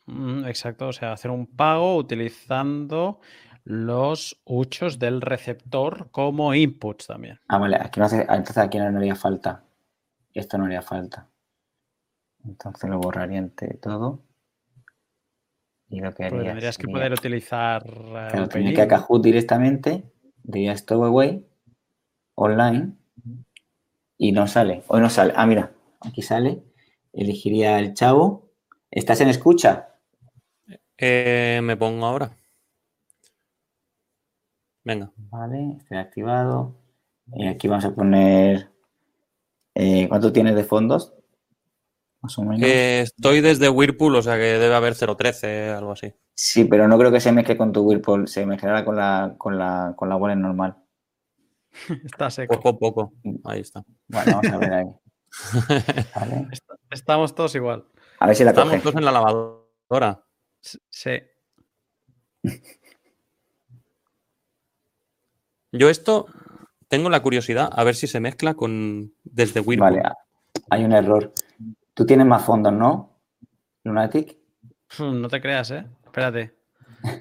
Mm, 0.06 0.45
exacto, 0.45 0.89
o 0.89 0.93
sea, 0.93 1.14
hacer 1.14 1.31
un 1.31 1.47
pago 1.47 1.95
utilizando 1.95 3.22
los 3.64 4.39
huchos 4.45 4.99
del 4.99 5.22
receptor 5.22 6.10
como 6.11 6.53
inputs 6.53 7.07
también. 7.07 7.39
Ah, 7.47 7.57
vale, 7.57 7.77
aquí 7.77 7.99
no 7.99 8.06
hace, 8.06 8.22
entonces 8.22 8.57
aquí 8.57 8.77
no 8.77 8.85
haría 8.85 9.15
falta. 9.15 9.64
Esto 10.34 10.57
no 10.60 10.65
haría 10.65 10.81
falta. 10.81 11.28
Entonces 12.45 12.90
lo 12.90 12.99
borraría 12.99 13.38
entre 13.38 13.76
todo. 13.76 14.24
Y 15.90 15.99
lo 15.99 16.14
que 16.14 16.26
haría 16.26 16.44
tendrías 16.44 16.78
que 16.78 16.88
poder 16.88 17.14
utilizar. 17.14 17.84
Eh, 17.86 18.28
claro, 18.32 18.48
tenía 18.48 18.74
que 18.74 18.82
a 18.82 18.88
Kahoot 18.88 19.24
directamente, 19.24 20.03
diría 20.44 20.78
Stowaway, 20.78 21.45
online, 22.36 22.94
y 24.18 24.32
no 24.32 24.48
sale. 24.48 24.84
Hoy 24.88 25.02
no 25.02 25.10
sale. 25.10 25.34
Ah, 25.36 25.48
mira, 25.48 25.72
aquí 26.02 26.22
sale. 26.22 26.64
Elegiría 27.14 27.80
el 27.80 27.94
chavo. 27.94 28.52
¿Estás 28.91 29.22
en 29.22 29.30
escucha? 29.30 29.95
Eh, 30.98 31.60
me 31.64 31.76
pongo 31.76 32.06
ahora. 32.06 32.32
Venga. 34.84 35.11
Vale, 35.16 35.78
estoy 35.78 35.98
activado. 35.98 36.76
Y 37.34 37.48
aquí 37.48 37.68
vamos 37.68 37.86
a 37.86 37.95
poner. 37.95 38.70
Eh, 39.76 40.07
¿Cuánto 40.07 40.34
tienes 40.34 40.56
de 40.56 40.64
fondos? 40.64 41.14
Más 42.22 42.38
o 42.38 42.44
menos. 42.44 42.62
Eh, 42.62 43.02
estoy 43.02 43.41
desde 43.41 43.70
Whirlpool, 43.70 44.16
o 44.16 44.22
sea 44.22 44.36
que 44.36 44.41
debe 44.58 44.76
haber 44.76 44.94
0.13, 44.94 45.76
algo 45.78 45.91
así. 45.91 46.14
Sí, 46.34 46.66
pero 46.66 46.88
no 46.88 46.98
creo 46.98 47.12
que 47.12 47.20
se 47.20 47.32
mezcle 47.32 47.58
con 47.58 47.72
tu 47.72 47.82
Whirlpool, 47.82 48.28
se 48.28 48.46
mezclará 48.46 48.86
con 48.86 48.96
la, 48.96 49.36
con 49.38 49.58
la, 49.58 49.94
con 49.96 50.10
la 50.10 50.16
wallet 50.16 50.36
normal. 50.38 50.78
Está 52.06 52.30
seco. 52.30 52.56
Poco 52.56 52.70
a 52.70 52.78
poco. 52.80 53.14
Ahí 53.46 53.62
está. 53.62 53.84
Bueno, 54.08 54.41
vamos 54.41 54.52
a 54.52 54.58
ver 54.58 54.74
ahí. 54.74 54.86
Vale. 56.16 56.48
Estamos 56.90 57.36
todos 57.36 57.54
igual. 57.56 57.86
A 58.20 58.28
ver 58.28 58.36
si 58.36 58.44
la 58.44 58.50
Estamos 58.52 58.72
coge. 58.72 58.84
todos 58.84 58.96
en 58.96 59.06
la 59.06 59.12
lavadora. 59.12 60.26
Sí. 60.62 61.12
Yo 65.72 65.90
esto 65.90 66.26
tengo 66.88 67.10
la 67.10 67.22
curiosidad 67.22 67.70
a 67.72 67.84
ver 67.84 67.96
si 67.96 68.08
se 68.08 68.20
mezcla 68.20 68.56
con 68.56 69.14
desde 69.24 69.60
Whirlpool. 69.60 70.02
Vale, 70.02 70.10
hay 70.70 70.84
un 70.84 70.94
error. 70.94 71.32
Tú 72.00 72.06
tienes 72.06 72.26
más 72.26 72.46
fondos, 72.46 72.72
¿no? 72.72 73.10
Lunatic. 73.84 74.38
Hmm, 74.98 75.20
No 75.20 75.28
te 75.28 75.42
creas, 75.42 75.70
¿eh? 75.72 75.86
Espérate. 76.06 76.56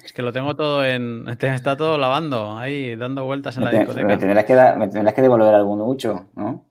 Es 0.05 0.13
que 0.13 0.21
lo 0.21 0.31
tengo 0.31 0.55
todo 0.55 0.85
en. 0.85 1.27
Está 1.27 1.75
todo 1.75 1.97
lavando 1.97 2.57
ahí, 2.57 2.95
dando 2.95 3.25
vueltas 3.25 3.57
en 3.57 3.63
Me, 3.63 3.65
la 3.65 3.71
te- 3.71 3.77
discoteca. 3.79 4.07
me 4.07 4.15
tendrás 4.17 4.45
que 4.45 4.55
dar- 4.55 4.77
me 4.77 4.87
tendrás 4.87 5.13
que 5.13 5.21
devolver 5.21 5.53
algún 5.53 5.79
mucho, 5.79 6.29
¿no? 6.33 6.65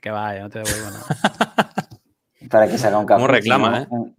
Que 0.00 0.10
vaya, 0.10 0.40
no 0.44 0.48
te 0.48 0.60
devuelvo 0.60 0.86
nada. 0.92 1.04
Para 2.50 2.66
que 2.68 2.78
se 2.78 2.86
haga 2.86 2.98
un 2.98 3.04
café. 3.04 3.20
¿Cómo 3.20 3.26
reclama, 3.30 3.86
no, 3.90 4.14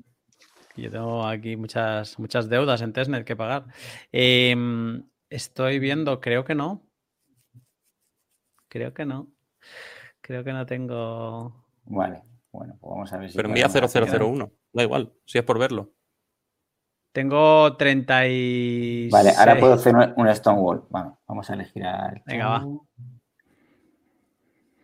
Yo 0.76 0.92
tengo 0.92 1.26
aquí 1.26 1.58
muchas, 1.58 2.20
muchas 2.20 2.50
deudas 2.50 2.84
en 2.84 2.94
Tesnet 2.94 3.26
que 3.26 3.36
pagar. 3.36 3.66
Em, 4.12 5.06
estoy 5.32 5.80
viendo, 5.80 6.22
creo 6.22 6.46
que 6.46 6.54
no. 6.54 6.84
Creo 8.70 8.94
que 8.94 9.06
no. 9.06 9.28
Creo 10.22 10.44
que 10.44 10.54
no 10.54 10.68
tengo. 10.68 11.66
Vale, 11.86 12.22
bueno, 12.54 12.78
pues 12.80 12.90
vamos 12.92 13.12
a 13.12 13.18
ver 13.18 13.30
si. 13.30 13.36
Pero 13.36 13.50
envía 13.50 13.68
podemos 13.68 13.90
hacer- 13.96 14.04
0001. 14.20 14.52
Da 14.72 14.84
igual, 14.84 15.14
si 15.26 15.38
es 15.40 15.44
por 15.44 15.60
verlo. 15.60 15.92
Tengo 17.12 17.76
36. 17.78 19.12
Vale, 19.12 19.32
ahora 19.38 19.60
puedo 19.60 19.74
hacer 19.74 19.96
un, 19.96 20.14
un 20.18 20.34
Stonewall. 20.36 20.88
Bueno, 20.90 21.20
vamos 21.28 21.50
a 21.50 21.54
elegir 21.54 21.84
al. 21.86 22.24
Venga, 22.26 22.48
va. 22.48 22.66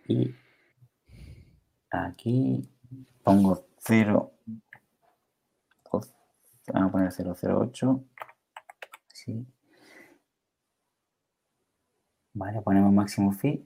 Y 0.08 0.36
aquí 1.91 2.70
pongo 3.24 3.66
0. 3.80 4.32
Vamos 6.72 6.90
a 6.90 6.91
poner 6.91 7.12
008. 7.12 8.04
Sí. 9.12 9.44
Vale, 12.34 12.62
ponemos 12.62 12.94
máximo 12.94 13.32
fee. 13.32 13.66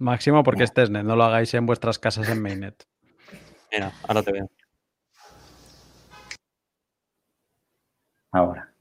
Máximo 0.00 0.42
porque 0.42 0.64
es 0.64 0.72
Tesnet, 0.72 1.04
no 1.04 1.14
lo 1.14 1.24
hagáis 1.24 1.52
en 1.52 1.66
vuestras 1.66 1.98
casas 1.98 2.26
en 2.30 2.40
Mainnet. 2.40 2.86
Mira, 3.70 3.92
ahora 4.08 4.22
te 4.22 4.32
veo. 4.32 4.50
Ahora. 8.32 8.72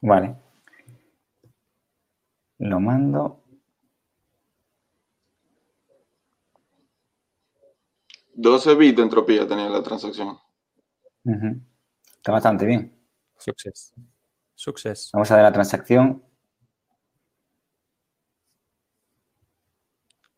Vale. 0.00 0.36
Lo 2.58 2.80
mando. 2.80 3.44
12 8.32 8.74
bits 8.74 8.96
de 8.96 9.02
entropía 9.02 9.46
tenía 9.46 9.68
la 9.68 9.82
transacción. 9.82 10.38
Ujú. 11.24 11.60
Está 12.16 12.32
bastante 12.32 12.64
bien. 12.64 12.98
Success. 13.36 13.92
Success. 14.60 15.08
Vamos 15.14 15.30
a 15.30 15.36
ver 15.36 15.44
la 15.44 15.52
transacción. 15.52 16.22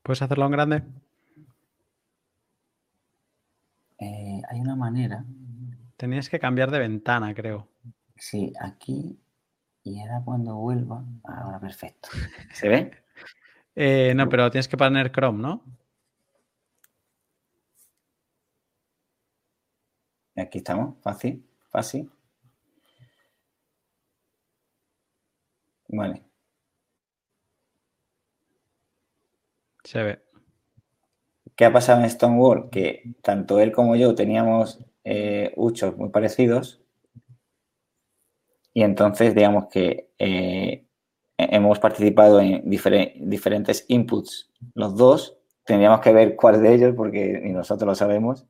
¿Puedes 0.01 0.23
hacerlo 0.23 0.47
en 0.47 0.53
grande? 0.53 0.83
Eh, 3.99 4.41
hay 4.49 4.61
una 4.61 4.77
manera. 4.77 5.25
Tenías 5.97 6.29
que 6.29 6.39
cambiar 6.39 6.71
de 6.71 6.79
ventana, 6.79 7.35
creo. 7.35 7.69
Sí, 8.17 8.53
aquí. 8.61 9.19
Y 9.83 10.01
ahora 10.01 10.23
cuando 10.25 10.55
vuelva. 10.55 11.05
Ahora 11.25 11.59
perfecto. 11.59 12.09
¿Se 12.55 12.69
ve? 12.69 12.93
Eh, 13.75 14.13
no, 14.15 14.29
pero 14.29 14.53
tienes 14.53 14.69
que 14.69 14.77
poner 14.77 15.11
Chrome, 15.11 15.43
¿no? 15.43 15.65
Aquí 20.37 20.59
estamos. 20.59 21.03
Fácil. 21.03 21.45
Fácil. 21.71 22.09
Vale. 25.93 26.23
Se 29.85 30.03
ve. 30.03 30.23
¿Qué 31.57 31.65
ha 31.65 31.73
pasado 31.73 32.03
en 32.03 32.11
Stonewall? 32.11 32.69
Que 32.71 33.15
tanto 33.23 33.59
él 33.61 33.73
como 33.73 33.97
yo 33.97 34.15
teníamos 34.15 34.79
eh, 35.05 35.53
uchos 35.57 35.97
muy 35.97 36.11
parecidos. 36.11 36.83
Y 38.75 38.83
entonces, 38.83 39.35
digamos 39.35 39.67
que 39.67 40.09
eh, 40.19 40.85
hemos 41.37 41.79
participado 41.79 42.41
en 42.41 42.65
difere- 42.65 43.15
diferentes 43.21 43.85
inputs 43.89 44.51
los 44.75 44.97
dos. 44.97 45.37
Tendríamos 45.65 46.01
que 46.01 46.13
ver 46.13 46.37
cuál 46.37 46.63
de 46.63 46.75
ellos, 46.75 46.95
porque 46.97 47.41
ni 47.43 47.53
nosotros 47.53 47.87
lo 47.87 47.95
sabemos. 47.95 48.47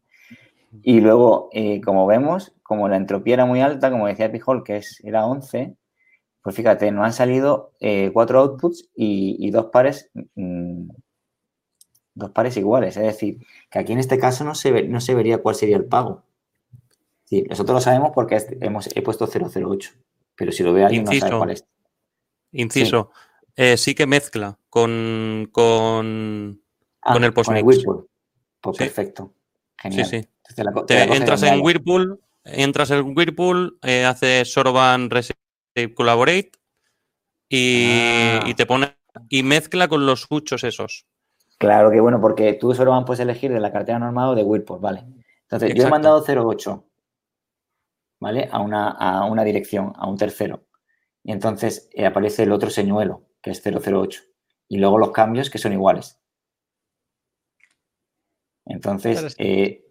Y 0.83 1.01
luego, 1.01 1.51
eh, 1.53 1.81
como 1.83 2.07
vemos, 2.07 2.55
como 2.63 2.89
la 2.89 2.97
entropía 2.97 3.35
era 3.35 3.47
muy 3.47 3.61
alta, 3.63 3.91
como 3.91 4.09
decía 4.09 4.33
Pijol, 4.33 4.65
que 4.65 4.79
es, 4.79 5.01
era 5.05 5.27
11, 5.27 5.77
pues 6.43 6.57
fíjate, 6.57 6.91
nos 6.91 7.05
han 7.05 7.13
salido 7.13 7.73
eh, 7.81 8.11
cuatro 8.13 8.41
outputs 8.41 8.89
y, 8.95 9.37
y 9.39 9.51
dos 9.51 9.67
pares 9.67 10.11
mm, 10.35 10.89
dos 12.15 12.31
pares 12.31 12.57
iguales. 12.57 12.97
Es 12.97 13.05
decir, 13.05 13.39
que 13.71 13.79
aquí 13.79 13.93
en 13.93 13.99
este 13.99 14.19
caso 14.19 14.45
no 14.45 14.55
se, 14.55 14.71
ve- 14.73 14.89
no 14.89 15.01
se 15.01 15.15
vería 15.15 15.39
cuál 15.39 15.55
sería 15.55 15.77
el 15.77 15.85
pago. 15.87 16.23
Sí, 17.25 17.43
nosotros 17.49 17.77
lo 17.77 17.81
sabemos 17.81 18.11
porque 18.15 18.37
es- 18.37 18.49
hemos, 18.61 18.89
he 18.95 19.03
puesto 19.03 19.27
008, 19.27 19.93
pero 20.37 20.53
si 20.53 20.63
lo 20.63 20.73
ve 20.73 20.85
alguien 20.85 21.05
no 21.05 21.13
sabe 21.13 21.39
cuál 21.39 21.51
es. 21.51 21.65
Inciso. 22.53 23.11
eh, 23.57 23.77
sí 23.79 23.95
que 23.95 24.07
mezcla 24.07 24.59
con, 24.69 25.49
con, 25.53 26.61
Ah, 27.03 27.15
con 27.15 27.25
el 27.25 27.33
Con 27.33 27.57
el. 27.57 27.65
Whirlpool. 27.65 28.07
Pues 28.61 28.77
Sí. 28.77 28.85
perfecto. 28.85 29.33
Sí, 29.35 29.89
Genial. 29.91 30.07
sí. 30.07 30.17
Entonces 30.17 30.55
te 30.57 30.65
la 30.65 30.73
co- 30.73 30.85
Te 30.87 30.95
te 30.95 31.01
la 31.01 31.07
coge 31.07 31.19
entras 31.19 31.43
en. 31.43 31.61
Whirlpool, 31.61 32.21
entras 32.45 32.91
en 32.91 33.17
Whirlpool, 33.17 33.79
eh, 33.83 34.05
haces 34.05 34.53
Soroban 34.53 35.11
Receive 35.75 35.95
Collaborate 35.95 36.53
y, 37.49 37.87
Ah. 37.91 38.45
y 38.47 38.55
te 38.55 38.67
pone 38.67 38.97
y 39.29 39.43
mezcla 39.43 39.89
con 39.89 40.07
los 40.07 40.31
muchos 40.31 40.65
esos. 40.65 41.07
Claro 41.59 41.91
que 41.91 42.01
bueno, 42.01 42.21
porque 42.21 42.55
tú 42.55 42.75
solo 42.75 42.91
van 42.91 43.05
puedes 43.05 43.21
elegir 43.21 43.53
de 43.53 43.61
la 43.61 43.73
cartera 43.73 43.99
normal 43.99 44.31
o 44.31 44.35
de 44.35 44.43
Whirlpool, 44.43 44.81
¿vale? 44.81 45.05
Entonces, 45.43 45.75
yo 45.75 45.87
he 45.87 45.91
mandado 45.91 46.25
08, 46.25 46.89
¿vale? 48.21 48.49
A 48.51 48.61
una, 48.61 48.89
a 48.91 49.27
una 49.27 49.45
dirección, 49.45 49.93
a 49.97 50.09
un 50.09 50.17
tercero. 50.17 50.67
Y 51.23 51.31
entonces 51.31 51.89
eh, 51.93 52.07
aparece 52.07 52.45
el 52.45 52.53
otro 52.53 52.71
señuelo, 52.71 53.29
que 53.43 53.51
es 53.51 53.63
008. 53.63 54.23
Y 54.69 54.79
luego 54.79 54.99
los 54.99 55.13
cambios 55.13 55.51
que 55.51 55.59
son 55.59 55.73
iguales. 55.73 56.19
Entonces, 58.65 59.35
eh, 59.39 59.82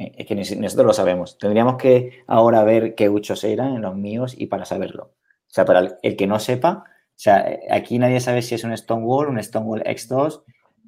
es 0.00 0.26
que 0.26 0.34
nosotros 0.34 0.86
lo 0.86 0.92
sabemos. 0.92 1.38
Tendríamos 1.38 1.76
que 1.76 2.22
ahora 2.26 2.64
ver 2.64 2.94
qué 2.94 3.08
uchos 3.08 3.44
eran 3.44 3.80
los 3.80 3.96
míos 3.96 4.34
y 4.36 4.46
para 4.46 4.64
saberlo. 4.64 5.04
O 5.04 5.52
sea, 5.52 5.64
para 5.64 5.80
el, 5.80 5.94
el 6.02 6.16
que 6.16 6.26
no 6.26 6.38
sepa, 6.38 6.84
o 7.20 7.22
sea, 7.22 7.40
eh, 7.50 7.60
aquí 7.70 7.98
nadie 7.98 8.18
sabe 8.18 8.40
si 8.40 8.54
es 8.54 8.64
un 8.64 8.74
Stonewall, 8.74 9.28
un 9.28 9.42
Stonewall 9.42 9.82
X2, 9.82 10.42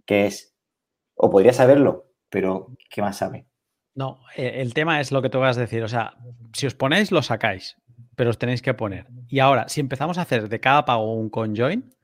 que 0.06 0.24
es. 0.24 0.56
O 1.14 1.28
podría 1.28 1.52
saberlo, 1.52 2.06
pero 2.30 2.68
¿qué 2.88 3.02
más 3.02 3.18
sabe? 3.18 3.44
No, 3.94 4.20
eh, 4.34 4.54
el 4.56 4.72
tema 4.72 4.98
es 5.00 5.12
lo 5.12 5.20
que 5.20 5.28
tú 5.28 5.40
vas 5.40 5.58
a 5.58 5.60
decir. 5.60 5.82
O 5.82 5.88
sea, 5.88 6.14
si 6.54 6.66
os 6.66 6.74
ponéis, 6.74 7.12
lo 7.12 7.20
sacáis, 7.20 7.76
pero 8.16 8.30
os 8.30 8.38
tenéis 8.38 8.62
que 8.62 8.72
poner. 8.72 9.08
Y 9.28 9.40
ahora, 9.40 9.68
si 9.68 9.80
empezamos 9.80 10.16
a 10.16 10.22
hacer 10.22 10.48
de 10.48 10.58
cada 10.58 10.86
pago 10.86 11.14
un 11.14 11.28
conjoin, 11.28 11.94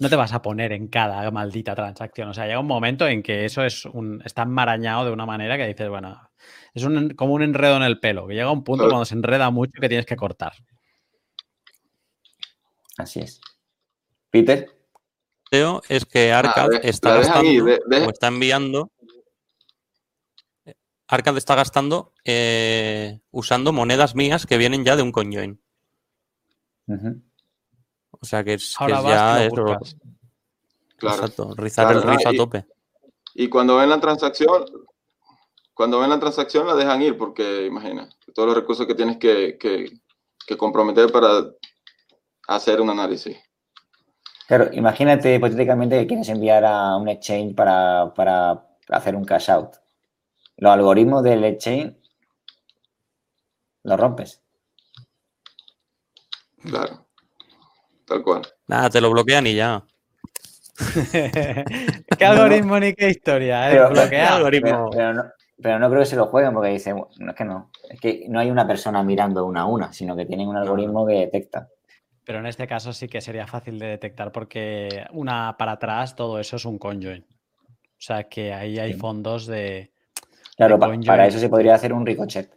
no 0.00 0.08
te 0.08 0.16
vas 0.16 0.32
a 0.32 0.42
poner 0.42 0.72
en 0.72 0.88
cada 0.88 1.30
maldita 1.30 1.76
transacción. 1.76 2.30
O 2.30 2.34
sea, 2.34 2.46
llega 2.46 2.58
un 2.58 2.66
momento 2.66 3.06
en 3.06 3.22
que 3.22 3.44
eso 3.44 3.64
es 3.64 3.84
un, 3.84 4.20
está 4.24 4.42
enmarañado 4.42 5.04
de 5.04 5.12
una 5.12 5.26
manera 5.26 5.56
que 5.56 5.68
dices, 5.68 5.88
bueno, 5.88 6.25
es 6.74 6.84
un, 6.84 7.10
como 7.14 7.34
un 7.34 7.42
enredo 7.42 7.76
en 7.76 7.82
el 7.82 7.98
pelo, 8.00 8.26
que 8.26 8.34
llega 8.34 8.50
un 8.50 8.64
punto 8.64 8.82
Claro. 8.84 8.90
cuando 8.92 9.04
se 9.06 9.14
enreda 9.14 9.50
mucho 9.50 9.72
que 9.80 9.88
tienes 9.88 10.06
que 10.06 10.16
cortar. 10.16 10.52
Así 12.98 13.20
es. 13.20 13.40
Peter, 14.30 14.70
Teo 15.50 15.82
es 15.88 16.04
que 16.04 16.32
Arcad 16.32 16.68
de- 16.68 16.80
está 16.88 17.16
gastando 17.16 17.64
o 17.64 18.10
está 18.10 18.26
enviando. 18.28 18.90
Arcad 21.08 21.36
está 21.36 21.54
gastando 21.54 22.12
eh, 22.24 23.20
usando 23.30 23.72
monedas 23.72 24.14
mías 24.16 24.44
que 24.46 24.56
vienen 24.58 24.84
ya 24.84 24.96
de 24.96 25.02
un 25.02 25.12
conjoin. 25.12 25.60
O 28.10 28.24
sea 28.24 28.42
que 28.42 28.54
es, 28.54 28.74
que 28.76 28.84
Ahora 28.84 28.96
es 28.98 29.04
vas 29.04 29.12
ya 29.12 29.44
es. 29.44 29.52
Claro. 30.96 31.16
Exacto, 31.16 31.54
rizar 31.56 31.86
Claro, 31.86 32.02
el 32.02 32.08
ah, 32.08 32.16
rizo 32.16 32.28
a 32.28 32.32
y- 32.32 32.36
tope. 32.36 32.64
Y 33.34 33.48
cuando 33.48 33.76
ven 33.76 33.90
la 33.90 34.00
transacción, 34.00 34.64
cuando 35.76 36.00
ven 36.00 36.08
la 36.08 36.18
transacción 36.18 36.66
la 36.66 36.74
dejan 36.74 37.02
ir, 37.02 37.18
porque 37.18 37.66
imagina, 37.66 38.08
todos 38.34 38.48
los 38.48 38.56
recursos 38.56 38.86
que 38.86 38.94
tienes 38.94 39.18
que, 39.18 39.58
que- 39.58 39.90
que 40.46 40.56
comprometer 40.56 41.12
para 41.12 41.50
hacer 42.48 42.80
un 42.80 42.88
análisis. 42.88 43.36
Claro, 44.48 44.70
imagínate 44.72 45.34
hipotéticamente 45.34 45.98
que 46.00 46.06
quieres 46.06 46.28
enviar 46.30 46.64
a 46.64 46.96
un 46.96 47.08
exchange 47.08 47.54
para, 47.54 48.14
para 48.14 48.64
hacer 48.88 49.16
un 49.16 49.24
cash 49.24 49.50
out. 49.50 49.74
Los 50.56 50.72
algoritmos 50.72 51.22
del 51.22 51.44
exchange 51.44 51.94
los 53.82 54.00
rompes. 54.00 54.40
Claro. 56.62 57.06
Tal 58.06 58.22
cual. 58.22 58.42
Nada, 58.66 58.88
te 58.88 59.00
lo 59.00 59.10
bloquean 59.10 59.46
y 59.46 59.56
ya. 59.56 59.84
¿Qué 61.12 62.24
algoritmo 62.24 62.78
ni 62.78 62.94
qué 62.94 63.10
historia? 63.10 63.68
¿eh? 63.68 63.72
Pero, 63.74 63.88
pero, 64.90 65.12
no, 65.14 65.22
creo 65.62 65.90
que 65.90 66.06
se 66.06 66.16
lo 66.16 66.26
jueguen 66.26 66.52
porque 66.52 66.70
dicen, 66.70 66.96
no 67.18 67.30
es 67.30 67.36
que 67.36 67.44
no, 67.44 67.70
es 67.88 68.00
que 68.00 68.26
no 68.28 68.38
hay 68.40 68.50
una 68.50 68.66
persona 68.66 69.02
mirando 69.02 69.46
una 69.46 69.62
a 69.62 69.66
una, 69.66 69.92
sino 69.92 70.16
que 70.16 70.26
tienen 70.26 70.48
un 70.48 70.56
algoritmo 70.56 71.06
que 71.06 71.14
detecta. 71.14 71.68
Pero 72.24 72.40
en 72.40 72.46
este 72.46 72.66
caso 72.66 72.92
sí 72.92 73.08
que 73.08 73.20
sería 73.20 73.46
fácil 73.46 73.78
de 73.78 73.86
detectar 73.86 74.32
porque 74.32 75.06
una 75.12 75.56
para 75.56 75.72
atrás, 75.72 76.16
todo 76.16 76.40
eso 76.40 76.56
es 76.56 76.64
un 76.64 76.78
conjoin. 76.78 77.24
O 77.24 78.00
sea 78.00 78.24
que 78.24 78.52
ahí 78.52 78.78
hay 78.78 78.94
fondos 78.94 79.46
de. 79.46 79.92
Claro, 80.56 80.78
para 80.78 81.26
eso 81.26 81.38
se 81.38 81.48
podría 81.48 81.74
hacer 81.74 81.92
un 81.92 82.04
ricochet. 82.04 82.52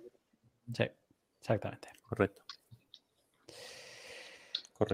Sí, 0.73 0.85
exactamente. 1.39 1.89
Correcto. 2.01 2.41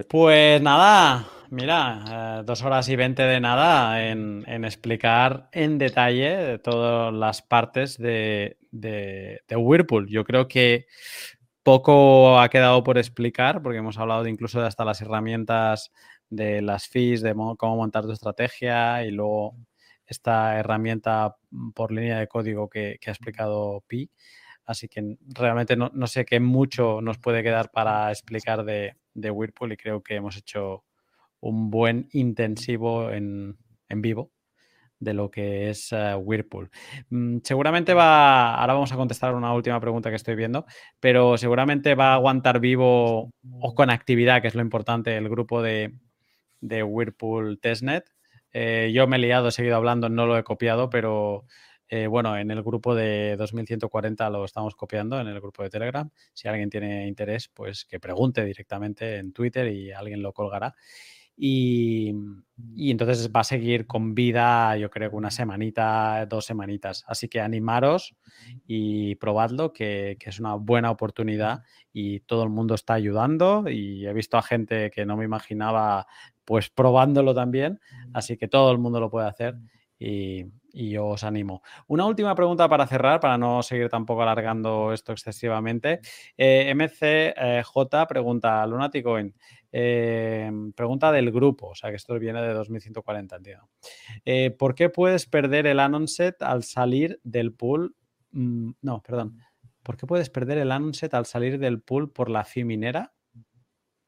Pues 0.10 0.62
nada, 0.62 1.28
mira, 1.50 2.40
eh, 2.40 2.44
dos 2.46 2.64
horas 2.64 2.90
y 2.90 2.96
veinte 2.96 3.24
de 3.24 3.40
nada 3.40 4.08
en, 4.08 4.44
explicar 4.66 5.50
en 5.52 5.78
detalle 5.78 6.60
todas 6.60 7.14
las 7.14 7.42
partes 7.42 7.98
de, 7.98 8.58
Whirlpool. 9.50 10.08
Yo 10.10 10.24
creo 10.24 10.48
que 10.48 10.88
poco 11.64 12.40
ha 12.40 12.50
quedado 12.50 12.84
por 12.84 12.98
explicar, 12.98 13.62
porque 13.62 13.80
hemos 13.80 13.98
hablado 13.98 14.24
de 14.24 14.30
incluso 14.30 14.62
de 14.62 14.68
hasta 14.68 14.86
las 14.86 15.02
herramientas 15.02 15.92
de 16.30 16.62
las 16.62 16.88
fees, 16.88 17.22
de 17.22 17.34
cómo 17.34 17.76
montar 17.76 18.04
tu 18.04 18.12
estrategia 18.12 19.04
y 19.06 19.12
luego 19.12 19.56
esta 20.06 20.60
herramienta 20.60 21.36
por 21.74 21.92
línea 21.92 22.20
de 22.20 22.28
código 22.28 22.70
que, 22.70 23.00
ha 23.06 23.10
explicado 23.10 23.84
Pi. 23.88 24.10
Así 24.66 24.88
que 24.88 25.18
realmente 25.28 25.76
no, 25.76 26.08
sé 26.08 26.26
qué 26.26 26.40
mucho 26.40 27.00
nos 27.02 27.20
puede 27.20 27.44
quedar 27.44 27.72
para 27.72 28.12
explicar 28.12 28.66
de 28.66 28.96
Whirlpool 29.32 29.74
y 29.74 29.78
creo 29.78 30.02
que 30.02 30.16
hemos 30.16 30.38
hecho 30.38 30.84
un 31.46 31.70
buen 31.70 32.10
intensivo 32.12 33.12
en, 33.12 33.58
vivo 33.90 34.32
de 35.00 35.14
lo 35.14 35.30
que 35.30 35.70
es 35.70 35.92
uh, 35.92 36.18
Whirlpool. 36.18 36.72
Mm, 37.10 37.38
seguramente 37.44 37.94
va, 37.94 38.56
ahora 38.56 38.74
vamos 38.74 38.92
a 38.92 38.96
contestar 38.96 39.36
una 39.36 39.54
última 39.54 39.80
pregunta 39.80 40.10
que 40.10 40.16
estoy 40.16 40.36
viendo, 40.36 40.66
pero 41.00 41.38
seguramente 41.38 41.94
va 41.96 42.12
a 42.12 42.16
aguantar 42.16 42.60
vivo 42.60 43.32
o 43.60 43.76
con 43.76 43.90
actividad, 43.90 44.42
que 44.42 44.48
es 44.48 44.56
lo 44.56 44.62
importante, 44.62 45.16
el 45.18 45.30
grupo 45.30 45.62
de, 45.62 45.94
de 46.62 46.84
Whirlpool 46.84 47.60
Testnet. 47.60 48.06
Eh, 48.52 48.92
yo 48.94 49.06
me 49.06 49.18
he 49.18 49.20
liado, 49.20 49.50
he 49.50 49.52
seguido 49.52 49.76
hablando, 49.76 50.10
no 50.10 50.26
lo 50.26 50.38
he 50.38 50.44
copiado, 50.44 50.90
pero 50.90 51.46
eh, 51.88 52.08
bueno, 52.08 52.36
en 52.38 52.50
el 52.50 52.64
grupo 52.64 52.96
de 52.96 53.36
2140 53.38 54.30
lo 54.32 54.46
estamos 54.46 54.76
copiando, 54.76 55.20
en 55.20 55.28
el 55.28 55.40
grupo 55.40 55.62
de 55.62 55.70
Telegram. 55.70 56.10
Si 56.34 56.48
alguien 56.48 56.70
tiene 56.70 57.08
interés, 57.08 57.50
pues 57.50 57.86
que 57.86 58.00
pregunte 58.00 58.44
directamente 58.44 59.18
en 59.18 59.32
Twitter 59.34 59.68
y 59.68 59.92
alguien 59.92 60.24
lo 60.24 60.34
colgará. 60.34 60.74
Y, 61.38 62.14
entonces 62.78 63.30
va 63.36 63.42
a 63.42 63.44
seguir 63.44 63.86
con 63.88 64.16
vida, 64.16 64.78
yo 64.78 64.90
creo 64.90 65.10
que 65.10 65.16
una 65.16 65.32
semanita, 65.32 66.26
dos 66.28 66.46
semanitas. 66.46 67.04
Así 67.08 67.28
que 67.28 67.42
animaros 67.42 68.16
y 68.66 69.16
probadlo, 69.16 69.74
que, 69.74 70.18
que, 70.20 70.30
es 70.30 70.40
una 70.40 70.56
buena 70.56 70.92
oportunidad 70.92 71.64
y 71.92 72.22
todo 72.22 72.44
el 72.44 72.50
mundo 72.50 72.76
está 72.76 72.94
ayudando. 72.94 73.66
Y 73.70 74.06
he 74.06 74.14
visto 74.14 74.38
a 74.38 74.42
gente 74.42 74.92
que 74.92 75.06
no 75.06 75.18
me 75.18 75.26
imaginaba, 75.26 76.08
pues 76.46 76.70
probándolo 76.70 77.34
también. 77.34 77.80
Así 78.14 78.38
que 78.38 78.48
todo 78.48 78.72
el 78.72 78.78
mundo 78.78 79.00
lo 79.00 79.10
puede 79.10 79.28
hacer. 79.28 79.56
Y, 79.98 80.46
y 80.76 80.90
yo 80.90 81.08
os 81.08 81.24
animo. 81.24 81.64
Una 81.88 82.06
última 82.06 82.36
pregunta 82.36 82.68
para 82.68 82.86
cerrar, 82.86 83.22
para 83.22 83.38
no 83.38 83.64
seguir 83.64 83.90
tampoco 83.90 84.22
alargando 84.22 84.92
esto 84.92 85.14
excesivamente. 85.14 86.02
Eh, 86.38 86.74
MCJ 86.76 88.06
pregunta, 88.08 88.68
Lunaticoin, 88.68 89.34
eh, 89.72 90.52
pregunta 90.76 91.14
del 91.14 91.32
grupo, 91.32 91.70
o 91.70 91.76
sea 91.76 91.90
que 91.92 91.96
esto 91.96 92.20
viene 92.20 92.42
de 92.42 92.54
2140, 92.54 93.38
entiendo. 93.38 93.70
Eh, 94.26 94.52
¿Por 94.52 94.76
qué 94.76 94.90
puedes 94.90 95.26
perder 95.28 95.66
el 95.66 95.80
Anonset 95.80 96.42
al 96.42 96.64
salir 96.64 97.22
del 97.24 97.54
pool? 97.54 97.96
Mm, 98.32 98.72
no, 98.82 99.02
perdón. 99.02 99.40
¿Por 99.82 99.96
qué 99.96 100.06
puedes 100.06 100.30
perder 100.30 100.58
el 100.58 100.74
Anonset 100.74 101.14
al 101.14 101.26
salir 101.26 101.58
del 101.58 101.82
pool 101.82 102.12
por 102.12 102.30
la 102.30 102.44
FI 102.44 102.66
minera? 102.66 103.14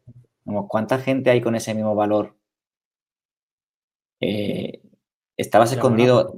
¿Cuánta 0.68 0.98
gente 0.98 1.30
hay 1.30 1.40
con 1.40 1.54
ese 1.54 1.72
mismo 1.74 1.94
valor? 1.94 2.34
Eh, 4.20 4.82
estabas 5.36 5.72
escondido, 5.72 6.34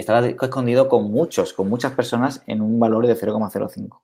estaba 0.00 0.26
escondido 0.26 0.88
con 0.88 1.10
muchos, 1.10 1.52
con 1.52 1.68
muchas 1.68 1.92
personas 1.92 2.42
en 2.46 2.60
un 2.60 2.78
valor 2.80 3.06
de 3.06 3.16
0,05. 3.16 4.00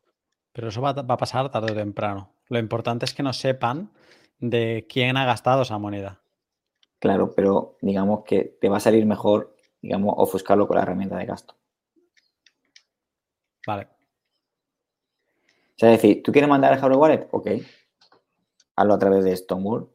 Pero 0.52 0.68
eso 0.68 0.81
va, 0.81 0.91
a 0.91 1.16
pasar 1.16 1.50
tarde 1.50 1.73
o 1.73 1.75
temprano. 1.75 2.33
Lo 2.49 2.58
importante 2.58 3.05
es 3.05 3.15
que 3.15 3.23
no 3.23 3.33
sepan 3.33 3.91
de 4.39 4.86
quién 4.89 5.16
ha 5.16 5.26
gastado 5.26 5.62
esa 5.62 5.78
moneda. 5.78 6.20
Claro, 6.99 7.33
pero 7.34 7.76
digamos 7.83 8.25
que 8.25 8.57
te 8.60 8.68
va 8.68 8.78
a 8.78 8.81
salir 8.81 9.05
mejor, 9.05 9.55
digamos, 9.83 10.15
ofuscarlo 10.16 10.66
con 10.66 10.76
la 10.76 10.83
herramienta 10.83 11.16
de 11.16 11.26
gasto. 11.26 11.55
Vale. 13.66 13.89
O 15.44 15.78
sea, 15.78 15.92
es 15.92 16.00
decir, 16.00 16.23
¿tú 16.23 16.33
quieres 16.33 16.49
mandar 16.49 16.73
el 16.73 16.78
hardware 16.78 17.00
wallet? 17.00 17.28
Ok. 17.33 17.49
Hazlo 18.76 18.94
a 18.94 18.99
través 18.99 19.25
de 19.25 19.36
Stonewall 19.36 19.91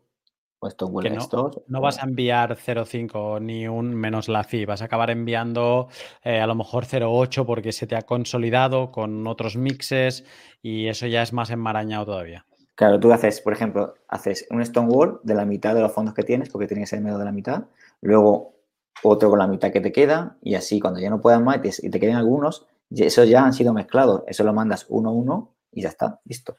no, 1.67 1.81
vas 1.81 1.97
a 1.97 2.05
enviar 2.05 2.55
0.5 2.55 3.41
ni 3.41 3.67
un 3.67 3.95
menos 3.95 4.29
la 4.29 4.43
FI, 4.43 4.65
vas 4.65 4.83
a 4.83 4.85
acabar 4.85 5.09
enviando 5.09 5.89
eh, 6.23 6.39
a 6.39 6.45
lo 6.45 6.53
mejor 6.53 6.85
0.8 6.85 7.45
porque 7.45 7.71
se 7.71 7.87
te 7.87 7.95
ha 7.95 8.03
consolidado 8.03 8.91
con 8.91 9.25
otros 9.25 9.57
mixes 9.57 10.23
y 10.61 10.87
eso 10.87 11.07
ya 11.07 11.23
es 11.23 11.33
más 11.33 11.49
enmarañado 11.49 12.05
todavía. 12.05 12.45
Claro, 12.75 12.99
tú 12.99 13.11
haces, 13.11 13.41
por 13.41 13.53
ejemplo, 13.53 13.95
haces 14.07 14.47
un 14.49 14.63
Stonewall 14.63 15.19
de 15.23 15.35
la 15.35 15.45
mitad 15.45 15.73
de 15.73 15.81
los 15.81 15.91
fondos 15.91 16.13
que 16.13 16.23
tienes, 16.23 16.49
porque 16.49 16.67
tiene 16.67 16.83
que 16.83 16.87
ser 16.87 17.01
medio 17.01 17.17
de 17.17 17.25
la 17.25 17.31
mitad, 17.31 17.65
luego 18.01 18.55
otro 19.03 19.29
con 19.29 19.39
la 19.39 19.47
mitad 19.47 19.71
que 19.71 19.81
te 19.81 19.91
queda 19.91 20.37
y 20.41 20.55
así 20.55 20.79
cuando 20.79 20.99
ya 20.99 21.09
no 21.09 21.21
puedas 21.21 21.41
más 21.41 21.59
y 21.81 21.89
te, 21.89 21.99
queden 21.99 22.15
algunos, 22.15 22.67
esos 22.89 23.27
ya 23.27 23.43
han 23.43 23.53
sido 23.53 23.73
mezclados, 23.73 24.23
eso 24.27 24.43
lo 24.43 24.53
mandas 24.53 24.85
uno 24.89 25.09
a 25.09 25.13
uno 25.13 25.55
y 25.71 25.81
ya 25.81 25.89
está, 25.89 26.21
listo. 26.25 26.57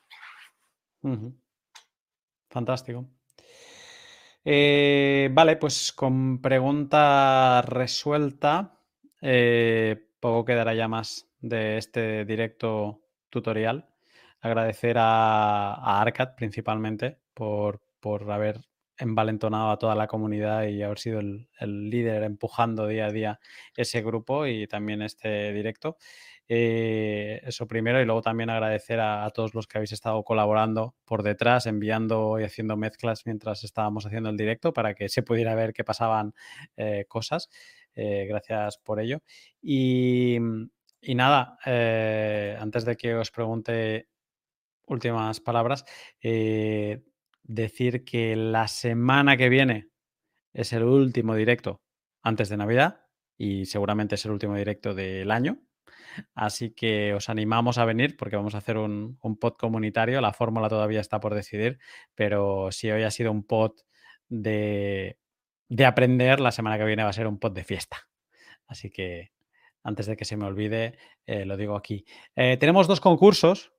Fantástico. 2.50 3.06
Eh, 4.44 5.28
vale, 5.32 5.56
pues 5.56 5.92
con 5.92 6.40
pregunta 6.42 7.62
resuelta, 7.62 8.80
eh, 9.20 9.96
poco 10.20 10.44
quedará 10.44 10.74
ya 10.74 10.88
más 10.88 11.28
de 11.40 11.78
este 11.78 12.24
directo 12.24 13.02
tutorial. 13.30 13.88
Agradecer 14.40 14.98
a, 14.98 15.74
a 15.74 16.00
Arcad 16.00 16.34
principalmente 16.36 17.18
por, 17.34 17.80
por, 18.00 18.30
haber 18.32 18.60
envalentonado 18.98 19.70
a 19.70 19.78
toda 19.78 19.94
la 19.94 20.08
comunidad 20.08 20.64
y 20.64 20.82
haber 20.82 20.98
sido 20.98 21.20
el, 21.20 21.48
el 21.60 21.88
líder 21.90 22.24
empujando 22.24 22.86
día 22.88 23.06
a 23.06 23.12
día 23.12 23.40
ese 23.76 24.02
grupo 24.02 24.46
y 24.46 24.66
también 24.66 25.02
este 25.02 25.52
directo. 25.52 25.96
Eh, 26.54 27.40
eso 27.44 27.66
primero 27.66 28.02
y 28.02 28.04
luego 28.04 28.20
también 28.20 28.50
agradecer 28.50 29.00
a, 29.00 29.30
todos 29.30 29.54
los 29.54 29.66
que 29.66 29.78
habéis 29.78 29.92
estado 29.92 30.22
colaborando 30.22 30.94
por 31.06 31.22
detrás, 31.22 31.64
enviando 31.64 32.38
y 32.38 32.44
haciendo 32.44 32.76
mezclas 32.76 33.24
mientras 33.24 33.64
estábamos 33.64 34.04
haciendo 34.04 34.28
el 34.28 34.36
directo 34.36 34.74
para 34.74 34.92
que 34.94 35.08
se 35.08 35.22
pudiera 35.22 35.54
ver 35.54 35.72
que 35.72 35.82
pasaban 35.82 36.34
eh, 36.76 37.06
cosas. 37.08 37.48
Eh, 37.94 38.26
gracias 38.28 38.76
por 38.76 39.00
ello. 39.00 39.22
Y, 39.62 40.36
y 41.00 41.14
nada, 41.14 41.56
antes 42.60 42.84
de 42.84 42.96
que 42.98 43.14
os 43.14 43.30
pregunte 43.30 44.08
últimas 44.86 45.40
palabras, 45.40 45.86
decir 47.42 48.04
que 48.04 48.36
la 48.36 48.68
semana 48.68 49.38
que 49.38 49.48
viene 49.48 49.88
es 50.52 50.74
el 50.74 50.82
último 50.84 51.34
directo 51.34 51.80
antes 52.22 52.50
de 52.50 52.58
Navidad 52.58 53.06
y 53.38 53.64
seguramente 53.64 54.16
es 54.16 54.24
el 54.26 54.32
último 54.32 54.54
directo 54.54 54.92
del 54.94 55.30
año 55.30 55.58
Así 56.34 56.72
que 56.74 57.14
os 57.14 57.28
animamos 57.28 57.78
a 57.78 57.84
venir 57.84 58.16
porque 58.16 58.36
vamos 58.36 58.54
a 58.54 58.58
hacer 58.58 58.76
un, 58.76 59.18
pod 59.40 59.54
comunitario. 59.54 60.20
La 60.20 60.32
fórmula 60.32 60.68
todavía 60.68 61.00
está 61.00 61.20
por 61.20 61.34
decidir, 61.34 61.78
pero 62.14 62.70
si 62.72 62.90
hoy 62.90 63.02
ha 63.02 63.10
sido 63.10 63.30
un 63.32 63.44
pod 63.44 63.72
de, 64.28 65.18
aprender, 65.86 66.40
la 66.40 66.52
semana 66.52 66.78
que 66.78 66.84
viene 66.84 67.04
va 67.04 67.10
a 67.10 67.14
ser 67.14 67.26
un 67.26 67.38
pod 67.38 67.52
de 67.52 67.64
fiesta. 67.64 68.08
Así 68.66 68.90
que 68.90 69.32
antes 69.82 70.06
de 70.06 70.16
que 70.16 70.24
se 70.24 70.36
me 70.36 70.46
olvide, 70.46 70.98
eh, 71.26 71.44
lo 71.44 71.56
digo 71.56 71.76
aquí. 71.76 72.04
Eh, 72.36 72.56
tenemos 72.58 72.86
dos 72.86 73.00
concursos 73.00 73.72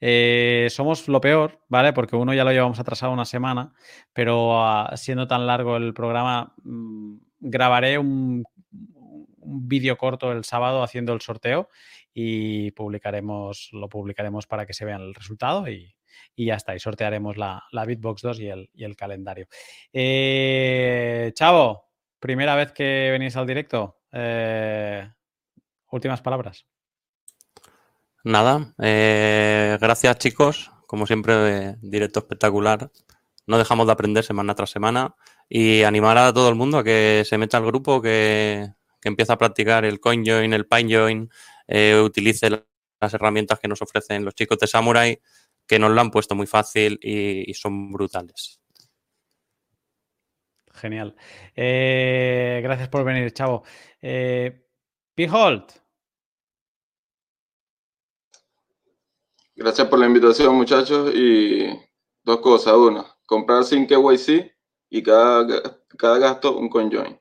Eh, 0.00 0.68
somos 0.70 1.08
lo 1.08 1.20
peor, 1.20 1.60
¿vale? 1.68 1.92
Porque 1.92 2.16
uno 2.16 2.34
ya 2.34 2.44
lo 2.44 2.52
llevamos 2.52 2.78
atrasado 2.78 3.12
una 3.12 3.24
semana, 3.24 3.72
pero 4.12 4.62
ah, 4.62 4.92
siendo 4.96 5.26
tan 5.26 5.46
largo 5.46 5.76
el 5.76 5.94
programa, 5.94 6.54
mm, 6.64 7.16
grabaré 7.40 7.98
un, 7.98 8.44
vídeo 9.46 9.96
corto 9.96 10.32
el 10.32 10.44
sábado 10.44 10.82
haciendo 10.82 11.12
el 11.12 11.20
sorteo 11.20 11.68
y 12.12 12.70
publicaremos, 12.72 13.68
lo 13.72 13.88
publicaremos 13.88 14.46
para 14.46 14.66
que 14.66 14.74
se 14.74 14.84
vean 14.84 15.02
el 15.02 15.14
resultado 15.14 15.68
y, 15.68 15.94
ya 16.36 16.54
está. 16.54 16.74
Y 16.74 16.78
sortearemos 16.78 17.36
la, 17.36 17.62
la 17.72 17.84
Bitbox 17.84 18.22
2 18.22 18.40
y 18.40 18.48
el, 18.48 18.70
y 18.74 18.84
el 18.84 18.96
calendario. 18.96 19.46
Eh, 19.92 21.32
Chavo, 21.34 21.90
primera 22.18 22.54
vez 22.56 22.72
que 22.72 23.08
venís 23.12 23.36
al 23.36 23.46
directo. 23.46 23.98
Eh, 24.12 25.08
últimas 25.90 26.20
palabras. 26.22 26.66
Nada, 28.24 28.74
eh, 28.82 29.78
gracias 29.80 30.18
chicos, 30.18 30.72
como 30.86 31.06
siempre, 31.06 31.76
directo 31.80 32.20
espectacular. 32.20 32.90
No 33.46 33.58
dejamos 33.58 33.86
de 33.86 33.92
aprender 33.92 34.24
semana 34.24 34.54
tras 34.54 34.70
semana 34.70 35.14
y 35.48 35.82
animar 35.84 36.18
a 36.18 36.32
todo 36.32 36.48
el 36.48 36.56
mundo 36.56 36.78
a 36.78 36.84
que 36.84 37.22
se 37.24 37.38
meta 37.38 37.58
al 37.58 37.66
grupo, 37.66 38.02
que, 38.02 38.72
que 39.06 39.10
empiece 39.10 39.32
a 39.32 39.38
practicar 39.38 39.84
el 39.84 40.00
CoinJoin, 40.00 40.52
el 40.52 40.66
PineJoin, 40.66 41.30
eh, 41.68 41.96
utilice 42.04 42.50
las 42.50 43.14
herramientas 43.14 43.60
que 43.60 43.68
nos 43.68 43.80
ofrecen 43.80 44.24
los 44.24 44.34
chicos 44.34 44.58
de 44.58 44.66
Samurai, 44.66 45.20
que 45.64 45.78
nos 45.78 45.92
lo 45.92 46.00
han 46.00 46.10
puesto 46.10 46.34
muy 46.34 46.48
fácil 46.48 46.98
y, 47.00 47.54
son 47.54 47.92
brutales. 47.92 48.60
Genial. 50.74 51.14
Eh, 51.54 52.58
gracias 52.64 52.88
por 52.88 53.04
venir, 53.04 53.32
chavo. 53.32 53.62
Eh, 54.02 54.66
Behold, 55.16 55.66
Gracias 59.54 59.86
por 59.86 60.00
la 60.00 60.06
invitación, 60.06 60.52
muchachos. 60.56 61.14
Y 61.14 61.68
dos 62.24 62.40
cosas. 62.40 62.74
Una, 62.74 63.06
comprar 63.24 63.62
sin 63.62 63.86
KYC 63.86 64.52
y 64.90 65.02
cada, 65.02 65.46
cada 65.96 66.18
gasto 66.18 66.58
un 66.58 66.68
CoinJoin. 66.68 67.16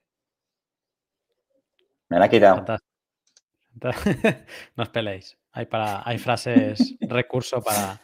Me 2.09 2.19
la 2.19 2.25
he 2.25 2.29
quitado. 2.29 2.65
no 4.75 4.83
os 4.83 4.89
peleéis. 4.89 5.37
Hay, 5.51 5.65
para, 5.65 6.01
hay 6.07 6.17
frases, 6.17 6.95
recurso 7.01 7.61
para, 7.61 7.99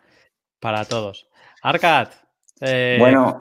para 0.60 0.86
todos. 0.86 1.28
Arcad. 1.62 2.10
Eh, 2.62 2.98
bueno. 3.00 3.40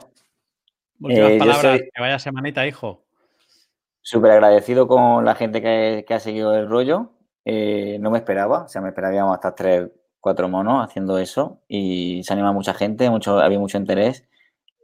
Últimas 0.99 1.31
eh, 1.31 1.37
palabras. 1.37 1.81
Que 1.93 2.01
vaya 2.01 2.19
semanita, 2.19 2.67
hijo. 2.67 3.03
Súper 4.01 4.31
agradecido 4.31 4.87
con 4.87 5.25
la 5.25 5.35
gente 5.35 5.61
que, 5.61 6.05
ha 6.13 6.19
seguido 6.19 6.55
el 6.55 6.67
rollo. 6.67 7.11
Eh, 7.45 7.97
no 7.99 8.11
me 8.11 8.19
esperaba, 8.19 8.63
o 8.63 8.67
sea, 8.67 8.81
me 8.81 8.89
esperaríamos 8.89 9.33
hasta 9.33 9.55
tres, 9.55 9.89
cuatro 10.21 10.47
monos 10.47 10.85
haciendo 10.85 11.17
eso 11.17 11.61
y 11.67 12.21
se 12.23 12.33
anima 12.33 12.53
mucha 12.53 12.73
gente, 12.73 13.09
mucho, 13.09 13.39
había 13.39 13.59
mucho 13.59 13.77
interés. 13.77 14.25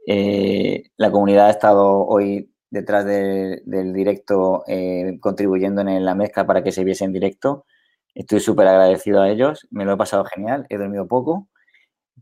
Eh, 0.06 0.90
la 0.96 1.10
comunidad 1.10 1.46
ha 1.46 1.50
estado 1.50 2.06
hoy 2.06 2.50
detrás 2.70 3.04
del 3.04 3.92
directo 3.92 4.64
eh, 4.66 5.18
contribuyendo 5.20 5.80
en 5.82 6.04
la 6.04 6.14
mezcla 6.14 6.46
para 6.46 6.62
que 6.62 6.72
se 6.72 6.84
viese 6.84 7.04
en 7.04 7.12
directo. 7.12 7.66
Estoy 8.14 8.40
súper 8.40 8.66
agradecido 8.66 9.22
a 9.22 9.30
ellos, 9.30 9.66
me 9.70 9.84
lo 9.84 9.92
he 9.92 9.96
pasado 9.96 10.24
genial, 10.24 10.66
he 10.68 10.76
dormido 10.76 11.06
poco, 11.06 11.48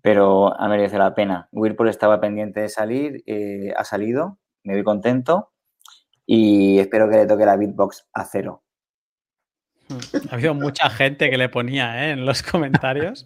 pero 0.02 0.58
ha 0.58 0.68
merecido 0.68 0.98
la 0.98 1.14
pena. 1.14 1.48
Whirlpool 1.52 1.88
estaba 1.88 2.20
pendiente 2.20 2.60
de 2.60 2.68
salir, 2.68 3.22
eh, 3.26 3.72
ha 3.76 3.84
salido, 3.84 4.38
me 4.62 4.74
voy 4.74 4.84
contento 4.84 5.52
y 6.26 6.78
espero 6.78 7.08
que 7.08 7.16
le 7.16 7.26
toque 7.26 7.46
la 7.46 7.56
beatbox 7.56 8.06
a 8.12 8.24
cero. 8.24 8.62
Ha 10.30 10.34
habido 10.34 10.54
mucha 10.54 10.90
gente 10.90 11.30
que 11.30 11.38
le 11.38 11.48
ponía 11.48 12.04
¿eh? 12.04 12.10
en 12.10 12.26
los 12.26 12.42
comentarios. 12.42 13.24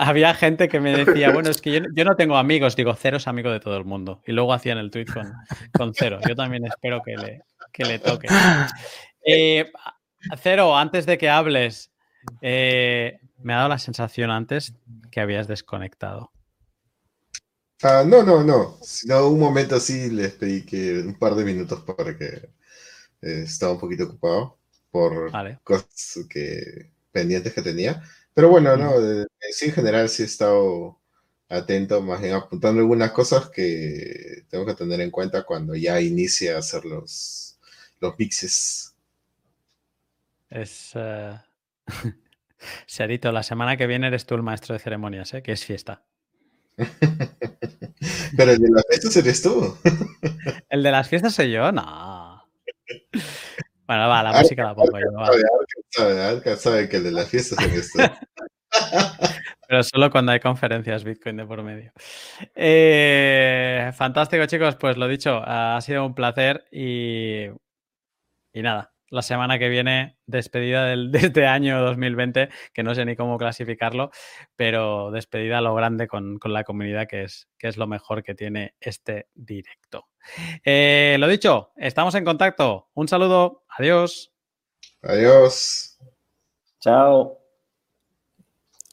Había 0.00 0.32
gente 0.32 0.68
que 0.68 0.78
me 0.78 0.96
decía, 0.96 1.32
bueno, 1.32 1.50
es 1.50 1.60
que 1.60 1.72
yo, 1.72 2.04
no 2.04 2.14
tengo 2.14 2.36
amigos. 2.36 2.76
Digo, 2.76 2.94
Cero 2.94 3.16
es 3.16 3.26
amigo 3.26 3.50
de 3.50 3.58
todo 3.58 3.76
el 3.76 3.84
mundo. 3.84 4.22
Y 4.26 4.32
luego 4.32 4.52
hacían 4.52 4.78
el 4.78 4.92
tweet 4.92 5.06
con, 5.06 5.32
con 5.76 5.92
Cero. 5.92 6.20
Yo 6.26 6.36
también 6.36 6.64
espero 6.64 7.02
que 7.04 7.16
le, 7.16 7.42
que 7.72 7.84
le 7.84 7.98
toque. 7.98 8.28
Eh, 9.30 9.70
Cero, 10.40 10.74
antes 10.74 11.04
de 11.04 11.18
que 11.18 11.28
hables, 11.28 11.90
eh, 12.40 13.18
me 13.42 13.52
ha 13.52 13.56
dado 13.58 13.68
la 13.68 13.78
sensación 13.78 14.30
antes 14.30 14.72
que 15.10 15.20
habías 15.20 15.48
desconectado. 15.48 16.30
Ah, 17.82 18.04
no, 18.06 18.22
no, 18.22 18.42
no. 18.42 18.78
no. 19.06 19.28
Un 19.28 19.38
momento 19.38 19.78
sí 19.80 20.08
les 20.10 20.32
pedí 20.32 20.64
que 20.64 21.00
un 21.00 21.18
par 21.18 21.34
de 21.34 21.44
minutos 21.44 21.82
para 21.82 22.16
que 22.16 22.48
estaba 23.20 23.72
un 23.72 23.80
poquito 23.80 24.04
ocupado 24.04 24.58
por 24.90 25.30
cosas 25.62 26.26
que, 26.30 26.90
pendientes 27.12 27.52
que 27.52 27.62
tenía. 27.62 28.02
Pero 28.38 28.50
bueno, 28.50 28.76
no, 28.76 28.92
sí 29.50 29.64
en 29.64 29.72
general 29.72 30.08
sí 30.08 30.22
he 30.22 30.26
estado 30.26 30.96
atento, 31.48 32.00
más 32.02 32.20
bien 32.20 32.34
apuntando 32.34 32.80
algunas 32.80 33.10
cosas 33.10 33.50
que 33.50 34.44
tengo 34.48 34.64
que 34.64 34.76
tener 34.76 35.00
en 35.00 35.10
cuenta 35.10 35.42
cuando 35.42 35.74
ya 35.74 36.00
inicie 36.00 36.54
a 36.54 36.58
hacer 36.58 36.84
los, 36.84 37.58
los 37.98 38.16
mixes. 38.16 38.94
Es... 40.50 40.92
Uh... 43.00 43.32
la 43.32 43.42
semana 43.42 43.76
que 43.76 43.88
viene 43.88 44.06
eres 44.06 44.24
tú 44.24 44.36
el 44.36 44.44
maestro 44.44 44.72
de 44.74 44.78
ceremonias, 44.78 45.34
¿eh? 45.34 45.42
que 45.42 45.50
es 45.50 45.64
fiesta. 45.64 46.04
Pero 48.36 48.52
el 48.52 48.58
de 48.60 48.70
las 48.70 48.84
fiestas 48.88 49.16
eres 49.16 49.42
tú. 49.42 49.76
¿El 50.70 50.84
de 50.84 50.90
las 50.92 51.08
fiestas 51.08 51.34
soy 51.34 51.50
yo? 51.50 51.72
No. 51.72 52.44
Bueno, 53.88 54.08
va, 54.08 54.22
la 54.22 54.40
música 54.40 54.62
la 54.62 54.76
pongo 54.76 54.96
yo. 54.96 55.06
Sabe, 55.90 56.56
sabe, 56.56 56.88
que 56.88 56.96
el 56.98 57.04
de 57.04 57.12
la 57.12 57.24
fiesta 57.24 57.56
es 57.64 57.72
esto. 57.72 57.98
Pero 59.68 59.82
solo 59.82 60.10
cuando 60.10 60.32
hay 60.32 60.40
conferencias 60.40 61.04
Bitcoin 61.04 61.36
de 61.36 61.46
por 61.46 61.62
medio. 61.62 61.92
Eh, 62.54 63.90
fantástico, 63.94 64.46
chicos. 64.46 64.76
Pues 64.76 64.96
lo 64.96 65.08
dicho, 65.08 65.42
ha 65.44 65.80
sido 65.80 66.06
un 66.06 66.14
placer 66.14 66.66
y, 66.70 67.46
y 68.52 68.62
nada, 68.62 68.92
la 69.10 69.22
semana 69.22 69.58
que 69.58 69.68
viene, 69.68 70.16
despedida 70.26 70.84
del, 70.84 71.10
de 71.12 71.18
este 71.18 71.46
año 71.46 71.80
2020, 71.82 72.48
que 72.72 72.82
no 72.82 72.94
sé 72.94 73.04
ni 73.04 73.16
cómo 73.16 73.38
clasificarlo, 73.38 74.10
pero 74.56 75.10
despedida 75.10 75.58
a 75.58 75.62
lo 75.62 75.74
grande 75.74 76.06
con, 76.06 76.38
la 76.44 76.64
comunidad, 76.64 77.06
que 77.06 77.24
es, 77.24 77.48
que 77.58 77.68
es 77.68 77.76
lo 77.76 77.86
mejor 77.86 78.22
que 78.22 78.34
tiene 78.34 78.74
este 78.80 79.28
directo. 79.34 80.08
Eh, 80.64 81.16
lo 81.18 81.28
dicho, 81.28 81.72
estamos 81.76 82.14
en 82.14 82.24
contacto. 82.24 82.88
Un 82.94 83.08
saludo, 83.08 83.64
adiós. 83.68 84.32
Adiós. 85.04 85.96
Chao. 86.80 87.38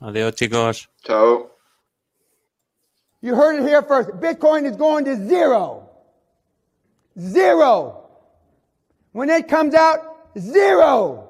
Adiós, 0.02 0.36
chicos. 0.36 0.88
Chao. 1.04 1.52
You 3.22 3.36
heard 3.36 3.60
it 3.60 3.68
here 3.68 3.82
first. 3.82 4.10
Bitcoin 4.12 4.66
is 4.66 4.76
going 4.76 5.06
to 5.06 5.16
zero. 5.16 5.90
Zero. 7.20 8.04
When 9.14 9.30
it 9.30 9.48
comes 9.48 9.74
out, 9.74 10.00
zero. 10.38 11.25